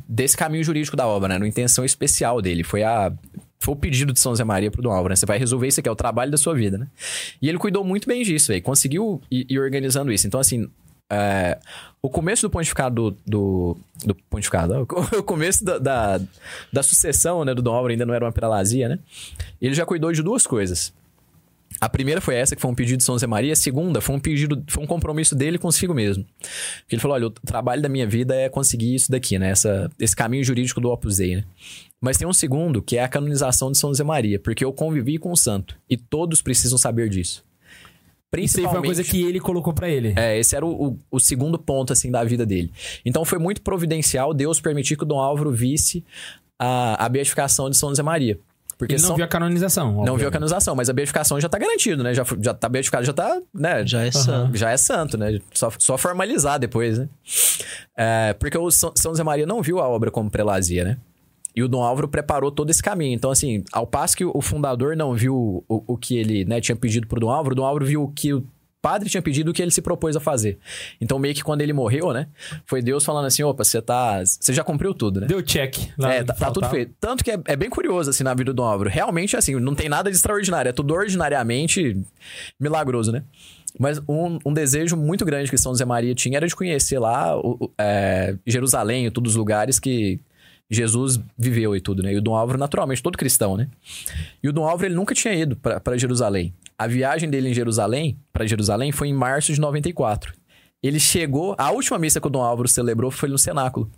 desse 0.08 0.36
caminho 0.36 0.64
jurídico 0.64 0.96
da 0.96 1.06
obra, 1.06 1.28
né? 1.28 1.36
Uma 1.36 1.48
intenção 1.48 1.84
especial 1.84 2.40
dele. 2.40 2.62
Foi 2.62 2.82
a... 2.82 3.12
Foi 3.58 3.74
o 3.74 3.76
pedido 3.76 4.12
de 4.12 4.20
São 4.20 4.32
José 4.32 4.44
Maria 4.44 4.70
pro 4.70 4.82
Dom 4.82 4.90
Álvaro, 4.90 5.08
né? 5.08 5.16
Você 5.16 5.26
vai 5.26 5.38
resolver 5.38 5.66
isso 5.66 5.80
aqui, 5.80 5.88
é 5.88 5.92
o 5.92 5.96
trabalho 5.96 6.30
da 6.30 6.36
sua 6.36 6.54
vida, 6.54 6.76
né? 6.76 6.86
E 7.40 7.48
ele 7.48 7.58
cuidou 7.58 7.82
muito 7.82 8.06
bem 8.06 8.22
disso, 8.22 8.48
velho. 8.48 8.62
Conseguiu 8.62 9.20
ir, 9.30 9.46
ir 9.48 9.58
organizando 9.58 10.12
isso. 10.12 10.26
Então, 10.26 10.38
assim, 10.38 10.68
é, 11.10 11.58
o 12.02 12.08
começo 12.08 12.46
do 12.46 12.50
pontificado 12.50 13.10
do... 13.10 13.16
Do, 13.26 13.76
do 14.04 14.14
pontificado, 14.30 14.86
o 15.18 15.22
começo 15.22 15.64
da, 15.64 15.78
da, 15.78 16.20
da 16.72 16.82
sucessão, 16.82 17.44
né, 17.44 17.54
do 17.54 17.62
Dom 17.62 17.72
Álvaro 17.72 17.92
ainda 17.92 18.04
não 18.06 18.14
era 18.14 18.24
uma 18.24 18.32
prelazia, 18.32 18.88
né? 18.88 18.98
Ele 19.60 19.74
já 19.74 19.86
cuidou 19.86 20.12
de 20.12 20.22
duas 20.22 20.46
coisas. 20.46 20.92
A 21.80 21.88
primeira 21.88 22.20
foi 22.20 22.36
essa, 22.36 22.56
que 22.56 22.62
foi 22.62 22.70
um 22.70 22.74
pedido 22.74 22.98
de 22.98 23.04
São 23.04 23.14
José 23.14 23.26
Maria. 23.26 23.52
A 23.52 23.56
segunda 23.56 24.00
foi 24.00 24.16
um 24.16 24.20
pedido, 24.20 24.62
foi 24.68 24.82
um 24.82 24.86
compromisso 24.86 25.34
dele 25.34 25.58
consigo 25.58 25.92
mesmo. 25.92 26.24
Porque 26.80 26.94
ele 26.94 27.02
falou: 27.02 27.14
olha, 27.14 27.26
o 27.26 27.30
trabalho 27.30 27.82
da 27.82 27.88
minha 27.88 28.06
vida 28.06 28.34
é 28.34 28.48
conseguir 28.48 28.94
isso 28.94 29.10
daqui, 29.10 29.38
né? 29.38 29.50
Essa, 29.50 29.90
esse 29.98 30.16
caminho 30.16 30.42
jurídico 30.42 30.80
do 30.80 30.90
Opus 30.90 31.18
Dei, 31.18 31.36
né? 31.36 31.44
Mas 32.00 32.16
tem 32.16 32.26
um 32.26 32.32
segundo, 32.32 32.82
que 32.82 32.96
é 32.96 33.02
a 33.02 33.08
canonização 33.08 33.70
de 33.70 33.78
São 33.78 33.90
José 33.90 34.04
Maria, 34.04 34.38
porque 34.38 34.64
eu 34.64 34.72
convivi 34.72 35.18
com 35.18 35.32
o 35.32 35.36
santo. 35.36 35.76
E 35.88 35.96
todos 35.96 36.40
precisam 36.40 36.78
saber 36.78 37.08
disso. 37.08 37.44
Isso 38.36 38.58
aí 38.58 38.64
foi 38.64 38.74
uma 38.74 38.82
coisa 38.82 39.02
que 39.02 39.22
ele 39.22 39.40
colocou 39.40 39.72
pra 39.72 39.88
ele. 39.88 40.12
É, 40.16 40.38
esse 40.38 40.54
era 40.54 40.66
o, 40.66 40.88
o, 40.88 40.98
o 41.12 41.20
segundo 41.20 41.58
ponto, 41.58 41.92
assim, 41.92 42.10
da 42.10 42.22
vida 42.22 42.44
dele. 42.44 42.70
Então 43.04 43.24
foi 43.24 43.38
muito 43.38 43.62
providencial 43.62 44.34
Deus 44.34 44.60
permitir 44.60 44.96
que 44.96 45.04
o 45.04 45.06
Dom 45.06 45.18
Álvaro 45.18 45.50
visse 45.50 46.04
a, 46.58 47.06
a 47.06 47.08
beatificação 47.08 47.70
de 47.70 47.76
São 47.76 47.88
José 47.88 48.02
Maria. 48.02 48.38
Porque 48.78 48.94
ele 48.94 49.00
não 49.00 49.08
São- 49.08 49.16
viu 49.16 49.24
a 49.24 49.28
canonização. 49.28 49.86
não 49.86 49.94
viu 49.94 50.00
a 50.00 50.12
obviamente. 50.12 50.32
canonização, 50.34 50.74
mas 50.74 50.90
a 50.90 50.92
beatificação 50.92 51.40
já 51.40 51.48
tá 51.48 51.58
garantido, 51.58 52.02
né? 52.02 52.12
Já, 52.12 52.24
já 52.42 52.52
tá 52.52 52.68
beatificado, 52.68 53.04
já 53.06 53.12
tá, 53.12 53.40
né? 53.54 53.86
Já 53.86 54.02
é 54.04 54.10
santo. 54.10 54.56
já 54.56 54.70
é 54.70 54.76
santo, 54.76 55.16
né? 55.16 55.38
Só, 55.54 55.70
só 55.78 55.96
formalizar 55.96 56.58
depois, 56.58 56.98
né? 56.98 57.08
É, 57.96 58.34
porque 58.34 58.56
o 58.58 58.70
São 58.70 58.92
São 58.94 59.12
José 59.12 59.22
Maria 59.22 59.46
não 59.46 59.62
viu 59.62 59.78
a 59.80 59.88
obra 59.88 60.10
como 60.10 60.30
prelazia, 60.30 60.84
né? 60.84 60.98
E 61.54 61.62
o 61.62 61.68
Dom 61.68 61.82
Álvaro 61.82 62.06
preparou 62.06 62.50
todo 62.50 62.68
esse 62.68 62.82
caminho. 62.82 63.14
Então, 63.14 63.30
assim, 63.30 63.64
ao 63.72 63.86
passo 63.86 64.14
que 64.14 64.24
o 64.26 64.42
fundador 64.42 64.94
não 64.94 65.14
viu 65.14 65.64
o, 65.66 65.82
o 65.86 65.96
que 65.96 66.18
ele 66.18 66.44
né, 66.44 66.60
tinha 66.60 66.76
pedido 66.76 67.06
pro 67.06 67.18
Dom 67.18 67.30
Álvaro, 67.30 67.52
o 67.54 67.56
Dom 67.56 67.64
Álvaro 67.64 67.86
viu 67.86 68.02
o 68.02 68.08
que 68.08 68.34
o 68.34 68.44
padre 68.88 69.08
tinha 69.10 69.20
pedido 69.22 69.50
o 69.50 69.54
que 69.54 69.60
ele 69.62 69.70
se 69.72 69.82
propôs 69.82 70.14
a 70.16 70.20
fazer. 70.20 70.58
Então, 71.00 71.18
meio 71.18 71.34
que 71.34 71.42
quando 71.42 71.60
ele 71.62 71.72
morreu, 71.72 72.12
né? 72.12 72.28
Foi 72.66 72.80
Deus 72.80 73.04
falando 73.04 73.24
assim, 73.26 73.42
opa, 73.42 73.64
você 73.64 73.82
tá... 73.82 74.22
Você 74.24 74.52
já 74.52 74.62
cumpriu 74.62 74.94
tudo, 74.94 75.20
né? 75.20 75.26
Deu 75.26 75.42
check. 75.42 75.76
É, 76.02 76.22
tá, 76.22 76.34
tá 76.34 76.50
tudo 76.50 76.68
feito. 76.68 76.94
Tanto 77.00 77.24
que 77.24 77.30
é, 77.32 77.40
é 77.46 77.56
bem 77.56 77.68
curioso, 77.68 78.10
assim, 78.10 78.22
na 78.22 78.32
vida 78.34 78.52
do 78.52 78.54
Dom 78.56 78.64
Álvaro. 78.64 78.88
Realmente, 78.88 79.36
assim, 79.36 79.58
não 79.58 79.74
tem 79.74 79.88
nada 79.88 80.08
de 80.10 80.16
extraordinário. 80.16 80.68
É 80.68 80.72
tudo 80.72 80.94
ordinariamente 80.94 81.96
milagroso, 82.60 83.10
né? 83.10 83.22
Mas 83.78 83.98
um, 84.08 84.38
um 84.46 84.52
desejo 84.52 84.96
muito 84.96 85.24
grande 85.24 85.50
que 85.50 85.58
São 85.58 85.72
José 85.72 85.84
Maria 85.84 86.14
tinha 86.14 86.36
era 86.38 86.46
de 86.46 86.54
conhecer 86.56 86.98
lá 86.98 87.36
o- 87.36 87.56
o- 87.64 87.70
é, 87.78 88.36
Jerusalém 88.46 89.06
e 89.06 89.10
todos 89.10 89.32
os 89.32 89.36
lugares 89.36 89.78
que 89.80 90.18
Jesus 90.70 91.20
viveu 91.38 91.76
e 91.76 91.80
tudo, 91.80 92.02
né? 92.02 92.12
E 92.12 92.16
o 92.16 92.22
Dom 92.22 92.34
Álvaro, 92.34 92.58
naturalmente, 92.58 93.02
todo 93.02 93.18
cristão, 93.18 93.56
né? 93.56 93.68
E 94.42 94.48
o 94.48 94.52
Dom 94.52 94.64
Álvaro, 94.64 94.86
ele 94.88 94.94
nunca 94.94 95.14
tinha 95.14 95.34
ido 95.34 95.56
para 95.56 95.96
Jerusalém. 95.98 96.52
A 96.78 96.86
viagem 96.86 97.28
dele 97.30 97.48
em 97.50 97.54
Jerusalém, 97.54 98.18
para 98.32 98.46
Jerusalém, 98.46 98.92
foi 98.92 99.08
em 99.08 99.14
março 99.14 99.52
de 99.52 99.60
94. 99.60 100.32
Ele 100.82 101.00
chegou... 101.00 101.54
A 101.58 101.70
última 101.70 101.98
missa 101.98 102.20
que 102.20 102.26
o 102.26 102.30
Dom 102.30 102.42
Álvaro 102.42 102.68
celebrou 102.68 103.10
foi 103.10 103.28
no 103.28 103.38
cenáculo, 103.38 103.90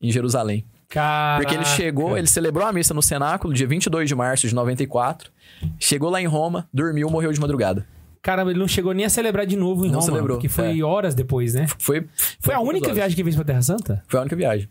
em 0.00 0.10
Jerusalém. 0.10 0.64
Caraca. 0.88 1.42
Porque 1.42 1.54
ele 1.54 1.64
chegou, 1.64 2.16
ele 2.18 2.26
celebrou 2.26 2.66
a 2.66 2.72
missa 2.72 2.92
no 2.94 3.02
cenáculo, 3.02 3.52
dia 3.54 3.66
22 3.66 4.08
de 4.08 4.14
março 4.14 4.48
de 4.48 4.54
94. 4.54 5.30
Chegou 5.78 6.10
lá 6.10 6.20
em 6.20 6.26
Roma, 6.26 6.68
dormiu, 6.72 7.08
morreu 7.10 7.32
de 7.32 7.40
madrugada. 7.40 7.86
Caramba, 8.20 8.50
ele 8.50 8.60
não 8.60 8.68
chegou 8.68 8.92
nem 8.92 9.04
a 9.04 9.08
celebrar 9.10 9.44
de 9.46 9.56
novo 9.56 9.84
em 9.84 9.88
Não 9.90 9.98
Roma. 10.00 10.12
celebrou, 10.12 10.38
Que 10.38 10.48
foi 10.48 10.78
é. 10.78 10.82
horas 10.84 11.14
depois, 11.14 11.54
né? 11.54 11.66
Foi, 11.78 12.06
Foi 12.40 12.54
a 12.54 12.58
poucas 12.58 12.68
única 12.74 12.86
horas. 12.86 12.96
viagem 12.96 13.16
que 13.16 13.22
fez 13.24 13.34
pra 13.34 13.44
Terra 13.44 13.62
Santa? 13.62 14.02
Foi 14.06 14.18
a 14.18 14.22
única 14.22 14.36
viagem. 14.36 14.68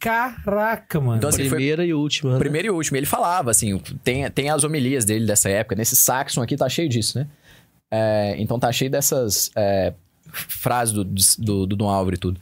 Caraca, 0.00 0.98
mano. 0.98 1.18
Então, 1.18 1.28
assim, 1.28 1.42
foi 1.42 1.58
Primeira 1.58 1.84
e 1.84 1.92
última. 1.92 2.32
né? 2.32 2.38
primeiro 2.38 2.68
e 2.68 2.70
último. 2.70 2.96
Ele 2.96 3.04
falava, 3.04 3.50
assim, 3.50 3.78
tem, 4.02 4.28
tem 4.30 4.48
as 4.48 4.64
homilias 4.64 5.04
dele 5.04 5.26
dessa 5.26 5.50
época. 5.50 5.76
Nesse 5.76 5.94
Saxon 5.94 6.40
aqui 6.40 6.56
tá 6.56 6.68
cheio 6.70 6.88
disso, 6.88 7.18
né? 7.18 7.26
É, 7.90 8.34
então 8.38 8.58
tá 8.58 8.72
cheio 8.72 8.90
dessas 8.90 9.50
é, 9.54 9.92
frases 10.32 10.94
do, 10.94 11.04
do, 11.04 11.66
do 11.66 11.76
Dom 11.76 11.88
Álvaro 11.88 12.16
e 12.16 12.18
tudo. 12.18 12.40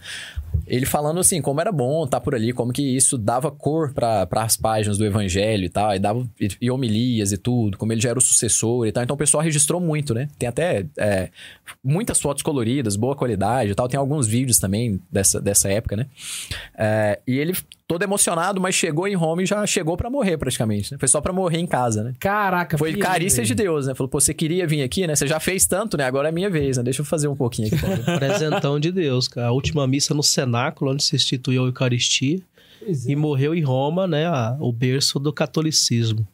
Ele 0.69 0.87
falando 0.87 1.21
assim, 1.21 1.41
como 1.41 1.61
era 1.61 1.73
bom 1.73 2.05
estar 2.05 2.21
por 2.21 2.35
ali, 2.35 2.53
como 2.53 2.73
que 2.73 2.83
isso 2.83 3.17
dava 3.17 3.51
cor 3.51 3.93
para 3.93 4.27
as 4.33 4.57
páginas 4.57 4.99
do 4.99 5.05
evangelho 5.05 5.65
e 5.65 5.69
tal, 5.69 5.95
e 5.95 5.99
dava 5.99 6.27
e, 6.41 6.49
e 6.61 6.71
homilias 6.71 7.33
e 7.33 7.39
tudo, 7.39 7.79
como 7.79 7.93
ele 7.93 8.01
já 8.01 8.11
era 8.11 8.19
o 8.19 8.23
sucessor 8.23 8.87
e 8.87 8.93
tal. 8.93 9.03
Então 9.03 9.15
o 9.15 9.19
pessoal 9.19 9.43
registrou 9.43 9.81
muito, 9.81 10.15
né? 10.15 10.29
Tem 10.39 10.49
até 10.49 10.87
é, 10.99 11.31
muitas 11.83 12.21
fotos 12.21 12.43
coloridas, 12.43 12.97
boa 12.97 13.17
qualidade 13.17 13.71
e 13.71 13.75
tal. 13.75 13.89
Tem 13.89 13.99
alguns 13.99 14.27
vídeos 14.27 14.59
também 14.59 15.01
dessa, 15.11 15.41
dessa 15.41 15.71
época, 15.71 15.97
né? 15.97 16.07
É, 16.77 17.19
e 17.27 17.39
ele 17.39 17.55
todo 17.89 18.03
emocionado, 18.03 18.61
mas 18.61 18.75
chegou 18.75 19.09
em 19.09 19.15
Roma 19.15 19.43
e 19.43 19.47
já 19.47 19.67
chegou 19.67 19.97
para 19.97 20.11
morrer 20.11 20.37
praticamente, 20.37 20.93
né? 20.93 20.99
Foi 20.99 21.09
só 21.09 21.23
para 21.23 21.33
morrer 21.33 21.59
em 21.59 21.67
casa, 21.67 22.05
né? 22.05 22.13
Caraca, 22.21 22.77
Foi 22.77 22.91
filho, 22.91 23.03
carícia 23.03 23.43
de. 23.43 23.55
Deus, 23.55 23.87
né? 23.87 23.95
Falou, 23.95 24.11
pô, 24.11 24.21
você 24.21 24.35
queria 24.35 24.67
vir 24.67 24.83
aqui, 24.83 25.07
né? 25.07 25.17
Você 25.17 25.27
já 25.27 25.41
fez 25.41 25.67
tanto, 25.67 25.97
né? 25.97 26.05
Agora 26.05 26.29
é 26.29 26.33
minha 26.33 26.51
vez, 26.51 26.77
né? 26.77 26.83
Deixa 26.83 27.01
eu 27.01 27.07
fazer 27.07 27.29
um 27.29 27.35
pouquinho 27.35 27.69
aqui. 27.69 27.79
também. 27.79 28.05
Presentão 28.21 28.79
de 28.79 28.93
Deus, 28.93 29.27
cara. 29.27 29.49
A 29.49 29.53
última 29.53 29.87
missa 29.87 30.13
no 30.13 30.23
cenáculo, 30.59 30.93
onde 30.93 31.03
se 31.05 31.15
instituiu 31.17 31.65
a 31.65 31.67
Eucaristia. 31.67 32.41
É. 32.87 32.93
E 33.11 33.17
morreu 33.17 33.55
em 33.55 33.63
Roma, 33.63 34.07
né? 34.07 34.27
a- 34.27 34.57
o 34.61 34.73
berço 34.73 35.19
do 35.19 35.33
catolicismo. 35.33 36.27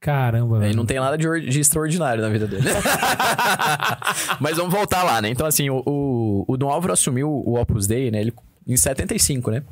Caramba, 0.00 0.56
Aí 0.56 0.60
velho. 0.62 0.76
não 0.76 0.86
tem 0.86 0.98
nada 1.00 1.18
de, 1.18 1.26
de 1.50 1.58
extraordinário 1.60 2.22
na 2.22 2.28
vida 2.28 2.46
dele. 2.46 2.62
Mas 4.40 4.56
vamos 4.56 4.72
voltar 4.72 5.02
lá, 5.02 5.20
né? 5.20 5.28
Então, 5.28 5.46
assim, 5.46 5.68
o, 5.70 5.82
o, 5.84 6.44
o 6.46 6.56
Dom 6.56 6.68
Álvaro 6.70 6.92
assumiu 6.92 7.28
o 7.28 7.58
Opus 7.60 7.86
Dei, 7.86 8.10
né? 8.10 8.20
Ele, 8.20 8.32
em 8.66 8.76
75, 8.76 9.50
né? 9.50 9.62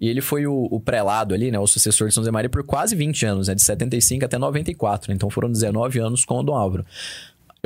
E 0.00 0.08
ele 0.08 0.20
foi 0.20 0.46
o, 0.46 0.68
o 0.70 0.78
prelado 0.80 1.34
ali, 1.34 1.50
né? 1.50 1.58
O 1.58 1.66
sucessor 1.66 2.06
de 2.08 2.14
São 2.14 2.22
José 2.22 2.30
Maria 2.30 2.48
por 2.50 2.62
quase 2.62 2.94
20 2.94 3.26
anos, 3.26 3.48
né? 3.48 3.54
De 3.54 3.62
75 3.62 4.24
até 4.24 4.38
94. 4.38 5.10
né? 5.10 5.16
Então 5.16 5.28
foram 5.30 5.50
19 5.50 5.98
anos 5.98 6.24
com 6.24 6.38
o 6.38 6.42
Dom 6.42 6.54
Álvaro. 6.54 6.84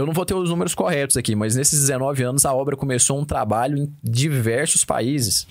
Eu 0.01 0.07
não 0.07 0.12
vou 0.12 0.24
ter 0.24 0.34
os 0.34 0.48
números 0.51 0.74
corretos 0.74 1.16
aqui, 1.16 1.34
mas 1.36 1.55
nesses 1.57 1.78
19 1.80 2.22
anos 2.22 2.44
a 2.46 2.55
obra 2.55 2.76
começou 2.76 3.18
um 3.20 3.24
trabalho 3.24 3.76
em 3.78 3.92
diversos 4.03 4.84
países. 4.84 5.46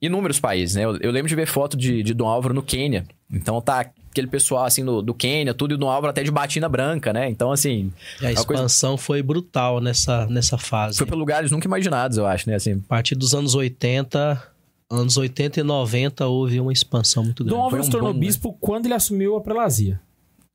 Inúmeros 0.00 0.38
países, 0.38 0.76
né? 0.76 0.84
Eu, 0.84 0.96
eu 0.98 1.10
lembro 1.10 1.28
de 1.28 1.34
ver 1.34 1.46
foto 1.46 1.76
de, 1.76 2.02
de 2.04 2.14
Dom 2.14 2.28
Álvaro 2.28 2.54
no 2.54 2.62
Quênia. 2.62 3.04
Então 3.30 3.60
tá 3.60 3.80
aquele 4.10 4.28
pessoal 4.28 4.64
assim 4.64 4.84
do, 4.84 5.02
do 5.02 5.12
Quênia, 5.12 5.52
tudo, 5.52 5.72
e 5.72 5.74
o 5.74 5.78
Dom 5.78 5.88
Álvaro 5.90 6.10
até 6.10 6.22
de 6.22 6.30
batina 6.30 6.68
branca, 6.68 7.12
né? 7.12 7.28
Então, 7.28 7.50
assim, 7.50 7.92
E 8.22 8.26
a 8.26 8.30
É 8.30 8.34
uma 8.34 8.44
coisa- 8.44 8.62
expansão 8.62 8.96
foi 8.96 9.22
brutal 9.22 9.80
nessa, 9.80 10.24
nessa 10.26 10.56
fase. 10.56 10.96
foi 10.98 11.06
pra 11.06 11.16
lugares 11.16 11.50
nunca 11.50 11.66
imaginados, 11.66 12.16
eu 12.16 12.26
acho, 12.26 12.48
né? 12.48 12.54
Assim, 12.56 12.74
A 12.74 12.88
partir 12.88 13.16
dos 13.16 13.34
anos 13.34 13.54
80, 13.56 14.40
anos 14.88 15.16
80 15.16 15.60
e 15.60 15.62
90, 15.64 16.26
houve 16.28 16.60
uma 16.60 16.72
expansão 16.72 17.24
muito 17.24 17.42
grande. 17.44 17.56
Dom 17.56 17.62
Álvaro 17.62 17.82
Foi 17.82 17.86
se 17.86 17.90
tornou 17.90 18.12
boom, 18.12 18.20
né? 18.20 18.26
bispo 18.26 18.56
quando 18.60 18.86
ele 18.86 18.94
assumiu 18.94 19.36
a 19.36 19.40
prelazia. 19.40 20.00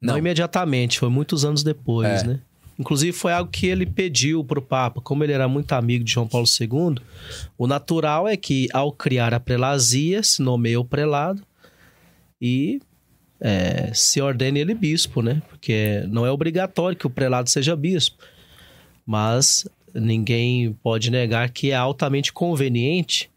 Não. 0.01 0.13
Não. 0.13 0.17
imediatamente, 0.19 0.99
foi 0.99 1.09
muitos 1.09 1.43
anos 1.45 1.63
depois, 1.63 2.23
É. 2.23 2.27
né? 2.27 2.39
Inclusive 2.77 3.11
foi 3.11 3.31
algo 3.33 3.51
que 3.51 3.67
ele 3.67 3.85
pediu 3.85 4.43
pro 4.43 4.61
Papa, 4.61 4.99
como 4.99 5.23
ele 5.23 5.31
era 5.33 5.47
muito 5.47 5.71
amigo 5.73 6.03
de 6.03 6.11
João 6.13 6.27
Paulo 6.27 6.47
II, 6.47 6.95
o 7.57 7.67
natural 7.67 8.27
é 8.27 8.35
que 8.35 8.67
ao 8.73 8.91
criar 8.91 9.33
a 9.33 9.39
prelazia, 9.39 10.23
se 10.23 10.41
nomeia 10.41 10.79
o 10.79 10.85
prelado 10.85 11.41
e 12.41 12.81
é, 13.39 13.91
se 13.93 14.19
ordene 14.21 14.59
ele 14.59 14.73
bispo, 14.73 15.21
né? 15.21 15.41
Porque 15.49 16.03
não 16.07 16.25
é 16.25 16.31
obrigatório 16.31 16.97
que 16.97 17.05
o 17.05 17.09
prelado 17.09 17.49
seja 17.49 17.75
bispo, 17.75 18.17
mas 19.05 19.67
ninguém 19.93 20.73
pode 20.81 21.11
negar 21.11 21.49
que 21.51 21.69
é 21.71 21.75
altamente 21.75 22.33
conveniente, 22.33 23.29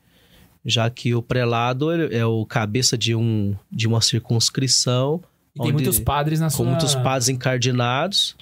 já 0.65 0.89
que 0.89 1.15
o 1.15 1.21
prelado 1.23 1.91
é 1.93 2.25
o 2.25 2.45
cabeça 2.47 2.97
de, 2.97 3.15
um, 3.15 3.55
de 3.71 3.87
uma 3.87 4.01
circunscrição 4.01 5.21
E 5.55 5.59
tem 5.59 5.65
onde- 5.67 5.73
muitos 5.75 5.99
padres 6.01 6.41
na 6.41 6.47
com 6.47 6.57
sua... 6.57 6.67
muitos 6.67 6.95
padres 6.95 7.29
encardinados, 7.29 8.35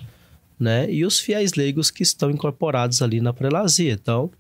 né? 0.59 0.91
E 0.91 1.05
os 1.05 1.19
fiéis 1.19 1.55
leigos 1.55 1.91
que 1.91 2.03
estão 2.03 2.31
incorporados 2.31 3.03
ali 3.03 3.21
na 3.21 3.33
prelazia. 3.33 3.93
Então, 3.93 4.31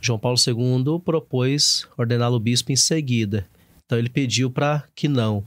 João 0.00 0.18
Paulo 0.18 0.38
II 0.38 0.98
propôs 1.04 1.86
ordená-lo 1.96 2.38
bispo 2.40 2.72
em 2.72 2.76
seguida. 2.76 3.46
Então, 3.84 3.98
ele 3.98 4.08
pediu 4.08 4.50
para 4.50 4.84
que 4.94 5.08
não, 5.08 5.44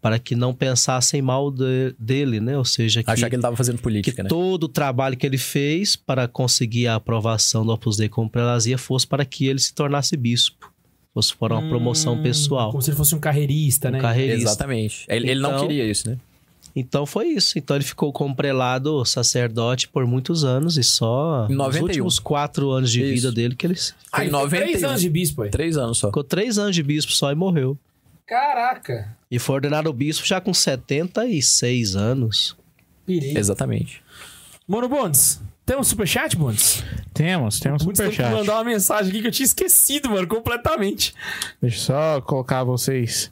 para 0.00 0.18
que 0.18 0.34
não 0.36 0.54
pensassem 0.54 1.20
mal 1.20 1.50
de- 1.50 1.94
dele, 1.98 2.40
né? 2.40 2.56
Ou 2.56 2.64
seja, 2.64 3.02
que, 3.02 3.10
achar 3.10 3.28
que 3.28 3.34
ele 3.34 3.42
tava 3.42 3.56
fazendo 3.56 3.76
que 3.76 3.82
política, 3.82 4.22
né? 4.22 4.28
todo 4.28 4.64
o 4.64 4.68
trabalho 4.68 5.16
que 5.16 5.26
ele 5.26 5.36
fez 5.38 5.96
para 5.96 6.28
conseguir 6.28 6.86
a 6.86 6.94
aprovação 6.94 7.66
do 7.66 7.72
Opus 7.72 7.96
Dei 7.96 8.08
como 8.08 8.30
prelazia 8.30 8.78
fosse 8.78 9.06
para 9.06 9.24
que 9.24 9.46
ele 9.46 9.58
se 9.58 9.74
tornasse 9.74 10.16
bispo, 10.16 10.72
fosse 11.12 11.36
para 11.36 11.54
uma 11.58 11.68
promoção 11.68 12.14
Hum, 12.14 12.22
pessoal. 12.22 12.70
Como 12.70 12.80
se 12.82 12.90
ele 12.90 12.96
fosse 12.96 13.14
um 13.14 13.18
carreirista, 13.20 13.88
Um 13.88 13.92
né? 13.92 14.00
carreirista. 14.00 14.48
Exatamente. 14.50 15.04
Ele, 15.08 15.30
ele 15.30 15.40
não 15.40 15.50
Então- 15.50 15.66
queria 15.66 15.84
isso, 15.90 16.08
né? 16.08 16.18
Então 16.78 17.06
foi 17.06 17.28
isso. 17.28 17.58
Então 17.58 17.74
ele 17.74 17.84
ficou 17.84 18.12
como 18.12 18.36
prelado 18.36 19.02
sacerdote 19.06 19.88
por 19.88 20.06
muitos 20.06 20.44
anos 20.44 20.76
e 20.76 20.82
só 20.84 21.46
Em 21.48 21.54
nos 21.54 21.58
91. 21.58 21.82
últimos 21.84 22.18
quatro 22.18 22.70
anos 22.70 22.92
de 22.92 23.00
Isso. 23.02 23.14
vida 23.14 23.32
dele 23.32 23.56
que 23.56 23.66
ele 23.66 23.74
Ah, 24.12 24.22
Em 24.22 24.28
ele 24.28 24.32
foi 24.38 24.48
três 24.50 24.66
91. 24.82 24.88
anos 24.90 25.00
de 25.00 25.08
bispo, 25.08 25.42
aí. 25.42 25.50
Três 25.50 25.76
anos 25.78 25.96
só. 25.98 26.08
ficou 26.08 26.22
três 26.22 26.58
anos 26.58 26.74
de 26.74 26.82
bispo 26.82 27.12
só 27.12 27.32
e 27.32 27.34
morreu. 27.34 27.78
Caraca. 28.26 29.16
E 29.30 29.38
foi 29.38 29.54
ordenado 29.54 29.90
bispo 29.92 30.26
já 30.26 30.38
com 30.40 30.52
76 30.52 31.96
anos. 31.96 32.56
Pirei. 33.06 33.36
Exatamente. 33.36 34.02
Mano 34.68 34.88
Bondes, 34.88 35.40
tem 35.64 35.76
um 35.78 35.84
superchat, 35.84 36.36
Bondes? 36.36 36.82
Temos, 37.14 37.60
temos 37.60 37.82
Bondes 37.84 38.00
tem 38.00 38.08
que 38.10 38.16
superchat. 38.16 38.36
mandar 38.38 38.54
uma 38.54 38.64
mensagem 38.64 39.10
aqui 39.10 39.22
que 39.22 39.28
eu 39.28 39.32
tinha 39.32 39.46
esquecido, 39.46 40.10
mano, 40.10 40.26
completamente. 40.26 41.14
Deixa 41.62 41.76
eu 41.76 41.80
só 41.80 42.20
colocar 42.20 42.64
vocês 42.64 43.30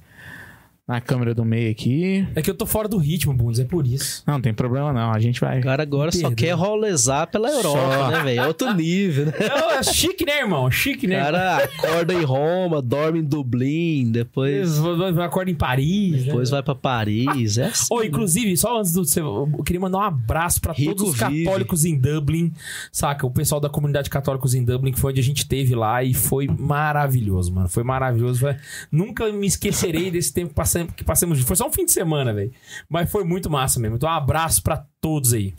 na 0.86 1.00
câmera 1.00 1.34
do 1.34 1.44
meio 1.46 1.70
aqui. 1.70 2.26
É 2.34 2.42
que 2.42 2.50
eu 2.50 2.54
tô 2.54 2.66
fora 2.66 2.86
do 2.86 2.98
ritmo, 2.98 3.32
Bundes, 3.32 3.58
é 3.58 3.64
por 3.64 3.86
isso. 3.86 4.22
Não, 4.26 4.34
não 4.34 4.40
tem 4.42 4.52
problema 4.52 4.92
não. 4.92 5.12
A 5.12 5.18
gente 5.18 5.40
vai. 5.40 5.58
O 5.58 5.62
cara 5.62 5.82
agora 5.82 6.12
só 6.12 6.28
Perdoa. 6.28 6.34
quer 6.36 6.52
rolezar 6.52 7.26
pela 7.28 7.48
Europa, 7.50 7.78
Só. 7.78 8.10
né, 8.10 8.22
velho? 8.22 8.40
É 8.42 8.46
outro 8.46 8.72
nível, 8.74 9.26
né? 9.26 9.32
É, 9.40 9.78
é 9.78 9.82
chique, 9.82 10.26
né, 10.26 10.40
irmão? 10.40 10.70
Chique, 10.70 11.06
O 11.06 11.08
né? 11.08 11.20
cara 11.20 11.56
acorda 11.64 12.12
em 12.12 12.22
Roma, 12.22 12.82
dorme 12.82 13.20
em 13.20 13.24
Dublin, 13.24 14.10
depois, 14.12 14.78
Acorda 15.24 15.50
em 15.50 15.54
Paris, 15.54 16.24
depois 16.24 16.50
né? 16.50 16.56
vai 16.56 16.62
pra 16.62 16.74
Paris. 16.74 17.56
É 17.58 17.64
assim, 17.66 17.86
Ô, 17.90 18.00
né? 18.00 18.06
inclusive, 18.06 18.54
só 18.56 18.78
antes 18.78 18.92
do 18.92 19.04
seu. 19.06 19.48
Eu 19.56 19.64
queria 19.64 19.80
mandar 19.80 19.98
um 19.98 20.02
abraço 20.02 20.60
pra 20.60 20.72
Rico 20.74 20.94
todos 20.94 21.12
os 21.14 21.18
vive. 21.28 21.44
católicos 21.44 21.84
em 21.86 21.96
Dublin, 21.98 22.52
saca? 22.92 23.26
O 23.26 23.30
pessoal 23.30 23.60
da 23.60 23.70
comunidade 23.70 24.10
católicos 24.10 24.54
em 24.54 24.62
Dublin, 24.62 24.92
que 24.92 25.00
foi 25.00 25.12
onde 25.12 25.20
a 25.20 25.24
gente 25.24 25.46
teve 25.48 25.74
lá 25.74 26.04
e 26.04 26.12
foi 26.12 26.46
maravilhoso, 26.46 27.52
mano. 27.54 27.68
Foi 27.68 27.82
maravilhoso. 27.82 28.40
Foi- 28.40 28.56
Nunca 28.92 29.30
me 29.32 29.46
esquecerei 29.46 30.10
desse 30.10 30.32
tempo 30.32 30.50
que 30.50 30.54
passamos, 30.74 30.94
que 30.94 31.04
passamos. 31.04 31.40
Foi 31.42 31.56
só 31.56 31.66
um 31.68 31.72
fim 31.72 31.84
de 31.84 31.92
semana, 31.92 32.32
velho. 32.32 32.52
Mas 32.88 33.10
foi 33.10 33.24
muito 33.24 33.48
massa 33.50 33.78
mesmo. 33.80 33.96
Então, 33.96 34.08
um 34.08 34.12
abraço 34.12 34.62
pra 34.62 34.84
todos 35.00 35.32
aí. 35.32 35.54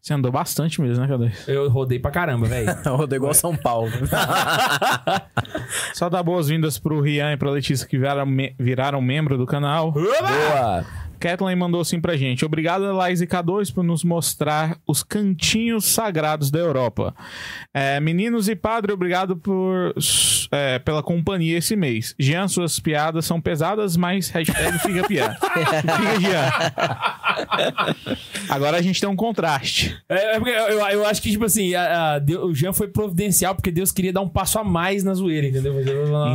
Você 0.00 0.12
andou 0.12 0.30
bastante 0.30 0.78
mesmo, 0.80 1.02
né, 1.02 1.08
Cadê? 1.08 1.30
Eu 1.46 1.68
rodei 1.70 1.98
pra 1.98 2.10
caramba, 2.10 2.46
velho. 2.46 2.68
Rodou 2.96 3.16
igual 3.16 3.32
São 3.32 3.56
Paulo. 3.56 3.90
Só 5.94 6.08
dar 6.10 6.22
boas-vindas 6.22 6.78
pro 6.78 7.00
Rian 7.00 7.32
e 7.32 7.36
pra 7.36 7.50
Letícia 7.50 7.86
que 7.86 7.96
viraram, 7.98 8.26
me- 8.26 8.54
viraram 8.58 9.00
membro 9.00 9.38
do 9.38 9.46
canal. 9.46 9.90
Boa. 9.92 10.84
Kathleen 11.20 11.56
mandou 11.56 11.80
assim 11.80 12.00
pra 12.00 12.16
gente. 12.16 12.44
Obrigado, 12.44 12.82
Laís 12.94 13.20
e 13.20 13.26
K2, 13.26 13.72
por 13.72 13.84
nos 13.84 14.02
mostrar 14.02 14.78
os 14.86 15.02
cantinhos 15.02 15.84
sagrados 15.84 16.50
da 16.50 16.58
Europa. 16.58 17.14
É, 17.74 18.00
meninos 18.00 18.48
e 18.48 18.56
padre, 18.56 18.92
obrigado 18.92 19.36
por, 19.36 19.94
é, 20.50 20.78
pela 20.78 21.02
companhia 21.02 21.58
esse 21.58 21.76
mês. 21.76 22.14
Jean, 22.18 22.48
suas 22.48 22.80
piadas 22.80 23.24
são 23.26 23.40
pesadas, 23.40 23.96
mas 23.96 24.28
hashtag 24.30 24.78
fica 24.80 25.06
piada. 25.06 25.36
fica 25.44 26.20
Jean. 26.20 26.50
Agora 28.48 28.78
a 28.78 28.82
gente 28.82 29.00
tem 29.00 29.08
um 29.08 29.16
contraste. 29.16 29.96
É, 30.08 30.36
é 30.36 30.38
porque 30.38 30.50
eu, 30.50 30.80
eu- 30.80 31.06
acho 31.06 31.20
que, 31.22 31.30
tipo 31.30 31.44
assim, 31.44 31.74
a- 31.74 32.14
a 32.14 32.18
Deus- 32.18 32.44
o 32.44 32.54
Jean 32.54 32.72
foi 32.72 32.88
providencial 32.88 33.54
porque 33.54 33.70
Deus 33.70 33.90
queria 33.92 34.12
dar 34.12 34.20
um 34.20 34.28
passo 34.28 34.58
a 34.58 34.64
mais 34.64 35.02
na 35.04 35.12
zoeira, 35.14 35.46
entendeu? 35.46 35.74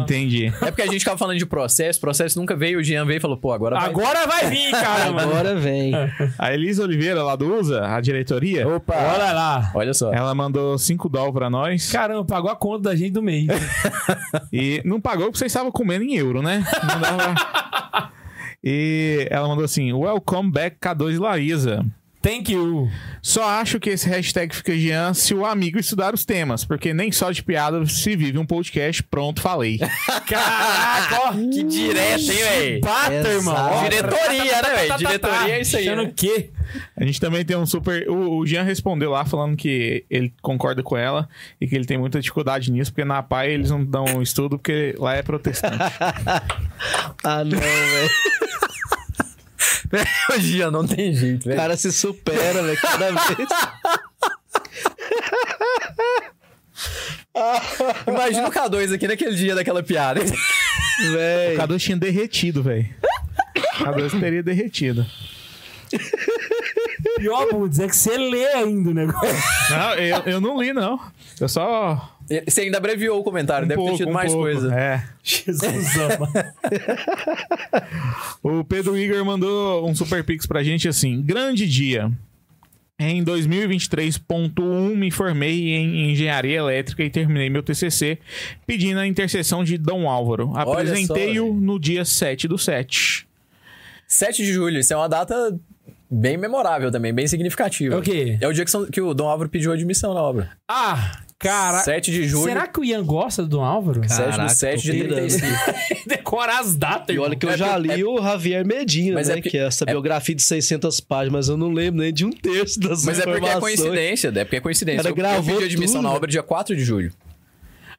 Entendi. 0.02 0.48
É 0.62 0.66
porque 0.72 0.82
a 0.82 0.88
gente 0.88 1.04
tava 1.04 1.18
falando 1.18 1.38
de 1.38 1.46
processo, 1.46 2.00
processo 2.00 2.40
nunca 2.40 2.56
veio, 2.56 2.80
o 2.80 2.84
Jean 2.84 3.06
veio 3.06 3.18
e 3.18 3.22
falou, 3.22 3.38
pô, 3.38 3.52
agora 3.52 3.76
vai. 3.80 3.90
Agora 3.90 4.28
vai 4.28 4.50
vir, 4.50 4.75
cara, 4.82 5.12
mano. 5.12 5.32
Agora 5.32 5.56
vem. 5.56 5.92
A 6.38 6.54
Elisa 6.54 6.84
Oliveira, 6.84 7.24
lá 7.24 7.36
do 7.36 7.54
USA, 7.54 7.88
a 7.96 8.02
diretoria, 8.02 8.68
Opa! 8.68 8.96
Olha 8.96 9.32
lá. 9.32 9.72
Olha 9.74 9.94
só. 9.94 10.14
ela 10.14 10.34
mandou 10.34 10.78
5 10.78 11.10
dólares 11.10 11.34
pra 11.34 11.50
nós. 11.50 11.92
Caramba, 11.92 12.26
pagou 12.26 12.50
a 12.50 12.56
conta 12.56 12.90
da 12.90 12.96
gente 12.96 13.12
do 13.12 13.22
mês. 13.24 13.48
E 14.52 14.82
não 14.86 15.00
pagou 15.02 15.26
porque 15.26 15.38
vocês 15.40 15.52
estavam 15.52 15.72
comendo 15.72 16.04
em 16.04 16.16
euro, 16.16 16.42
né? 16.42 16.64
Não 16.88 17.00
dava... 17.00 17.36
E 18.68 19.28
ela 19.30 19.48
mandou 19.48 19.64
assim: 19.64 19.94
Welcome 19.94 20.52
back 20.52 20.78
K2 20.82 21.20
Laísa. 21.20 21.86
Thank 22.26 22.52
you. 22.52 22.90
Só 23.22 23.48
acho 23.48 23.80
que 23.80 23.92
esse 23.92 24.10
hashtag 24.10 24.56
fica 24.56 24.76
Jean 24.76 25.14
se 25.14 25.36
o 25.36 25.46
amigo 25.46 25.78
estudar 25.78 26.12
os 26.12 26.26
temas, 26.26 26.66
porque 26.66 26.92
nem 26.92 27.12
só 27.12 27.30
de 27.30 27.44
piada 27.44 27.86
se 27.86 28.16
vive 28.16 28.40
um 28.40 28.46
podcast. 28.48 29.04
Pronto, 29.04 29.44
falei. 29.44 29.78
Caraca, 30.26 31.20
ó. 31.22 31.34
Que 31.34 31.62
direto, 31.62 32.32
hein, 32.32 32.82
Exato. 32.84 33.28
irmão. 33.28 33.84
Diretoria, 33.84 34.62
né, 34.62 34.76
velho? 34.76 34.98
Diretoria 34.98 35.56
é 35.56 35.62
isso 35.62 35.78
aí. 35.78 35.88
Achando 35.88 36.02
né? 36.02 36.10
o 36.10 36.14
quê? 36.14 36.50
A 36.98 37.06
gente 37.06 37.22
também 37.22 37.46
tem 37.46 37.56
um 37.56 37.66
super. 37.68 38.10
O, 38.10 38.40
o 38.40 38.46
Jean 38.48 38.64
respondeu 38.64 39.12
lá 39.12 39.24
falando 39.24 39.56
que 39.56 40.04
ele 40.10 40.34
concorda 40.42 40.82
com 40.82 40.98
ela 40.98 41.30
e 41.62 41.68
que 41.68 41.76
ele 41.76 41.86
tem 41.86 42.00
muita 42.00 42.20
dificuldade 42.20 42.72
nisso, 42.72 42.92
porque 42.92 43.06
na 43.06 43.22
PAI 43.22 43.52
eles 43.52 43.70
não 43.70 43.86
dão 43.86 44.20
estudo, 44.20 44.58
porque 44.58 44.96
lá 44.98 45.14
é 45.14 45.22
protestante. 45.22 45.78
Ah, 47.24 47.44
não, 47.44 47.58
velho. 47.58 48.10
O 50.36 50.40
Jean 50.40 50.72
não 50.72 50.86
tem 50.86 51.14
jeito, 51.14 51.44
O 51.44 51.50
velho. 51.50 51.58
cara 51.60 51.78
se 51.78 51.92
supera, 51.92 52.62
velho, 52.64 52.78
cada 52.82 53.12
vez. 53.12 53.50
Imagina 58.08 58.48
o 58.48 58.52
K2 58.52 58.94
aqui 58.96 59.08
naquele 59.08 59.36
dia 59.36 59.56
daquela 59.56 59.84
piada. 59.84 60.22
hein? 60.22 60.28
O 61.08 61.12
Velho. 61.14 61.58
K2 61.60 61.80
tinha 61.80 61.98
derretido, 61.98 62.64
velho. 62.64 62.88
O 63.80 63.84
K2 63.84 64.20
teria 64.20 64.44
derretido. 64.44 65.06
Pior, 67.18 67.48
Bundes, 67.52 67.80
é 67.80 67.88
que 67.88 67.96
você 67.96 68.18
lê 68.18 68.46
ainda 68.54 68.90
o 68.90 68.94
negócio. 68.94 69.36
Não, 69.70 69.94
eu, 69.96 70.18
eu 70.26 70.42
não 70.42 70.60
li, 70.62 70.74
não. 70.74 71.00
Eu 71.40 71.48
só. 71.48 72.15
Você 72.48 72.62
ainda 72.62 72.78
abreviou 72.78 73.20
o 73.20 73.24
comentário, 73.24 73.66
Um 73.66 73.68
deve 73.68 73.78
pouco, 73.80 73.92
ter 73.92 73.98
tido 73.98 74.10
um 74.10 74.14
mais 74.14 74.32
pouco. 74.32 74.48
coisa. 74.50 74.74
É. 74.76 75.04
Jesus 75.24 75.96
ama. 75.98 76.30
O 78.42 78.64
Pedro 78.64 78.98
Igor 78.98 79.24
mandou 79.26 79.88
um 79.88 79.96
super 79.96 80.24
pix 80.24 80.46
pra 80.46 80.64
gente 80.64 80.88
assim: 80.88 81.22
grande 81.22 81.68
dia. 81.68 82.12
Em 82.98 83.22
2023.1 83.26 84.96
me 84.96 85.12
formei 85.12 85.76
em 85.76 86.12
engenharia 86.12 86.60
elétrica 86.60 87.04
e 87.04 87.10
terminei 87.10 87.50
meu 87.50 87.62
TCC 87.62 88.18
pedindo 88.66 89.02
a 89.02 89.06
intercessão 89.08 89.66
de 89.66 89.78
Dom 89.78 90.10
Álvaro. 90.10 90.54
Apresentei-o 90.56 91.54
no 91.54 91.78
dia 91.78 92.06
7 92.06 92.48
do 92.48 92.58
7. 92.58 93.28
7 94.08 94.46
de 94.46 94.54
julho, 94.54 94.80
isso 94.80 94.94
é 94.94 94.96
uma 94.96 95.10
data 95.10 95.60
bem 96.10 96.38
memorável 96.38 96.90
também, 96.90 97.14
bem 97.14 97.28
significativa. 97.28 97.96
É 97.96 97.98
o 97.98 98.02
quê? 98.02 98.38
É 98.40 98.48
o 98.48 98.54
dia 98.54 98.64
que, 98.64 98.72
são- 98.72 98.86
que 98.86 99.02
o 99.02 99.14
Dom 99.14 99.28
Álvaro 99.28 99.50
pediu 99.50 99.74
admissão 99.74 100.14
na 100.14 100.22
obra. 100.22 100.52
Ah, 100.70 101.20
cara. 101.48 101.80
7 101.80 102.12
de 102.12 102.28
julho, 102.28 102.46
Será 102.46 102.68
que 102.68 102.80
o 102.80 102.84
Ian 102.84 103.04
gosta 103.04 103.44
do 103.44 103.50
Dom 103.50 103.64
Álvaro? 103.64 104.02
7 104.08 104.10
do 104.16 104.30
Caraca, 104.32 104.50
7 104.50 104.82
de 104.84 104.92
tô 104.92 104.98
pirando. 104.98 105.16
35. 105.18 105.48
Decorar 106.08 106.60
as 106.60 106.76
datas, 106.76 107.16
E 107.16 107.20
olha 107.20 107.36
que 107.36 107.46
eu 107.46 107.50
É 107.52 107.58
já 107.58 107.78
li 107.78 108.04
o 108.04 108.22
Javier 108.22 108.66
Medina, 108.66 109.16
Mas 109.16 109.28
né? 109.28 109.34
é 109.34 109.38
porque- 109.38 109.50
que 109.52 109.58
é 109.58 109.66
essa 109.66 109.84
é- 109.86 109.92
biografia 109.92 110.36
de 110.36 110.42
600 110.44 111.00
páginas, 111.00 111.32
mas 111.32 111.50
eu 111.50 111.58
não 111.58 111.72
lembro 111.72 112.02
nem 112.02 112.14
de 112.14 112.26
um 112.26 112.32
terço 112.32 112.80
das 112.80 113.04
Mas 113.06 113.20
é 113.20 113.24
porque 113.24 113.46
é 113.46 113.60
coincidência, 113.60 114.28
é 114.36 114.44
porque 114.44 114.56
é 114.58 114.60
coincidência. 114.60 114.98
Cara, 115.04 115.10
eu, 115.10 115.12
eu 115.12 115.16
gravou 115.16 115.56
pedi 115.56 115.66
admissão 115.76 116.02
tudo. 116.02 116.10
na 116.10 116.14
obra 116.14 116.30
dia 116.30 116.44
4 116.44 116.76
de 116.76 116.84
julho. 116.84 117.12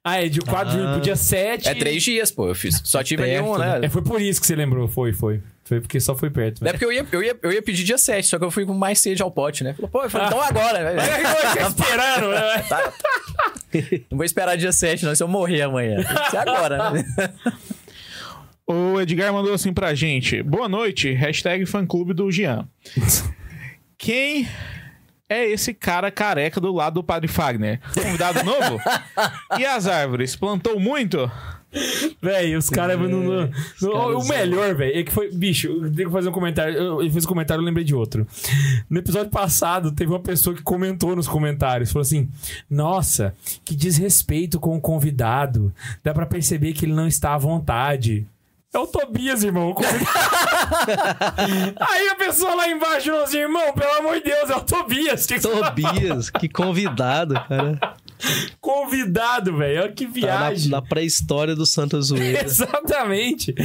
Ah, 0.04 0.22
é 0.22 0.28
de 0.28 0.40
4 0.40 0.70
de 0.72 0.78
julho 0.78 0.92
pro 0.92 1.00
dia 1.00 1.16
7. 1.16 1.68
É 1.68 1.74
três 1.74 2.00
dias, 2.02 2.30
pô. 2.30 2.46
Eu 2.48 2.54
fiz. 2.54 2.80
Só 2.84 3.02
tive 3.02 3.24
ali 3.24 3.40
um, 3.40 3.58
né? 3.58 3.80
É, 3.82 3.88
foi 3.88 4.02
por 4.02 4.20
isso 4.22 4.40
que 4.40 4.46
você 4.46 4.54
lembrou. 4.54 4.86
Foi, 4.86 5.12
foi. 5.12 5.40
Foi 5.66 5.80
porque 5.80 5.98
só 5.98 6.14
foi 6.14 6.30
perto. 6.30 6.64
É 6.64 6.70
porque 6.70 6.84
eu 6.84 6.92
ia, 6.92 7.04
eu, 7.10 7.22
ia, 7.22 7.36
eu 7.42 7.52
ia 7.52 7.60
pedir 7.60 7.82
dia 7.82 7.98
7, 7.98 8.26
só 8.28 8.38
que 8.38 8.44
eu 8.44 8.52
fui 8.52 8.64
com 8.64 8.72
mais 8.72 9.00
sede 9.00 9.20
ao 9.20 9.30
pote, 9.32 9.64
né? 9.64 9.74
Falei, 9.74 9.90
pô, 9.90 10.02
eu 10.04 10.10
falei, 10.10 10.28
então 10.28 10.40
agora, 10.40 10.78
É 10.78 11.52
que 11.52 11.58
eu 11.58 11.62
tô 11.64 11.68
esperando, 11.68 12.28
né? 12.30 12.58
Tá. 12.68 12.92
Não 14.08 14.16
vou 14.16 14.24
esperar 14.24 14.56
dia 14.56 14.70
7, 14.70 15.04
não, 15.04 15.14
se 15.14 15.22
eu 15.22 15.28
morrer 15.28 15.62
amanhã. 15.62 15.96
Tem 15.96 16.16
que 16.16 16.30
ser 16.30 16.36
agora, 16.36 16.92
né? 16.92 17.04
O 18.68 19.00
Edgar 19.00 19.32
mandou 19.32 19.54
assim 19.54 19.72
pra 19.72 19.94
gente: 19.94 20.42
Boa 20.42 20.68
noite, 20.68 21.12
hashtag 21.12 21.64
fã-clube 21.66 22.12
do 22.12 22.32
Jean. 22.32 22.66
Quem 23.96 24.48
é 25.28 25.46
esse 25.46 25.72
cara 25.72 26.10
careca 26.10 26.60
do 26.60 26.72
lado 26.72 26.94
do 26.94 27.04
Padre 27.04 27.28
Fagner? 27.28 27.80
Convidado 27.94 28.42
novo? 28.44 28.80
E 29.58 29.64
as 29.64 29.86
árvores? 29.86 30.34
Plantou 30.34 30.80
muito? 30.80 31.30
Véi, 32.22 32.56
os 32.56 32.70
caras. 32.70 32.98
no- 32.98 33.08
no- 33.08 33.50
no- 33.82 33.92
caras 33.92 34.16
o 34.16 34.24
melhor, 34.28 34.74
velho, 34.74 34.98
é 34.98 35.02
que 35.02 35.12
foi. 35.12 35.30
Bicho, 35.30 35.66
eu 35.68 35.80
tenho 35.92 36.08
que 36.08 36.12
fazer 36.12 36.28
um 36.28 36.32
comentário. 36.32 36.74
Eu, 36.74 37.00
ele 37.02 37.10
fez 37.10 37.24
um 37.24 37.28
comentário, 37.28 37.60
eu 37.60 37.64
lembrei 37.66 37.84
de 37.84 37.94
outro. 37.94 38.26
No 38.88 38.98
episódio 38.98 39.30
passado, 39.30 39.92
teve 39.92 40.10
uma 40.10 40.20
pessoa 40.20 40.56
que 40.56 40.62
comentou 40.62 41.14
nos 41.14 41.28
comentários: 41.28 41.92
falou 41.92 42.02
assim: 42.02 42.30
Nossa, 42.70 43.34
que 43.64 43.74
desrespeito 43.74 44.58
com 44.58 44.76
o 44.76 44.80
convidado. 44.80 45.72
Dá 46.02 46.14
pra 46.14 46.24
perceber 46.24 46.72
que 46.72 46.86
ele 46.86 46.94
não 46.94 47.06
está 47.06 47.34
à 47.34 47.38
vontade. 47.38 48.26
É 48.74 48.78
o 48.78 48.86
Tobias, 48.86 49.42
irmão. 49.42 49.74
Aí 51.80 52.08
a 52.08 52.14
pessoa 52.16 52.54
lá 52.54 52.68
embaixo 52.68 53.06
falou 53.10 53.24
assim: 53.24 53.38
Irmão, 53.38 53.72
pelo 53.72 53.92
amor 53.98 54.16
de 54.16 54.24
Deus, 54.24 54.50
é 54.50 54.56
o 54.56 54.60
Tobias. 54.60 55.26
Que 55.26 55.40
Tobias, 55.40 56.30
que 56.30 56.48
convidado, 56.48 57.34
cara. 57.34 57.78
Convidado, 58.60 59.56
velho. 59.56 59.82
Olha 59.82 59.92
que 59.92 60.04
Tá 60.06 60.10
na, 60.12 60.20
viagem. 60.50 60.70
na 60.70 60.82
pré-história 60.82 61.54
do 61.54 61.66
Santa 61.66 62.00
Zoeira. 62.00 62.42
Exatamente. 62.44 63.54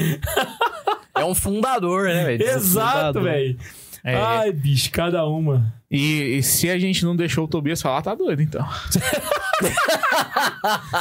É 1.13 1.25
um 1.25 1.35
fundador, 1.35 2.05
né, 2.05 2.23
velho? 2.23 2.41
Exato, 2.49 3.21
velho. 3.21 3.57
É. 4.01 4.15
Ai, 4.15 4.51
bicho, 4.53 4.89
cada 4.91 5.25
uma. 5.27 5.71
E, 5.91 6.37
e 6.37 6.41
se 6.41 6.69
a 6.69 6.79
gente 6.79 7.03
não 7.03 7.15
deixou 7.17 7.43
o 7.43 7.47
Tobias 7.49 7.81
falar, 7.81 8.01
tá 8.01 8.15
doido 8.15 8.41
então. 8.41 8.65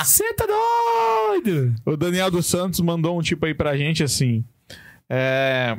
Você 0.03 0.34
tá 0.34 0.46
doido? 0.46 1.74
O 1.86 1.96
Daniel 1.96 2.30
dos 2.30 2.46
Santos 2.46 2.80
mandou 2.80 3.18
um 3.18 3.22
tipo 3.22 3.46
aí 3.46 3.55
pra 3.55 3.76
gente 3.76 4.03
assim. 4.03 4.44
É. 5.09 5.78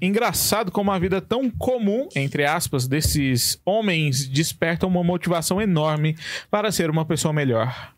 Engraçado 0.00 0.70
como 0.70 0.90
a 0.90 0.98
vida 0.98 1.20
tão 1.20 1.50
comum, 1.50 2.08
entre 2.14 2.44
aspas, 2.44 2.86
desses 2.86 3.60
homens 3.64 4.26
desperta 4.26 4.86
uma 4.86 5.02
motivação 5.02 5.60
enorme 5.60 6.16
para 6.50 6.70
ser 6.72 6.90
uma 6.90 7.04
pessoa 7.04 7.32
melhor. 7.32 7.92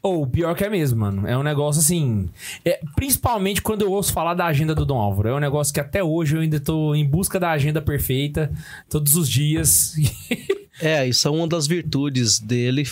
Ou 0.00 0.26
pior 0.26 0.54
que 0.54 0.64
é 0.64 0.70
mesmo, 0.70 1.00
mano. 1.00 1.26
É 1.26 1.36
um 1.36 1.42
negócio 1.42 1.80
assim. 1.80 2.28
é, 2.64 2.80
principalmente 2.94 3.60
quando 3.60 3.82
eu 3.82 3.90
ouço 3.90 4.12
falar 4.12 4.34
da 4.34 4.46
agenda 4.46 4.74
do 4.74 4.86
Dom 4.86 4.98
Álvaro. 4.98 5.28
É 5.28 5.34
um 5.34 5.40
negócio 5.40 5.74
que 5.74 5.80
até 5.80 6.02
hoje 6.02 6.36
eu 6.36 6.40
ainda 6.40 6.60
tô 6.60 6.94
em 6.94 7.04
busca 7.04 7.40
da 7.40 7.50
agenda 7.50 7.82
perfeita, 7.82 8.52
todos 8.88 9.16
os 9.16 9.28
dias. 9.28 9.94
É, 10.80 11.06
isso 11.06 11.28
é 11.28 11.30
uma 11.30 11.46
das 11.46 11.68
virtudes 11.68 12.40
dele 12.40 12.82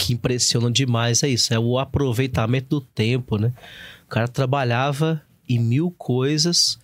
que 0.00 0.14
impressionam 0.14 0.68
demais, 0.68 1.22
é 1.22 1.28
isso. 1.28 1.54
É 1.54 1.58
o 1.58 1.78
aproveitamento 1.78 2.68
do 2.68 2.80
tempo, 2.80 3.36
né? 3.36 3.52
O 4.04 4.08
cara 4.08 4.26
trabalhava 4.26 5.22
em 5.48 5.60
mil 5.60 5.92
coisas 5.96 6.76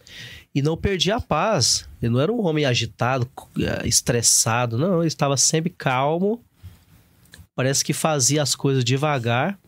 e 0.54 0.60
não 0.60 0.76
perdia 0.76 1.16
a 1.16 1.20
paz. 1.20 1.88
Ele 2.00 2.12
não 2.12 2.20
era 2.20 2.32
um 2.32 2.44
homem 2.44 2.64
agitado, 2.64 3.28
eh, 3.58 3.86
estressado, 3.86 4.76
não. 4.76 4.98
Ele 4.98 5.08
estava 5.08 5.36
sempre 5.36 5.70
calmo. 5.70 6.42
Parece 7.54 7.84
que 7.84 7.92
fazia 7.92 8.42
as 8.42 8.54
coisas 8.54 8.84
devagar, 8.84 9.58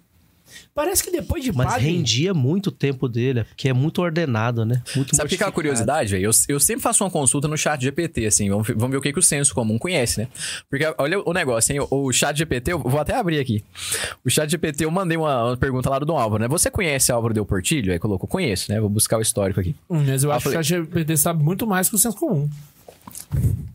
Parece 0.74 1.02
que 1.04 1.10
depois 1.10 1.42
de 1.44 1.52
mas 1.52 1.66
padre... 1.74 1.84
rendia 1.86 2.34
muito 2.34 2.70
tempo 2.72 3.08
dele, 3.08 3.44
porque 3.44 3.68
é 3.68 3.72
muito 3.72 4.02
ordenado, 4.02 4.64
né? 4.64 4.82
Muito 4.96 5.14
Sabe 5.14 5.32
o 5.32 5.36
que 5.36 5.42
é 5.42 5.46
uma 5.46 5.52
curiosidade, 5.52 6.10
velho? 6.10 6.24
Eu, 6.26 6.30
eu 6.48 6.58
sempre 6.60 6.82
faço 6.82 7.04
uma 7.04 7.10
consulta 7.10 7.46
no 7.46 7.56
chat 7.56 7.80
GPT, 7.80 8.26
assim, 8.26 8.48
vamos, 8.50 8.66
vamos 8.68 8.90
ver 8.90 8.96
o 8.96 9.00
que, 9.00 9.12
que 9.12 9.18
o 9.18 9.22
senso 9.22 9.54
comum 9.54 9.78
conhece, 9.78 10.20
né? 10.20 10.28
Porque 10.68 10.84
olha 10.98 11.20
o 11.20 11.32
negócio, 11.32 11.72
hein? 11.72 11.80
O, 11.90 12.06
o 12.06 12.12
chat 12.12 12.36
GPT, 12.36 12.72
eu 12.72 12.78
vou 12.78 12.98
até 13.00 13.14
abrir 13.14 13.38
aqui. 13.38 13.62
O 14.24 14.30
chat 14.30 14.50
GPT, 14.50 14.84
eu 14.84 14.90
mandei 14.90 15.16
uma, 15.16 15.44
uma 15.50 15.56
pergunta 15.56 15.88
lá 15.88 15.98
do 15.98 16.06
Dom 16.06 16.18
Álvaro, 16.18 16.42
né? 16.42 16.48
Você 16.48 16.70
conhece 16.70 17.12
Álvaro 17.12 17.32
Del 17.34 17.46
Portilho? 17.46 17.92
Aí 17.92 17.98
colocou, 17.98 18.28
conheço, 18.28 18.70
né? 18.72 18.80
Vou 18.80 18.88
buscar 18.90 19.18
o 19.18 19.22
histórico 19.22 19.60
aqui. 19.60 19.74
Hum, 19.88 20.04
Mas 20.06 20.24
eu 20.24 20.32
Ah, 20.32 20.36
acho 20.36 20.44
falei- 20.44 20.56
que 20.56 20.58
a 20.58 20.62
GPT 20.82 21.16
sabe 21.16 21.42
muito 21.42 21.66
mais 21.66 21.88
que 21.88 21.94
o 21.94 21.98
senso 21.98 22.16
comum. 22.16 22.48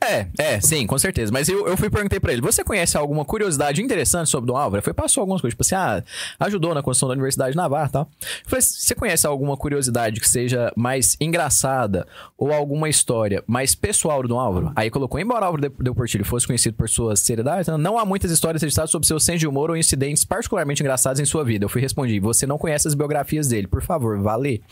É, 0.01 0.27
é, 0.37 0.61
sim, 0.61 0.87
com 0.87 0.97
certeza. 0.97 1.31
Mas 1.31 1.49
eu, 1.49 1.67
eu 1.67 1.75
fui 1.77 1.89
perguntei 1.89 2.19
pra 2.19 2.31
ele: 2.31 2.41
você 2.41 2.63
conhece 2.63 2.97
alguma 2.97 3.25
curiosidade 3.25 3.81
interessante 3.81 4.29
sobre 4.29 4.47
Dom 4.47 4.57
Álvaro? 4.57 4.81
Foi, 4.81 4.93
passou 4.93 5.21
algumas 5.21 5.41
coisas, 5.41 5.53
tipo 5.53 5.63
assim, 5.63 5.75
ah, 5.75 6.01
ajudou 6.39 6.73
na 6.73 6.81
construção 6.81 7.09
da 7.09 7.13
Universidade 7.13 7.51
de 7.51 7.57
Navarra 7.57 7.87
e 7.87 7.91
tal. 7.91 8.09
Eu 8.21 8.49
falei, 8.49 8.61
você 8.61 8.95
conhece 8.95 9.27
alguma 9.27 9.57
curiosidade 9.57 10.19
que 10.19 10.27
seja 10.27 10.71
mais 10.75 11.17
engraçada 11.19 12.07
ou 12.37 12.53
alguma 12.53 12.87
história 12.89 13.43
mais 13.45 13.75
pessoal 13.75 14.21
do 14.21 14.27
Dom 14.29 14.39
Álvaro? 14.39 14.71
Aí 14.75 14.89
colocou, 14.89 15.19
embora 15.19 15.45
Álvaro 15.45 15.61
de- 15.69 15.83
Del 15.83 15.93
Portillo 15.95 16.23
fosse 16.25 16.47
conhecido 16.47 16.75
por 16.75 16.87
sua 16.89 17.15
seriedade, 17.15 17.69
não 17.71 17.97
há 17.99 18.05
muitas 18.05 18.31
histórias 18.31 18.61
registradas 18.61 18.91
sobre 18.91 19.07
seu 19.07 19.19
senso 19.19 19.39
de 19.39 19.47
humor 19.47 19.69
ou 19.69 19.77
incidentes 19.77 20.23
particularmente 20.23 20.81
engraçados 20.81 21.19
em 21.19 21.25
sua 21.25 21.43
vida. 21.43 21.65
Eu 21.65 21.69
fui 21.69 21.81
respondi, 21.81 22.19
você 22.19 22.47
não 22.47 22.57
conhece 22.57 22.87
as 22.87 22.93
biografias 22.93 23.47
dele, 23.49 23.67
por 23.67 23.81
favor, 23.81 24.17
vá 24.19 24.35
ler. 24.35 24.61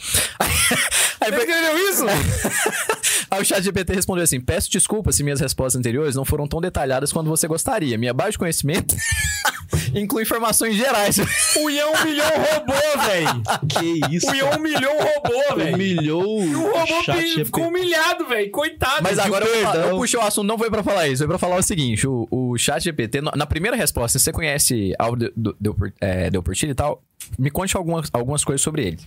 Aí, 1.19 1.29
Ele 1.29 1.35
escreveu 1.37 1.77
isso? 1.89 2.05
Aí 3.29 3.41
o 3.41 3.45
chat 3.45 3.61
GPT 3.63 3.93
respondeu 3.93 4.23
assim: 4.23 4.39
Peço 4.39 4.69
desculpas 4.71 5.15
se 5.15 5.23
minhas 5.23 5.39
respostas 5.39 5.79
anteriores 5.79 6.15
não 6.15 6.23
foram 6.25 6.47
tão 6.47 6.61
detalhadas 6.61 7.11
quanto 7.11 7.27
você 7.29 7.47
gostaria. 7.47 7.97
Minha 7.97 8.13
base 8.13 8.31
de 8.31 8.37
conhecimento 8.39 8.95
inclui 9.93 10.23
informações 10.23 10.75
gerais. 10.75 11.17
O 11.57 11.69
Ian 11.69 11.87
humilhou 11.87 12.25
o 12.27 12.53
robô, 12.55 13.03
velho. 13.05 13.43
Que 13.67 14.15
isso? 14.15 14.31
O 14.31 14.35
Ian 14.35 14.49
humilhou 14.57 14.91
o 14.93 15.03
robô, 15.03 15.55
velho. 15.57 15.75
Humilhou 15.75 16.43
E 16.43 16.55
o 16.55 16.71
robô 16.71 17.03
chat 17.03 17.21
ficou 17.21 17.35
GPT. 17.35 17.61
humilhado, 17.61 18.27
velho. 18.27 18.51
Coitado. 18.51 19.03
Mas 19.03 19.19
agora 19.19 19.45
eu, 19.45 19.51
vou 19.53 19.61
falar- 19.61 19.71
perdão. 19.73 19.89
eu 19.91 19.97
puxei 19.97 20.19
o 20.19 20.23
assunto, 20.23 20.47
não 20.47 20.57
foi 20.57 20.69
pra 20.69 20.83
falar 20.83 21.07
isso, 21.07 21.17
foi 21.19 21.27
pra 21.27 21.37
falar 21.37 21.57
o 21.57 21.63
seguinte: 21.63 22.07
o, 22.07 22.27
o 22.31 22.57
chat 22.57 22.81
GPT, 22.83 23.21
na 23.21 23.45
primeira 23.45 23.75
resposta, 23.75 24.17
você 24.19 24.31
conhece 24.31 24.93
Álvaro 24.97 25.31
Del- 25.35 25.55
Del 25.59 25.73
Por- 25.73 25.93
é, 26.01 26.29
e 26.29 26.73
tal? 26.73 27.01
Me 27.37 27.49
conte 27.49 27.75
algumas, 27.75 28.09
algumas 28.13 28.43
coisas 28.45 28.61
sobre 28.61 28.85
ele. 28.87 28.97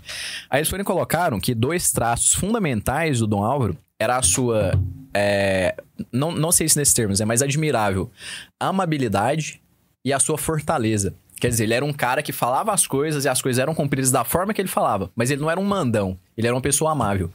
Aí 0.51 0.59
eles 0.61 0.69
foram 0.69 0.83
e 0.83 0.85
colocaram 0.85 1.41
que 1.41 1.55
dois 1.55 1.91
traços 1.91 2.35
fundamentais 2.35 3.21
do 3.21 3.27
Dom 3.27 3.43
Álvaro 3.43 3.77
era 4.01 4.17
a 4.17 4.23
sua. 4.23 4.73
é, 5.15 5.77
não, 6.11 6.33
não 6.33 6.51
sei 6.51 6.69
se 6.69 6.77
nesses 6.77 6.95
termos, 6.95 7.21
é 7.21 7.25
mais 7.25 7.43
admirável 7.43 8.11
amabilidade 8.59 9.61
e 10.05 10.13
a 10.13 10.19
sua 10.19 10.39
fortaleza. 10.39 11.15
Quer 11.39 11.49
dizer, 11.49 11.65
ele 11.65 11.75
era 11.75 11.85
um 11.85 11.93
cara 11.93 12.23
que 12.23 12.33
falava 12.33 12.73
as 12.73 12.87
coisas 12.87 13.25
e 13.25 13.29
as 13.29 13.41
coisas 13.41 13.59
eram 13.59 13.75
cumpridas 13.75 14.11
da 14.11 14.25
forma 14.25 14.53
que 14.53 14.61
ele 14.61 14.69
falava. 14.69 15.11
Mas 15.17 15.31
ele 15.31 15.41
não 15.41 15.51
era 15.51 15.59
um 15.59 15.65
mandão. 15.65 16.19
Ele 16.37 16.47
era 16.47 16.55
uma 16.55 16.61
pessoa 16.61 16.93
amável. 16.93 17.31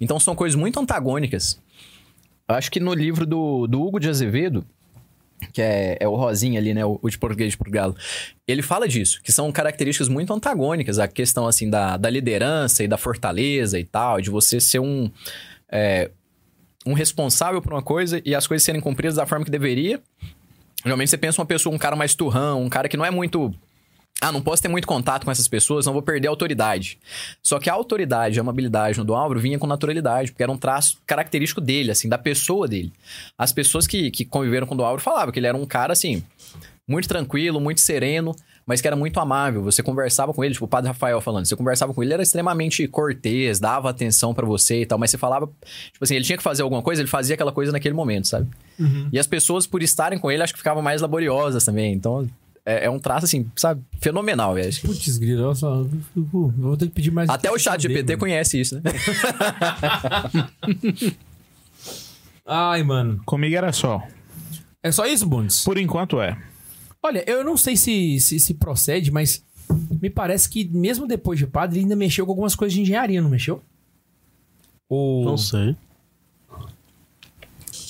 Então 0.00 0.18
são 0.18 0.34
coisas 0.34 0.56
muito 0.58 0.80
antagônicas. 0.80 1.60
Eu 2.48 2.54
acho 2.56 2.70
que 2.70 2.80
no 2.80 2.92
livro 2.92 3.24
do, 3.24 3.66
do 3.66 3.80
Hugo 3.80 4.00
de 4.00 4.08
Azevedo, 4.08 4.64
que 5.52 5.62
é, 5.62 5.96
é 6.00 6.08
o 6.08 6.16
Rosinha 6.16 6.58
ali, 6.58 6.74
né? 6.74 6.84
O, 6.84 6.98
o 7.00 7.08
de 7.08 7.16
português 7.16 7.52
de 7.52 7.56
Portugal. 7.56 7.94
Ele 8.46 8.60
fala 8.60 8.88
disso, 8.88 9.20
que 9.22 9.30
são 9.30 9.50
características 9.52 10.08
muito 10.08 10.32
antagônicas. 10.32 10.98
A 10.98 11.06
questão, 11.06 11.46
assim, 11.46 11.70
da, 11.70 11.96
da 11.96 12.10
liderança 12.10 12.82
e 12.82 12.88
da 12.88 12.96
fortaleza 12.96 13.78
e 13.78 13.84
tal, 13.84 14.20
de 14.20 14.30
você 14.30 14.60
ser 14.60 14.80
um... 14.80 15.10
é, 15.74 16.12
um 16.86 16.92
responsável 16.92 17.60
por 17.60 17.72
uma 17.72 17.82
coisa 17.82 18.22
e 18.24 18.34
as 18.34 18.46
coisas 18.46 18.64
serem 18.64 18.80
cumpridas 18.80 19.16
da 19.16 19.26
forma 19.26 19.44
que 19.44 19.50
deveria. 19.50 20.00
Geralmente 20.84 21.10
você 21.10 21.18
pensa 21.18 21.40
uma 21.40 21.46
pessoa, 21.46 21.74
um 21.74 21.78
cara 21.78 21.96
mais 21.96 22.14
turrão, 22.14 22.62
um 22.62 22.68
cara 22.68 22.88
que 22.88 22.96
não 22.96 23.04
é 23.04 23.10
muito. 23.10 23.52
Ah, 24.20 24.30
não 24.30 24.40
posso 24.40 24.62
ter 24.62 24.68
muito 24.68 24.86
contato 24.86 25.24
com 25.24 25.30
essas 25.30 25.48
pessoas, 25.48 25.84
não 25.84 25.92
vou 25.92 26.00
perder 26.00 26.28
a 26.28 26.30
autoridade. 26.30 26.98
Só 27.42 27.58
que 27.58 27.68
a 27.68 27.72
autoridade, 27.72 28.38
a 28.38 28.42
amabilidade 28.42 28.96
no 28.96 29.04
Dom 29.04 29.16
Álvaro 29.16 29.40
vinha 29.40 29.58
com 29.58 29.66
naturalidade, 29.66 30.30
porque 30.30 30.42
era 30.42 30.52
um 30.52 30.56
traço 30.56 30.98
característico 31.04 31.60
dele, 31.60 31.90
assim, 31.90 32.08
da 32.08 32.16
pessoa 32.16 32.68
dele. 32.68 32.92
As 33.36 33.52
pessoas 33.52 33.88
que, 33.88 34.12
que 34.12 34.24
conviveram 34.24 34.68
com 34.68 34.74
o 34.74 34.76
Dom 34.76 34.84
Álvaro 34.84 35.02
falavam 35.02 35.32
que 35.32 35.40
ele 35.40 35.48
era 35.48 35.56
um 35.56 35.66
cara, 35.66 35.92
assim, 35.92 36.22
muito 36.86 37.08
tranquilo, 37.08 37.60
muito 37.60 37.80
sereno, 37.80 38.36
mas 38.66 38.80
que 38.80 38.86
era 38.86 38.96
muito 38.96 39.18
amável. 39.20 39.62
Você 39.62 39.82
conversava 39.82 40.32
com 40.32 40.44
ele, 40.44 40.54
tipo 40.54 40.64
o 40.64 40.68
Padre 40.68 40.88
Rafael 40.88 41.20
falando, 41.20 41.46
você 41.46 41.56
conversava 41.56 41.92
com 41.92 42.02
ele, 42.02 42.08
ele 42.08 42.14
era 42.14 42.22
extremamente 42.22 42.86
cortês, 42.88 43.60
dava 43.60 43.90
atenção 43.90 44.34
pra 44.34 44.46
você 44.46 44.82
e 44.82 44.86
tal, 44.86 44.98
mas 44.98 45.10
você 45.10 45.18
falava, 45.18 45.46
tipo 45.92 46.02
assim, 46.02 46.16
ele 46.16 46.24
tinha 46.24 46.36
que 46.36 46.42
fazer 46.42 46.62
alguma 46.62 46.82
coisa, 46.82 47.02
ele 47.02 47.08
fazia 47.08 47.34
aquela 47.34 47.52
coisa 47.52 47.72
naquele 47.72 47.94
momento, 47.94 48.28
sabe? 48.28 48.48
E 49.12 49.18
as 49.18 49.26
pessoas, 49.26 49.66
por 49.66 49.82
estarem 49.82 50.18
com 50.18 50.30
ele, 50.30 50.42
acho 50.42 50.52
que 50.52 50.58
ficavam 50.58 50.82
mais 50.82 51.00
laboriosas 51.00 51.64
também. 51.64 51.92
Então, 51.92 52.28
é, 52.66 52.86
é 52.86 52.90
um 52.90 52.98
traço, 52.98 53.26
assim, 53.26 53.46
sabe, 53.54 53.82
fenomenal, 54.00 54.54
velho. 54.54 54.72
Putz, 54.80 55.18
grilo, 55.18 55.44
olha 55.44 55.54
só. 55.54 55.86
eu 56.16 56.52
vou 56.56 56.76
ter 56.76 56.86
que 56.86 56.92
pedir 56.92 57.10
mais. 57.10 57.28
Até 57.28 57.50
o 57.50 57.58
chat 57.58 57.80
GPT 57.80 58.12
mano. 58.12 58.20
conhece 58.20 58.60
isso, 58.60 58.76
né? 58.76 58.82
Ai, 62.46 62.82
mano. 62.82 63.20
Comigo 63.24 63.56
era 63.56 63.72
só. 63.72 64.02
É 64.82 64.90
só 64.90 65.06
isso, 65.06 65.26
Bundes? 65.26 65.64
Por 65.64 65.78
enquanto 65.78 66.20
é. 66.20 66.36
Olha, 67.04 67.22
eu 67.30 67.44
não 67.44 67.54
sei 67.56 67.76
se, 67.76 68.18
se, 68.18 68.40
se 68.40 68.54
procede, 68.54 69.10
mas 69.10 69.44
me 70.00 70.08
parece 70.08 70.48
que 70.48 70.64
mesmo 70.64 71.06
depois 71.06 71.38
de 71.38 71.46
padre, 71.46 71.76
ele 71.76 71.84
ainda 71.84 71.94
mexeu 71.96 72.24
com 72.24 72.32
algumas 72.32 72.54
coisas 72.54 72.72
de 72.74 72.80
engenharia, 72.80 73.20
não 73.20 73.28
mexeu? 73.28 73.60
Ou 74.88 75.24
Não 75.24 75.36
sei. 75.36 75.76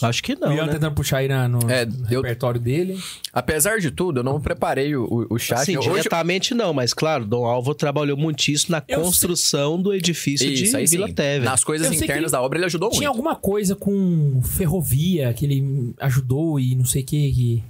Acho 0.02 0.22
que 0.22 0.34
não, 0.34 0.48
o 0.48 0.52
Ian 0.52 0.66
né? 0.66 0.72
tentando 0.72 0.94
puxar 0.94 1.18
aí 1.18 1.28
na- 1.28 1.48
no, 1.48 1.70
É, 1.70 1.86
no 1.86 2.06
eu- 2.10 2.20
repertório 2.20 2.60
dele. 2.60 3.00
Apesar 3.32 3.78
de 3.78 3.90
tudo, 3.90 4.20
eu 4.20 4.24
não 4.24 4.40
preparei 4.40 4.94
o, 4.96 5.26
o- 5.30 5.38
chat. 5.38 5.76
Hoje- 5.78 5.88
diretamente 5.88 6.52
não, 6.52 6.74
mas 6.74 6.92
claro, 6.92 7.24
Dom 7.24 7.44
Álvaro 7.46 7.74
trabalhou 7.74 8.16
muitíssimo 8.16 8.72
na 8.72 8.82
Eu 8.88 9.00
construção 9.00 9.80
do 9.80 9.94
edifício 9.94 10.50
Isso, 10.50 10.64
de 10.76 10.88
sim. 10.88 10.96
Vila 10.96 11.10
Teve. 11.12 11.44
Nas 11.44 11.62
coisas 11.62 11.86
sei 11.88 11.98
internas 11.98 12.32
da 12.32 12.42
obra, 12.42 12.58
ele 12.58 12.66
ajudou 12.66 12.90
Tinha 12.90 13.02
muito. 13.02 13.08
alguma 13.16 13.36
coisa 13.36 13.76
com 13.76 14.42
ferrovia 14.42 15.32
que 15.32 15.44
ele 15.46 15.94
ajudou 16.00 16.58
e 16.58 16.74
não 16.74 16.84
sei 16.84 17.02
o 17.02 17.06
que. 17.06 17.62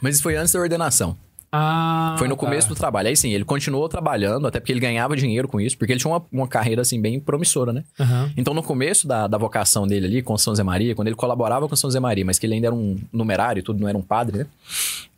Mas 0.00 0.16
isso 0.16 0.22
foi 0.22 0.36
antes 0.36 0.52
da 0.52 0.60
ordenação. 0.60 1.16
Ah, 1.50 2.16
Foi 2.18 2.28
no 2.28 2.34
tá. 2.34 2.40
começo 2.40 2.68
do 2.68 2.74
trabalho. 2.74 3.08
Aí 3.08 3.16
sim, 3.16 3.32
ele 3.32 3.44
continuou 3.44 3.88
trabalhando, 3.88 4.46
até 4.46 4.58
porque 4.58 4.72
ele 4.72 4.80
ganhava 4.80 5.16
dinheiro 5.16 5.48
com 5.48 5.60
isso, 5.60 5.78
porque 5.78 5.92
ele 5.92 6.00
tinha 6.00 6.12
uma, 6.12 6.22
uma 6.30 6.48
carreira, 6.48 6.82
assim, 6.82 7.00
bem 7.00 7.18
promissora, 7.20 7.72
né? 7.72 7.84
Aham. 7.98 8.30
Então, 8.36 8.52
no 8.52 8.62
começo 8.62 9.06
da, 9.06 9.26
da 9.26 9.38
vocação 9.38 9.86
dele 9.86 10.06
ali, 10.06 10.22
com 10.22 10.36
São 10.36 10.54
Zé 10.54 10.62
Maria, 10.62 10.94
quando 10.94 11.08
ele 11.08 11.16
colaborava 11.16 11.68
com 11.68 11.76
São 11.76 11.88
Zé 11.90 12.00
Maria, 12.00 12.24
mas 12.24 12.38
que 12.38 12.46
ele 12.46 12.54
ainda 12.54 12.66
era 12.66 12.74
um 12.74 12.98
numerário 13.12 13.60
e 13.60 13.62
tudo, 13.62 13.80
não 13.80 13.88
era 13.88 13.96
um 13.96 14.02
padre, 14.02 14.38
né? 14.38 14.46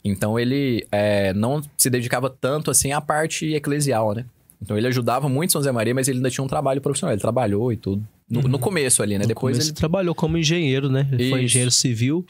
Então, 0.04 0.38
ele 0.38 0.86
é, 0.92 1.32
não 1.32 1.62
se 1.76 1.90
dedicava 1.90 2.30
tanto, 2.30 2.70
assim, 2.70 2.92
à 2.92 3.00
parte 3.00 3.52
eclesial, 3.54 4.14
né? 4.14 4.24
Então, 4.62 4.76
ele 4.76 4.86
ajudava 4.86 5.28
muito 5.28 5.52
São 5.52 5.62
Zé 5.62 5.72
Maria, 5.72 5.94
mas 5.94 6.08
ele 6.08 6.18
ainda 6.18 6.30
tinha 6.30 6.44
um 6.44 6.48
trabalho 6.48 6.80
profissional. 6.80 7.14
Ele 7.14 7.20
trabalhou 7.20 7.72
e 7.72 7.76
tudo. 7.76 8.04
No, 8.30 8.42
no 8.42 8.58
começo 8.58 9.02
ali, 9.02 9.14
né? 9.14 9.22
No 9.22 9.28
Depois 9.28 9.58
ele, 9.58 9.72
trabalhou 9.72 10.14
como 10.14 10.36
engenheiro, 10.36 10.90
né? 10.90 11.08
Ele 11.10 11.30
foi 11.30 11.44
engenheiro 11.44 11.70
civil, 11.70 12.26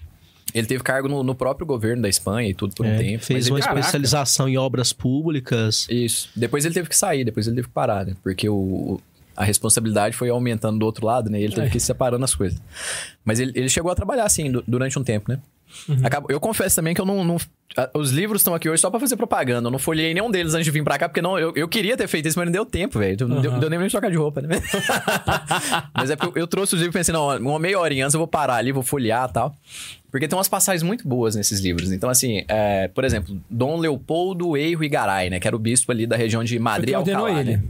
ele 0.55 0.67
teve 0.67 0.83
cargo 0.83 1.09
no, 1.09 1.23
no 1.23 1.35
próprio 1.35 1.67
governo 1.67 2.03
da 2.03 2.09
Espanha 2.09 2.49
e 2.49 2.55
tudo 2.55 2.75
por 2.75 2.85
um 2.87 2.91
é, 2.91 2.97
tempo. 2.99 3.25
fez 3.25 3.49
uma 3.49 3.59
Caraca. 3.61 3.81
especialização 3.81 4.49
em 4.49 4.57
obras 4.57 4.93
públicas. 4.93 5.87
Isso. 5.91 6.31
Depois 6.35 6.65
ele 6.65 6.75
teve 6.75 6.89
que 6.89 6.97
sair, 6.97 7.25
depois 7.25 7.47
ele 7.47 7.57
teve 7.57 7.69
que 7.69 7.75
parar, 7.75 8.07
né? 8.07 8.15
Porque 8.23 8.49
o, 8.49 9.01
a 9.37 9.45
responsabilidade 9.45 10.17
foi 10.17 10.31
aumentando 10.31 10.79
do 10.79 10.87
outro 10.87 11.05
lado, 11.07 11.29
né? 11.31 11.39
E 11.41 11.45
ele 11.45 11.55
teve 11.55 11.67
É. 11.67 11.71
que 11.71 11.77
ir 11.77 11.81
separando 11.81 12.25
as 12.25 12.35
coisas. 12.35 12.61
Mas 13.25 13.39
ele, 13.41 13.53
ele 13.55 13.69
chegou 13.69 13.91
a 13.91 13.95
trabalhar, 13.95 14.25
assim, 14.25 14.51
du- 14.51 14.65
durante 14.67 14.99
um 14.99 15.05
tempo, 15.05 15.31
né? 15.31 15.39
Acabou- 16.03 16.31
eu 16.31 16.41
confesso 16.41 16.77
também 16.77 16.95
que 16.95 17.01
eu 17.01 17.05
não... 17.05 17.23
não- 17.23 17.37
os 17.93 18.11
livros 18.11 18.41
estão 18.41 18.55
aqui 18.55 18.71
hoje 18.71 18.81
só 18.81 18.89
pra 18.91 18.99
fazer 18.99 19.17
propaganda. 19.17 19.67
Eu 19.69 19.71
não 19.71 19.79
folhei 19.79 20.15
nenhum 20.15 20.31
deles 20.31 20.55
antes 20.55 20.65
de 20.65 20.71
vir 20.71 20.83
pra 20.83 20.97
cá, 20.99 21.07
porque 21.11 21.21
não, 21.21 21.39
eu, 21.39 21.53
eu 21.55 21.69
queria 21.69 21.95
ter 21.95 22.09
feito 22.09 22.27
isso, 22.27 22.39
mas 22.39 22.47
não 22.47 22.53
deu 22.53 22.65
tempo, 22.65 22.99
velho. 22.99 23.29
Não 23.29 23.43
deu, 23.43 23.51
Aham. 23.51 23.61
deu 23.61 23.69
nem 23.69 23.79
pra 23.79 23.89
trocar 23.91 24.11
de 24.11 24.17
roupa, 24.17 24.41
né? 24.41 24.49
mas 25.95 26.11
é 26.11 26.17
porque 26.17 26.39
eu, 26.39 26.43
eu 26.43 26.47
trouxe 26.47 26.75
os 26.75 26.81
livros 26.81 26.95
e 26.95 26.99
pensei, 26.99 27.13
não, 27.13 27.37
uma 27.37 27.59
meia 27.59 27.79
horinha 27.79 28.05
antes 28.07 28.15
eu 28.15 28.19
vou 28.19 28.27
parar 28.27 28.55
ali, 28.57 28.73
vou 28.73 28.83
folhear 28.83 29.29
e 29.29 29.33
tal. 29.33 29.55
Porque 30.11 30.27
tem 30.27 30.37
umas 30.37 30.49
passagens 30.49 30.83
muito 30.83 31.07
boas 31.07 31.35
nesses 31.37 31.61
livros. 31.61 31.93
Então, 31.93 32.09
assim, 32.09 32.43
é, 32.49 32.89
por 32.89 33.05
exemplo, 33.05 33.39
Dom 33.51 33.77
Leopoldo 33.79 34.57
Eiro 34.57 34.83
e 34.83 34.89
Garay, 34.89 35.29
né? 35.29 35.39
Que 35.39 35.47
era 35.47 35.55
o 35.55 35.59
bispo 35.59 35.93
ali 35.93 36.07
da 36.07 36.17
região 36.17 36.43
de 36.43 36.55
Foi 36.55 36.59
Madrid 36.59 36.89
quem 36.91 36.97
ordenou 36.99 37.27
Alcalá, 37.27 37.41
ele. 37.41 37.57
né? 37.59 37.63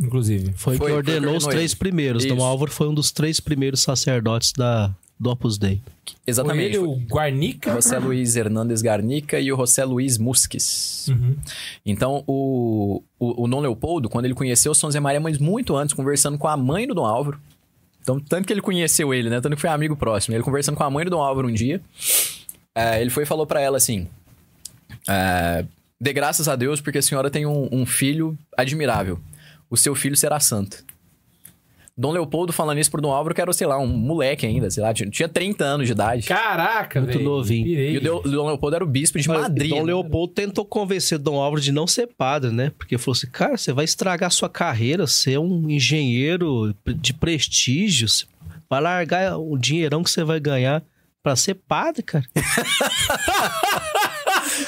Inclusive. 0.00 0.52
Foi, 0.56 0.76
Foi- 0.76 0.86
que 0.90 0.92
ordenou 0.96 1.36
os 1.36 1.46
três 1.46 1.72
ele. 1.72 1.78
primeiros. 1.78 2.24
Dom 2.24 2.36
Isso. 2.36 2.44
Álvaro 2.44 2.70
foi 2.70 2.88
um 2.88 2.94
dos 2.94 3.10
três 3.12 3.40
primeiros 3.40 3.80
sacerdotes 3.80 4.52
da, 4.52 4.94
do 5.18 5.28
Opus 5.30 5.58
Dei. 5.58 5.82
Foi 6.06 6.14
Exatamente. 6.26 6.76
ele, 6.76 6.78
o 6.78 6.94
Guarnica. 7.06 7.72
José 7.74 7.98
Luiz 7.98 8.36
Hernandes 8.36 8.80
Garnica 8.80 9.38
e 9.40 9.52
o 9.52 9.56
José 9.56 9.84
Luiz 9.84 10.16
Musques. 10.16 11.08
Uhum. 11.08 11.36
Então, 11.84 12.22
o, 12.26 13.02
o, 13.18 13.44
o 13.44 13.48
Dom 13.48 13.60
Leopoldo, 13.60 14.08
quando 14.08 14.24
ele 14.24 14.34
conheceu 14.34 14.72
o 14.72 14.74
São 14.74 14.90
Zé 14.90 15.00
Maria, 15.00 15.20
mas 15.20 15.36
muito 15.38 15.76
antes, 15.76 15.94
conversando 15.94 16.38
com 16.38 16.46
a 16.48 16.56
mãe 16.56 16.86
do 16.86 16.94
Dom 16.94 17.04
Álvaro. 17.04 17.38
Então, 18.08 18.18
tanto 18.18 18.46
que 18.46 18.52
ele 18.54 18.62
conheceu 18.62 19.12
ele, 19.12 19.28
né? 19.28 19.38
Tanto 19.38 19.54
que 19.54 19.60
foi 19.60 19.68
amigo 19.68 19.94
próximo. 19.94 20.34
Ele 20.34 20.42
conversando 20.42 20.76
com 20.76 20.82
a 20.82 20.88
mãe 20.88 21.04
do 21.04 21.10
Dom 21.10 21.20
Álvaro 21.20 21.46
um 21.46 21.52
dia, 21.52 21.78
é, 22.74 23.02
ele 23.02 23.10
foi 23.10 23.24
e 23.24 23.26
falou 23.26 23.46
pra 23.46 23.60
ela 23.60 23.76
assim: 23.76 24.08
é, 25.06 25.66
Dê 26.00 26.14
graças 26.14 26.48
a 26.48 26.56
Deus 26.56 26.80
porque 26.80 26.98
a 26.98 27.02
senhora 27.02 27.30
tem 27.30 27.44
um, 27.44 27.68
um 27.70 27.84
filho 27.84 28.38
admirável. 28.56 29.20
O 29.68 29.76
seu 29.76 29.94
filho 29.94 30.16
será 30.16 30.40
santo. 30.40 30.82
Dom 32.00 32.12
Leopoldo 32.12 32.52
falando 32.52 32.78
isso 32.78 32.90
pro 32.92 33.02
Dom 33.02 33.10
Álvaro, 33.10 33.34
que 33.34 33.40
era, 33.40 33.52
sei 33.52 33.66
lá, 33.66 33.76
um 33.76 33.86
moleque 33.88 34.46
ainda, 34.46 34.70
sei 34.70 34.82
lá, 34.82 34.94
tinha, 34.94 35.10
tinha 35.10 35.28
30 35.28 35.64
anos 35.64 35.86
de 35.86 35.92
idade. 35.92 36.28
Caraca, 36.28 37.00
Muito 37.00 37.14
velho. 37.14 37.24
novinho. 37.28 37.64
Pirei. 37.64 37.94
E 37.94 37.98
o 37.98 38.00
Dom- 38.00 38.22
Dom 38.22 38.46
Leopoldo 38.46 38.76
era 38.76 38.84
o 38.84 38.86
bispo 38.86 39.18
de 39.18 39.26
Mas 39.28 39.40
Madrid. 39.40 39.70
Dom 39.70 39.78
né? 39.78 39.82
Leopoldo 39.82 40.32
tentou 40.32 40.64
convencer 40.64 41.18
Dom 41.18 41.40
Álvaro 41.40 41.60
de 41.60 41.72
não 41.72 41.88
ser 41.88 42.06
padre, 42.06 42.52
né? 42.52 42.70
Porque 42.78 42.96
falou 42.96 43.16
assim, 43.16 43.26
cara, 43.26 43.56
você 43.56 43.72
vai 43.72 43.84
estragar 43.84 44.28
a 44.28 44.30
sua 44.30 44.48
carreira, 44.48 45.06
você 45.08 45.32
é 45.32 45.40
um 45.40 45.68
engenheiro 45.68 46.72
de 46.86 47.12
prestígio, 47.12 48.08
você 48.08 48.26
vai 48.70 48.80
largar 48.80 49.36
o 49.36 49.58
dinheirão 49.58 50.04
que 50.04 50.10
você 50.10 50.22
vai 50.22 50.38
ganhar 50.38 50.84
pra 51.20 51.34
ser 51.34 51.54
padre, 51.54 52.02
cara. 52.04 52.24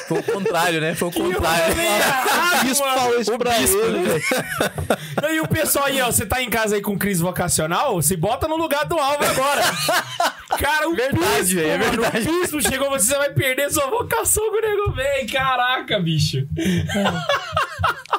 Foi 0.08 0.18
o 0.18 0.22
contrário, 0.22 0.80
né? 0.80 0.94
Foi 0.94 1.08
o 1.08 1.12
contrário. 1.12 1.74
Ah, 1.78 2.60
O 2.60 2.64
bispo 2.64 2.84
mano. 2.84 2.98
falou 2.98 3.20
isso 3.20 3.38
pra 3.38 3.58
bispo, 3.58 3.78
ele, 3.78 3.98
né? 3.98 5.34
E 5.34 5.40
o 5.40 5.48
pessoal 5.48 5.86
aí, 5.86 6.00
ó, 6.02 6.06
você 6.12 6.26
tá 6.26 6.42
em 6.42 6.50
casa 6.50 6.76
aí 6.76 6.82
com 6.82 6.98
crise 6.98 7.22
vocacional, 7.22 8.00
se 8.02 8.16
bota 8.16 8.46
no 8.46 8.56
lugar 8.56 8.84
do 8.86 8.98
Álvaro 8.98 9.24
agora. 9.30 9.62
Cara, 10.58 10.88
o 10.90 10.94
Verdade, 10.94 11.40
bispo, 11.40 11.54
velho, 11.54 11.70
é 11.70 11.78
mano, 11.78 12.02
verdade. 12.02 12.28
o 12.28 12.40
bispo 12.40 12.60
chegou, 12.62 12.90
você 12.90 13.16
vai 13.16 13.32
perder 13.32 13.70
sua 13.70 13.88
vocação 13.88 14.42
com 14.50 14.58
o 14.58 14.60
nego 14.60 14.92
vem. 14.92 15.26
Caraca, 15.26 15.98
bicho. 16.00 16.46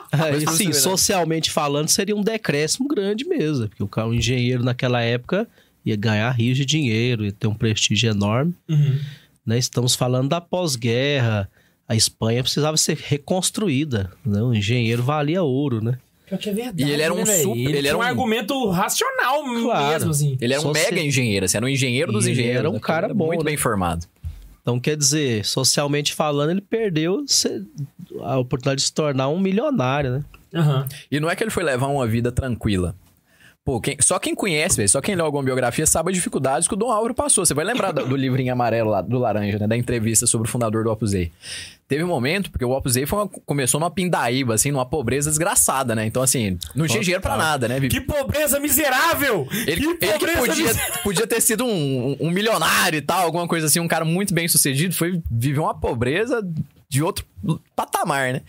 Pra 0.09 0.31
você 0.31 0.47
sim, 0.47 0.57
ver, 0.65 0.73
né? 0.73 0.73
socialmente 0.73 1.51
falando, 1.51 1.89
seria 1.89 2.15
um 2.15 2.21
decréscimo 2.21 2.87
grande 2.87 3.25
mesmo. 3.25 3.67
Porque 3.69 3.83
o 3.83 3.87
cara, 3.87 4.07
um 4.07 4.13
engenheiro 4.13 4.63
naquela 4.63 5.01
época 5.01 5.47
ia 5.85 5.95
ganhar 5.95 6.29
rios 6.31 6.57
de 6.57 6.65
dinheiro, 6.65 7.25
ia 7.25 7.31
ter 7.31 7.47
um 7.47 7.55
prestígio 7.55 8.09
enorme. 8.09 8.53
né? 9.45 9.57
Estamos 9.57 9.95
falando 9.95 10.29
da 10.29 10.41
pós-guerra. 10.41 11.49
A 11.91 11.95
Espanha 11.95 12.41
precisava 12.41 12.77
ser 12.77 12.97
reconstruída. 12.97 14.11
Né? 14.25 14.41
O 14.41 14.53
engenheiro 14.53 15.03
valia 15.03 15.43
ouro, 15.43 15.83
né? 15.83 15.97
É 16.31 16.37
verdade. 16.37 16.81
E 16.83 16.89
ele 16.89 17.01
era 17.01 17.13
um 17.13 17.17
né, 17.25 17.39
super- 17.39 17.57
Ele, 17.59 17.77
ele 17.79 17.87
era 17.89 17.97
um 17.97 17.99
um- 17.99 18.03
argumento 18.03 18.69
racional 18.69 19.43
Claro. 19.43 19.93
mesmo, 19.93 20.11
assim. 20.11 20.37
Ele 20.39 20.53
era 20.53 20.65
um 20.65 20.71
mega 20.71 20.95
se- 20.97 21.05
engenheiro, 21.05 21.45
assim, 21.45 21.57
era 21.57 21.65
um 21.65 21.69
engenheiro 21.69 22.11
dos 22.13 22.23
ele 22.25 22.31
engenheiros. 22.33 22.59
era 22.59 22.69
um 22.69 22.73
né? 22.75 22.79
cara 22.79 23.13
bom, 23.13 23.25
Muito 23.27 23.39
né? 23.43 23.45
bem 23.51 23.57
formado. 23.57 24.05
Então, 24.61 24.79
quer 24.79 24.95
dizer, 24.95 25.43
socialmente 25.43 26.13
falando, 26.13 26.51
ele 26.51 26.61
perdeu 26.61 27.25
a 28.21 28.37
oportunidade 28.37 28.79
de 28.79 28.87
se 28.87 28.93
tornar 28.93 29.27
um 29.27 29.39
milionário, 29.39 30.11
né? 30.11 30.23
Aham. 30.55 30.87
E 31.11 31.19
não 31.19 31.29
é 31.29 31.35
que 31.35 31.43
ele 31.43 31.51
foi 31.51 31.63
levar 31.63 31.87
uma 31.87 32.07
vida 32.07 32.31
tranquila. 32.31 32.95
Pô, 33.63 33.79
quem- 33.79 33.95
só 34.01 34.17
quem 34.17 34.33
conhece, 34.33 34.75
velho, 34.77 34.89
só 34.89 34.99
quem 34.99 35.13
leu 35.13 35.23
alguma 35.23 35.43
biografia 35.43 35.85
sabe 35.85 36.09
as 36.09 36.15
dificuldades 36.17 36.67
que 36.67 36.73
o 36.73 36.77
Dom 36.77 36.91
Álvaro 36.91 37.13
passou. 37.13 37.45
Você 37.45 37.53
vai 37.53 37.63
lembrar 37.63 37.91
do, 37.91 38.07
do 38.07 38.15
livrinho 38.15 38.51
amarelo 38.51 38.89
lá, 38.89 39.01
do 39.01 39.19
Laranja, 39.19 39.59
né? 39.59 39.67
Da 39.67 39.77
entrevista 39.77 40.25
sobre 40.25 40.47
o 40.47 40.51
fundador 40.51 40.83
do 40.83 40.89
Opus 40.91 41.11
Dei. 41.11 41.31
Teve 41.87 42.03
um 42.03 42.07
momento, 42.07 42.49
porque 42.49 42.65
o 42.65 42.71
Opus 42.71 42.93
Dei 42.95 43.05
uma- 43.11 43.27
começou 43.27 43.79
numa 43.79 43.91
pindaíba, 43.91 44.55
assim, 44.55 44.71
numa 44.71 44.85
pobreza 44.85 45.29
desgraçada, 45.29 45.93
né? 45.93 46.07
Então, 46.07 46.23
assim, 46.23 46.57
não 46.73 46.87
tinha 46.87 47.01
dinheiro 47.03 47.21
pra 47.21 47.37
nada, 47.37 47.67
né? 47.67 47.79
Que 47.81 48.01
pobreza 48.01 48.59
miserável! 48.59 49.47
Ele, 49.67 49.95
que 49.95 50.05
ele 50.05 50.13
que 50.13 50.17
pobreza 50.17 50.39
podia, 50.39 50.65
miserável! 50.67 51.03
podia 51.03 51.27
ter 51.27 51.39
sido 51.41 51.63
um, 51.63 52.17
um 52.19 52.31
milionário 52.31 52.97
e 52.97 53.01
tal, 53.01 53.21
alguma 53.25 53.47
coisa 53.47 53.67
assim, 53.67 53.79
um 53.79 53.87
cara 53.87 54.03
muito 54.03 54.33
bem 54.33 54.47
sucedido, 54.47 54.95
foi 54.95 55.21
viver 55.29 55.59
uma 55.59 55.75
pobreza 55.75 56.41
de 56.91 57.01
outro 57.01 57.25
patamar, 57.73 58.33
né? 58.33 58.41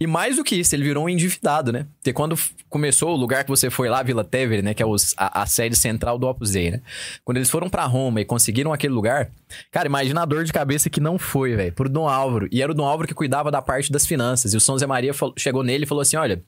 E 0.00 0.06
mais 0.06 0.36
do 0.36 0.42
que 0.44 0.56
isso, 0.56 0.74
ele 0.74 0.82
virou 0.82 1.04
um 1.04 1.08
endividado, 1.10 1.70
né? 1.70 1.86
Porque 1.98 2.10
quando 2.10 2.34
começou 2.70 3.10
o 3.12 3.16
lugar 3.16 3.44
que 3.44 3.50
você 3.50 3.68
foi 3.68 3.90
lá, 3.90 4.02
Vila 4.02 4.24
Tevere, 4.24 4.62
né? 4.62 4.72
Que 4.72 4.82
é 4.82 4.86
os- 4.86 5.14
a, 5.14 5.42
a 5.42 5.46
sede 5.46 5.76
central 5.76 6.18
do 6.18 6.26
Opus 6.26 6.52
Dei, 6.52 6.70
né? 6.70 6.80
Quando 7.22 7.36
eles 7.36 7.50
foram 7.50 7.68
pra 7.68 7.84
Roma 7.84 8.22
e 8.22 8.24
conseguiram 8.24 8.72
aquele 8.72 8.94
lugar, 8.94 9.30
cara, 9.70 9.86
imagina 9.86 10.22
a 10.22 10.24
dor 10.24 10.42
de 10.44 10.52
cabeça 10.54 10.88
que 10.88 11.00
não 11.00 11.18
foi, 11.18 11.54
velho, 11.54 11.72
pro 11.74 11.86
Dom 11.86 12.08
Álvaro. 12.08 12.48
E 12.50 12.62
era 12.62 12.72
o 12.72 12.74
Dom 12.74 12.86
Álvaro 12.86 13.06
que 13.06 13.12
cuidava 13.14 13.50
da 13.50 13.60
parte 13.60 13.92
das 13.92 14.06
finanças. 14.06 14.54
E 14.54 14.56
o 14.56 14.60
São 14.60 14.78
Zé 14.78 14.86
Maria 14.86 15.12
falou- 15.12 15.34
chegou 15.36 15.62
nele 15.62 15.84
e 15.84 15.86
falou 15.86 16.00
assim: 16.00 16.16
olha. 16.16 16.42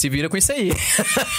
Se 0.00 0.08
vira 0.08 0.30
com 0.30 0.36
isso 0.38 0.50
aí. 0.50 0.70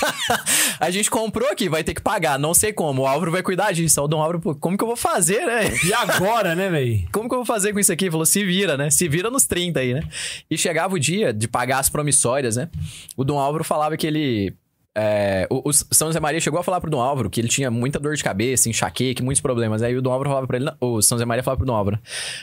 a 0.79 0.91
gente 0.91 1.09
comprou 1.09 1.49
aqui, 1.49 1.67
vai 1.67 1.83
ter 1.83 1.95
que 1.95 2.01
pagar. 2.01 2.37
Não 2.37 2.53
sei 2.53 2.71
como. 2.71 3.01
O 3.01 3.07
Álvaro 3.07 3.31
vai 3.31 3.41
cuidar 3.41 3.71
disso. 3.71 3.99
Aí 3.99 4.05
O 4.05 4.07
Dom 4.07 4.21
Álvaro, 4.21 4.39
como 4.59 4.77
que 4.77 4.83
eu 4.83 4.87
vou 4.87 4.95
fazer, 4.95 5.47
né? 5.47 5.63
E 5.83 5.91
agora, 5.91 6.53
né, 6.53 6.69
velho? 6.69 7.07
Como 7.11 7.27
que 7.27 7.33
eu 7.33 7.39
vou 7.39 7.45
fazer 7.45 7.73
com 7.73 7.79
isso 7.79 7.91
aqui? 7.91 8.05
Ele 8.05 8.11
falou, 8.11 8.25
se 8.25 8.45
vira, 8.45 8.77
né? 8.77 8.91
Se 8.91 9.09
vira 9.09 9.31
nos 9.31 9.45
30 9.45 9.79
aí, 9.79 9.95
né? 9.95 10.03
E 10.47 10.59
chegava 10.59 10.93
o 10.93 10.99
dia 10.99 11.33
de 11.33 11.47
pagar 11.47 11.79
as 11.79 11.89
promissórias, 11.89 12.55
né? 12.55 12.69
O 13.17 13.23
Dom 13.23 13.39
Álvaro 13.39 13.63
falava 13.63 13.97
que 13.97 14.05
ele. 14.05 14.53
É, 14.93 15.47
o, 15.49 15.69
o 15.69 15.73
São 15.73 16.09
José 16.09 16.19
Maria 16.19 16.39
chegou 16.41 16.59
a 16.59 16.63
falar 16.63 16.81
pro 16.81 16.89
Dom 16.89 16.99
Álvaro 16.99 17.29
que 17.29 17.39
ele 17.39 17.47
tinha 17.47 17.71
muita 17.71 17.99
dor 17.99 18.15
de 18.15 18.23
cabeça, 18.23 18.69
enxaqueca, 18.69 19.23
muitos 19.23 19.41
problemas. 19.41 19.81
Aí 19.81 19.95
o 19.95 20.01
Dom 20.01 20.11
Álvaro 20.11 20.29
falava 20.29 20.47
pra 20.47 20.57
ele, 20.57 20.69
o 20.81 21.01
São 21.01 21.17
José 21.17 21.25
Maria 21.25 21.43
falava 21.43 21.57
pro 21.57 21.65
Dom 21.65 21.75
Álvaro, 21.75 21.99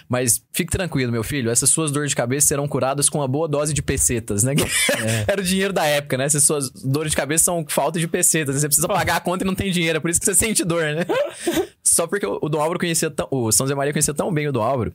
mas 0.09 0.43
fique 0.53 0.71
tranquilo, 0.71 1.13
meu 1.13 1.23
filho, 1.23 1.51
essas 1.51 1.69
suas 1.69 1.91
dores 1.91 2.11
de 2.11 2.17
cabeça 2.17 2.47
serão 2.47 2.67
curadas 2.67 3.09
com 3.09 3.19
uma 3.19 3.29
boa 3.29 3.47
dose 3.47 3.75
de 3.75 3.83
pesetas, 3.83 4.43
né? 4.43 4.55
Era 5.29 5.41
o 5.41 5.45
dinheiro 5.45 5.73
da 5.73 5.85
época, 5.85 6.17
né? 6.17 6.25
Essas 6.25 6.45
suas 6.45 6.71
dores 6.71 7.11
de 7.11 7.17
cabeça 7.17 7.45
são 7.45 7.65
falta 7.69 7.99
de 7.99 8.09
pesetas, 8.09 8.55
né? 8.55 8.61
você 8.61 8.69
precisa 8.69 8.89
pagar 8.89 9.17
a 9.17 9.21
conta 9.21 9.45
e 9.45 9.47
não 9.47 9.55
tem 9.55 9.71
dinheiro, 9.71 9.99
é 9.99 10.01
por 10.01 10.11
isso 10.11 10.19
que 10.19 10.27
você 10.27 10.35
sente 10.35 10.65
dor, 10.65 10.83
né? 10.83 11.05
Só 11.83 12.07
porque 12.07 12.27
o, 12.27 12.39
o 12.41 12.49
Dom 12.49 12.61
Álvaro 12.61 12.79
conhecia 12.79 13.11
tão, 13.11 13.27
o 13.31 13.53
São 13.53 13.67
José 13.67 13.75
Maria 13.75 13.93
conhecia 13.93 14.15
tão 14.15 14.33
bem 14.33 14.49
o 14.49 14.53
Dom 14.53 14.63
Álvaro, 14.63 14.93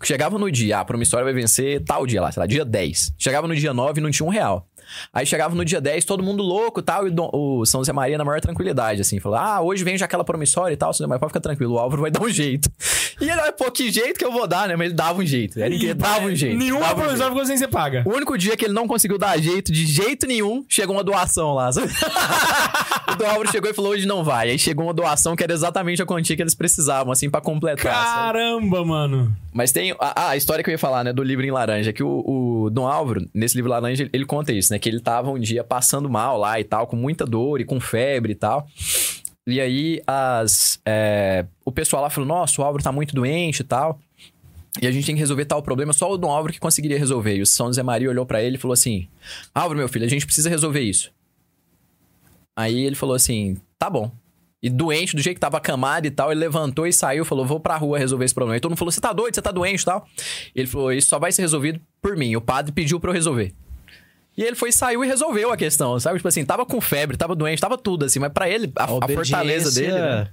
que 0.00 0.06
chegava 0.06 0.38
no 0.38 0.50
dia, 0.50 0.78
ah, 0.78 0.80
a 0.80 0.84
promissória 0.84 1.24
vai 1.24 1.34
vencer 1.34 1.82
tal 1.84 2.06
dia 2.06 2.20
lá, 2.20 2.32
sei 2.32 2.40
lá, 2.40 2.46
dia 2.46 2.64
10. 2.64 3.14
Chegava 3.18 3.46
no 3.46 3.54
dia 3.54 3.74
9 3.74 4.00
e 4.00 4.02
não 4.02 4.10
tinha 4.10 4.26
um 4.26 4.30
real. 4.30 4.66
Aí 5.12 5.26
chegava 5.26 5.54
no 5.54 5.64
dia 5.64 5.80
10, 5.80 6.04
todo 6.04 6.22
mundo 6.22 6.42
louco 6.42 6.80
e 6.80 6.82
tal, 6.82 7.06
e 7.08 7.14
o 7.16 7.64
São 7.64 7.80
José 7.80 7.92
Maria 7.92 8.18
na 8.18 8.24
maior 8.24 8.40
tranquilidade, 8.40 9.00
assim, 9.00 9.18
falou: 9.20 9.38
Ah, 9.38 9.60
hoje 9.60 9.84
vem 9.84 9.96
já 9.96 10.04
aquela 10.04 10.24
promissória 10.24 10.74
e 10.74 10.76
tal, 10.76 10.92
São 10.92 11.04
José 11.04 11.08
Maria, 11.08 11.20
pode 11.20 11.30
ficar 11.30 11.40
tranquilo, 11.40 11.74
o 11.74 11.78
Álvaro 11.78 12.02
vai 12.02 12.10
dar 12.10 12.22
um 12.22 12.30
jeito. 12.30 12.70
E 13.20 13.24
ele, 13.28 13.40
ah, 13.40 13.52
pô, 13.52 13.70
que 13.70 13.90
jeito 13.90 14.18
que 14.18 14.24
eu 14.24 14.32
vou 14.32 14.46
dar, 14.46 14.66
né? 14.66 14.76
Mas 14.76 14.86
ele 14.86 14.94
dava 14.94 15.20
um 15.20 15.26
jeito. 15.26 15.60
Ele, 15.60 15.74
ele 15.74 15.94
dava 15.94 16.26
um 16.26 16.34
jeito. 16.34 16.56
Nenhuma 16.56 16.80
um 16.80 16.84
jeito. 16.84 16.96
provisória 16.96 17.32
ficou 17.32 17.46
sem 17.46 17.56
você 17.56 17.68
paga. 17.68 18.02
O 18.06 18.10
único 18.14 18.36
dia 18.38 18.56
que 18.56 18.64
ele 18.64 18.72
não 18.72 18.88
conseguiu 18.88 19.18
dar 19.18 19.38
jeito, 19.38 19.70
de 19.70 19.86
jeito 19.86 20.26
nenhum, 20.26 20.64
chegou 20.66 20.96
uma 20.96 21.04
doação 21.04 21.54
lá. 21.54 21.70
sabe? 21.70 21.88
o 23.12 23.16
Dom 23.16 23.26
Álvaro 23.26 23.50
chegou 23.50 23.70
e 23.70 23.74
falou: 23.74 23.92
hoje 23.92 24.06
não 24.06 24.24
vai. 24.24 24.50
Aí 24.50 24.58
chegou 24.58 24.86
uma 24.86 24.94
doação 24.94 25.36
que 25.36 25.44
era 25.44 25.52
exatamente 25.52 26.00
a 26.00 26.06
quantia 26.06 26.34
que 26.34 26.42
eles 26.42 26.54
precisavam, 26.54 27.12
assim, 27.12 27.28
pra 27.28 27.42
completar. 27.42 27.92
sabe? 27.92 28.38
Caramba, 28.38 28.84
mano. 28.84 29.36
Mas 29.52 29.70
tem 29.70 29.94
a, 30.00 30.30
a 30.30 30.36
história 30.36 30.64
que 30.64 30.70
eu 30.70 30.72
ia 30.72 30.78
falar, 30.78 31.04
né, 31.04 31.12
do 31.12 31.22
livro 31.22 31.44
em 31.44 31.50
laranja, 31.50 31.92
que 31.92 32.02
o, 32.02 32.64
o 32.64 32.70
Dom 32.70 32.86
Álvaro, 32.86 33.28
nesse 33.34 33.56
livro 33.56 33.70
laranja, 33.70 34.04
ele, 34.04 34.10
ele 34.12 34.24
conta 34.24 34.52
isso, 34.52 34.72
né? 34.72 34.78
Que 34.80 34.88
ele 34.88 35.00
tava 35.00 35.30
um 35.30 35.38
dia 35.38 35.62
passando 35.62 36.08
mal 36.08 36.38
lá 36.38 36.58
e 36.58 36.64
tal, 36.64 36.86
com 36.86 36.96
muita 36.96 37.24
dor 37.24 37.60
e 37.60 37.64
com 37.64 37.78
febre 37.78 38.32
e 38.32 38.36
tal. 38.36 38.66
E 39.46 39.60
aí 39.60 40.02
as, 40.06 40.80
é, 40.86 41.46
o 41.64 41.72
pessoal 41.72 42.02
lá 42.02 42.10
falou: 42.10 42.28
Nossa, 42.28 42.60
o 42.60 42.64
Álvaro 42.64 42.82
tá 42.82 42.92
muito 42.92 43.14
doente 43.14 43.60
e 43.60 43.64
tal. 43.64 43.98
E 44.80 44.86
a 44.86 44.92
gente 44.92 45.04
tem 45.04 45.16
que 45.16 45.20
resolver 45.20 45.44
tal 45.46 45.62
problema, 45.62 45.92
só 45.92 46.10
o 46.10 46.16
Dom 46.16 46.30
Álvaro 46.30 46.52
que 46.52 46.60
conseguiria 46.60 46.98
resolver. 46.98 47.34
E 47.34 47.42
o 47.42 47.46
São 47.46 47.66
José 47.66 47.82
Maria 47.82 48.08
olhou 48.08 48.24
pra 48.24 48.42
ele 48.42 48.56
e 48.56 48.58
falou 48.58 48.72
assim: 48.72 49.08
Álvaro, 49.54 49.78
meu 49.78 49.88
filho, 49.88 50.04
a 50.04 50.08
gente 50.08 50.24
precisa 50.24 50.48
resolver 50.48 50.80
isso. 50.80 51.10
Aí 52.56 52.84
ele 52.84 52.94
falou 52.94 53.14
assim: 53.14 53.56
tá 53.78 53.90
bom. 53.90 54.12
E 54.62 54.68
doente, 54.68 55.16
do 55.16 55.22
jeito 55.22 55.36
que 55.36 55.40
tava 55.40 55.56
acamado 55.56 56.06
e 56.06 56.10
tal, 56.10 56.30
ele 56.30 56.40
levantou 56.40 56.86
e 56.86 56.92
saiu, 56.92 57.24
falou: 57.24 57.44
vou 57.44 57.58
pra 57.58 57.76
rua 57.76 57.98
resolver 57.98 58.24
esse 58.24 58.34
problema. 58.34 58.56
E 58.56 58.60
todo 58.60 58.70
mundo 58.70 58.78
falou: 58.78 58.92
você 58.92 59.00
tá 59.00 59.12
doido, 59.12 59.34
você 59.34 59.42
tá 59.42 59.50
doente 59.50 59.82
e 59.82 59.84
tal. 59.84 60.06
Ele 60.54 60.66
falou: 60.66 60.92
isso 60.92 61.08
só 61.08 61.18
vai 61.18 61.32
ser 61.32 61.42
resolvido 61.42 61.80
por 62.00 62.16
mim. 62.16 62.36
O 62.36 62.40
padre 62.40 62.70
pediu 62.70 63.00
pra 63.00 63.10
eu 63.10 63.14
resolver. 63.14 63.52
E 64.36 64.42
ele 64.42 64.56
foi, 64.56 64.72
saiu 64.72 65.04
e 65.04 65.06
resolveu 65.06 65.52
a 65.52 65.56
questão, 65.56 65.98
sabe? 65.98 66.16
Tipo 66.18 66.28
assim, 66.28 66.44
tava 66.44 66.64
com 66.64 66.80
febre, 66.80 67.16
tava 67.16 67.34
doente, 67.34 67.60
tava 67.60 67.76
tudo 67.76 68.04
assim, 68.04 68.18
mas 68.18 68.32
pra 68.32 68.48
ele, 68.48 68.72
a, 68.76 68.84
a 68.84 69.08
fortaleza 69.08 69.72
dele. 69.72 69.92
Né? 69.92 70.28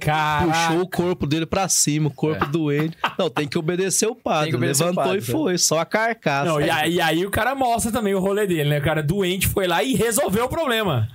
Caraca. 0.00 0.68
Puxou 0.68 0.82
o 0.82 0.88
corpo 0.88 1.26
dele 1.26 1.46
pra 1.46 1.68
cima, 1.68 2.08
o 2.08 2.10
corpo 2.10 2.46
doente. 2.46 2.96
Não, 3.18 3.28
tem 3.30 3.46
que 3.48 3.58
obedecer 3.58 4.06
o 4.06 4.14
padre. 4.14 4.42
Tem 4.44 4.50
que 4.52 4.56
obedecer 4.56 4.82
o 4.84 4.86
Levantou 4.86 5.04
padre, 5.04 5.18
e 5.18 5.22
foi, 5.22 5.58
só 5.58 5.78
a 5.78 5.84
carcaça. 5.84 6.44
Não, 6.50 6.60
e 6.60 6.70
aí, 6.70 6.94
e 6.94 7.00
aí 7.00 7.26
o 7.26 7.30
cara 7.30 7.54
mostra 7.54 7.90
também 7.92 8.14
o 8.14 8.20
rolê 8.20 8.46
dele, 8.46 8.70
né? 8.70 8.78
O 8.78 8.82
cara 8.82 9.02
doente 9.02 9.46
foi 9.48 9.66
lá 9.66 9.82
e 9.82 9.94
resolveu 9.94 10.44
o 10.44 10.48
problema. 10.48 11.08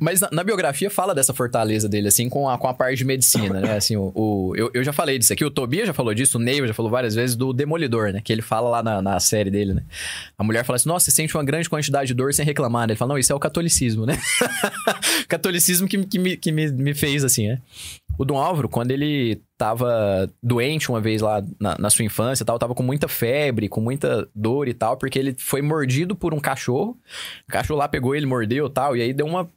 Mas 0.00 0.20
na, 0.20 0.28
na 0.32 0.44
biografia 0.44 0.90
fala 0.90 1.14
dessa 1.14 1.32
fortaleza 1.34 1.88
dele, 1.88 2.08
assim, 2.08 2.28
com 2.28 2.48
a, 2.48 2.56
com 2.58 2.68
a 2.68 2.74
parte 2.74 2.98
de 2.98 3.04
medicina, 3.04 3.60
né? 3.60 3.76
Assim, 3.76 3.96
o, 3.96 4.12
o- 4.14 4.52
eu, 4.56 4.70
eu 4.74 4.84
já 4.84 4.92
falei 4.92 5.18
disso 5.18 5.32
aqui, 5.32 5.44
o 5.44 5.50
Tobias 5.50 5.86
já 5.86 5.92
falou 5.94 6.14
disso, 6.14 6.38
o 6.38 6.40
Neiva 6.40 6.66
já 6.66 6.74
falou 6.74 6.90
várias 6.90 7.14
vezes 7.14 7.36
do 7.36 7.52
Demolidor, 7.52 8.12
né? 8.12 8.20
Que 8.22 8.32
ele 8.32 8.42
fala 8.42 8.68
lá 8.68 8.82
na, 8.82 9.00
na 9.02 9.20
série 9.20 9.50
dele, 9.50 9.74
né? 9.74 9.82
A 10.38 10.44
mulher 10.44 10.64
fala 10.64 10.76
assim, 10.76 10.88
nossa, 10.88 11.04
você 11.06 11.10
sente 11.10 11.36
uma 11.36 11.44
grande 11.44 11.68
quantidade 11.68 12.08
de 12.08 12.14
dor 12.14 12.32
sem 12.34 12.44
reclamar, 12.44 12.86
né? 12.86 12.92
Ele 12.92 12.98
fala, 12.98 13.10
não, 13.14 13.18
isso 13.18 13.32
é 13.32 13.36
o 13.36 13.40
catolicismo, 13.40 14.06
né? 14.06 14.18
catolicismo 15.28 15.88
que, 15.88 16.04
que, 16.06 16.18
me, 16.18 16.36
que 16.36 16.52
me, 16.52 16.70
me 16.70 16.94
fez, 16.94 17.24
assim, 17.24 17.48
né? 17.48 17.58
O 18.18 18.24
Dom 18.24 18.38
Álvaro, 18.38 18.68
quando 18.68 18.90
ele 18.90 19.40
tava 19.56 20.30
doente 20.42 20.90
uma 20.90 21.00
vez 21.00 21.22
lá 21.22 21.42
na, 21.58 21.76
na 21.78 21.90
sua 21.90 22.04
infância 22.04 22.42
e 22.42 22.46
tal, 22.46 22.58
tava 22.58 22.74
com 22.74 22.82
muita 22.82 23.08
febre, 23.08 23.68
com 23.68 23.80
muita 23.80 24.28
dor 24.34 24.68
e 24.68 24.74
tal, 24.74 24.96
porque 24.96 25.18
ele 25.18 25.34
foi 25.38 25.62
mordido 25.62 26.14
por 26.14 26.34
um 26.34 26.40
cachorro. 26.40 26.96
O 27.48 27.52
cachorro 27.52 27.78
lá 27.78 27.88
pegou 27.88 28.14
ele, 28.14 28.26
mordeu 28.26 28.66
e 28.66 28.70
tal, 28.70 28.96
e 28.96 29.02
aí 29.02 29.12
deu 29.12 29.26
uma 29.26 29.48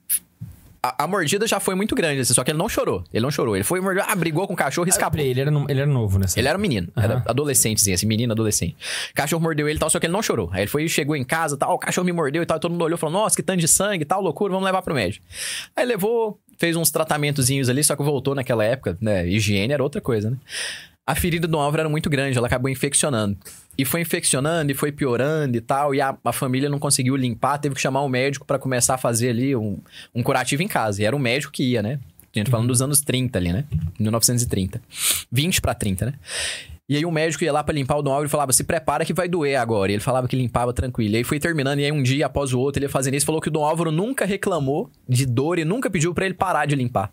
a, 0.86 1.04
a 1.04 1.08
mordida 1.08 1.48
já 1.48 1.60
foi 1.60 1.74
muito 1.76 1.96
grande, 1.96 2.22
assim, 2.22 2.34
só 2.34 2.44
que 2.44 2.52
ele 2.52 2.58
não 2.58 2.70
chorou. 2.70 3.04
Ele 3.14 3.24
não 3.24 3.32
chorou. 3.32 3.56
Ele 3.56 3.64
foi 3.64 3.80
morder, 3.82 4.04
ah, 4.08 4.16
brigou 4.16 4.48
com 4.48 4.54
o 4.54 4.58
cachorro 4.58 4.88
e 4.88 4.90
escapou. 4.90 5.20
Ele 5.20 5.40
era, 5.40 5.52
ele 5.70 5.80
era 5.82 5.92
novo, 5.92 6.20
né? 6.20 6.26
Ele 6.36 6.48
era 6.48 6.58
um 6.58 6.62
menino, 6.62 6.88
era 6.96 7.16
Aham. 7.16 7.24
adolescentezinho, 7.26 7.96
assim, 7.96 8.06
menino, 8.06 8.34
adolescente. 8.34 8.76
O 9.12 9.16
cachorro 9.16 9.42
mordeu 9.42 9.68
ele 9.68 9.78
e 9.78 9.80
tal, 9.80 9.90
só 9.90 10.00
que 10.00 10.06
ele 10.06 10.14
não 10.14 10.22
chorou. 10.22 10.50
Aí 10.52 10.62
ele 10.62 10.68
foi, 10.68 10.88
chegou 10.88 11.16
em 11.16 11.24
casa 11.24 11.56
e 11.56 11.58
tal, 11.58 11.74
o 11.74 11.80
cachorro 11.80 12.06
me 12.06 12.12
mordeu 12.12 12.44
e 12.44 12.46
tal, 12.46 12.58
e 12.58 12.60
todo 12.60 12.72
mundo 12.72 12.84
olhou 12.84 12.98
e 12.98 13.00
falou, 13.00 13.14
nossa, 13.14 13.36
que 13.36 13.44
tanto 13.44 13.60
de 13.60 13.68
sangue 13.68 14.04
e 14.04 14.06
tal, 14.06 14.22
loucura, 14.22 14.52
vamos 14.52 14.66
levar 14.66 14.82
pro 14.82 14.94
médico. 14.94 15.26
Aí 15.76 15.86
levou, 15.86 16.40
fez 16.58 16.76
uns 16.76 16.92
tratamentozinhos 16.92 17.70
ali, 17.70 17.84
só 17.84 17.96
que 17.96 18.04
voltou 18.04 18.36
naquela 18.36 18.64
época, 18.64 18.98
né, 19.02 19.28
higiene 19.28 19.74
era 19.74 19.82
outra 19.84 20.02
coisa, 20.02 20.30
né. 20.30 20.38
A 21.06 21.14
ferida 21.14 21.48
do 21.48 21.60
Álvaro 21.60 21.82
era 21.82 21.90
muito 21.90 22.10
grande, 22.10 22.38
ela 22.38 22.48
acabou 22.48 22.70
infeccionando. 22.70 23.38
E 23.78 23.86
foi 23.86 24.02
infeccionando 24.02 24.72
e 24.72 24.76
foi 24.76 24.92
piorando 24.92 25.56
e 25.56 25.62
tal, 25.62 25.94
e 25.94 26.02
a, 26.02 26.18
a 26.24 26.34
família 26.34 26.70
não 26.70 26.80
conseguiu 26.80 27.16
limpar, 27.16 27.58
teve 27.60 27.76
que 27.76 27.82
chamar 27.82 28.04
um 28.04 28.10
médico 28.10 28.46
pra 28.46 28.58
começar 28.58 28.96
a 28.96 28.98
fazer 28.98 29.30
ali 29.30 29.56
um, 29.56 29.78
um 30.14 30.24
curativo 30.24 30.64
em 30.64 30.68
casa. 30.68 31.02
E 31.02 31.06
era 31.06 31.16
o 31.16 31.20
médico 31.20 31.54
que 31.54 31.64
ia, 31.64 31.84
né? 31.84 32.00
A 32.34 32.40
gente 32.40 32.50
falando 32.50 32.68
dos 32.68 32.82
anos 32.82 33.00
30 33.02 33.38
ali, 33.38 33.54
né? 33.54 33.66
1930. 34.00 34.82
20 35.32 35.62
pra 35.62 35.74
30, 35.74 36.08
né? 36.08 36.14
E 36.88 36.96
aí 36.96 37.04
o 37.04 37.12
médico 37.12 37.44
ia 37.44 37.52
lá 37.52 37.64
pra 37.64 37.74
limpar 37.74 37.98
o 37.98 38.04
Dom 38.04 38.12
Álvaro 38.12 38.28
e 38.28 38.30
falava, 38.30 38.54
se 38.54 38.64
prepara 38.64 39.04
que 39.04 39.12
vai 39.12 39.28
doer 39.28 39.60
agora. 39.60 39.92
E 39.92 39.96
ele 39.96 40.04
falava 40.04 40.28
que 40.28 40.36
limpava 40.36 40.72
tranquilo. 40.72 41.16
E 41.16 41.18
aí 41.18 41.24
foi 41.24 41.40
terminando, 41.40 41.80
e 41.80 41.86
aí 41.86 41.92
um 41.92 42.04
dia 42.04 42.28
após 42.28 42.54
o 42.54 42.60
outro 42.60 42.78
ele 42.78 42.86
ia 42.86 42.90
fazendo 42.90 43.16
isso, 43.16 43.26
falou 43.26 43.42
que 43.42 43.48
o 43.48 43.52
Dom 43.52 43.66
Álvaro 43.66 43.92
nunca 43.92 44.24
reclamou 44.24 44.92
de 45.10 45.26
dor 45.26 45.58
e 45.58 45.66
nunca 45.66 45.90
pediu 45.90 46.14
pra 46.14 46.26
ele 46.26 46.36
parar 46.36 46.68
de 46.68 46.76
limpar. 46.76 47.12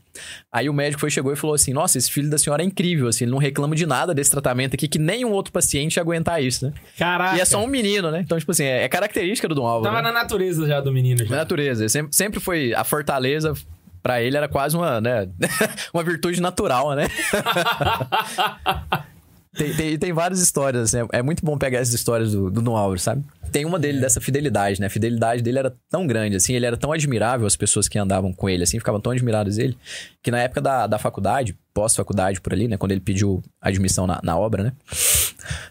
Aí 0.53 0.69
o 0.69 0.75
médico 0.75 1.01
foi, 1.01 1.11
chegou 1.11 1.33
e 1.33 1.37
falou 1.37 1.55
assim, 1.55 1.73
nossa, 1.73 1.97
esse 1.97 2.11
filho 2.11 2.29
da 2.29 2.37
senhora 2.37 2.63
é 2.63 2.67
incrível, 2.67 3.09
assim, 3.09 3.25
ele 3.25 3.31
não 3.31 3.39
reclama 3.39 3.75
de 3.75 3.87
nada 3.87 4.13
desse 4.13 4.31
tratamento 4.31 4.75
aqui, 4.75 4.87
que 4.87 4.99
nenhum 4.99 5.33
outro 5.33 5.51
paciente 5.51 5.97
ia 5.97 6.03
aguentar 6.03 6.43
isso, 6.43 6.67
né? 6.67 6.75
Caraca. 6.99 7.39
E 7.39 7.41
é 7.41 7.45
só 7.47 7.65
um 7.65 7.67
menino, 7.67 8.11
né? 8.11 8.21
Então, 8.21 8.39
tipo 8.39 8.53
assim, 8.53 8.65
é, 8.65 8.85
é 8.85 8.89
característica 8.91 9.49
do 9.49 9.55
Dom 9.55 9.67
Álvaro. 9.67 9.95
Tava 9.95 10.03
né? 10.03 10.13
na 10.13 10.21
natureza 10.21 10.67
já 10.67 10.83
do 10.83 10.93
menino. 10.93 11.25
Na 11.25 11.31
Já. 11.31 11.37
natureza. 11.37 11.89
Sempre, 11.89 12.15
sempre 12.15 12.41
foi 12.41 12.75
a 12.75 12.85
fortaleza. 12.85 13.55
Pra 14.03 14.21
ele 14.21 14.37
era 14.37 14.49
quase 14.49 14.77
uma, 14.77 15.01
né? 15.01 15.29
uma 15.95 16.03
virtude 16.03 16.43
natural, 16.43 16.93
né? 16.97 17.07
tem, 19.57 19.75
tem, 19.75 19.99
tem 19.99 20.13
várias 20.13 20.41
histórias, 20.41 20.95
assim, 20.95 21.07
é, 21.13 21.19
é 21.19 21.23
muito 21.23 21.45
bom 21.45 21.59
pegar 21.59 21.79
essas 21.79 21.93
histórias 21.93 22.33
do, 22.33 22.51
do 22.51 22.71
Álvaro, 22.71 22.99
sabe? 22.99 23.23
Tem 23.51 23.67
uma 23.67 23.79
dele 23.79 24.01
dessa 24.01 24.21
fidelidade, 24.21 24.81
né? 24.81 24.87
A 24.87 24.91
fidelidade 24.91 25.43
dele 25.43 25.59
era 25.59 25.77
tão 25.91 26.07
grande, 26.07 26.37
assim, 26.37 26.55
ele 26.55 26.65
era 26.65 26.77
tão 26.77 26.91
admirável, 26.91 27.47
as 27.47 27.55
pessoas 27.55 27.87
que 27.87 27.99
andavam 27.99 28.33
com 28.33 28.49
ele, 28.49 28.63
assim, 28.63 28.79
ficavam 28.79 29.01
tão 29.01 29.13
admiradas 29.13 29.57
dele, 29.57 29.77
que 30.23 30.31
na 30.31 30.41
época 30.41 30.63
da, 30.63 30.87
da 30.87 30.99
faculdade, 30.99 31.55
pós-faculdade 31.75 32.41
por 32.41 32.55
ali, 32.55 32.67
né? 32.67 32.79
Quando 32.79 32.93
ele 32.93 33.01
pediu 33.01 33.43
admissão 33.61 34.07
na, 34.07 34.21
na 34.23 34.39
obra, 34.39 34.63
né? 34.65 34.73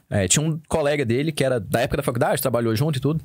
É, 0.09 0.27
tinha 0.27 0.45
um 0.45 0.59
colega 0.67 1.03
dele 1.03 1.31
que 1.31 1.43
era 1.43 1.59
da 1.59 1.81
época 1.81 1.97
da 1.97 2.03
faculdade, 2.03 2.41
trabalhou 2.41 2.75
junto 2.75 2.97
e 2.97 3.01
tudo. 3.01 3.23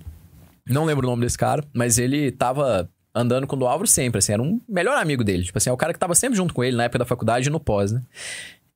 Não 0.67 0.85
lembro 0.85 1.07
o 1.07 1.11
nome 1.11 1.23
desse 1.25 1.37
cara, 1.37 1.63
mas 1.75 1.99
ele 1.99 2.31
tava 2.31 2.89
andando 3.15 3.47
com 3.47 3.57
o 3.57 3.67
Álvaro 3.67 3.87
sempre, 3.87 4.19
assim, 4.19 4.33
era 4.33 4.43
um 4.43 4.61
melhor 4.69 4.97
amigo 4.99 5.25
dele. 5.25 5.43
Tipo 5.45 5.57
assim, 5.57 5.71
é 5.71 5.73
o 5.73 5.77
cara 5.77 5.93
que 5.93 5.99
tava 5.99 6.15
sempre 6.15 6.37
junto 6.37 6.53
com 6.53 6.63
ele 6.63 6.77
na 6.77 6.85
época 6.85 6.99
da 6.99 7.05
faculdade 7.05 7.49
e 7.49 7.51
no 7.51 7.59
pós, 7.59 7.93
né? 7.93 8.03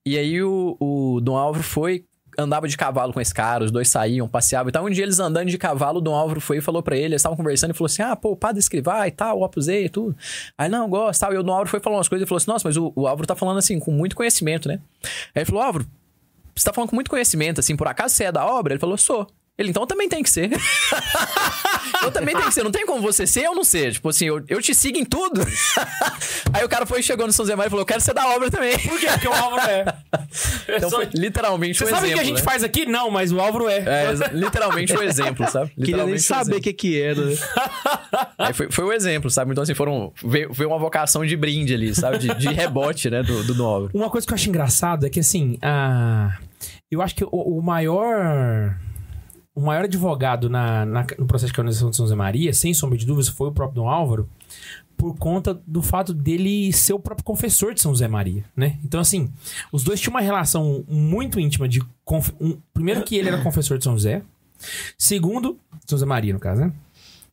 E 0.06 0.18
aí 0.18 0.42
o, 0.42 0.76
o 0.80 1.20
Dom 1.20 1.36
Álvaro 1.36 1.62
foi, 1.62 2.04
andava 2.38 2.66
de 2.66 2.76
cavalo 2.76 3.12
com 3.12 3.20
esse 3.20 3.34
cara, 3.34 3.64
os 3.64 3.70
dois 3.70 3.88
saíam, 3.88 4.28
passeavam 4.28 4.68
e 4.70 4.72
tal. 4.72 4.84
Um 4.84 4.90
dia 4.90 5.04
eles 5.04 5.20
andando 5.20 5.48
de 5.48 5.58
cavalo, 5.58 6.00
Dom 6.00 6.14
Álvaro 6.14 6.40
foi 6.40 6.58
e 6.58 6.60
falou 6.60 6.82
pra 6.82 6.96
ele, 6.96 7.06
eles 7.06 7.20
estavam 7.20 7.36
conversando 7.36 7.72
e 7.72 7.74
falou 7.74 7.86
assim: 7.86 8.02
Ah, 8.02 8.16
pô, 8.16 8.32
o 8.32 8.36
padre 8.36 8.60
escrivá 8.60 9.06
e 9.06 9.10
tal, 9.10 9.38
o 9.38 9.44
Opus 9.44 9.68
e 9.68 9.88
tudo. 9.88 10.16
Aí, 10.56 10.68
não, 10.68 10.88
gosta 10.88 11.26
tal. 11.26 11.34
E 11.34 11.38
o 11.38 11.42
Dom 11.42 11.52
Álvaro 11.52 11.68
foi 11.68 11.80
falando 11.80 11.98
umas 11.98 12.08
coisas 12.08 12.26
e 12.26 12.28
falou 12.28 12.38
assim: 12.38 12.50
Nossa, 12.50 12.68
mas 12.68 12.76
o, 12.76 12.92
o 12.96 13.06
Álvaro 13.06 13.26
tá 13.26 13.36
falando 13.36 13.58
assim, 13.58 13.78
com 13.78 13.92
muito 13.92 14.16
conhecimento, 14.16 14.68
né? 14.68 14.80
Aí 15.34 15.42
ele 15.42 15.44
falou: 15.44 15.62
Álvaro, 15.62 15.86
você 16.54 16.64
tá 16.64 16.72
falando 16.72 16.90
com 16.90 16.96
muito 16.96 17.10
conhecimento, 17.10 17.60
assim, 17.60 17.76
por 17.76 17.86
acaso 17.86 18.14
você 18.14 18.24
é 18.24 18.32
da 18.32 18.46
obra? 18.46 18.72
Ele 18.72 18.80
falou: 18.80 18.96
Sou. 18.96 19.26
Ele, 19.60 19.68
então 19.68 19.86
também 19.86 20.08
tem 20.08 20.22
que 20.22 20.30
ser. 20.30 20.50
eu 22.02 22.10
também 22.10 22.34
tenho 22.34 22.48
que 22.48 22.54
ser. 22.54 22.64
Não 22.64 22.70
tem 22.70 22.86
como 22.86 23.02
você 23.02 23.26
ser 23.26 23.46
ou 23.46 23.54
não 23.54 23.62
ser. 23.62 23.92
Tipo 23.92 24.08
assim, 24.08 24.24
eu, 24.24 24.42
eu 24.48 24.62
te 24.62 24.74
sigo 24.74 24.96
em 24.96 25.04
tudo. 25.04 25.42
Aí 26.54 26.64
o 26.64 26.68
cara 26.68 26.86
foi, 26.86 27.02
chegou 27.02 27.26
no 27.26 27.32
São 27.32 27.44
Zé 27.44 27.54
Mário 27.54 27.68
e 27.68 27.70
falou: 27.70 27.82
Eu 27.82 27.86
quero 27.86 28.00
ser 28.00 28.14
da 28.14 28.26
obra 28.28 28.50
também. 28.50 28.78
Por 28.78 28.98
quê? 28.98 29.06
Porque 29.08 29.28
o 29.28 29.32
Álvaro 29.34 29.70
é. 29.70 29.84
Então 30.76 30.88
só- 30.88 30.96
foi 30.96 31.08
literalmente 31.12 31.76
Você 31.78 31.84
um 31.84 31.88
sabe 31.88 32.02
o 32.02 32.06
exemplo. 32.06 32.14
que 32.14 32.20
a 32.20 32.24
gente 32.24 32.38
né? 32.38 32.42
faz 32.42 32.64
aqui? 32.64 32.86
Não, 32.86 33.10
mas 33.10 33.32
o 33.32 33.40
Álvaro 33.40 33.68
é. 33.68 33.78
É, 33.78 34.14
literalmente 34.32 34.96
um 34.96 35.02
exemplo, 35.02 35.46
sabe? 35.50 35.70
Queria 35.70 36.04
nem 36.04 36.14
Literalmente 36.14 36.20
um 36.20 36.26
saber 36.26 36.42
o 36.42 36.54
exemplo. 36.54 36.62
que 36.62 36.72
que 36.72 37.00
era. 37.02 37.20
Aí 38.38 38.54
foi, 38.54 38.70
foi 38.70 38.84
o 38.84 38.92
exemplo, 38.92 39.28
sabe? 39.30 39.50
Então, 39.52 39.62
assim, 39.62 39.74
foram. 39.74 40.10
Veio, 40.24 40.50
veio 40.52 40.70
uma 40.70 40.78
vocação 40.78 41.26
de 41.26 41.36
brinde 41.36 41.74
ali, 41.74 41.94
sabe? 41.94 42.18
De, 42.18 42.34
de 42.34 42.48
rebote, 42.48 43.10
né? 43.10 43.22
Do, 43.22 43.44
do 43.44 43.54
Nobre. 43.54 43.90
Uma 43.92 44.08
coisa 44.08 44.26
que 44.26 44.32
eu 44.32 44.36
acho 44.36 44.48
engraçado 44.48 45.04
é 45.06 45.10
que, 45.10 45.20
assim, 45.20 45.58
a... 45.60 46.38
eu 46.90 47.02
acho 47.02 47.14
que 47.14 47.24
o, 47.24 47.28
o 47.58 47.62
maior. 47.62 48.74
O 49.54 49.60
maior 49.60 49.84
advogado 49.84 50.48
na, 50.48 50.84
na- 50.86 51.06
no 51.18 51.26
processo 51.26 51.48
de 51.48 51.56
canonização 51.56 51.90
de 51.90 51.96
São 51.96 52.06
José 52.06 52.14
Maria, 52.16 52.52
sem 52.54 52.72
sombra 52.72 52.96
de 52.96 53.04
dúvidas, 53.04 53.28
foi 53.28 53.48
o 53.48 53.52
próprio 53.52 53.82
Dom 53.82 53.88
Álvaro, 53.88 54.28
por 54.96 55.16
conta 55.16 55.60
do 55.66 55.82
fato 55.82 56.12
dele 56.14 56.72
ser 56.72 56.92
o 56.92 56.98
próprio 56.98 57.24
confessor 57.24 57.74
de 57.74 57.80
São 57.80 57.90
José 57.92 58.06
Maria, 58.06 58.44
né? 58.54 58.78
Então, 58.84 59.00
assim, 59.00 59.30
os 59.72 59.82
dois 59.82 59.98
tinham 60.00 60.12
uma 60.14 60.20
relação 60.20 60.84
muito 60.86 61.40
íntima 61.40 61.68
de. 61.68 61.80
conf- 62.04 62.32
um- 62.40 62.58
primeiro, 62.72 63.02
que 63.02 63.16
ele 63.16 63.28
era 63.28 63.42
confessor 63.42 63.78
de 63.78 63.84
São 63.84 63.94
José. 63.94 64.22
Segundo, 64.98 65.58
São 65.86 65.96
José 65.98 66.04
Maria, 66.06 66.32
no 66.34 66.38
caso, 66.40 66.60
né? 66.60 66.72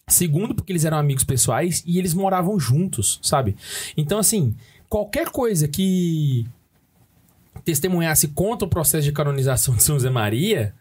Segundo, 0.07 0.56
porque 0.56 0.72
eles 0.72 0.85
eram 0.85 0.98
amigos 0.98 1.26
pessoais 1.26 1.84
e 1.85 1.99
eles 1.99 2.14
moravam 2.14 2.57
juntos, 2.57 3.19
sabe? 3.22 3.57
Então, 3.98 4.18
assim, 4.18 4.56
qualquer 4.89 5.30
coisa 5.30 5.68
que 5.68 6.48
testemunhasse 7.65 8.30
contra 8.30 8.65
o 8.65 8.69
processo 8.69 9.03
de 9.03 9.11
canonização 9.11 9.76
de 9.76 9.84
São 9.84 9.95
José 9.95 10.10
Maria 10.10 10.73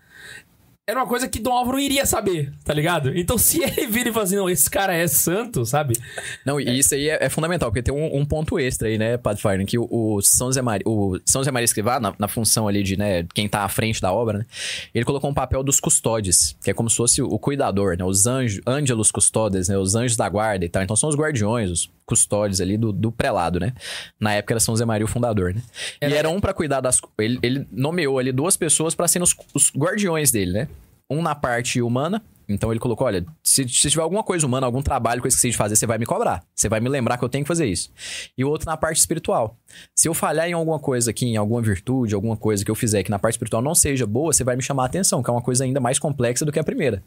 era 0.89 1.01
uma 1.01 1.07
coisa 1.07 1.27
que 1.27 1.41
Dom 1.41 1.53
Álvaro 1.53 1.81
iria 1.81 2.07
saber, 2.07 2.53
tá 2.65 2.73
ligado? 2.73 3.17
Então, 3.19 3.37
se 3.37 3.61
ele 3.61 3.89
vira 3.89 4.09
e 4.09 4.13
fala 4.13 4.25
assim, 4.25 4.37
não, 4.37 4.49
esse 4.49 4.71
cara 4.71 4.95
é 4.95 5.09
santo, 5.09 5.67
sabe? 5.67 5.99
Não, 6.45 6.61
e 6.61 6.79
isso 6.79 6.95
aí 6.95 7.09
é, 7.09 7.25
é 7.25 7.29
fundamental, 7.29 7.71
porque 7.71 7.83
tem 7.83 7.93
um, 7.93 8.19
um 8.19 8.25
ponto 8.25 8.57
extra 8.57 8.87
aí, 8.87 8.97
né, 8.97 9.17
Padre 9.17 9.43
Fagner, 9.43 9.67
que 9.67 9.77
o, 9.77 9.89
o 9.91 10.23
São 10.23 10.53
Zé 10.53 10.63
Maria, 10.63 10.85
o 10.87 11.19
São 11.25 11.43
Maria 11.53 11.65
Escrivá, 11.65 11.99
na, 11.99 12.15
na 12.17 12.29
função 12.29 12.69
ali 12.69 12.85
de, 12.85 12.97
né, 12.97 13.27
quem 13.35 13.49
tá 13.49 13.65
à 13.65 13.69
frente 13.69 14.01
da 14.01 14.13
obra, 14.13 14.39
né, 14.39 14.47
ele 14.95 15.05
colocou 15.05 15.29
um 15.29 15.35
papel 15.35 15.65
dos 15.65 15.81
custódes, 15.81 16.57
que 16.63 16.71
é 16.71 16.75
como 16.75 16.89
se 16.89 16.97
fosse 16.97 17.21
o, 17.21 17.27
o 17.27 17.39
cuidador, 17.39 17.97
né, 17.97 18.05
os 18.05 18.29
anjos, 18.29 18.61
ângelos 18.65 19.11
custodes, 19.11 19.69
né, 19.69 19.77
os 19.77 19.97
anjos 19.97 20.17
da 20.17 20.29
guarda 20.29 20.65
e 20.65 20.69
tal. 20.69 20.85
Então 20.85 20.95
são 20.95 21.09
os 21.09 21.17
guardiões, 21.17 21.69
os 21.69 21.91
custódes 22.07 22.61
ali 22.61 22.79
do, 22.79 22.93
do 22.93 23.13
prelado, 23.13 23.61
né? 23.61 23.75
Na 24.19 24.33
época 24.35 24.55
era 24.55 24.61
São 24.61 24.75
Zé 24.75 24.85
Maria 24.85 25.05
o 25.05 25.09
fundador, 25.09 25.53
né? 25.55 25.63
E 26.01 26.15
era 26.15 26.31
um 26.31 26.41
pra 26.41 26.55
cuidar 26.55 26.81
das... 26.81 27.01
Ele, 27.19 27.39
ele 27.43 27.67
nomeou 27.71 28.19
ali 28.19 28.33
duas 28.33 28.57
pessoas 28.57 28.95
pra 28.95 29.09
serem 29.09 29.25
os, 29.25 29.37
os 29.53 29.73
guardiões 29.77 30.31
dele, 30.31 30.53
né? 30.53 30.69
Um 31.11 31.21
na 31.21 31.35
parte 31.35 31.83
humana, 31.83 32.23
então 32.49 32.71
ele 32.71 32.79
colocou: 32.79 33.07
olha, 33.07 33.25
se, 33.43 33.69
se 33.69 33.91
tiver 33.91 34.03
alguma 34.03 34.23
coisa 34.23 34.47
humana, 34.47 34.67
algum 34.67 34.83
trabalho 34.83 35.21
que 35.21 35.27
eu 35.27 35.29
esqueci 35.29 35.51
de 35.51 35.57
fazer, 35.57 35.77
você 35.77 35.87
vai 35.87 35.99
me 35.99 36.07
cobrar. 36.07 36.45
Você 36.55 36.69
vai 36.69 36.81
me 36.81 36.89
lembrar 36.89 37.19
que 37.19 37.25
eu 37.25 37.29
tenho 37.29 37.45
que 37.45 37.49
fazer 37.49 37.67
isso. 37.67 37.91
E 38.37 38.45
o 38.45 38.49
outro 38.49 38.67
na 38.67 38.77
parte 38.77 38.99
espiritual. 38.99 39.57
Se 39.95 40.09
eu 40.09 40.15
falhar 40.15 40.49
em 40.49 40.53
alguma 40.53 40.79
coisa 40.79 41.11
aqui, 41.11 41.27
em 41.27 41.37
alguma 41.37 41.61
virtude, 41.61 42.15
alguma 42.15 42.37
coisa 42.37 42.65
que 42.65 42.71
eu 42.71 42.75
fizer 42.75 43.03
que 43.03 43.11
na 43.11 43.19
parte 43.19 43.35
espiritual 43.35 43.63
não 43.63 43.75
seja 43.75 44.07
boa, 44.07 44.33
você 44.33 44.45
vai 44.45 44.57
me 44.57 44.63
chamar 44.63 44.85
a 44.85 44.87
atenção, 44.87 45.23
que 45.23 45.31
é 45.31 45.33
uma 45.33 45.43
coisa 45.43 45.65
ainda 45.65 45.81
mais 45.81 45.99
complexa 45.99 46.45
do 46.45 46.53
que 46.53 46.59
a 46.59 46.65
primeira. 46.65 47.03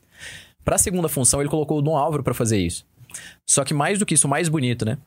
Pra 0.64 0.78
segunda 0.78 1.08
função, 1.08 1.40
ele 1.40 1.50
colocou 1.50 1.80
o 1.80 1.82
Dom 1.82 1.96
Álvaro 1.96 2.24
pra 2.24 2.34
fazer 2.34 2.58
isso. 2.58 2.86
Só 3.46 3.64
que 3.64 3.74
mais 3.74 4.00
do 4.00 4.06
que 4.06 4.14
isso, 4.14 4.28
o 4.28 4.30
mais 4.30 4.48
bonito, 4.50 4.86
né? 4.86 4.98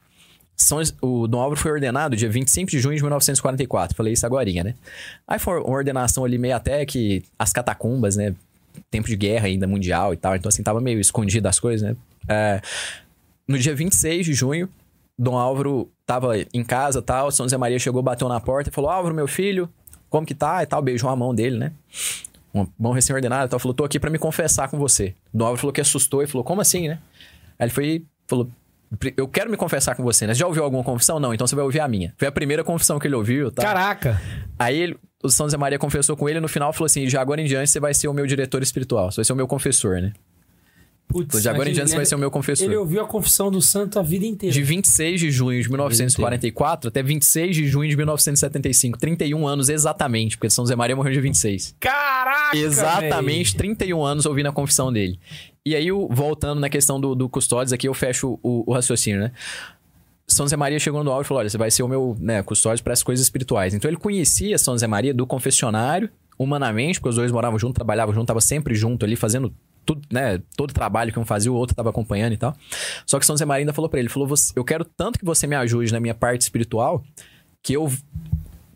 São, 0.57 0.81
o 1.01 1.27
Dom 1.27 1.41
Álvaro 1.41 1.61
foi 1.61 1.73
ordenado 1.73 2.15
dia 2.17 2.29
25 2.29 2.71
de 2.71 2.79
junho 2.79 2.97
de 2.97 3.03
1944. 3.03 3.97
Falei 3.97 4.13
isso 4.13 4.27
agora, 4.27 4.51
né? 4.65 4.75
Aí 5.27 5.39
foi 5.39 5.61
uma 5.61 5.77
ordenação 5.77 6.25
ali 6.25 6.39
meio 6.39 6.55
até 6.55 6.85
que 6.85 7.23
as 7.39 7.53
catacumbas, 7.53 8.17
né? 8.17 8.35
Tempo 8.91 9.09
de 9.09 9.17
guerra 9.17 9.47
ainda 9.47 9.67
mundial 9.67 10.13
e 10.13 10.17
tal. 10.17 10.37
Então, 10.37 10.49
assim, 10.49 10.63
tava 10.63 10.81
meio 10.81 11.01
escondido 11.01 11.47
as 11.47 11.59
coisas, 11.59 11.89
né? 11.89 11.97
É, 12.29 12.61
no 13.47 13.59
dia 13.59 13.75
26 13.75 14.25
de 14.25 14.35
junho, 14.35 14.69
Dom 15.19 15.37
Álvaro 15.37 15.91
tava 16.07 16.35
em 16.39 16.65
casa 16.65 17.03
tal. 17.03 17.31
São 17.31 17.45
José 17.45 17.57
Maria 17.57 17.79
chegou, 17.79 18.03
bateu 18.03 18.29
na 18.29 18.41
porta 18.41 18.71
e 18.71 18.73
falou: 18.73 18.91
Álvaro, 18.91 19.15
meu 19.15 19.29
filho, 19.29 19.69
como 20.09 20.27
que 20.27 20.35
tá? 20.35 20.63
E 20.63 20.67
tal, 20.67 20.83
beijou 20.83 21.11
a 21.11 21.17
mão 21.17 21.35
dele, 21.35 21.59
né? 21.59 21.73
Uma 22.53 22.69
mão 22.79 22.93
recém-ordenada 22.93 23.47
e 23.47 23.49
tal. 23.49 23.59
Falou: 23.59 23.75
tô 23.75 23.85
aqui 23.85 23.99
pra 23.99 24.11
me 24.11 24.19
confessar 24.19 24.69
com 24.69 24.79
você. 24.79 25.15
Dom 25.33 25.45
Álvaro 25.45 25.61
falou 25.61 25.73
que 25.73 25.81
assustou 25.81 26.23
e 26.23 26.27
falou: 26.27 26.45
como 26.45 26.61
assim, 26.61 26.89
né? 26.89 26.99
Aí 27.63 27.67
ele 27.67 27.73
foi 27.73 27.85
e 27.87 28.05
falou: 28.27 28.49
eu 29.17 29.29
quero 29.29 29.49
me 29.49 29.57
confessar 29.57 29.95
com 29.95 30.03
você, 30.03 30.27
né? 30.27 30.35
Você 30.35 30.41
já 30.41 30.47
ouviu 30.49 30.65
alguma 30.65 30.83
confissão? 30.83 31.21
Não, 31.21 31.33
então 31.33 31.47
você 31.47 31.55
vai 31.55 31.65
ouvir 31.65 31.79
a 31.79 31.87
minha. 31.87 32.13
Foi 32.19 32.27
a 32.27 32.33
primeira 32.33 32.65
confissão 32.65 32.99
que 32.99 33.07
ele 33.07 33.15
ouviu, 33.15 33.53
tá? 33.53 33.63
Caraca! 33.63 34.21
Aí 34.59 34.77
ele- 34.79 34.97
o 35.23 35.29
São 35.31 35.47
José 35.47 35.57
Maria 35.57 35.79
confessou 35.79 36.17
com 36.17 36.29
ele 36.29 36.39
e 36.39 36.41
no 36.41 36.49
final 36.49 36.73
falou 36.73 36.87
assim: 36.87 37.07
de 37.07 37.17
agora 37.17 37.41
em 37.41 37.45
diante 37.45 37.71
você 37.71 37.79
vai 37.79 37.95
ser 37.95 38.09
o 38.09 38.13
meu 38.13 38.27
diretor 38.27 38.63
espiritual, 38.65 39.13
você 39.13 39.17
vai 39.17 39.25
ser 39.25 39.33
o 39.33 39.37
meu 39.37 39.47
confessor, 39.47 40.01
né? 40.03 40.13
Putz, 41.09 41.43
De 41.43 41.49
agora 41.49 41.69
em 41.69 41.73
diante 41.75 41.91
você 41.91 41.97
vai 41.97 42.07
ser 42.07 42.15
o 42.15 42.19
meu 42.19 42.31
confessor. 42.31 42.67
Ele 42.67 42.77
ouviu 42.77 43.03
a 43.03 43.07
confissão 43.07 43.51
do 43.51 43.61
santo 43.61 43.99
a 43.99 44.03
vida 44.03 44.25
inteira. 44.25 44.53
De 44.53 44.63
26 44.63 45.21
de 45.21 45.31
junho 45.31 45.63
de 45.63 45.69
1944 45.69 46.89
até 46.89 47.03
26 47.03 47.55
de 47.55 47.67
junho 47.67 47.89
de 47.91 47.97
1975. 47.97 48.99
31 48.99 49.47
anos 49.47 49.69
exatamente, 49.69 50.39
porque 50.39 50.49
São 50.49 50.65
José 50.65 50.75
Maria 50.75 50.97
morreu 50.97 51.13
de 51.13 51.21
26. 51.21 51.77
Caraca! 51.79 52.57
Exatamente 52.57 53.55
31 53.55 54.03
anos 54.03 54.25
ouvindo 54.25 54.49
a 54.49 54.53
confissão 54.53 54.91
dele. 54.91 55.21
E 55.65 55.77
aí, 55.77 55.91
voltando 56.11 56.61
na 56.61 56.69
questão 56.69 57.01
do, 57.01 57.15
do 57.15 57.29
custódios, 57.29 57.73
aqui 57.73 57.87
eu 57.87 57.95
fecho 57.95 58.39
o, 58.43 58.65
o 58.67 58.73
raciocínio, 58.73 59.21
né? 59.21 59.33
São 60.27 60.47
José 60.47 60.57
Maria 60.57 60.79
chegou 60.79 61.05
no 61.05 61.11
áudio 61.11 61.27
e 61.27 61.29
falou: 61.29 61.41
olha, 61.41 61.51
você 61.51 61.59
vai 61.59 61.71
ser 61.71 61.83
o 61.83 61.89
meu 61.89 62.17
né, 62.19 62.43
custódio 62.43 62.83
para 62.83 62.93
as 62.93 63.03
coisas 63.03 63.25
espirituais. 63.25 63.75
Então 63.75 63.89
ele 63.89 63.99
conhecia 63.99 64.57
São 64.57 64.75
José 64.75 64.87
Maria 64.87 65.13
do 65.13 65.27
confessionário, 65.27 66.09
humanamente, 66.39 66.99
porque 66.99 67.11
os 67.11 67.17
dois 67.17 67.31
moravam 67.31 67.59
junto, 67.59 67.75
trabalhavam 67.75 68.15
junto, 68.15 68.27
tava 68.27 68.41
sempre 68.41 68.75
junto 68.75 69.05
ali, 69.05 69.15
fazendo 69.15 69.55
tudo, 69.85 70.03
né? 70.11 70.41
Todo 70.57 70.73
trabalho 70.73 71.13
que 71.13 71.19
um 71.19 71.25
fazia, 71.25 71.51
o 71.53 71.55
outro 71.55 71.75
tava 71.77 71.91
acompanhando 71.91 72.33
e 72.33 72.37
tal. 72.37 72.57
Só 73.07 73.19
que 73.19 73.27
São 73.27 73.35
José 73.35 73.45
Maria 73.45 73.63
ainda 73.63 73.73
falou 73.73 73.89
para 73.89 74.01
ele: 74.01 74.09
falou, 74.09 74.29
"Você- 74.29 74.53
eu 74.57 74.65
quero 74.65 74.85
tanto 74.85 75.19
que 75.19 75.25
você 75.25 75.47
me 75.47 75.57
ajude 75.57 75.93
na 75.93 76.01
minha 76.01 76.15
parte 76.15 76.43
espiritual 76.43 77.03
que 77.63 77.73
eu 77.75 77.91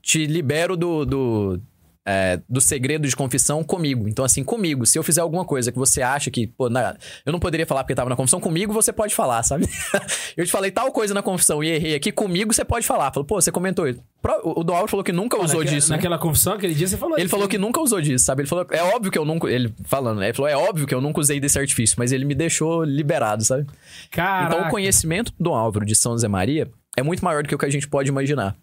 te 0.02 0.26
libero 0.26 0.76
do. 0.76 1.04
do 1.04 1.60
é, 2.08 2.40
do 2.48 2.60
segredo 2.60 3.08
de 3.08 3.16
confissão 3.16 3.64
comigo. 3.64 4.06
Então, 4.08 4.24
assim, 4.24 4.44
comigo, 4.44 4.86
se 4.86 4.96
eu 4.96 5.02
fizer 5.02 5.20
alguma 5.20 5.44
coisa 5.44 5.72
que 5.72 5.78
você 5.78 6.02
acha 6.02 6.30
que, 6.30 6.46
pô, 6.46 6.70
na- 6.70 6.96
eu 7.24 7.32
não 7.32 7.40
poderia 7.40 7.66
falar 7.66 7.82
porque 7.82 7.96
tava 7.96 8.08
na 8.08 8.14
confissão, 8.14 8.38
comigo 8.40 8.72
você 8.72 8.92
pode 8.92 9.12
falar, 9.12 9.42
sabe? 9.42 9.68
eu 10.36 10.46
te 10.46 10.52
falei 10.52 10.70
tal 10.70 10.92
coisa 10.92 11.12
na 11.12 11.20
confissão 11.22 11.64
e 11.64 11.68
errei 11.68 11.94
aqui, 11.96 12.12
comigo 12.12 12.54
você 12.54 12.64
pode 12.64 12.86
falar. 12.86 13.12
Falou, 13.12 13.26
pô, 13.26 13.40
você 13.40 13.50
comentou 13.50 13.88
isso. 13.88 14.00
O 14.44 14.60
Álvaro 14.60 14.88
falou 14.88 15.02
que 15.04 15.12
nunca 15.12 15.36
usou 15.36 15.58
naquela, 15.58 15.76
disso. 15.76 15.90
né? 15.90 15.96
Naquela 15.96 16.18
confissão, 16.18 16.52
aquele 16.54 16.74
dia 16.74 16.86
você 16.86 16.96
falou 16.96 17.16
Ele 17.16 17.24
isso, 17.24 17.30
falou 17.30 17.46
né? 17.46 17.50
que 17.50 17.58
nunca 17.58 17.80
usou 17.80 18.00
disso, 18.00 18.24
sabe? 18.24 18.42
Ele 18.42 18.48
falou, 18.48 18.66
é 18.70 18.82
óbvio 18.82 19.10
que 19.10 19.18
eu 19.18 19.24
nunca. 19.24 19.48
Ele 19.48 19.74
falando, 19.84 20.18
né? 20.20 20.26
Ele 20.26 20.34
falou, 20.34 20.48
é 20.48 20.56
óbvio 20.56 20.86
que 20.86 20.94
eu 20.94 21.00
nunca 21.00 21.20
usei 21.20 21.40
desse 21.40 21.58
artifício, 21.58 21.96
mas 21.98 22.12
ele 22.12 22.24
me 22.24 22.34
deixou 22.34 22.84
liberado, 22.84 23.44
sabe? 23.44 23.66
Caraca. 24.10 24.54
Então 24.54 24.68
o 24.68 24.70
conhecimento 24.70 25.32
do 25.38 25.52
Álvaro 25.52 25.84
de 25.84 25.94
São 25.94 26.12
José 26.12 26.28
Maria 26.28 26.68
é 26.96 27.02
muito 27.02 27.24
maior 27.24 27.42
do 27.42 27.48
que 27.48 27.54
o 27.54 27.58
que 27.58 27.66
a 27.66 27.70
gente 27.70 27.86
pode 27.88 28.08
imaginar. 28.08 28.56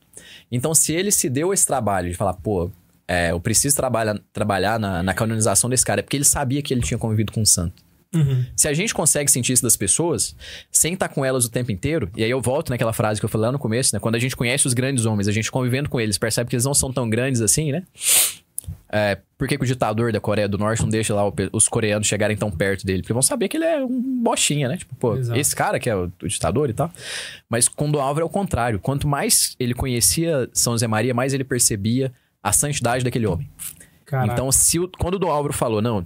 Então, 0.52 0.74
se 0.74 0.94
ele 0.94 1.12
se 1.12 1.30
deu 1.30 1.54
esse 1.54 1.66
trabalho 1.66 2.10
de 2.10 2.16
falar, 2.16 2.34
pô, 2.34 2.70
é, 3.14 3.32
eu 3.32 3.40
preciso 3.40 3.76
trabalhar, 3.76 4.20
trabalhar 4.32 4.80
na, 4.80 5.04
na 5.04 5.14
canonização 5.14 5.70
desse 5.70 5.86
cara, 5.86 6.00
é 6.00 6.04
porque 6.04 6.18
ele 6.18 6.26
sabia 6.26 6.62
que 6.62 6.74
ele 6.74 6.82
tinha 6.82 6.98
convivido 6.98 7.32
com 7.32 7.42
um 7.42 7.46
santo. 7.46 7.84
Uhum. 8.14 8.46
Se 8.56 8.68
a 8.68 8.74
gente 8.74 8.94
consegue 8.94 9.30
sentir 9.32 9.54
isso 9.54 9.64
das 9.64 9.76
pessoas, 9.76 10.36
sem 10.72 10.94
estar 10.94 11.10
com 11.10 11.26
elas 11.26 11.46
o 11.46 11.50
tempo 11.50 11.72
inteiro, 11.72 12.10
e 12.16 12.24
aí 12.24 12.30
eu 12.30 12.42
volto 12.42 12.70
naquela 12.70 12.94
frase 12.94 13.20
que 13.20 13.26
eu 13.26 13.30
falei 13.30 13.48
lá 13.48 13.52
no 13.52 13.60
começo, 13.60 13.96
né? 13.96 14.00
Quando 14.00 14.16
a 14.16 14.20
gente 14.20 14.36
conhece 14.36 14.68
os 14.68 14.74
grandes 14.74 15.06
homens, 15.06 15.28
a 15.28 15.32
gente 15.32 15.52
convivendo 15.52 15.90
com 15.90 16.00
eles, 16.00 16.18
percebe 16.18 16.50
que 16.50 16.56
eles 16.56 16.66
não 16.66 16.74
são 16.74 16.92
tão 16.94 17.10
grandes 17.10 17.42
assim, 17.42 17.72
né? 17.72 17.84
É, 18.92 19.18
por 19.38 19.48
que, 19.48 19.58
que 19.58 19.64
o 19.64 19.68
ditador 19.68 20.12
da 20.12 20.20
Coreia 20.20 20.48
do 20.48 20.58
Norte 20.58 20.84
não 20.84 20.90
deixa 20.90 21.14
lá 21.16 21.28
o 21.28 21.34
os 21.52 21.68
coreanos 21.68 22.08
chegarem 22.08 22.38
tão 22.38 22.52
perto 22.52 22.86
dele? 22.86 23.02
Porque 23.02 23.12
vão 23.12 23.24
saber 23.24 23.50
que 23.50 23.58
ele 23.58 23.66
é 23.66 23.84
um 23.84 24.24
bochinha, 24.24 24.68
né? 24.68 24.78
Tipo, 24.78 24.96
pô, 24.96 25.18
Exato. 25.18 25.40
esse 25.40 25.56
cara 25.56 25.80
que 25.80 25.90
é 25.90 25.96
o, 25.96 26.12
o 26.22 26.28
ditador 26.28 26.70
e 26.70 26.74
tal. 26.74 26.92
Mas 27.50 27.68
com 27.68 27.90
Dom 27.90 28.00
Álvaro 28.00 28.24
é 28.24 28.28
o 28.28 28.30
contrário. 28.30 28.80
Quanto 28.80 29.08
mais 29.08 29.56
ele 29.60 29.74
conhecia 29.74 30.48
São 30.54 30.74
José 30.74 30.88
Maria, 30.88 31.14
mais 31.14 31.34
ele 31.34 31.44
percebia 31.44 32.14
a 32.44 32.52
santidade 32.52 33.04
daquele 33.04 33.26
homem. 33.26 33.50
Caraca. 34.06 34.34
Então, 34.34 34.52
se 34.52 34.78
o- 34.80 34.90
quando 35.00 35.16
o 35.16 35.20
Dom 35.20 35.32
Álvaro 35.32 35.54
falou, 35.54 35.82
não, 35.82 36.06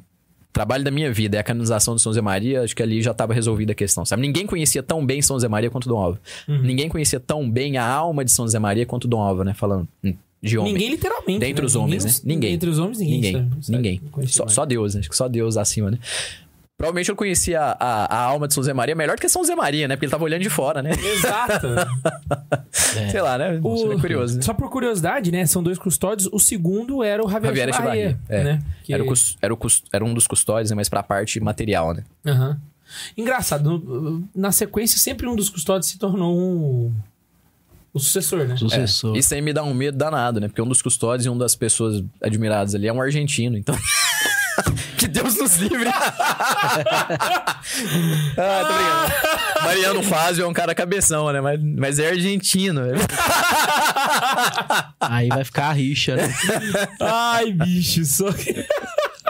trabalho 0.53 0.83
da 0.83 0.91
minha 0.91 1.11
vida 1.11 1.37
é 1.37 1.39
a 1.39 1.43
canonização 1.43 1.95
de 1.95 2.01
São 2.01 2.11
José 2.11 2.21
Maria, 2.21 2.61
acho 2.63 2.75
que 2.75 2.81
ali 2.81 3.01
já 3.01 3.11
estava 3.11 3.33
resolvida 3.33 3.71
a 3.73 3.75
questão, 3.75 4.05
sabe? 4.05 4.21
Ninguém 4.21 4.45
conhecia 4.45 4.81
tão 4.81 5.05
bem 5.05 5.21
São 5.21 5.35
José 5.35 5.47
Maria 5.47 5.69
quanto 5.69 5.85
o 5.85 5.89
Dom 5.89 5.97
Álvaro. 5.99 6.21
Uhum. 6.47 6.61
Ninguém 6.61 6.87
conhecia 6.89 7.19
tão 7.19 7.49
bem 7.49 7.77
a 7.77 7.85
alma 7.85 8.23
de 8.23 8.31
São 8.31 8.45
José 8.45 8.59
Maria 8.59 8.85
quanto 8.85 9.05
o 9.05 9.07
Dom 9.07 9.19
Álvaro, 9.21 9.45
né? 9.47 9.53
Falando 9.53 9.87
de 10.41 10.57
homem. 10.57 10.73
Ninguém 10.73 10.89
literalmente. 10.91 11.39
Dentre 11.39 11.61
né? 11.61 11.65
os 11.65 11.75
homens, 11.75 12.05
né? 12.05 12.11
Ninguém. 12.23 12.53
Entre 12.53 12.69
os 12.69 12.79
homens, 12.79 12.99
ninguém. 12.99 13.19
Ninguém. 13.33 13.49
sabe? 13.61 13.77
Ninguém. 13.77 14.01
Só, 14.27 14.47
só 14.47 14.65
Deus, 14.65 14.93
né? 14.95 14.99
Acho 15.01 15.09
que 15.09 15.15
só 15.15 15.27
Deus 15.27 15.57
acima, 15.57 15.91
né? 15.91 15.99
Provavelmente 16.77 17.09
eu 17.09 17.15
conhecia 17.15 17.59
a, 17.59 17.71
a, 17.79 18.05
a 18.05 18.21
alma 18.21 18.47
de 18.47 18.53
São 18.53 18.61
José 18.61 18.71
Maria 18.71 18.93
melhor 18.95 19.15
do 19.15 19.19
que 19.19 19.27
São 19.27 19.41
José 19.41 19.55
Maria, 19.55 19.87
né? 19.87 19.95
Porque 19.95 20.05
ele 20.05 20.11
tava 20.11 20.23
olhando 20.23 20.43
de 20.43 20.49
fora, 20.49 20.83
né? 20.83 20.91
Exato. 20.91 21.67
Sei 22.71 23.19
lá, 23.19 23.35
né? 23.35 23.59
O- 23.63 23.73
Isso 23.75 23.91
é 23.93 23.99
curioso, 23.99 24.35
né? 24.35 24.41
Só 24.43 24.53
por 24.53 24.69
curiosidade, 24.69 25.31
né? 25.31 25.43
São 25.47 25.63
dois 25.63 25.79
custódios. 25.79 26.29
O 26.31 26.37
segundo 26.39 27.03
era 27.03 27.25
o 27.25 27.29
Javier, 27.29 27.49
Javier 27.55 27.69
Echevarria, 27.69 28.01
Echevarria, 28.05 28.19
é. 28.29 28.43
né? 28.43 28.63
Que- 28.83 28.93
Era, 28.93 29.03
o 29.03 29.07
cus- 29.07 29.37
era, 29.41 29.53
o 29.53 29.57
cus- 29.57 29.83
era 29.91 30.05
um 30.05 30.13
dos 30.13 30.27
custódios, 30.27 30.69
né? 30.69 30.75
mas 30.75 30.87
pra 30.87 31.01
parte 31.01 31.39
material, 31.39 31.95
né? 31.95 32.03
Aham. 32.27 32.59
Engraçado, 33.17 33.79
no- 33.79 34.23
na 34.35 34.51
sequência, 34.51 34.99
sempre 34.99 35.27
um 35.27 35.35
dos 35.35 35.49
custódios 35.49 35.89
se 35.89 35.97
tornou 35.97 36.39
um... 36.39 36.93
o 37.91 37.99
sucessor, 37.99 38.45
né? 38.45 38.55
Sucessor. 38.55 39.17
Isso 39.17 39.33
aí 39.33 39.41
me 39.41 39.51
dá 39.51 39.63
um 39.63 39.73
medo 39.73 39.97
danado, 39.97 40.39
né? 40.39 40.47
Porque 40.47 40.61
um 40.61 40.67
dos 40.69 40.83
custódios 40.83 41.25
e 41.25 41.29
uma 41.29 41.39
das 41.39 41.55
pessoas 41.55 42.03
admiradas 42.21 42.75
ali 42.75 42.87
é 42.87 42.93
um 42.93 43.01
argentino, 43.01 43.57
então. 43.57 43.75
que 44.97 45.07
Deus 45.07 45.37
nos 45.37 45.55
livre! 45.57 45.87
ah, 45.93 47.61
tô 48.35 48.73
brincando. 48.73 49.13
Mariano 49.63 50.03
Fázio 50.03 50.43
é 50.43 50.47
um 50.47 50.53
cara 50.53 50.73
cabeção, 50.75 51.31
né? 51.31 51.39
Mas, 51.39 51.59
mas 51.61 51.99
é 51.99 52.09
argentino. 52.09 52.81
Aí 54.99 55.29
vai 55.29 55.43
ficar 55.43 55.69
a 55.69 55.73
rixa, 55.73 56.15
né? 56.15 56.33
Ai, 56.99 57.51
bicho, 57.51 58.03
só 58.03 58.31
que... 58.33 58.65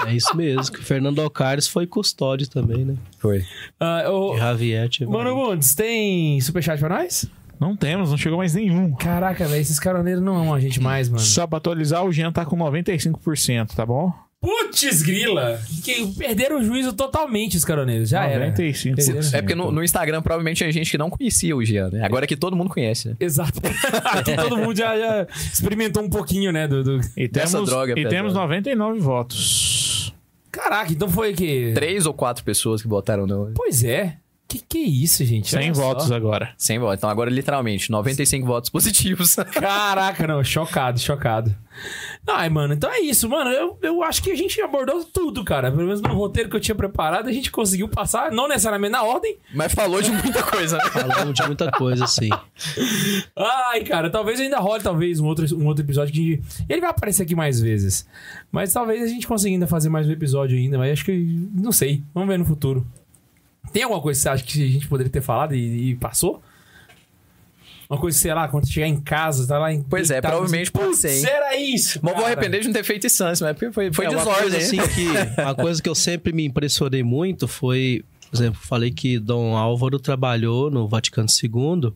É 0.06 0.14
isso 0.14 0.36
mesmo. 0.36 0.72
Que 0.72 0.80
o 0.80 0.84
Fernando 0.84 1.20
Ocares 1.20 1.68
foi 1.68 1.86
custódio 1.88 2.48
também, 2.48 2.86
né? 2.86 2.96
Foi. 3.20 3.44
Ah, 3.80 4.10
ô, 4.10 4.34
De 4.34 4.40
Javier. 4.40 4.90
Mano 5.08 5.36
Bundes, 5.36 5.76
tem 5.76 6.40
superchat 6.40 6.80
pra 6.80 6.90
nós? 6.90 7.26
Não 7.60 7.76
temos, 7.76 8.12
não 8.12 8.18
chegou 8.18 8.38
mais 8.38 8.54
nenhum. 8.54 8.94
Caraca, 8.94 9.48
velho, 9.48 9.60
esses 9.60 9.80
caroneiros 9.80 10.22
não 10.22 10.38
amam 10.38 10.54
a 10.54 10.60
gente 10.60 10.80
mais, 10.80 11.10
mano. 11.10 11.20
Só 11.20 11.48
pra 11.48 11.58
atualizar, 11.58 12.06
o 12.06 12.12
Jean 12.12 12.32
tá 12.32 12.46
com 12.46 12.56
95%, 12.56 13.74
tá 13.74 13.86
bom? 13.86 14.14
Putz, 14.40 15.02
grila! 15.02 15.60
Que 15.84 16.06
perderam 16.16 16.60
o 16.60 16.64
juízo 16.64 16.94
totalmente, 16.94 17.58
os 17.58 17.66
caroneiros. 17.66 18.10
Já 18.10 18.26
era. 18.28 18.52
95%. 18.52 18.96
Perderam. 18.96 19.20
É 19.34 19.42
porque 19.42 19.56
no, 19.56 19.72
no 19.72 19.84
Instagram 19.84 20.22
provavelmente 20.22 20.58
tinha 20.58 20.72
gente 20.72 20.92
que 20.92 20.98
não 20.98 21.10
conhecia 21.10 21.56
o 21.56 21.64
Jean, 21.66 21.90
né? 21.90 22.06
Agora 22.06 22.28
que 22.28 22.36
todo 22.36 22.56
mundo 22.56 22.70
conhece, 22.70 23.10
né? 23.10 23.16
Exato. 23.20 23.60
Aqui 24.04 24.36
todo 24.38 24.58
mundo 24.58 24.78
já, 24.78 24.98
já 24.98 25.28
experimentou 25.52 26.04
um 26.04 26.10
pouquinho, 26.10 26.52
né? 26.52 26.68
Do, 26.68 26.84
do- 26.84 27.02
E 27.18 27.28
Dessa 27.28 27.54
temos, 27.54 27.70
droga, 27.70 27.92
e 27.94 27.96
Pedro. 27.96 28.10
temos 28.12 28.34
99 28.34 29.00
votos. 29.00 30.14
Caraca, 30.52 30.92
então 30.92 31.10
foi 31.10 31.34
que. 31.34 31.72
Três 31.74 32.06
ou 32.06 32.14
quatro 32.14 32.44
pessoas 32.44 32.82
que 32.82 32.88
votaram 32.88 33.26
não. 33.28 33.52
Pois 33.56 33.84
é. 33.84 34.18
Que 34.48 34.60
que 34.60 34.78
é 34.78 34.82
isso, 34.82 35.26
gente? 35.26 35.50
100 35.50 35.60
Olha 35.60 35.76
só. 35.76 35.82
votos 35.82 36.12
agora. 36.12 36.54
Sem 36.58 36.80
votos. 36.80 36.98
Então 36.98 37.10
agora, 37.10 37.30
literalmente, 37.30 37.92
95 37.92 38.48
votos 38.48 38.70
positivos. 38.70 39.36
Caraca, 39.52 40.26
não, 40.26 40.42
chocado, 40.44 41.00
chocado. 41.00 41.54
Ai, 42.26 42.50
mano, 42.50 42.74
então 42.74 42.90
é 42.90 43.00
isso, 43.02 43.30
mano. 43.30 43.50
Eu, 43.52 43.78
eu 43.82 44.04
acho 44.04 44.24
que 44.24 44.32
a 44.32 44.36
gente 44.36 44.60
abordou 44.62 45.04
tudo, 45.04 45.44
cara. 45.44 45.70
Pelo 45.70 45.84
menos 45.84 46.02
no 46.02 46.14
roteiro 46.14 46.50
que 46.50 46.56
eu 46.56 46.62
tinha 46.62 46.74
preparado, 46.76 47.28
a 47.28 47.32
gente 47.32 47.52
conseguiu 47.52 47.90
passar, 47.90 48.32
não 48.32 48.48
necessariamente 48.48 48.92
na 48.94 49.04
ordem. 49.04 49.38
Mas 49.54 49.74
falou 49.74 50.02
de 50.02 50.12
muita 50.12 50.42
coisa, 50.42 50.78
né? 50.78 50.86
Falamos 50.92 51.34
de 51.34 51.46
muita 51.46 51.70
coisa, 51.72 52.06
assim. 52.06 52.30
Ai, 53.36 53.84
cara, 53.84 54.10
talvez 54.10 54.40
ainda 54.40 54.60
role, 54.60 54.82
talvez, 54.82 55.20
um 55.20 55.26
outro, 55.26 55.46
um 55.58 55.68
outro 55.68 55.84
episódio 55.84 56.14
que. 56.14 56.42
Ele 56.70 56.82
vai 56.82 56.90
aparecer 56.90 57.24
aqui 57.24 57.36
mais 57.36 57.60
vezes. 57.60 58.08
Mas 58.52 58.72
talvez 58.72 59.04
a 59.04 59.08
gente 59.08 59.28
consiga 59.28 59.54
ainda 59.54 59.68
fazer 59.68 59.90
mais 59.90 60.08
um 60.08 60.12
episódio 60.12 60.58
ainda, 60.58 60.78
mas 60.78 60.94
acho 60.94 61.06
que. 61.06 61.50
Não 61.54 61.74
sei. 61.74 62.02
Vamos 62.14 62.30
ver 62.30 62.40
no 62.40 62.46
futuro. 62.46 62.88
Tem 63.78 63.84
alguma 63.84 64.02
coisa 64.02 64.18
que 64.18 64.24
você 64.24 64.30
acha 64.30 64.44
que 64.44 64.64
a 64.64 64.72
gente 64.72 64.88
poderia 64.88 65.12
ter 65.12 65.22
falado 65.22 65.54
e, 65.54 65.92
e 65.92 65.96
passou? 65.98 66.42
Uma 67.88 68.00
coisa, 68.00 68.18
sei 68.18 68.34
lá, 68.34 68.48
quando 68.48 68.66
você 68.66 68.74
chegar 68.74 68.88
em 68.88 69.00
casa, 69.00 69.46
tá 69.46 69.60
lá 69.60 69.72
em. 69.72 69.84
Pois 69.84 70.10
é, 70.10 70.16
deitado, 70.16 70.32
provavelmente 70.32 70.64
assim, 70.64 70.72
pode 70.72 70.88
"Putz, 70.88 71.00
ser, 71.00 71.12
hein?" 71.12 71.26
Era 71.28 71.56
isso. 71.58 72.00
Mas 72.02 72.16
vou 72.16 72.26
arrepender 72.26 72.62
de 72.62 72.66
não 72.70 72.74
ter 72.74 72.84
feito 72.84 73.06
isso 73.06 73.24
antes, 73.24 73.40
mas 73.40 73.54
porque 73.56 73.72
foi, 73.72 73.94
foi 73.94 74.06
É, 74.06 74.10
uma 74.10 74.18
desordem. 74.18 74.42
coisa 74.42 74.58
assim 74.58 74.80
hein? 74.80 74.88
que 74.96 75.06
uma 75.44 75.54
coisa 75.54 75.80
que 75.80 75.88
eu 75.88 75.94
sempre 75.94 76.34
me 76.34 76.44
impressionei 76.44 77.04
muito 77.04 77.48
foi, 77.48 78.04
por 78.32 78.36
exemplo, 78.36 78.60
falei 78.64 78.90
que 78.90 79.20
Dom 79.20 79.56
Álvaro 79.56 80.00
trabalhou 80.00 80.72
no 80.72 80.88
Vaticano 80.88 81.28
II 81.30 81.94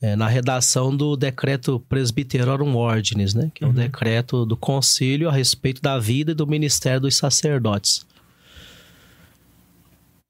é, 0.00 0.14
na 0.14 0.28
redação 0.28 0.96
do 0.96 1.16
decreto 1.16 1.80
Presbyterorum 1.88 2.76
Ordinis, 2.76 3.34
né, 3.34 3.50
que 3.52 3.64
é 3.64 3.66
o 3.66 3.72
decreto 3.72 4.46
do 4.46 4.56
concílio 4.56 5.28
a 5.28 5.32
respeito 5.32 5.82
da 5.82 5.98
vida 5.98 6.30
e 6.30 6.34
do 6.36 6.46
ministério 6.46 7.00
dos 7.00 7.16
sacerdotes. 7.16 8.06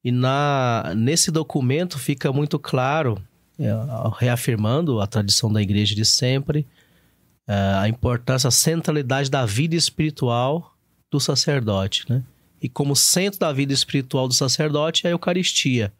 E 0.07 0.11
na, 0.11 0.93
nesse 0.95 1.29
documento 1.31 1.99
fica 1.99 2.31
muito 2.31 2.57
claro, 2.57 3.21
é, 3.59 3.67
reafirmando 4.17 5.01
a 5.01 5.05
tradição 5.05 5.51
da 5.51 5.61
igreja 5.61 5.93
de 5.93 6.05
sempre, 6.05 6.65
é, 7.45 7.53
a 7.53 7.89
importância, 7.89 8.47
a 8.47 8.51
centralidade 8.51 9.29
da 9.29 9.45
vida 9.45 9.75
espiritual 9.75 10.73
do 11.11 11.19
sacerdote, 11.19 12.05
né? 12.07 12.23
E 12.61 12.69
como 12.69 12.95
centro 12.95 13.41
da 13.41 13.51
vida 13.51 13.73
espiritual 13.73 14.29
do 14.29 14.33
sacerdote 14.33 15.05
é 15.05 15.09
a 15.09 15.11
Eucaristia, 15.11 15.91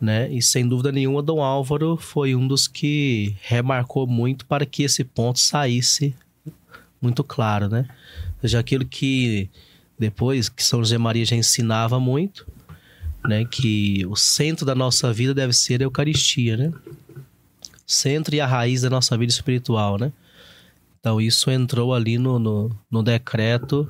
né? 0.00 0.30
E 0.30 0.40
sem 0.40 0.64
dúvida 0.64 0.92
nenhuma, 0.92 1.20
Dom 1.20 1.42
Álvaro 1.42 1.96
foi 1.96 2.36
um 2.36 2.46
dos 2.46 2.68
que 2.68 3.34
remarcou 3.42 4.06
muito 4.06 4.46
para 4.46 4.64
que 4.64 4.84
esse 4.84 5.02
ponto 5.02 5.40
saísse 5.40 6.14
muito 7.02 7.24
claro, 7.24 7.68
né? 7.68 7.88
Ou 8.34 8.42
seja, 8.42 8.60
aquilo 8.60 8.86
que 8.86 9.50
depois 9.98 10.48
que 10.48 10.62
São 10.62 10.78
José 10.78 10.96
Maria 10.96 11.24
já 11.24 11.34
ensinava 11.34 11.98
muito, 11.98 12.53
né? 13.26 13.44
Que 13.44 14.04
o 14.06 14.16
centro 14.16 14.64
da 14.64 14.74
nossa 14.74 15.12
vida 15.12 15.34
deve 15.34 15.52
ser 15.52 15.80
a 15.80 15.84
Eucaristia, 15.84 16.56
né? 16.56 16.72
Centro 17.86 18.34
e 18.34 18.40
a 18.40 18.46
raiz 18.46 18.82
da 18.82 18.90
nossa 18.90 19.16
vida 19.16 19.32
espiritual, 19.32 19.98
né? 19.98 20.12
Então 21.00 21.20
isso 21.20 21.50
entrou 21.50 21.92
ali 21.92 22.16
no, 22.16 22.38
no, 22.38 22.70
no 22.90 23.02
decreto, 23.02 23.88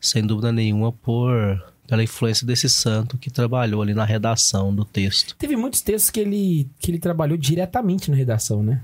sem 0.00 0.26
dúvida 0.26 0.50
nenhuma, 0.50 0.92
por 0.92 1.62
pela 1.86 2.02
influência 2.02 2.46
desse 2.46 2.68
santo 2.68 3.18
que 3.18 3.30
trabalhou 3.30 3.82
ali 3.82 3.92
na 3.92 4.04
redação 4.04 4.74
do 4.74 4.84
texto. 4.84 5.36
Teve 5.36 5.56
muitos 5.56 5.82
textos 5.82 6.10
que 6.10 6.20
ele, 6.20 6.68
que 6.80 6.90
ele 6.90 6.98
trabalhou 6.98 7.36
diretamente 7.36 8.10
na 8.10 8.16
redação, 8.16 8.62
né? 8.62 8.80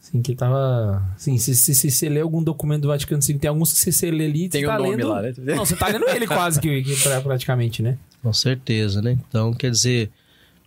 Assim, 0.00 0.20
que 0.20 0.32
ele 0.32 0.38
tava. 0.38 1.02
Assim, 1.16 1.38
se, 1.38 1.54
se, 1.56 1.74
se 1.74 1.90
você 1.90 2.08
lê 2.08 2.20
algum 2.20 2.42
documento 2.42 2.82
do 2.82 2.88
Vaticano 2.88 3.22
II, 3.26 3.38
tem 3.38 3.48
alguns 3.48 3.72
que 3.72 3.90
você 3.90 4.10
lê 4.10 4.26
ali. 4.26 4.48
Tem 4.48 4.60
você 4.60 4.66
o 4.66 4.70
tá 4.70 4.78
nome 4.78 4.90
lendo... 4.90 5.08
lá, 5.08 5.22
né? 5.22 5.32
Não, 5.38 5.64
você 5.64 5.74
tá 5.74 5.88
lendo 5.88 6.06
ele 6.10 6.26
quase 6.26 6.60
que, 6.60 6.82
que 6.82 6.96
pra- 7.02 7.20
praticamente, 7.22 7.82
né? 7.82 7.96
Com 8.24 8.32
certeza, 8.32 9.02
né? 9.02 9.18
Então, 9.28 9.52
quer 9.52 9.70
dizer, 9.70 10.10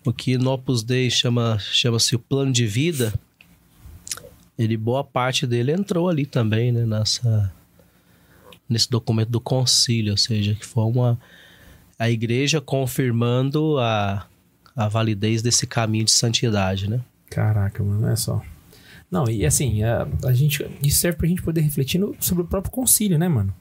o 0.05 0.13
que 0.13 0.37
no 0.37 0.51
Opus 0.51 0.83
Dei 0.83 1.09
chama, 1.09 1.57
chama-se 1.59 2.15
o 2.15 2.19
plano 2.19 2.51
de 2.51 2.67
vida, 2.67 3.11
ele, 4.59 4.77
boa 4.77 5.03
parte 5.03 5.47
dele 5.47 5.71
entrou 5.71 6.07
ali 6.07 6.23
também, 6.27 6.71
né? 6.71 6.85
Nessa, 6.85 7.51
nesse 8.69 8.87
documento 8.89 9.29
do 9.29 9.41
concílio, 9.41 10.11
ou 10.11 10.17
seja, 10.17 10.53
que 10.53 10.63
foi 10.67 10.83
uma, 10.83 11.19
a 11.97 12.07
igreja 12.11 12.61
confirmando 12.61 13.79
a, 13.79 14.27
a 14.75 14.87
validez 14.87 15.41
desse 15.41 15.65
caminho 15.65 16.05
de 16.05 16.11
santidade, 16.11 16.87
né? 16.87 17.01
Caraca, 17.27 17.83
mano, 17.83 18.07
é 18.07 18.15
só. 18.15 18.39
Não, 19.09 19.27
e 19.27 19.47
assim, 19.47 19.81
a, 19.81 20.07
a 20.25 20.31
gente, 20.33 20.63
isso 20.83 20.99
serve 20.99 21.17
pra 21.17 21.27
gente 21.27 21.41
poder 21.41 21.61
refletir 21.61 21.97
no- 21.97 22.15
sobre 22.19 22.43
o 22.43 22.47
próprio 22.47 22.71
concílio, 22.71 23.17
né, 23.17 23.27
mano? 23.27 23.51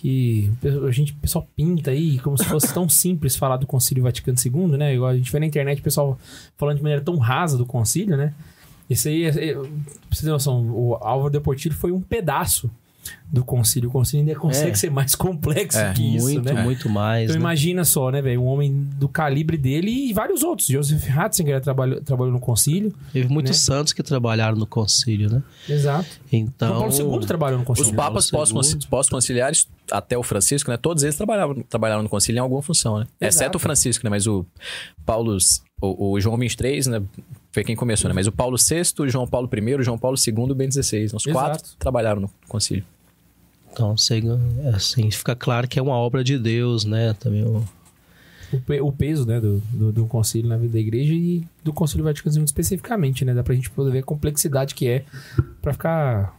Que 0.00 0.50
a 0.86 0.90
gente, 0.90 1.12
o 1.12 1.16
pessoal 1.16 1.46
pinta 1.54 1.90
aí 1.90 2.18
como 2.20 2.34
se 2.38 2.44
fosse 2.46 2.72
tão 2.72 2.88
simples 2.88 3.36
falar 3.36 3.58
do 3.58 3.66
Concílio 3.66 4.02
Vaticano 4.02 4.38
II, 4.42 4.78
né? 4.78 4.94
Igual 4.94 5.10
a 5.10 5.16
gente 5.16 5.30
vê 5.30 5.38
na 5.38 5.44
internet 5.44 5.80
o 5.80 5.82
pessoal 5.82 6.18
falando 6.56 6.78
de 6.78 6.82
maneira 6.82 7.04
tão 7.04 7.18
rasa 7.18 7.58
do 7.58 7.66
concílio, 7.66 8.16
né? 8.16 8.32
Isso 8.88 9.08
aí, 9.08 9.24
é, 9.24 9.28
é, 9.28 9.52
pra 9.52 9.68
você 10.10 10.22
ter 10.22 10.30
noção, 10.30 10.70
o 10.70 10.94
Álvaro 10.94 11.30
de 11.30 11.38
Portillo 11.38 11.74
foi 11.74 11.92
um 11.92 12.00
pedaço 12.00 12.70
do 13.30 13.44
concílio. 13.44 13.88
O 13.88 13.92
concílio 13.92 14.26
ainda 14.26 14.38
consegue 14.38 14.72
É. 14.72 14.74
ser 14.74 14.90
mais 14.90 15.14
complexo 15.14 15.78
É, 15.78 15.92
que 15.92 16.16
isso, 16.16 16.26
muito, 16.26 16.42
né? 16.52 16.62
muito 16.62 16.88
mais. 16.88 17.24
Então 17.24 17.34
né? 17.34 17.40
imagina 17.40 17.84
só, 17.84 18.10
né, 18.10 18.20
velho? 18.20 18.42
Um 18.42 18.46
homem 18.46 18.72
do 18.96 19.08
calibre 19.08 19.56
dele 19.56 19.90
e 19.90 20.12
vários 20.12 20.42
outros. 20.42 20.66
Joseph 20.68 21.06
Ratzinger 21.06 21.60
trabalhou, 21.60 22.00
trabalhou 22.02 22.32
no 22.32 22.40
concílio. 22.40 22.92
Teve 23.12 23.28
muitos 23.28 23.52
né? 23.52 23.56
santos 23.56 23.92
que 23.92 24.02
trabalharam 24.02 24.56
no 24.56 24.66
concílio, 24.66 25.30
né? 25.30 25.42
Exato. 25.68 26.08
Então. 26.32 26.90
João 26.90 27.08
Paulo 27.08 27.22
II 27.22 27.26
trabalhou 27.26 27.58
no 27.58 27.64
concílio. 27.64 27.90
Os 27.90 27.96
papas 27.96 28.30
pós-conciliares, 28.88 29.68
até 29.90 30.16
o 30.16 30.22
Francisco, 30.22 30.70
né? 30.70 30.76
Todos 30.76 31.02
eles 31.02 31.16
trabalhavam, 31.16 31.62
trabalharam 31.68 32.02
no 32.02 32.08
concílio 32.08 32.38
em 32.38 32.42
alguma 32.42 32.62
função, 32.62 32.98
né? 32.98 33.06
Exato. 33.20 33.34
Exceto 33.36 33.56
o 33.56 33.60
Francisco, 33.60 34.04
né? 34.04 34.10
Mas 34.10 34.26
o 34.26 34.44
Paulo, 35.04 35.36
o, 35.80 36.12
o 36.12 36.20
João 36.20 36.36
23, 36.36 36.86
né? 36.88 37.02
Foi 37.52 37.64
quem 37.64 37.74
começou, 37.74 38.08
né? 38.08 38.14
Mas 38.14 38.26
o 38.26 38.32
Paulo 38.32 38.56
VI, 38.56 39.02
o 39.02 39.08
João 39.08 39.26
Paulo 39.26 39.48
I, 39.52 39.74
o 39.74 39.82
João 39.82 39.98
Paulo 39.98 40.16
II 40.16 40.34
e 40.48 40.52
o 40.52 40.54
Bento 40.54 40.72
XVI. 40.74 41.06
Os 41.06 41.26
Exato. 41.26 41.32
quatro 41.32 41.70
trabalharam 41.78 42.20
no 42.22 42.30
concílio. 42.48 42.84
Então, 43.72 43.92
assim, 44.74 45.10
fica 45.10 45.34
claro 45.34 45.66
que 45.68 45.78
é 45.78 45.82
uma 45.82 45.94
obra 45.94 46.22
de 46.24 46.38
Deus, 46.38 46.84
né? 46.84 47.14
Também 47.18 47.44
o- 47.44 47.64
O, 48.52 48.58
pe- 48.60 48.80
o 48.80 48.90
peso, 48.90 49.24
né, 49.24 49.40
do, 49.40 49.60
do, 49.72 49.92
do 49.92 50.06
concílio 50.06 50.48
na 50.48 50.56
vida 50.56 50.72
da 50.72 50.80
igreja 50.80 51.12
e 51.14 51.44
do 51.62 51.72
concílio 51.72 52.02
Vaticano 52.04 52.34
II 52.36 52.42
especificamente, 52.44 53.24
né? 53.24 53.32
Dá 53.32 53.44
pra 53.44 53.54
gente 53.54 53.70
poder 53.70 53.92
ver 53.92 53.98
a 54.00 54.02
complexidade 54.02 54.74
que 54.74 54.88
é 54.88 55.04
pra 55.62 55.72
ficar 55.72 56.36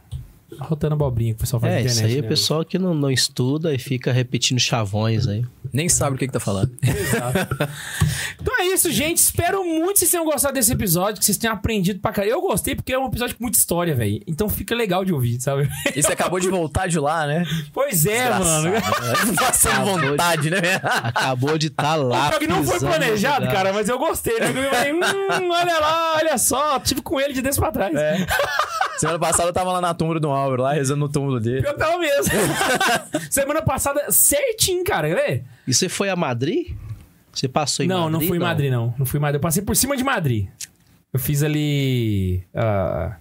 rotando 0.60 0.94
abobrinha 0.94 1.32
que 1.32 1.38
o 1.38 1.40
pessoal 1.40 1.60
faz 1.60 1.72
É, 1.72 1.76
na 1.76 1.80
isso 1.82 1.94
internet. 1.96 2.12
aí 2.12 2.18
é 2.18 2.22
né? 2.22 2.28
pessoal 2.28 2.64
que 2.64 2.78
não, 2.78 2.94
não 2.94 3.10
estuda 3.10 3.74
e 3.74 3.78
fica 3.78 4.12
repetindo 4.12 4.58
chavões 4.58 5.26
aí. 5.26 5.44
Nem 5.72 5.88
sabe 5.88 6.16
o 6.16 6.18
que, 6.18 6.26
que 6.26 6.32
tá 6.32 6.40
falando. 6.40 6.72
Exato. 6.82 7.56
Então 8.40 8.58
é 8.58 8.66
isso, 8.66 8.90
gente. 8.90 9.18
Espero 9.18 9.64
muito 9.64 9.92
que 9.94 9.98
vocês 10.00 10.10
tenham 10.10 10.24
gostado 10.24 10.54
desse 10.54 10.72
episódio, 10.72 11.18
que 11.20 11.24
vocês 11.24 11.36
tenham 11.38 11.54
aprendido 11.54 12.00
pra 12.00 12.10
caralho. 12.12 12.32
Eu 12.32 12.40
gostei 12.40 12.74
porque 12.74 12.92
é 12.92 12.98
um 12.98 13.06
episódio 13.06 13.36
com 13.36 13.44
muita 13.44 13.56
história, 13.56 13.94
velho. 13.94 14.20
Então 14.26 14.48
fica 14.48 14.74
legal 14.74 15.04
de 15.04 15.12
ouvir, 15.12 15.40
sabe? 15.40 15.68
E 15.94 16.02
você 16.02 16.12
acabou 16.12 16.40
de 16.40 16.48
voltar 16.48 16.88
de 16.88 16.98
lá, 16.98 17.24
né? 17.26 17.44
Pois 17.72 18.04
é, 18.04 18.30
mano. 18.30 18.70
Desgraçado, 18.72 19.26
né? 19.32 19.36
Passando 19.36 19.72
Acabou 19.72 20.00
de- 20.00 20.08
vontade, 20.08 20.50
né? 20.50 20.58
Acabou 20.82 21.58
de 21.58 21.66
estar 21.68 21.94
lá. 21.94 22.26
O 22.26 22.28
pior 22.30 22.38
que 22.40 22.46
não 22.48 22.64
foi 22.64 22.80
planejado, 22.80 23.46
cara, 23.46 23.72
mas 23.72 23.88
eu 23.88 23.98
gostei. 23.98 24.38
né? 24.40 24.48
Eu 24.48 24.70
falei, 24.70 24.92
hum, 24.92 25.50
olha 25.52 25.78
lá, 25.78 26.16
olha 26.16 26.38
só. 26.38 26.80
Tive 26.80 27.00
com 27.02 27.20
ele 27.20 27.32
de 27.32 27.42
dentro 27.42 27.60
pra 27.60 27.70
trás. 27.70 27.94
É. 27.94 28.26
Semana 28.98 29.18
passada 29.18 29.48
eu 29.48 29.52
tava 29.52 29.72
lá 29.72 29.80
na 29.80 29.94
túmulo 29.94 30.18
do 30.20 30.28
Álvaro, 30.42 30.62
lá 30.62 30.72
rezando 30.72 31.00
no 31.00 31.08
túmulo 31.08 31.40
dele. 31.40 31.66
Eu 31.66 31.76
tava 31.76 31.98
mesmo. 31.98 32.32
Semana 33.30 33.62
passada, 33.62 34.10
certinho, 34.10 34.84
cara. 34.84 35.08
Quer 35.08 35.14
ver? 35.14 35.44
E 35.66 35.72
você 35.74 35.88
foi 35.88 36.08
a 36.10 36.16
Madrid? 36.16 36.74
Você 37.32 37.48
passou 37.48 37.84
em 37.84 37.88
não, 37.88 38.02
Madrid? 38.10 38.12
não 38.20 38.28
fui 38.28 38.36
em 38.36 38.40
Madrid, 38.40 38.70
não. 38.70 38.94
Não 38.98 39.06
fui 39.06 39.18
em 39.18 39.20
Madrid. 39.22 39.36
Eu 39.36 39.40
passei 39.40 39.62
por 39.62 39.74
cima 39.76 39.96
de 39.96 40.04
Madrid. 40.04 40.48
Eu 41.12 41.20
fiz 41.20 41.42
ali. 41.42 42.42
ah, 42.54 43.16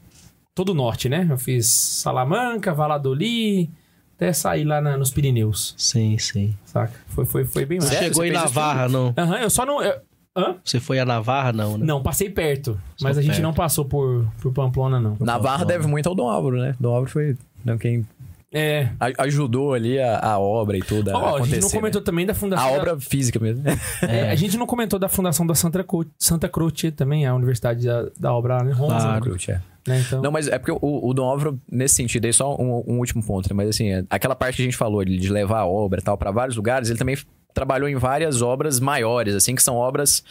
todo 0.54 0.70
o 0.70 0.74
norte, 0.76 1.08
né? 1.08 1.26
Eu 1.30 1.38
fiz 1.38 1.66
Salamanca, 1.68 2.74
Valladolid, 2.74 3.70
até 4.16 4.34
sair 4.34 4.64
lá 4.66 4.82
na- 4.82 4.98
nos 4.98 5.12
Pirineus, 5.12 5.74
Sim, 5.78 6.18
sim. 6.18 6.56
saca? 6.66 6.94
Foi, 7.08 7.26
foi, 7.26 7.46
foi 7.46 7.66
bem 7.66 7.80
Você 7.80 7.88
mais. 7.96 8.00
Chegou 8.00 8.26
em 8.26 8.32
Navarra, 8.32 8.88
não? 8.90 9.14
Aham, 9.18 9.38
eu 9.38 9.50
só 9.50 9.66
não. 9.66 9.82
eu- 9.82 10.00
Hã? 10.36 10.56
Você 10.64 10.80
foi 10.80 10.98
a 11.00 11.06
Navarra, 11.06 11.52
não, 11.52 11.78
né? 11.78 11.86
Não, 11.86 12.02
passei 12.02 12.30
perto. 12.30 12.80
Só 12.96 13.08
mas 13.08 13.18
a 13.18 13.22
gente 13.22 13.42
não 13.42 13.54
passou 13.54 13.84
por, 13.86 14.26
por 14.42 14.54
Pamplona, 14.54 15.00
não. 15.00 15.18
Navarra 15.20 15.66
deve 15.66 15.88
muito 15.88 16.08
ao 16.08 16.16
Dom 16.16 16.30
Álvaro, 16.30 16.58
né? 16.58 16.76
Dom 16.80 16.90
Álvaro 16.94 17.12
foi 17.12 17.38
né, 17.66 17.78
quem 17.78 18.08
É. 18.54 18.90
a- 18.98 19.24
ajudou 19.24 19.74
ali 19.74 20.00
a, 20.00 20.20
a 20.20 20.40
obra 20.40 20.78
e 20.78 20.82
tudo. 20.82 21.12
Ó, 21.12 21.18
a 21.18 21.30
acontecer, 21.32 21.56
gente 21.56 21.62
não 21.64 21.70
comentou 21.70 22.02
né? 22.02 22.06
também 22.06 22.26
da 22.26 22.34
fundação. 22.34 22.66
A 22.66 22.72
da- 22.72 22.78
obra 22.78 23.00
física 23.00 23.40
mesmo. 23.40 23.64
É, 24.08 24.30
a 24.30 24.36
gente 24.36 24.58
não 24.58 24.66
comentou 24.66 24.98
da 24.98 25.10
fundação 25.10 25.46
da 25.46 25.54
Santa, 25.54 25.84
Cro... 25.84 26.06
Santa 26.18 26.48
Croce 26.48 26.92
também, 26.92 27.26
a 27.26 27.36
universidade 27.36 27.86
da, 27.86 28.06
da 28.18 28.34
obra 28.34 28.58
lá 28.64 28.70
em 28.70 28.72
Roma. 28.74 29.00
Claro. 29.02 29.22
Cruz, 29.22 29.50
é. 29.50 29.62
Né? 29.88 30.00
Então, 30.06 30.22
Não, 30.22 30.32
mas 30.32 30.48
é 30.48 30.58
porque 30.60 30.72
o, 30.72 31.10
o 31.10 31.14
Dom 31.14 31.26
Álvaro, 31.26 31.60
nesse 31.70 31.96
sentido, 31.96 32.26
aí 32.26 32.32
só 32.34 32.56
um, 32.56 32.84
um 32.88 33.00
último 33.00 33.22
ponto, 33.26 33.50
né? 33.50 33.56
Mas 33.56 33.70
assim, 33.70 33.90
é, 33.90 34.04
aquela 34.12 34.36
parte 34.36 34.58
que 34.58 34.62
a 34.62 34.66
gente 34.66 34.78
falou 34.78 35.04
de, 35.04 35.18
de 35.18 35.28
levar 35.30 35.60
a 35.62 35.66
obra 35.66 36.00
e 36.00 36.04
tal 36.04 36.16
pra 36.18 36.30
vários 36.32 36.56
lugares, 36.56 36.90
ele 36.90 37.00
também 37.00 37.18
trabalhou 37.54 37.88
em 37.90 37.96
várias 37.96 38.42
obras 38.42 38.80
maiores, 38.80 39.36
assim, 39.36 39.56
que 39.56 39.64
são 39.64 39.76
obras. 39.76 40.24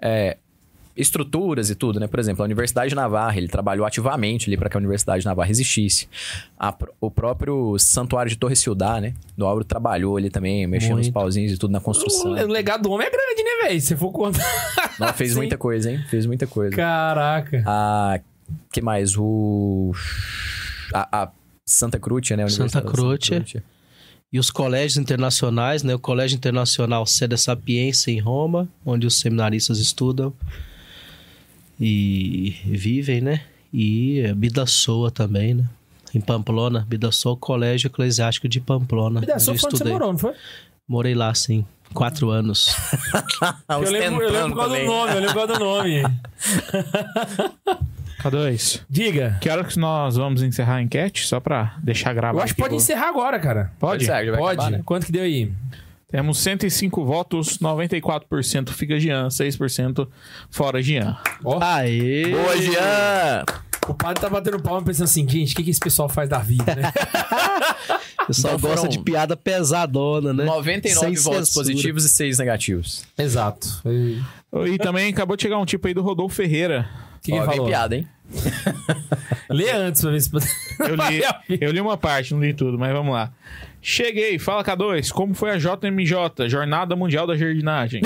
é, 0.00 0.36
estruturas 0.96 1.70
e 1.70 1.76
tudo, 1.76 2.00
né? 2.00 2.08
Por 2.08 2.18
exemplo, 2.18 2.42
a 2.42 2.44
Universidade 2.44 2.88
de 2.88 2.96
Navarra, 2.96 3.36
ele 3.38 3.46
trabalhou 3.46 3.86
ativamente 3.86 4.48
ali 4.50 4.56
para 4.56 4.68
que 4.68 4.76
a 4.76 4.80
Universidade 4.80 5.20
de 5.20 5.26
Navarra 5.26 5.48
existisse. 5.48 6.08
A 6.58 6.74
o 7.00 7.08
próprio 7.08 7.78
Santuário 7.78 8.28
de 8.28 8.36
Torre 8.36 8.56
Ciudad, 8.56 9.00
né? 9.00 9.14
Do 9.36 9.46
Álvaro 9.46 9.64
trabalhou 9.64 10.16
ali 10.16 10.28
também, 10.28 10.66
mexendo 10.66 10.96
nos 10.96 11.06
Muito. 11.06 11.12
pauzinhos 11.14 11.52
e 11.52 11.56
tudo 11.56 11.70
na 11.70 11.78
construção. 11.78 12.32
o 12.32 12.48
legado 12.48 12.82
do 12.82 12.90
homem 12.90 13.06
é 13.06 13.10
grande, 13.10 13.44
né, 13.44 13.68
velho? 13.68 13.80
Se 13.80 13.94
for 13.94 14.10
contar. 14.10 14.44
Não, 14.98 15.12
fez 15.14 15.30
Sim. 15.34 15.36
muita 15.36 15.56
coisa, 15.56 15.88
hein? 15.88 16.04
Fez 16.10 16.26
muita 16.26 16.48
coisa. 16.48 16.74
Caraca. 16.74 17.62
A. 17.64 18.18
que 18.72 18.80
mais? 18.82 19.16
O. 19.16 19.92
A, 20.92 21.22
a 21.22 21.30
Santa 21.64 22.00
Cruz, 22.00 22.28
né? 22.30 22.42
A 22.42 22.48
Santa. 22.48 22.82
Cruz. 22.82 23.20
E 24.30 24.38
os 24.38 24.50
colégios 24.50 24.98
internacionais, 24.98 25.82
né? 25.82 25.94
O 25.94 25.98
Colégio 25.98 26.36
Internacional 26.36 27.06
Seda 27.06 27.36
Sapienza 27.36 28.10
em 28.10 28.18
Roma, 28.18 28.68
onde 28.84 29.06
os 29.06 29.18
seminaristas 29.18 29.78
estudam 29.78 30.34
e 31.80 32.54
vivem, 32.66 33.22
né? 33.22 33.42
E 33.72 34.30
Bidassoa 34.36 35.10
também, 35.10 35.54
né? 35.54 35.64
Em 36.14 36.20
Pamplona, 36.20 36.86
Bidassoa, 36.88 37.36
Colégio 37.36 37.88
Eclesiástico 37.88 38.48
de 38.48 38.60
Pamplona. 38.60 39.22
Dá 39.22 39.38
só 39.38 39.52
onde 39.52 39.62
você 39.62 39.84
morou, 39.84 40.12
não 40.12 40.18
foi? 40.18 40.34
Morei 40.86 41.14
lá, 41.14 41.34
sim. 41.34 41.64
Quatro 41.94 42.30
anos. 42.30 42.68
Eu, 43.68 43.90
lembro, 43.90 44.24
eu 44.24 44.30
lembro 44.30 44.56
causa 44.56 44.78
do 44.78 44.84
nome, 44.84 45.12
eu 45.12 45.20
lembro 45.20 45.34
causa 45.34 45.52
do 45.54 45.58
nome. 45.58 46.02
K2. 48.20 48.80
Diga. 48.88 49.38
Que 49.40 49.48
hora 49.48 49.64
que 49.64 49.78
nós 49.78 50.16
vamos 50.16 50.42
encerrar 50.42 50.76
a 50.76 50.82
enquete? 50.82 51.26
Só 51.26 51.38
pra 51.40 51.76
deixar 51.82 52.12
gravado. 52.12 52.38
Eu 52.38 52.42
acho 52.42 52.54
que 52.54 52.60
pode 52.60 52.74
encerrar 52.74 53.08
agora, 53.08 53.38
cara. 53.38 53.72
Pode? 53.78 54.06
Pode 54.06 54.30
Pode? 54.32 54.52
acabar, 54.54 54.70
né? 54.70 54.82
Quanto 54.84 55.06
que 55.06 55.12
deu 55.12 55.22
aí? 55.22 55.52
Temos 56.10 56.38
105 56.38 57.04
votos, 57.04 57.58
94% 57.58 58.70
fica 58.70 58.98
Jean, 58.98 59.28
6% 59.28 60.08
fora 60.50 60.80
Jean. 60.82 61.16
Ó, 61.44 61.58
Aê! 61.62 62.30
Boa, 62.30 62.56
Jean! 62.56 63.44
o 63.86 63.94
padre 63.94 64.20
tá 64.20 64.28
batendo 64.28 64.60
palma 64.60 64.82
pensando 64.82 65.04
assim, 65.04 65.26
gente, 65.28 65.52
o 65.52 65.56
que, 65.56 65.64
que 65.64 65.70
esse 65.70 65.80
pessoal 65.80 66.08
faz 66.08 66.28
da 66.28 66.38
vida, 66.38 66.74
né? 66.74 66.92
O 68.22 68.26
pessoal 68.28 68.56
Então 68.56 68.68
gosta 68.70 68.88
de 68.88 68.98
piada 68.98 69.34
pesadona, 69.38 70.34
né? 70.34 70.44
99 70.44 71.00
Sem 71.00 71.14
votos 71.24 71.48
censura. 71.48 71.64
positivos 71.64 72.04
e 72.04 72.08
6 72.10 72.38
negativos. 72.38 73.04
Exato. 73.16 73.80
Foi- 73.82 74.18
E 74.70 74.76
também 74.76 75.10
acabou 75.10 75.34
de 75.34 75.42
chegar 75.44 75.56
um 75.58 75.64
tipo 75.64 75.86
aí 75.88 75.94
do 75.94 76.02
Rodolfo 76.02 76.34
Ferreira. 76.36 76.86
Que, 77.22 77.32
que 77.32 77.38
Ó, 77.38 77.44
falou? 77.44 77.66
piada, 77.66 77.96
hein? 77.96 78.06
Lê 79.50 79.70
antes 79.70 80.02
pra 80.02 80.10
ver 80.10 80.20
se... 80.20 80.30
Eu 80.78 80.94
li, 80.94 81.22
eu 81.60 81.72
li 81.72 81.80
uma 81.80 81.96
parte, 81.96 82.32
não 82.32 82.40
li 82.40 82.54
tudo, 82.54 82.78
mas 82.78 82.92
vamos 82.92 83.12
lá. 83.12 83.32
Cheguei, 83.82 84.38
fala 84.38 84.62
K2, 84.62 85.10
como 85.10 85.34
foi 85.34 85.50
a 85.50 85.56
JMJ, 85.58 86.48
Jornada 86.48 86.94
Mundial 86.94 87.26
da 87.26 87.36
Jardinagem? 87.36 88.00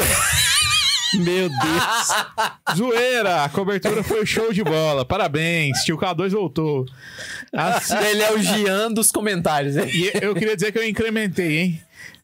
Meu 1.14 1.48
Deus! 1.50 2.74
Zoeira, 2.74 3.44
a 3.44 3.48
cobertura 3.50 4.02
foi 4.02 4.24
show 4.24 4.50
de 4.52 4.64
bola, 4.64 5.04
parabéns, 5.04 5.80
tio 5.84 5.98
K2 5.98 6.30
voltou. 6.30 6.86
Assim- 7.52 7.94
Ele 7.98 8.22
é 8.22 8.32
o 8.32 8.38
Jean 8.40 8.90
dos 8.90 9.10
comentários, 9.12 9.76
hein? 9.76 9.90
e 9.92 10.10
eu 10.24 10.32
queria 10.34 10.54
dizer 10.56 10.72
que 10.72 10.78
eu 10.78 10.88
incrementei, 10.88 11.58
hein? 11.58 11.82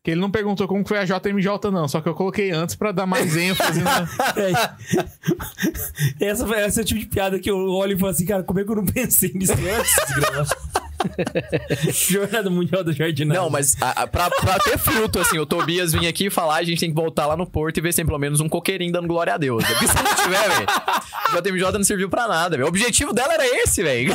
Que 0.08 0.12
ele 0.12 0.22
não 0.22 0.30
perguntou 0.30 0.66
como 0.66 0.88
foi 0.88 0.96
a 0.96 1.04
JMJ, 1.04 1.70
não, 1.70 1.86
só 1.86 2.00
que 2.00 2.08
eu 2.08 2.14
coloquei 2.14 2.50
antes 2.50 2.74
pra 2.74 2.92
dar 2.92 3.04
mais 3.04 3.36
ênfase 3.36 3.82
na... 3.82 4.08
É. 4.38 4.70
Essa, 6.24 6.46
foi- 6.46 6.60
essa 6.60 6.80
é 6.80 6.82
o 6.82 6.86
tipo 6.86 6.98
de 6.98 7.04
piada 7.04 7.38
que 7.38 7.50
eu 7.50 7.58
olho 7.58 7.92
e 7.94 7.98
falo 7.98 8.12
assim, 8.12 8.24
cara, 8.24 8.42
como 8.42 8.58
é 8.58 8.64
que 8.64 8.70
eu 8.70 8.76
não 8.76 8.86
pensei 8.86 9.30
nisso 9.34 9.52
antes? 9.52 9.94
Jornada 12.08 12.48
Mundial 12.48 12.82
da 12.82 12.90
Jardinagem. 12.92 13.42
Não, 13.42 13.50
mas 13.50 13.76
a, 13.82 13.90
a, 14.04 14.06
pra, 14.06 14.30
pra 14.30 14.58
ter 14.60 14.78
fruto, 14.78 15.18
assim, 15.18 15.38
o 15.38 15.44
Tobias 15.44 15.92
vir 15.92 16.06
aqui 16.06 16.28
e 16.28 16.30
falar, 16.30 16.56
a 16.56 16.64
gente 16.64 16.80
tem 16.80 16.88
que 16.88 16.96
voltar 16.96 17.26
lá 17.26 17.36
no 17.36 17.46
Porto 17.46 17.76
e 17.76 17.82
ver 17.82 17.92
se 17.92 17.96
tem 17.96 18.06
pelo 18.06 18.18
menos 18.18 18.40
um 18.40 18.48
coqueirinho 18.48 18.90
dando 18.90 19.08
glória 19.08 19.34
a 19.34 19.36
Deus. 19.36 19.62
Porque 19.62 19.86
se 19.88 19.94
não 19.94 20.14
tiver, 20.14 20.48
velho, 20.48 20.66
JMJ 21.42 21.72
não 21.72 21.84
serviu 21.84 22.08
pra 22.08 22.26
nada, 22.26 22.56
velho. 22.56 22.64
O 22.64 22.68
objetivo 22.70 23.12
dela 23.12 23.34
era 23.34 23.46
esse, 23.62 23.82
velho. 23.82 24.14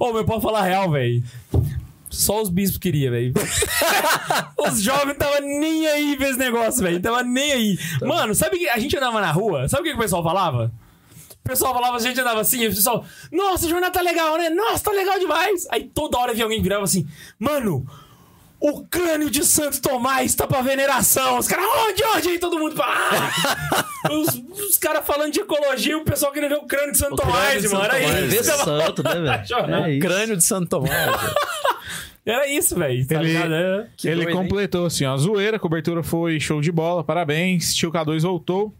Ô, 0.00 0.12
meu, 0.12 0.24
pode 0.24 0.42
falar 0.42 0.62
real, 0.64 0.90
velho. 0.90 1.22
Só 2.10 2.40
os 2.40 2.48
bispos 2.48 2.78
queriam, 2.78 3.12
velho. 3.12 3.34
os 4.56 4.82
jovens 4.82 5.16
tava 5.16 5.40
nem 5.40 5.86
aí 5.86 6.16
pra 6.16 6.28
esse 6.28 6.38
negócio, 6.38 6.82
velho. 6.82 7.00
Tava 7.00 7.22
nem 7.22 7.52
aí. 7.52 7.78
Mano, 8.00 8.34
sabe 8.34 8.58
que 8.58 8.68
a 8.68 8.78
gente 8.78 8.96
andava 8.96 9.20
na 9.20 9.30
rua? 9.30 9.68
Sabe 9.68 9.82
o 9.82 9.84
que, 9.84 9.90
que 9.90 9.96
o 9.96 10.02
pessoal 10.02 10.22
falava? 10.22 10.72
O 11.44 11.48
pessoal 11.48 11.72
falava, 11.72 11.96
a 11.96 12.00
gente 12.00 12.20
andava 12.20 12.40
assim, 12.40 12.60
e 12.60 12.66
o 12.66 12.74
pessoal, 12.74 13.04
nossa, 13.32 13.66
a 13.66 13.68
jornada 13.70 13.92
tá 13.92 14.02
legal, 14.02 14.36
né? 14.36 14.50
Nossa, 14.50 14.84
tá 14.84 14.90
legal 14.90 15.18
demais. 15.18 15.66
Aí 15.70 15.84
toda 15.84 16.18
hora 16.18 16.34
via 16.34 16.44
alguém 16.44 16.60
virava 16.60 16.84
assim, 16.84 17.06
mano, 17.38 17.86
o 18.60 18.84
crânio 18.84 19.30
de 19.30 19.44
Santo 19.44 19.80
Tomás 19.80 20.34
tá 20.34 20.46
pra 20.46 20.60
veneração. 20.62 21.38
Os 21.38 21.46
caras, 21.46 21.64
onde, 21.86 22.02
onde? 22.04 22.28
Aí 22.30 22.38
todo 22.38 22.58
mundo, 22.58 22.80
ah! 22.82 23.84
Os 24.10 24.42
os 24.68 24.76
caras 24.76 25.04
falando 25.06 25.32
de 25.32 25.40
ecologia 25.40 25.96
o 25.98 26.04
pessoal 26.04 26.32
querendo 26.32 26.50
ver 26.50 26.58
o 26.58 26.66
crânio 26.66 26.92
de 26.92 26.98
Santo 26.98 27.14
O 27.14 27.16
Tomás, 27.16 27.62
de 27.62 27.68
mano. 27.68 27.84
Santo 27.84 27.94
Era 27.96 28.06
Tomás. 28.06 28.32
Isso. 28.32 28.64
santo, 28.64 29.02
né, 29.02 29.14
velho? 29.14 29.86
É. 29.96 29.98
Crânio 29.98 30.36
de 30.36 30.44
Santo 30.44 30.68
Tomás. 30.68 30.90
Era 32.26 32.46
isso, 32.46 32.76
velho. 32.76 33.06
Tá 33.06 33.14
Ele- 33.16 33.24
ligado? 33.32 33.54
É. 33.54 33.86
Que 33.96 34.08
ele 34.08 34.16
doido, 34.24 34.30
hein? 34.30 34.36
completou 34.36 34.86
assim, 34.86 35.04
ó. 35.06 35.16
Zoeira, 35.16 35.56
a 35.56 35.60
cobertura 35.60 36.02
foi 36.02 36.38
show 36.38 36.60
de 36.60 36.70
bola, 36.70 37.02
parabéns. 37.02 37.74
Tio 37.74 37.90
K2 37.90 38.20
voltou. 38.22 38.74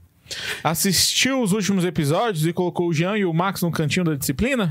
Assistiu 0.63 1.41
os 1.41 1.53
últimos 1.53 1.85
episódios 1.85 2.47
e 2.47 2.53
colocou 2.53 2.89
o 2.89 2.93
Jean 2.93 3.17
e 3.17 3.25
o 3.25 3.33
Max 3.33 3.63
no 3.63 3.71
cantinho 3.71 4.05
da 4.05 4.15
disciplina? 4.15 4.69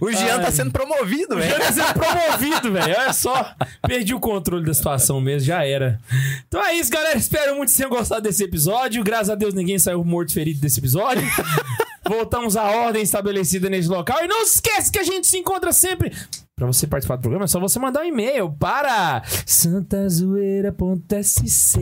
O 0.00 0.10
Jean 0.12 0.40
tá 0.40 0.50
sendo 0.50 0.70
promovido, 0.70 1.36
velho. 1.36 1.58
ia 1.58 1.72
ser 1.72 1.84
promovido, 1.94 2.72
velho. 2.72 2.96
Olha 2.98 3.12
só. 3.12 3.54
Perdi 3.86 4.14
o 4.14 4.20
controle 4.20 4.64
da 4.64 4.74
situação 4.74 5.20
mesmo, 5.20 5.46
já 5.46 5.64
era. 5.64 6.00
Então 6.46 6.64
é 6.64 6.74
isso, 6.74 6.90
galera. 6.90 7.18
Espero 7.18 7.56
muito 7.56 7.70
que 7.70 7.76
tenham 7.76 7.90
gostado 7.90 8.22
desse 8.22 8.44
episódio. 8.44 9.02
Graças 9.04 9.30
a 9.30 9.34
Deus 9.34 9.54
ninguém 9.54 9.78
saiu 9.78 10.04
morto 10.04 10.32
ferido 10.32 10.60
desse 10.60 10.80
episódio. 10.80 11.22
Voltamos 12.08 12.56
à 12.56 12.64
ordem 12.64 13.02
estabelecida 13.02 13.68
nesse 13.68 13.88
local. 13.88 14.22
E 14.22 14.28
não 14.28 14.44
se 14.46 14.56
esquece 14.56 14.92
que 14.92 14.98
a 14.98 15.04
gente 15.04 15.26
se 15.26 15.38
encontra 15.38 15.72
sempre. 15.72 16.12
Pra 16.54 16.66
você 16.66 16.86
participar 16.86 17.16
do 17.16 17.20
programa, 17.20 17.44
é 17.44 17.48
só 17.48 17.60
você 17.60 17.78
mandar 17.78 18.00
um 18.00 18.06
e-mail 18.06 18.50
para 18.50 19.22
santazoeira.sc 19.44 21.78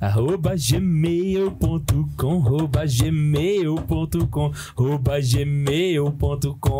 arroba 0.00 0.54
gmail.com 0.56 2.32
arroba 2.46 2.84
gmail.com 2.86 4.52
arroba 4.76 5.20
gmail.com 5.20 6.70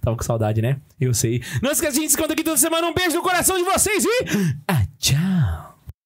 Tava 0.00 0.16
com 0.16 0.22
saudade, 0.22 0.62
né? 0.62 0.78
Eu 1.00 1.12
sei. 1.12 1.42
Não 1.62 1.70
esquece, 1.72 1.98
gente 1.98 2.10
se 2.10 2.16
encontra 2.16 2.34
aqui 2.34 2.44
toda 2.44 2.56
semana. 2.56 2.86
Um 2.86 2.94
beijo 2.94 3.16
no 3.16 3.22
coração 3.22 3.56
de 3.56 3.64
vocês 3.64 4.04
e... 4.04 4.24
Ah, 4.68 4.86
tchau! 4.98 5.73